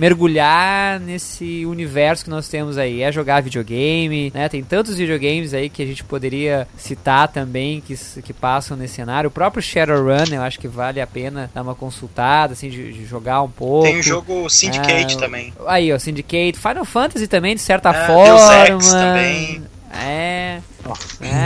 mergulhar 0.00 0.98
nesse 0.98 1.66
universo 1.66 2.24
que 2.24 2.30
nós 2.30 2.48
temos 2.48 2.78
aí. 2.78 3.02
É 3.02 3.12
jogar 3.12 3.42
videogame, 3.42 4.32
né? 4.34 4.48
Tem 4.48 4.62
tantos 4.62 4.96
videogames 4.96 5.52
aí 5.52 5.68
que 5.68 5.82
a 5.82 5.86
gente 5.86 6.02
poderia 6.02 6.66
citar 6.76 7.28
também 7.28 7.82
que, 7.82 7.94
que 8.22 8.32
passam 8.32 8.76
nesse 8.76 8.94
cenário. 8.94 9.28
O 9.28 9.30
próprio 9.30 9.62
Shadowrun, 9.62 10.32
eu 10.32 10.42
acho 10.42 10.58
que 10.58 10.66
vale 10.80 10.98
a 11.00 11.06
pena 11.06 11.50
dar 11.54 11.60
uma 11.60 11.74
consultada, 11.74 12.54
assim, 12.54 12.70
de, 12.70 12.92
de 12.92 13.04
jogar 13.04 13.42
um 13.42 13.50
pouco. 13.50 13.84
Tem 13.86 13.98
o 13.98 14.02
jogo 14.02 14.48
Syndicate 14.48 15.16
Ah, 15.16 15.20
também. 15.20 15.52
Aí, 15.66 15.92
ó, 15.92 15.98
Syndicate. 15.98 16.54
Final 16.58 16.84
Fantasy 16.86 17.26
também, 17.26 17.54
de 17.54 17.60
certa 17.60 17.90
Ah, 17.90 18.06
forma. 18.06 18.24
Deus 18.64 18.84
Ex 18.86 18.90
também. 18.92 19.62
É. 19.92 20.58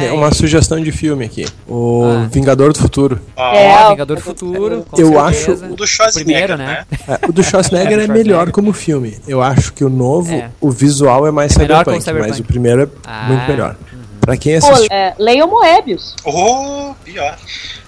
É 0.06 0.12
uma 0.12 0.32
sugestão 0.32 0.81
de 0.81 0.93
filme 0.93 1.24
aqui. 1.24 1.44
O 1.66 2.05
Ah. 2.05 2.28
Vingador 2.31 2.73
do 2.73 2.78
Futuro. 2.78 3.20
Ó, 3.36 3.55
É, 3.55 3.89
Vingador 3.90 4.16
do 4.19 4.23
Futuro. 4.23 4.86
com 4.89 5.01
Eu 5.01 5.12
certeza. 5.32 5.66
o 5.66 5.74
do 5.74 5.86
Schwarzenegger, 5.86 6.47
Primeiro, 6.47 6.56
né? 6.56 6.86
né? 6.90 7.19
É, 7.20 7.27
o 7.28 7.32
do 7.32 7.43
Schwarzenegger 7.43 7.98
É, 7.98 8.05
é, 8.05 8.06
melhor 8.06 8.52
como 8.52 8.73
filme. 8.73 9.19
Eu 9.27 9.43
acho 9.43 9.73
que 9.73 9.85
o 9.85 9.89
novo, 9.90 10.32
É. 10.32 10.51
o 10.61 10.70
visual 10.70 11.27
é 11.27 11.31
mais 11.32 11.56
É 11.56 11.59
melhor 11.59 11.85
como 11.85 12.01
cyberpunk, 12.01 12.28
mas 12.28 12.36
cyberpunk. 12.36 12.40
o 12.43 12.44
primeiro 12.44 12.82
é 12.82 12.89
Ah, 13.05 13.24
muito 13.28 13.48
melhor. 13.48 13.77
Pra 14.20 14.36
quem 14.36 14.59
Pô, 14.61 14.66
assistiu. 14.69 14.89
é, 14.90 15.15
leiam 15.19 15.48
Moebius. 15.48 16.15
Oh, 16.24 16.94
pior. 17.05 17.36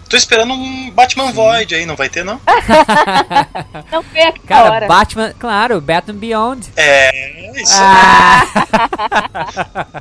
Tô 0.09 0.16
esperando 0.16 0.53
um 0.55 0.91
Batman 0.93 1.33
Void 1.33 1.74
aí, 1.74 1.85
não 1.85 1.97
vai 1.97 2.09
ter, 2.09 2.24
não? 2.24 2.41
Não 3.91 4.03
foi 4.05 4.20
aquela 4.23 4.62
Cara, 4.62 4.70
hora. 4.74 4.87
Batman, 4.87 5.35
claro, 5.39 5.81
Batman 5.81 6.15
Beyond. 6.19 6.69
É, 6.77 7.61
isso 7.61 7.73
Ah, 7.77 8.43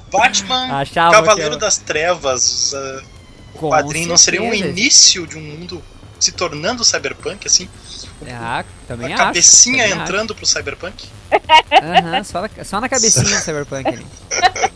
Batman, 0.12 0.80
Achava 0.80 1.12
Cavaleiro 1.16 1.56
eu- 1.56 1.60
das 1.60 1.78
Trevas, 1.78 2.74
uh, 2.74 3.02
com 3.54 3.68
o 3.68 3.70
quadrinho 3.70 4.08
não 4.10 4.18
seria 4.18 4.42
um 4.44 4.54
início 4.54 5.26
de 5.26 5.38
um 5.38 5.42
mundo 5.42 5.84
se 6.20 6.32
tornando 6.32 6.84
cyberpunk, 6.84 7.48
assim? 7.48 7.70
Ah, 8.30 8.64
também 8.88 9.12
a 9.12 9.16
acho. 9.16 9.26
cabecinha 9.26 9.88
também 9.88 10.04
entrando 10.04 10.34
pro 10.36 10.46
cyberpunk? 10.46 11.08
acho. 11.32 11.46
Aham, 11.84 12.24
só, 12.24 12.42
na, 12.42 12.50
só 12.64 12.82
na 12.82 12.90
cabecinha 12.90 13.24
do 13.26 13.44
Cyberpunk 13.44 13.88
ali. 13.88 14.06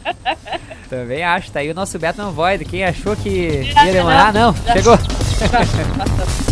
também 0.90 1.24
acho. 1.24 1.52
Tá 1.52 1.60
aí 1.60 1.72
o 1.72 1.74
nosso 1.74 1.98
Batman 1.98 2.32
Void. 2.32 2.66
Quem 2.66 2.84
achou 2.84 3.16
que 3.16 3.30
ia 3.30 3.92
demorar? 3.92 4.34
Não, 4.34 4.54
chegou. 4.74 4.98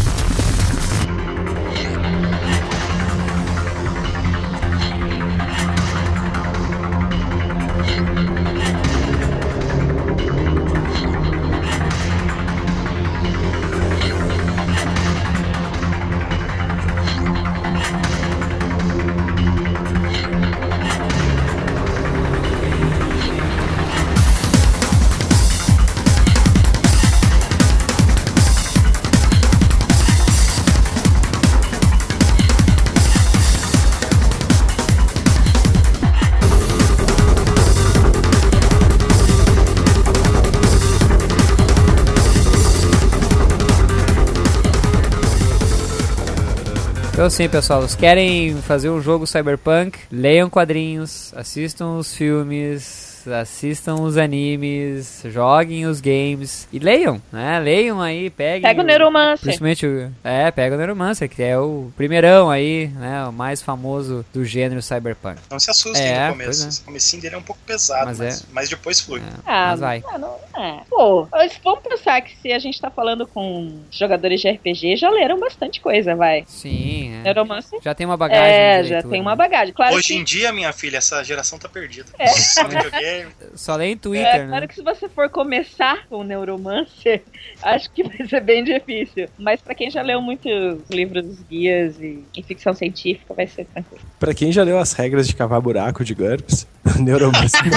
Então 47.28 47.36
assim, 47.36 47.50
pessoal, 47.50 47.82
vocês 47.82 47.94
querem 47.94 48.56
fazer 48.62 48.90
um 48.90 49.02
jogo 49.02 49.28
cyberpunk? 49.28 50.00
Leiam 50.10 50.50
quadrinhos, 50.50 51.34
assistam 51.36 51.98
os 51.98 52.16
filmes, 52.16 53.07
assistam 53.28 53.96
os 54.02 54.18
animes, 54.18 55.22
joguem 55.26 55.86
os 55.86 56.00
games 56.02 56.68
e 56.72 56.80
leiam, 56.80 57.22
né? 57.32 57.60
Leiam 57.60 58.02
aí, 58.02 58.30
peguem. 58.30 58.62
Pega 58.62 58.82
o 58.82 58.86
Neuromancer. 58.86 59.42
Principalmente 59.44 59.86
o. 59.86 60.12
É, 60.24 60.50
pega 60.52 60.76
o 60.76 60.78
Neuromancer, 60.78 61.30
que 61.30 61.42
é 61.44 61.58
o 61.58 61.92
primeirão 61.96 62.50
aí, 62.50 62.88
né? 62.96 63.24
O 63.26 63.32
mais 63.32 63.62
famoso 63.62 64.26
do 64.34 64.44
gênero 64.46 64.82
cyberpunk. 64.82 65.40
Não 65.50 65.60
se 65.60 65.70
assustem 65.72 66.06
É, 66.08 66.28
no 66.28 66.34
começo. 66.34 66.64
pois 66.64 66.78
é. 66.78 66.82
O 66.82 66.86
comecinho 66.86 67.22
dele 67.22 67.36
é 67.36 67.38
um 67.38 67.42
pouco 67.44 67.62
pesado, 67.66 68.06
Mas 68.08 68.20
mas, 68.20 68.42
é. 68.42 68.46
mas 68.52 68.70
depois 68.70 69.00
flui. 69.00 69.22
Ah, 69.46 69.68
Mas 69.72 69.80
vai. 69.80 70.04
ah, 70.12 70.18
não, 70.18 70.36
é. 70.56 70.82
Pô, 70.90 71.28
vamos 71.64 71.82
pensar 71.84 72.22
que 72.22 72.36
se 72.42 72.52
a 72.52 72.60
gente 72.60 72.80
tá 72.82 72.90
falando 72.90 73.26
com 73.28 73.80
jogadores 73.92 74.42
de 74.42 74.50
RPG, 74.50 74.98
já 74.98 75.10
leram 75.10 75.40
bastante 75.40 75.80
coisa, 75.82 76.16
vai. 76.16 76.44
Sim, 76.48 77.14
é. 77.20 77.24
Neuromancer. 77.24 77.80
Já 77.84 77.94
tem 77.94 78.06
uma 78.06 78.18
bagagem. 78.18 78.44
É, 78.46 78.84
já 78.84 78.96
leitura, 78.96 79.12
tem 79.12 79.22
uma 79.22 79.32
né? 79.32 79.38
bagagem. 79.38 79.74
Claro 79.74 79.96
Hoje 79.96 80.08
que, 80.08 80.16
em 80.16 80.24
dia, 80.24 80.52
minha 80.52 80.72
filha, 80.74 80.98
essa 80.98 81.24
geração 81.24 81.58
tá 81.60 81.70
perdida. 81.70 82.08
É. 82.18 82.28
Só 82.28 82.64
videogame. 82.68 83.17
Só 83.56 83.76
lê 83.76 83.88
em 83.88 83.94
é, 83.94 83.96
Twitter, 83.96 84.40
né? 84.40 84.48
claro 84.48 84.68
que 84.68 84.76
se 84.76 84.82
você 84.82 85.10
for 85.10 85.30
começar 85.30 86.08
com 86.08 86.24
Neuromancer, 86.24 87.22
acho 87.62 87.90
que 87.92 88.04
vai 88.04 88.28
ser 88.28 88.42
bem 88.42 88.64
difícil. 88.64 89.28
Mas 89.38 89.62
pra 89.62 89.76
quem 89.76 89.90
já 89.90 90.02
leu 90.02 90.22
muitos 90.22 90.90
livros, 90.90 91.40
guias 91.50 92.00
e 92.00 92.24
em 92.36 92.44
ficção 92.44 92.74
científica, 92.74 93.34
vai 93.34 93.48
ser 93.48 93.66
tranquilo. 93.66 94.04
Pra 94.20 94.34
quem 94.34 94.52
já 94.52 94.64
leu 94.64 94.80
as 94.80 94.94
regras 94.94 95.28
de 95.28 95.36
cavar 95.36 95.62
buraco 95.62 96.04
de 96.04 96.14
GURPS, 96.14 96.68
Neuromancer. 97.00 97.62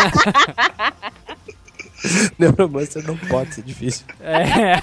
Neuromancer 2.39 3.07
não 3.07 3.17
pode 3.17 3.55
ser 3.55 3.63
difícil. 3.63 4.07
É. 4.21 4.83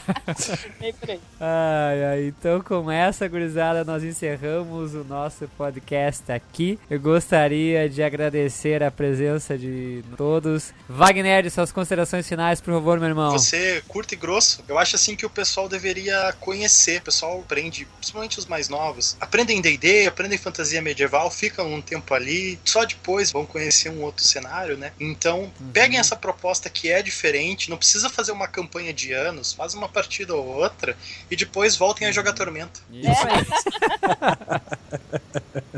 Ai, 1.40 2.04
ai, 2.04 2.26
então 2.26 2.60
com 2.62 2.90
essa 2.90 3.28
gurizada 3.28 3.84
nós 3.84 4.04
encerramos 4.04 4.96
o 4.96 5.04
nosso 5.04 5.48
podcast 5.50 6.32
aqui. 6.32 6.80
Eu 6.90 7.00
gostaria 7.00 7.88
de 7.88 8.02
agradecer 8.02 8.82
a 8.82 8.90
presença 8.90 9.56
de 9.56 10.04
todos. 10.18 10.74
Wagner, 10.90 11.50
suas 11.52 11.72
considerações 11.72 12.28
finais, 12.28 12.60
por 12.60 12.74
favor, 12.74 13.00
meu 13.00 13.10
irmão. 13.10 13.32
Você 13.32 13.84
curto 13.88 14.14
e 14.14 14.18
grosso, 14.18 14.64
eu 14.68 14.80
acho 14.80 14.96
assim 14.96 15.16
que 15.16 15.28
o 15.28 15.30
pessoal 15.30 15.70
deveria 15.70 16.34
conhecer. 16.40 17.02
O 17.02 17.04
pessoal 17.04 17.40
aprende, 17.40 17.86
principalmente 17.86 18.40
os 18.40 18.48
mais 18.48 18.68
novos, 18.68 19.16
aprendem 19.22 19.62
D&D, 19.62 20.08
aprendem 20.08 20.40
fantasia 20.40 20.82
medieval, 20.82 21.30
ficam 21.30 21.72
um 21.72 21.82
tempo 21.82 22.16
ali, 22.16 22.60
só 22.66 22.84
depois 22.84 23.32
vão 23.32 23.46
conhecer 23.46 23.90
um 23.90 24.02
outro 24.02 24.24
cenário, 24.24 24.76
né? 24.76 24.92
Então, 25.00 25.52
peguem 25.72 26.00
essa 26.00 26.16
proposta 26.16 26.68
que 26.68 26.90
é 26.90 27.04
diferente, 27.04 27.70
não 27.70 27.78
precisa 27.78 28.10
fazer 28.10 28.32
uma 28.32 28.48
campanha 28.48 28.92
de 28.92 29.14
anos, 29.14 29.54
faz 29.54 29.76
uma 29.76 29.88
partida 29.88 30.34
ou 30.34 30.44
outra 30.44 30.98
e 31.30 31.36
depois 31.38 31.76
voltem 31.76 32.08
a 32.08 32.12
jogar 32.12 32.34
Tormenta. 32.34 32.80
Isso 32.92 33.28
aí. 33.28 33.46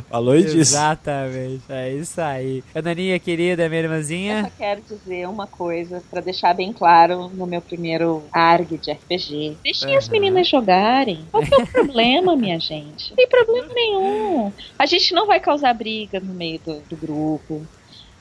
Falou 0.09 0.35
e 0.35 0.43
disse. 0.43 0.57
Exatamente, 0.57 1.63
é 1.69 1.91
isso 1.93 2.19
aí. 2.19 2.63
Ananinha 2.73 3.19
querida, 3.19 3.67
minha 3.69 3.81
Eu 3.81 3.85
irmãzinha. 3.85 4.43
só 4.43 4.49
quero 4.57 4.81
dizer 4.81 5.27
uma 5.27 5.45
coisa 5.45 6.01
pra 6.09 6.21
deixar 6.21 6.53
bem 6.55 6.73
claro 6.73 7.29
no 7.29 7.45
meu 7.45 7.61
primeiro 7.61 8.23
ARG 8.31 8.77
de 8.77 8.91
RPG. 8.91 9.57
Deixem 9.63 9.95
as 9.95 10.05
Aham. 10.05 10.11
meninas 10.13 10.47
jogarem. 10.47 11.25
Qual 11.31 11.43
que 11.43 11.53
é 11.53 11.57
o 11.57 11.65
problema, 11.67 12.35
minha 12.35 12.59
gente? 12.59 13.09
Não 13.11 13.15
tem 13.17 13.27
problema 13.27 13.67
nenhum. 13.73 14.51
A 14.77 14.85
gente 14.85 15.13
não 15.13 15.27
vai 15.27 15.39
causar 15.39 15.73
briga 15.73 16.19
no 16.19 16.33
meio 16.33 16.59
do, 16.65 16.79
do 16.89 16.97
grupo. 16.97 17.65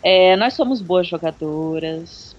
É, 0.03 0.37
nós 0.37 0.55
somos 0.55 0.81
boas 0.83 1.07
jogadoras. 1.09 2.37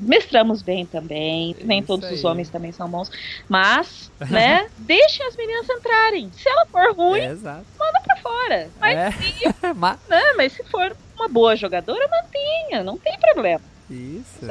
Mestramos 0.00 0.62
bem 0.62 0.86
também. 0.86 1.54
Nem 1.62 1.78
Isso 1.80 1.86
todos 1.86 2.10
os 2.10 2.24
aí. 2.24 2.30
homens 2.30 2.48
também 2.48 2.72
são 2.72 2.88
bons. 2.88 3.10
Mas, 3.48 4.10
né? 4.30 4.68
deixem 4.78 5.26
as 5.26 5.36
meninas 5.36 5.68
entrarem. 5.68 6.30
Se 6.32 6.48
ela 6.48 6.66
for 6.66 6.94
ruim, 6.96 7.20
É, 7.20 7.34
manda 7.34 8.00
pra 8.04 8.16
fora. 8.22 8.68
Mas, 8.80 8.96
É. 8.98 9.10
se, 9.12 9.44
né, 10.08 10.22
mas 10.36 10.52
se 10.52 10.64
for 10.64 10.96
uma 11.16 11.28
boa 11.28 11.54
jogadora, 11.54 12.08
mantenha. 12.08 12.82
Não 12.82 12.96
tem 12.96 13.18
problema. 13.18 13.60
Isso. 13.90 14.46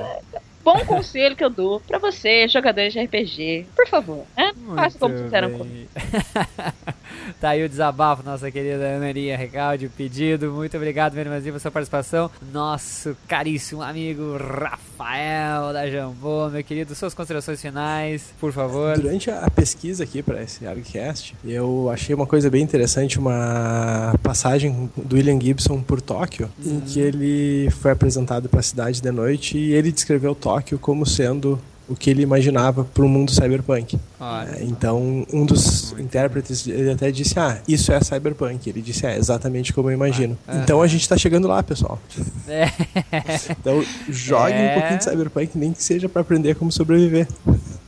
Bom 0.64 0.86
conselho 0.86 1.36
que 1.36 1.44
eu 1.44 1.50
dou 1.50 1.80
pra 1.80 1.98
você, 1.98 2.48
jogadores 2.48 2.92
de 2.94 3.00
RPG. 3.00 3.66
Por 3.76 3.88
favor, 3.88 4.26
né? 4.38 4.52
Faça 4.76 5.00
como 5.00 5.18
fizeram 5.18 5.52
comigo. 5.58 5.90
tá 7.40 7.50
aí 7.50 7.64
o 7.64 7.70
desabafo, 7.70 8.24
nossa 8.24 8.50
querida 8.52 8.96
Ananinha 8.96 9.38
Recalde, 9.38 9.86
o 9.86 9.90
pedido. 9.90 10.52
Muito 10.52 10.76
obrigado, 10.78 11.14
meu 11.14 11.24
irmãozinho, 11.24 11.54
pela 11.54 11.60
sua 11.60 11.72
participação. 11.72 12.30
Nosso 12.52 13.16
caríssimo 13.28 13.82
amigo 13.82 14.38
Rafael 14.38 15.74
da 15.74 15.90
Jambô, 15.90 16.50
meu 16.50 16.64
querido, 16.64 16.94
suas 16.96 17.14
considerações 17.14 17.62
finais, 17.62 18.34
por 18.40 18.52
favor. 18.52 18.98
Durante 18.98 19.30
a 19.30 19.50
pesquisa 19.50 20.04
aqui 20.04 20.22
para 20.22 20.42
esse 20.44 20.66
ArgCast, 20.66 21.36
eu 21.44 21.90
achei 21.90 22.14
uma 22.16 22.26
coisa 22.26 22.50
bem 22.50 22.62
interessante, 22.62 23.20
uma 23.20 24.14
passagem 24.22 24.90
do 24.96 25.16
William 25.16 25.40
Gibson 25.40 25.82
por 25.82 26.02
Tóquio, 26.02 26.50
em 26.64 26.80
que 26.82 27.00
ele 27.00 27.70
foi 27.72 27.92
apresentado 27.92 28.50
para 28.50 28.60
a 28.60 28.64
cidade 28.64 29.02
de 29.02 29.12
noite 29.12 29.58
e 29.58 29.74
ele 29.74 29.92
descreveu 29.92 30.36
Tóquio 30.36 30.78
como 30.80 31.06
sendo 31.06 31.60
o 31.90 31.96
que 31.96 32.10
ele 32.10 32.22
imaginava 32.22 32.84
para 32.86 33.04
o 33.04 33.10
mundo 33.10 33.32
cyberpunk. 33.32 33.98
Olha. 34.20 34.50
É, 34.58 34.64
Então, 34.64 35.26
um 35.34 35.46
dos 35.46 35.94
intérpretes, 36.00 36.68
ele 36.68 36.92
até 36.92 37.10
disse, 37.12 37.40
ah, 37.40 37.60
isso 37.68 37.92
é 37.92 38.00
cyberpunk. 38.02 38.70
Ele 38.70 38.82
disse, 38.82 39.06
é, 39.06 39.18
exatamente 39.18 39.74
como 39.74 39.90
eu 39.90 39.94
imagino. 39.94 40.38
Ah, 40.48 40.62
então 40.64 40.82
a 40.82 40.88
gente 40.88 41.02
está 41.02 41.18
chegando 41.18 41.48
lá, 41.48 41.62
pessoal. 41.64 42.00
É. 42.48 42.70
Então, 43.60 43.84
jogue 44.10 44.54
É. 44.54 44.72
um 44.72 44.80
pouquinho 44.80 44.98
de 45.00 45.04
cyberpunk, 45.04 45.58
nem 45.58 45.74
que 45.74 45.84
seja 45.84 46.08
para 46.08 46.22
aprender 46.22 46.56
como 46.56 46.72
sobreviver. 46.72 47.28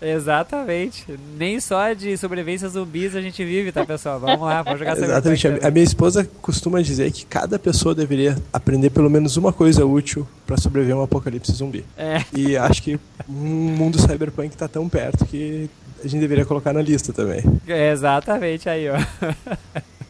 Exatamente. 0.02 1.06
Nem 1.38 1.60
só 1.60 1.94
de 1.94 2.18
sobrevivência 2.18 2.68
zumbis 2.68 3.16
a 3.16 3.22
gente 3.22 3.44
vive, 3.46 3.72
tá, 3.72 3.86
pessoal? 3.86 4.20
Vamos 4.20 4.42
lá, 4.42 4.62
vamos 4.64 4.80
jogar 4.80 4.98
Exatamente. 4.98 5.40
Cyberpunk 5.42 5.68
A, 5.68 5.72
minha 5.72 5.84
esposa 5.84 6.28
costuma 6.42 6.82
dizer 6.82 7.12
que 7.12 7.26
cada 7.26 7.60
pessoa 7.60 7.94
deveria 7.94 8.36
aprender 8.52 8.90
pelo 8.90 9.10
menos 9.10 9.38
uma 9.38 9.54
coisa 9.54 9.86
útil 9.86 10.28
para 10.52 10.60
sobreviver 10.60 10.98
a 10.98 11.00
um 11.00 11.04
apocalipse 11.04 11.54
zumbi. 11.54 11.86
É. 11.98 12.26
E 12.36 12.58
acho 12.58 12.84
que 12.84 13.00
um 13.30 13.34
mundo 13.34 13.98
cyberpunk 13.98 14.58
tá 14.58 14.68
tão 14.68 14.90
perto 14.90 15.26
que 15.26 15.70
a 16.04 16.08
gente 16.08 16.20
deveria 16.20 16.46
colocar 16.46 16.74
na 16.74 16.82
lista 16.82 17.14
também. 17.14 17.42
Exatamente 17.66 18.68
aí, 18.68 18.90
ó. 18.90 18.98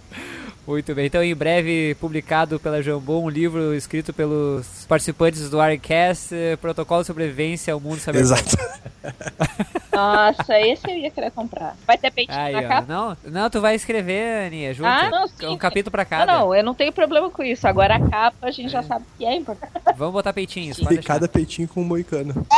Muito 0.68 0.94
bem, 0.94 1.08
então 1.08 1.24
em 1.24 1.34
breve 1.36 1.96
publicado 2.00 2.60
pela 2.60 2.82
Jambô 2.84 3.20
um 3.20 3.30
livro 3.30 3.74
escrito 3.74 4.14
pelos 4.14 4.86
participantes 4.88 5.50
do 5.50 5.60
Arcast, 5.60 6.34
eh, 6.36 6.56
Protocolo 6.56 7.02
de 7.02 7.08
Sobrevivência 7.08 7.74
ao 7.74 7.80
Mundo 7.80 7.98
Cyberpunk. 8.00 8.40
Exato. 8.40 8.58
Nossa, 9.92 10.60
esse 10.62 10.90
eu 10.90 10.98
ia 10.98 11.12
querer 11.12 11.32
comprar. 11.32 11.76
Vai 11.86 11.98
ter 11.98 12.10
peitinho 12.12 12.38
Aí, 12.40 12.54
na 12.54 12.60
ó. 12.60 12.68
capa? 12.68 12.88
Não, 12.88 13.18
não, 13.26 13.50
tu 13.50 13.60
vai 13.60 13.76
escrever, 13.76 14.46
Aninha, 14.48 14.74
junto. 14.74 14.88
Ah, 14.88 15.10
não, 15.10 15.28
sim. 15.28 15.48
um 15.48 15.58
capítulo 15.58 15.92
pra 15.92 16.04
Não, 16.04 16.10
cada. 16.10 16.26
não, 16.40 16.56
eu 16.56 16.64
não 16.64 16.74
tenho 16.74 16.94
problema 16.94 17.30
com 17.30 17.44
isso. 17.44 17.68
Agora 17.68 17.96
a 17.96 18.10
capa 18.10 18.48
a 18.48 18.52
gente 18.52 18.70
já 18.70 18.82
sabe 18.84 19.04
que 19.18 19.26
é 19.26 19.36
importante. 19.36 19.74
Vamos 19.98 20.14
botar 20.14 20.32
peitinhos, 20.32 20.78
pode 20.78 20.94
E 20.94 20.98
deixar. 20.98 21.14
cada 21.16 21.28
peitinho 21.28 21.68
com 21.68 21.82
um 21.82 21.86
moicano. 21.86 22.34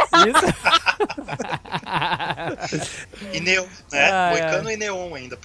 E 3.33 3.39
neon, 3.39 3.65
né? 3.91 4.09
Ah, 4.11 4.29
Moicano 4.31 4.69
é. 4.69 4.73
e 4.73 4.77
neon 4.77 5.13
ainda. 5.15 5.37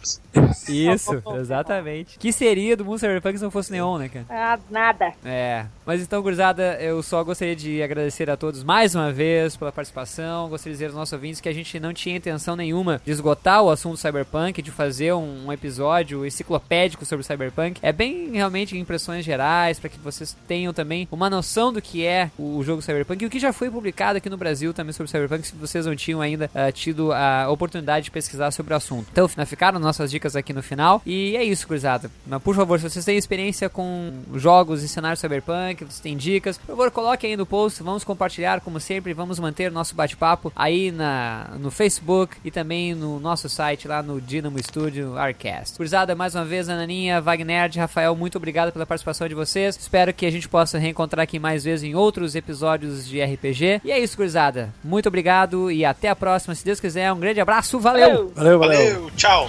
Isso, 0.68 1.22
exatamente. 1.38 2.18
Que 2.18 2.32
seria 2.48 2.76
do 2.76 2.84
mundo 2.84 2.98
Cyberpunk 2.98 3.36
se 3.36 3.44
não 3.44 3.50
fosse 3.50 3.70
neon, 3.70 3.98
né, 3.98 4.08
cara? 4.08 4.24
Ah, 4.30 4.58
nada. 4.70 5.12
É, 5.22 5.66
mas 5.84 6.00
então, 6.00 6.22
gurizada, 6.22 6.78
eu 6.80 7.02
só 7.02 7.22
gostaria 7.22 7.54
de 7.54 7.82
agradecer 7.82 8.30
a 8.30 8.38
todos 8.38 8.64
mais 8.64 8.94
uma 8.94 9.12
vez 9.12 9.54
pela 9.54 9.70
participação. 9.70 10.48
Gostaria 10.48 10.72
de 10.72 10.76
dizer 10.76 10.86
aos 10.86 10.94
nossos 10.94 11.12
ouvintes 11.12 11.42
que 11.42 11.48
a 11.48 11.52
gente 11.52 11.78
não 11.78 11.92
tinha 11.92 12.16
intenção 12.16 12.56
nenhuma 12.56 13.02
de 13.04 13.10
esgotar 13.10 13.62
o 13.62 13.70
assunto 13.70 13.98
Cyberpunk, 13.98 14.62
de 14.62 14.70
fazer 14.70 15.12
um, 15.12 15.46
um 15.46 15.52
episódio 15.52 16.24
enciclopédico 16.24 17.04
sobre 17.04 17.22
Cyberpunk. 17.22 17.80
É 17.82 17.92
bem 17.92 18.30
realmente 18.32 18.78
impressões 18.78 19.26
gerais, 19.26 19.78
para 19.78 19.90
que 19.90 19.98
vocês 19.98 20.34
tenham 20.46 20.72
também 20.72 21.06
uma 21.12 21.28
noção 21.28 21.70
do 21.70 21.82
que 21.82 22.06
é 22.06 22.30
o 22.38 22.62
jogo 22.64 22.80
Cyberpunk 22.80 23.22
e 23.22 23.26
o 23.26 23.30
que 23.30 23.38
já 23.38 23.52
foi 23.52 23.70
publicado 23.70 24.16
aqui 24.16 24.30
no 24.30 24.38
Brasil 24.38 24.72
também 24.72 24.94
sobre 24.94 25.10
Cyberpunk, 25.10 25.46
se 25.46 25.54
vocês 25.54 25.84
não 25.84 25.94
tinham 25.94 26.22
ainda 26.22 26.50
ah, 26.54 26.72
tido 26.72 27.12
a 27.12 27.50
oportunidade 27.50 28.04
de 28.04 28.10
pesquisar 28.10 28.50
sobre 28.52 28.72
o 28.72 28.76
assunto. 28.76 29.06
Então, 29.12 29.28
ficaram 29.44 29.78
nossas 29.78 30.10
dicas 30.10 30.34
aqui 30.34 30.54
no 30.54 30.62
final. 30.62 31.02
E 31.04 31.36
é 31.36 31.44
isso, 31.44 31.68
gurizada. 31.68 32.10
Mas, 32.26 32.37
por 32.40 32.54
favor, 32.54 32.78
se 32.78 32.88
vocês 32.88 33.04
têm 33.04 33.16
experiência 33.16 33.68
com 33.68 34.12
jogos 34.34 34.82
e 34.82 34.88
cenários 34.88 35.20
Cyberpunk, 35.20 35.84
vocês 35.84 36.00
têm 36.00 36.16
dicas, 36.16 36.58
por 36.58 36.66
favor, 36.66 36.90
coloquem 36.90 37.30
aí 37.30 37.36
no 37.36 37.46
post. 37.46 37.82
Vamos 37.82 38.04
compartilhar, 38.04 38.60
como 38.60 38.80
sempre. 38.80 39.12
Vamos 39.12 39.38
manter 39.38 39.70
nosso 39.70 39.94
bate-papo 39.94 40.52
aí 40.54 40.90
na, 40.90 41.50
no 41.58 41.70
Facebook 41.70 42.36
e 42.44 42.50
também 42.50 42.94
no 42.94 43.18
nosso 43.20 43.48
site 43.48 43.88
lá 43.88 44.02
no 44.02 44.20
Dynamo 44.20 44.58
Studio 44.62 45.16
Arcast. 45.16 45.76
Gurizada, 45.76 46.14
mais 46.14 46.34
uma 46.34 46.44
vez, 46.44 46.68
Ananinha, 46.68 47.20
Wagner, 47.20 47.70
Rafael, 47.76 48.14
muito 48.14 48.36
obrigado 48.36 48.72
pela 48.72 48.86
participação 48.86 49.28
de 49.28 49.34
vocês. 49.34 49.76
Espero 49.76 50.12
que 50.12 50.26
a 50.26 50.30
gente 50.30 50.48
possa 50.48 50.78
reencontrar 50.78 51.24
aqui 51.24 51.38
mais 51.38 51.64
vezes 51.64 51.84
em 51.84 51.94
outros 51.94 52.34
episódios 52.34 53.06
de 53.06 53.22
RPG. 53.22 53.80
E 53.84 53.90
é 53.90 53.98
isso, 53.98 54.16
gurizada. 54.16 54.72
Muito 54.82 55.08
obrigado 55.08 55.70
e 55.70 55.84
até 55.84 56.08
a 56.08 56.16
próxima. 56.16 56.54
Se 56.54 56.64
Deus 56.64 56.80
quiser, 56.80 57.12
um 57.12 57.18
grande 57.18 57.40
abraço. 57.40 57.78
Valeu! 57.78 58.32
Valeu, 58.34 58.58
valeu. 58.58 58.78
Valeu, 58.78 59.10
tchau. 59.16 59.48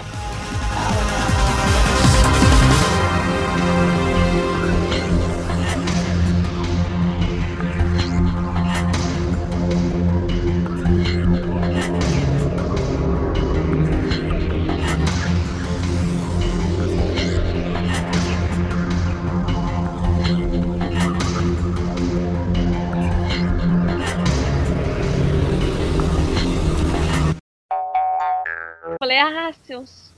Falei, 29.00 29.18
ah, 29.18 29.52
seus. 29.66 30.12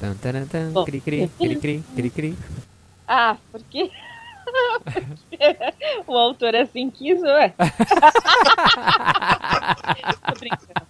Tan, 0.00 0.14
taran, 0.14 0.46
tan, 0.46 0.72
Bom. 0.72 0.84
cri, 0.84 1.00
cri, 1.02 1.28
cri, 1.38 1.56
cri, 1.56 1.84
cri, 1.94 2.10
cri. 2.10 2.38
Ah, 3.06 3.36
por 3.52 3.62
quê? 3.64 3.90
Porque 4.84 5.38
o 6.08 6.16
autor 6.16 6.56
assim 6.56 6.90
quis, 6.90 7.20
ué. 7.20 7.52
Tô 10.26 10.34
brincando. 10.38 10.88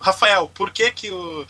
Rafael, 0.00 0.48
por 0.48 0.72
que 0.72 0.90
que 0.90 1.10
o- 1.12 1.46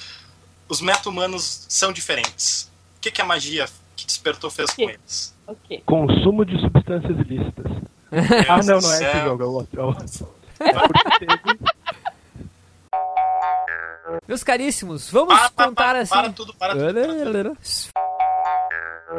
os 0.69 0.83
meta-humanos 0.83 1.65
são 1.71 1.91
diferentes? 1.93 2.71
O 2.99 3.01
que 3.01 3.11
que 3.11 3.23
a 3.23 3.25
magia 3.25 3.67
que 3.95 4.05
despertou 4.05 4.51
fez 4.51 4.71
com 4.73 4.83
eles? 4.91 5.35
Ok. 5.47 5.83
Consumo 5.87 6.45
de 6.45 6.61
substâncias 6.61 7.19
ilícitas. 7.21 7.73
ah, 8.49 8.63
não, 8.63 8.79
não 8.81 8.93
é 8.93 9.03
esse 9.03 9.21
jogo, 9.25 9.43
é 9.43 9.47
o 9.47 9.53
outro. 9.53 9.81
É 9.81 9.85
o 9.85 9.87
outro. 9.87 10.36
Meus 14.27 14.43
caríssimos, 14.45 15.11
vamos 15.11 15.35
Para, 15.35 15.51
para, 15.51 15.67
contar 15.67 15.85
para, 15.85 15.99
assim. 16.01 16.15
para 16.15 16.33
tudo, 16.33 16.55
para 16.55 16.73
tudo, 16.75 16.85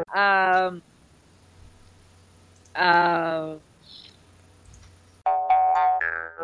Ah, 0.10 0.72
ah, 2.76 3.56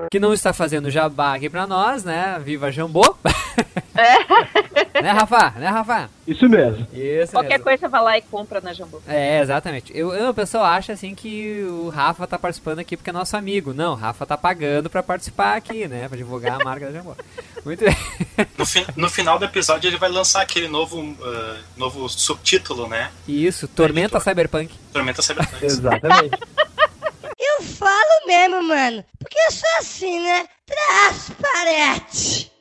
Que 0.09 0.19
não 0.19 0.33
está 0.33 0.51
fazendo 0.53 0.89
jabá 0.89 1.35
aqui 1.35 1.49
pra 1.49 1.67
nós, 1.67 2.03
né? 2.03 2.39
Viva 2.43 2.71
Jambô! 2.71 3.15
né, 5.01 5.11
Rafa? 5.11 5.51
Né, 5.59 5.67
Rafa? 5.67 6.09
Isso 6.27 6.47
mesmo. 6.49 6.87
Isso 6.91 7.31
qualquer 7.31 7.51
mesmo. 7.51 7.63
coisa 7.65 7.87
vai 7.87 8.01
lá 8.01 8.17
e 8.17 8.21
compra 8.21 8.59
na 8.61 8.73
Jambô. 8.73 9.01
É, 9.07 9.39
exatamente. 9.41 9.91
Eu, 9.95 10.13
eu, 10.13 10.29
o 10.29 10.33
pessoal 10.33 10.63
acha 10.65 10.93
assim 10.93 11.13
que 11.13 11.63
o 11.69 11.89
Rafa 11.89 12.25
tá 12.25 12.39
participando 12.39 12.79
aqui 12.79 12.97
porque 12.97 13.09
é 13.09 13.13
nosso 13.13 13.37
amigo. 13.37 13.73
Não, 13.73 13.91
o 13.93 13.95
Rafa 13.95 14.25
tá 14.25 14.37
pagando 14.37 14.89
pra 14.89 15.03
participar 15.03 15.55
aqui, 15.55 15.87
né? 15.87 16.07
Pra 16.07 16.17
divulgar 16.17 16.59
a 16.59 16.63
marca 16.63 16.87
da 16.87 16.91
Jambô. 16.91 17.15
Muito 17.65 17.83
bem. 17.85 17.95
No, 18.57 18.65
fi- 18.65 18.85
no 18.95 19.09
final 19.09 19.37
do 19.37 19.45
episódio 19.45 19.87
ele 19.87 19.97
vai 19.97 20.09
lançar 20.09 20.41
aquele 20.41 20.67
novo, 20.67 21.15
ah, 21.21 21.57
novo 21.77 22.07
subtítulo, 22.09 22.87
né? 22.87 23.11
Isso, 23.27 23.67
Tormenta 23.67 24.19
Cyberpunk. 24.19 24.73
Tormenta 24.91 25.21
Cyberpunk. 25.21 25.63
Exatamente. 25.65 26.37
Eu 27.45 27.63
falo 27.63 28.25
mesmo, 28.25 28.63
mano. 28.63 29.03
Porque 29.19 29.37
eu 29.37 29.51
sou 29.51 29.69
assim, 29.79 30.19
né? 30.19 30.47
Transparente. 30.65 32.52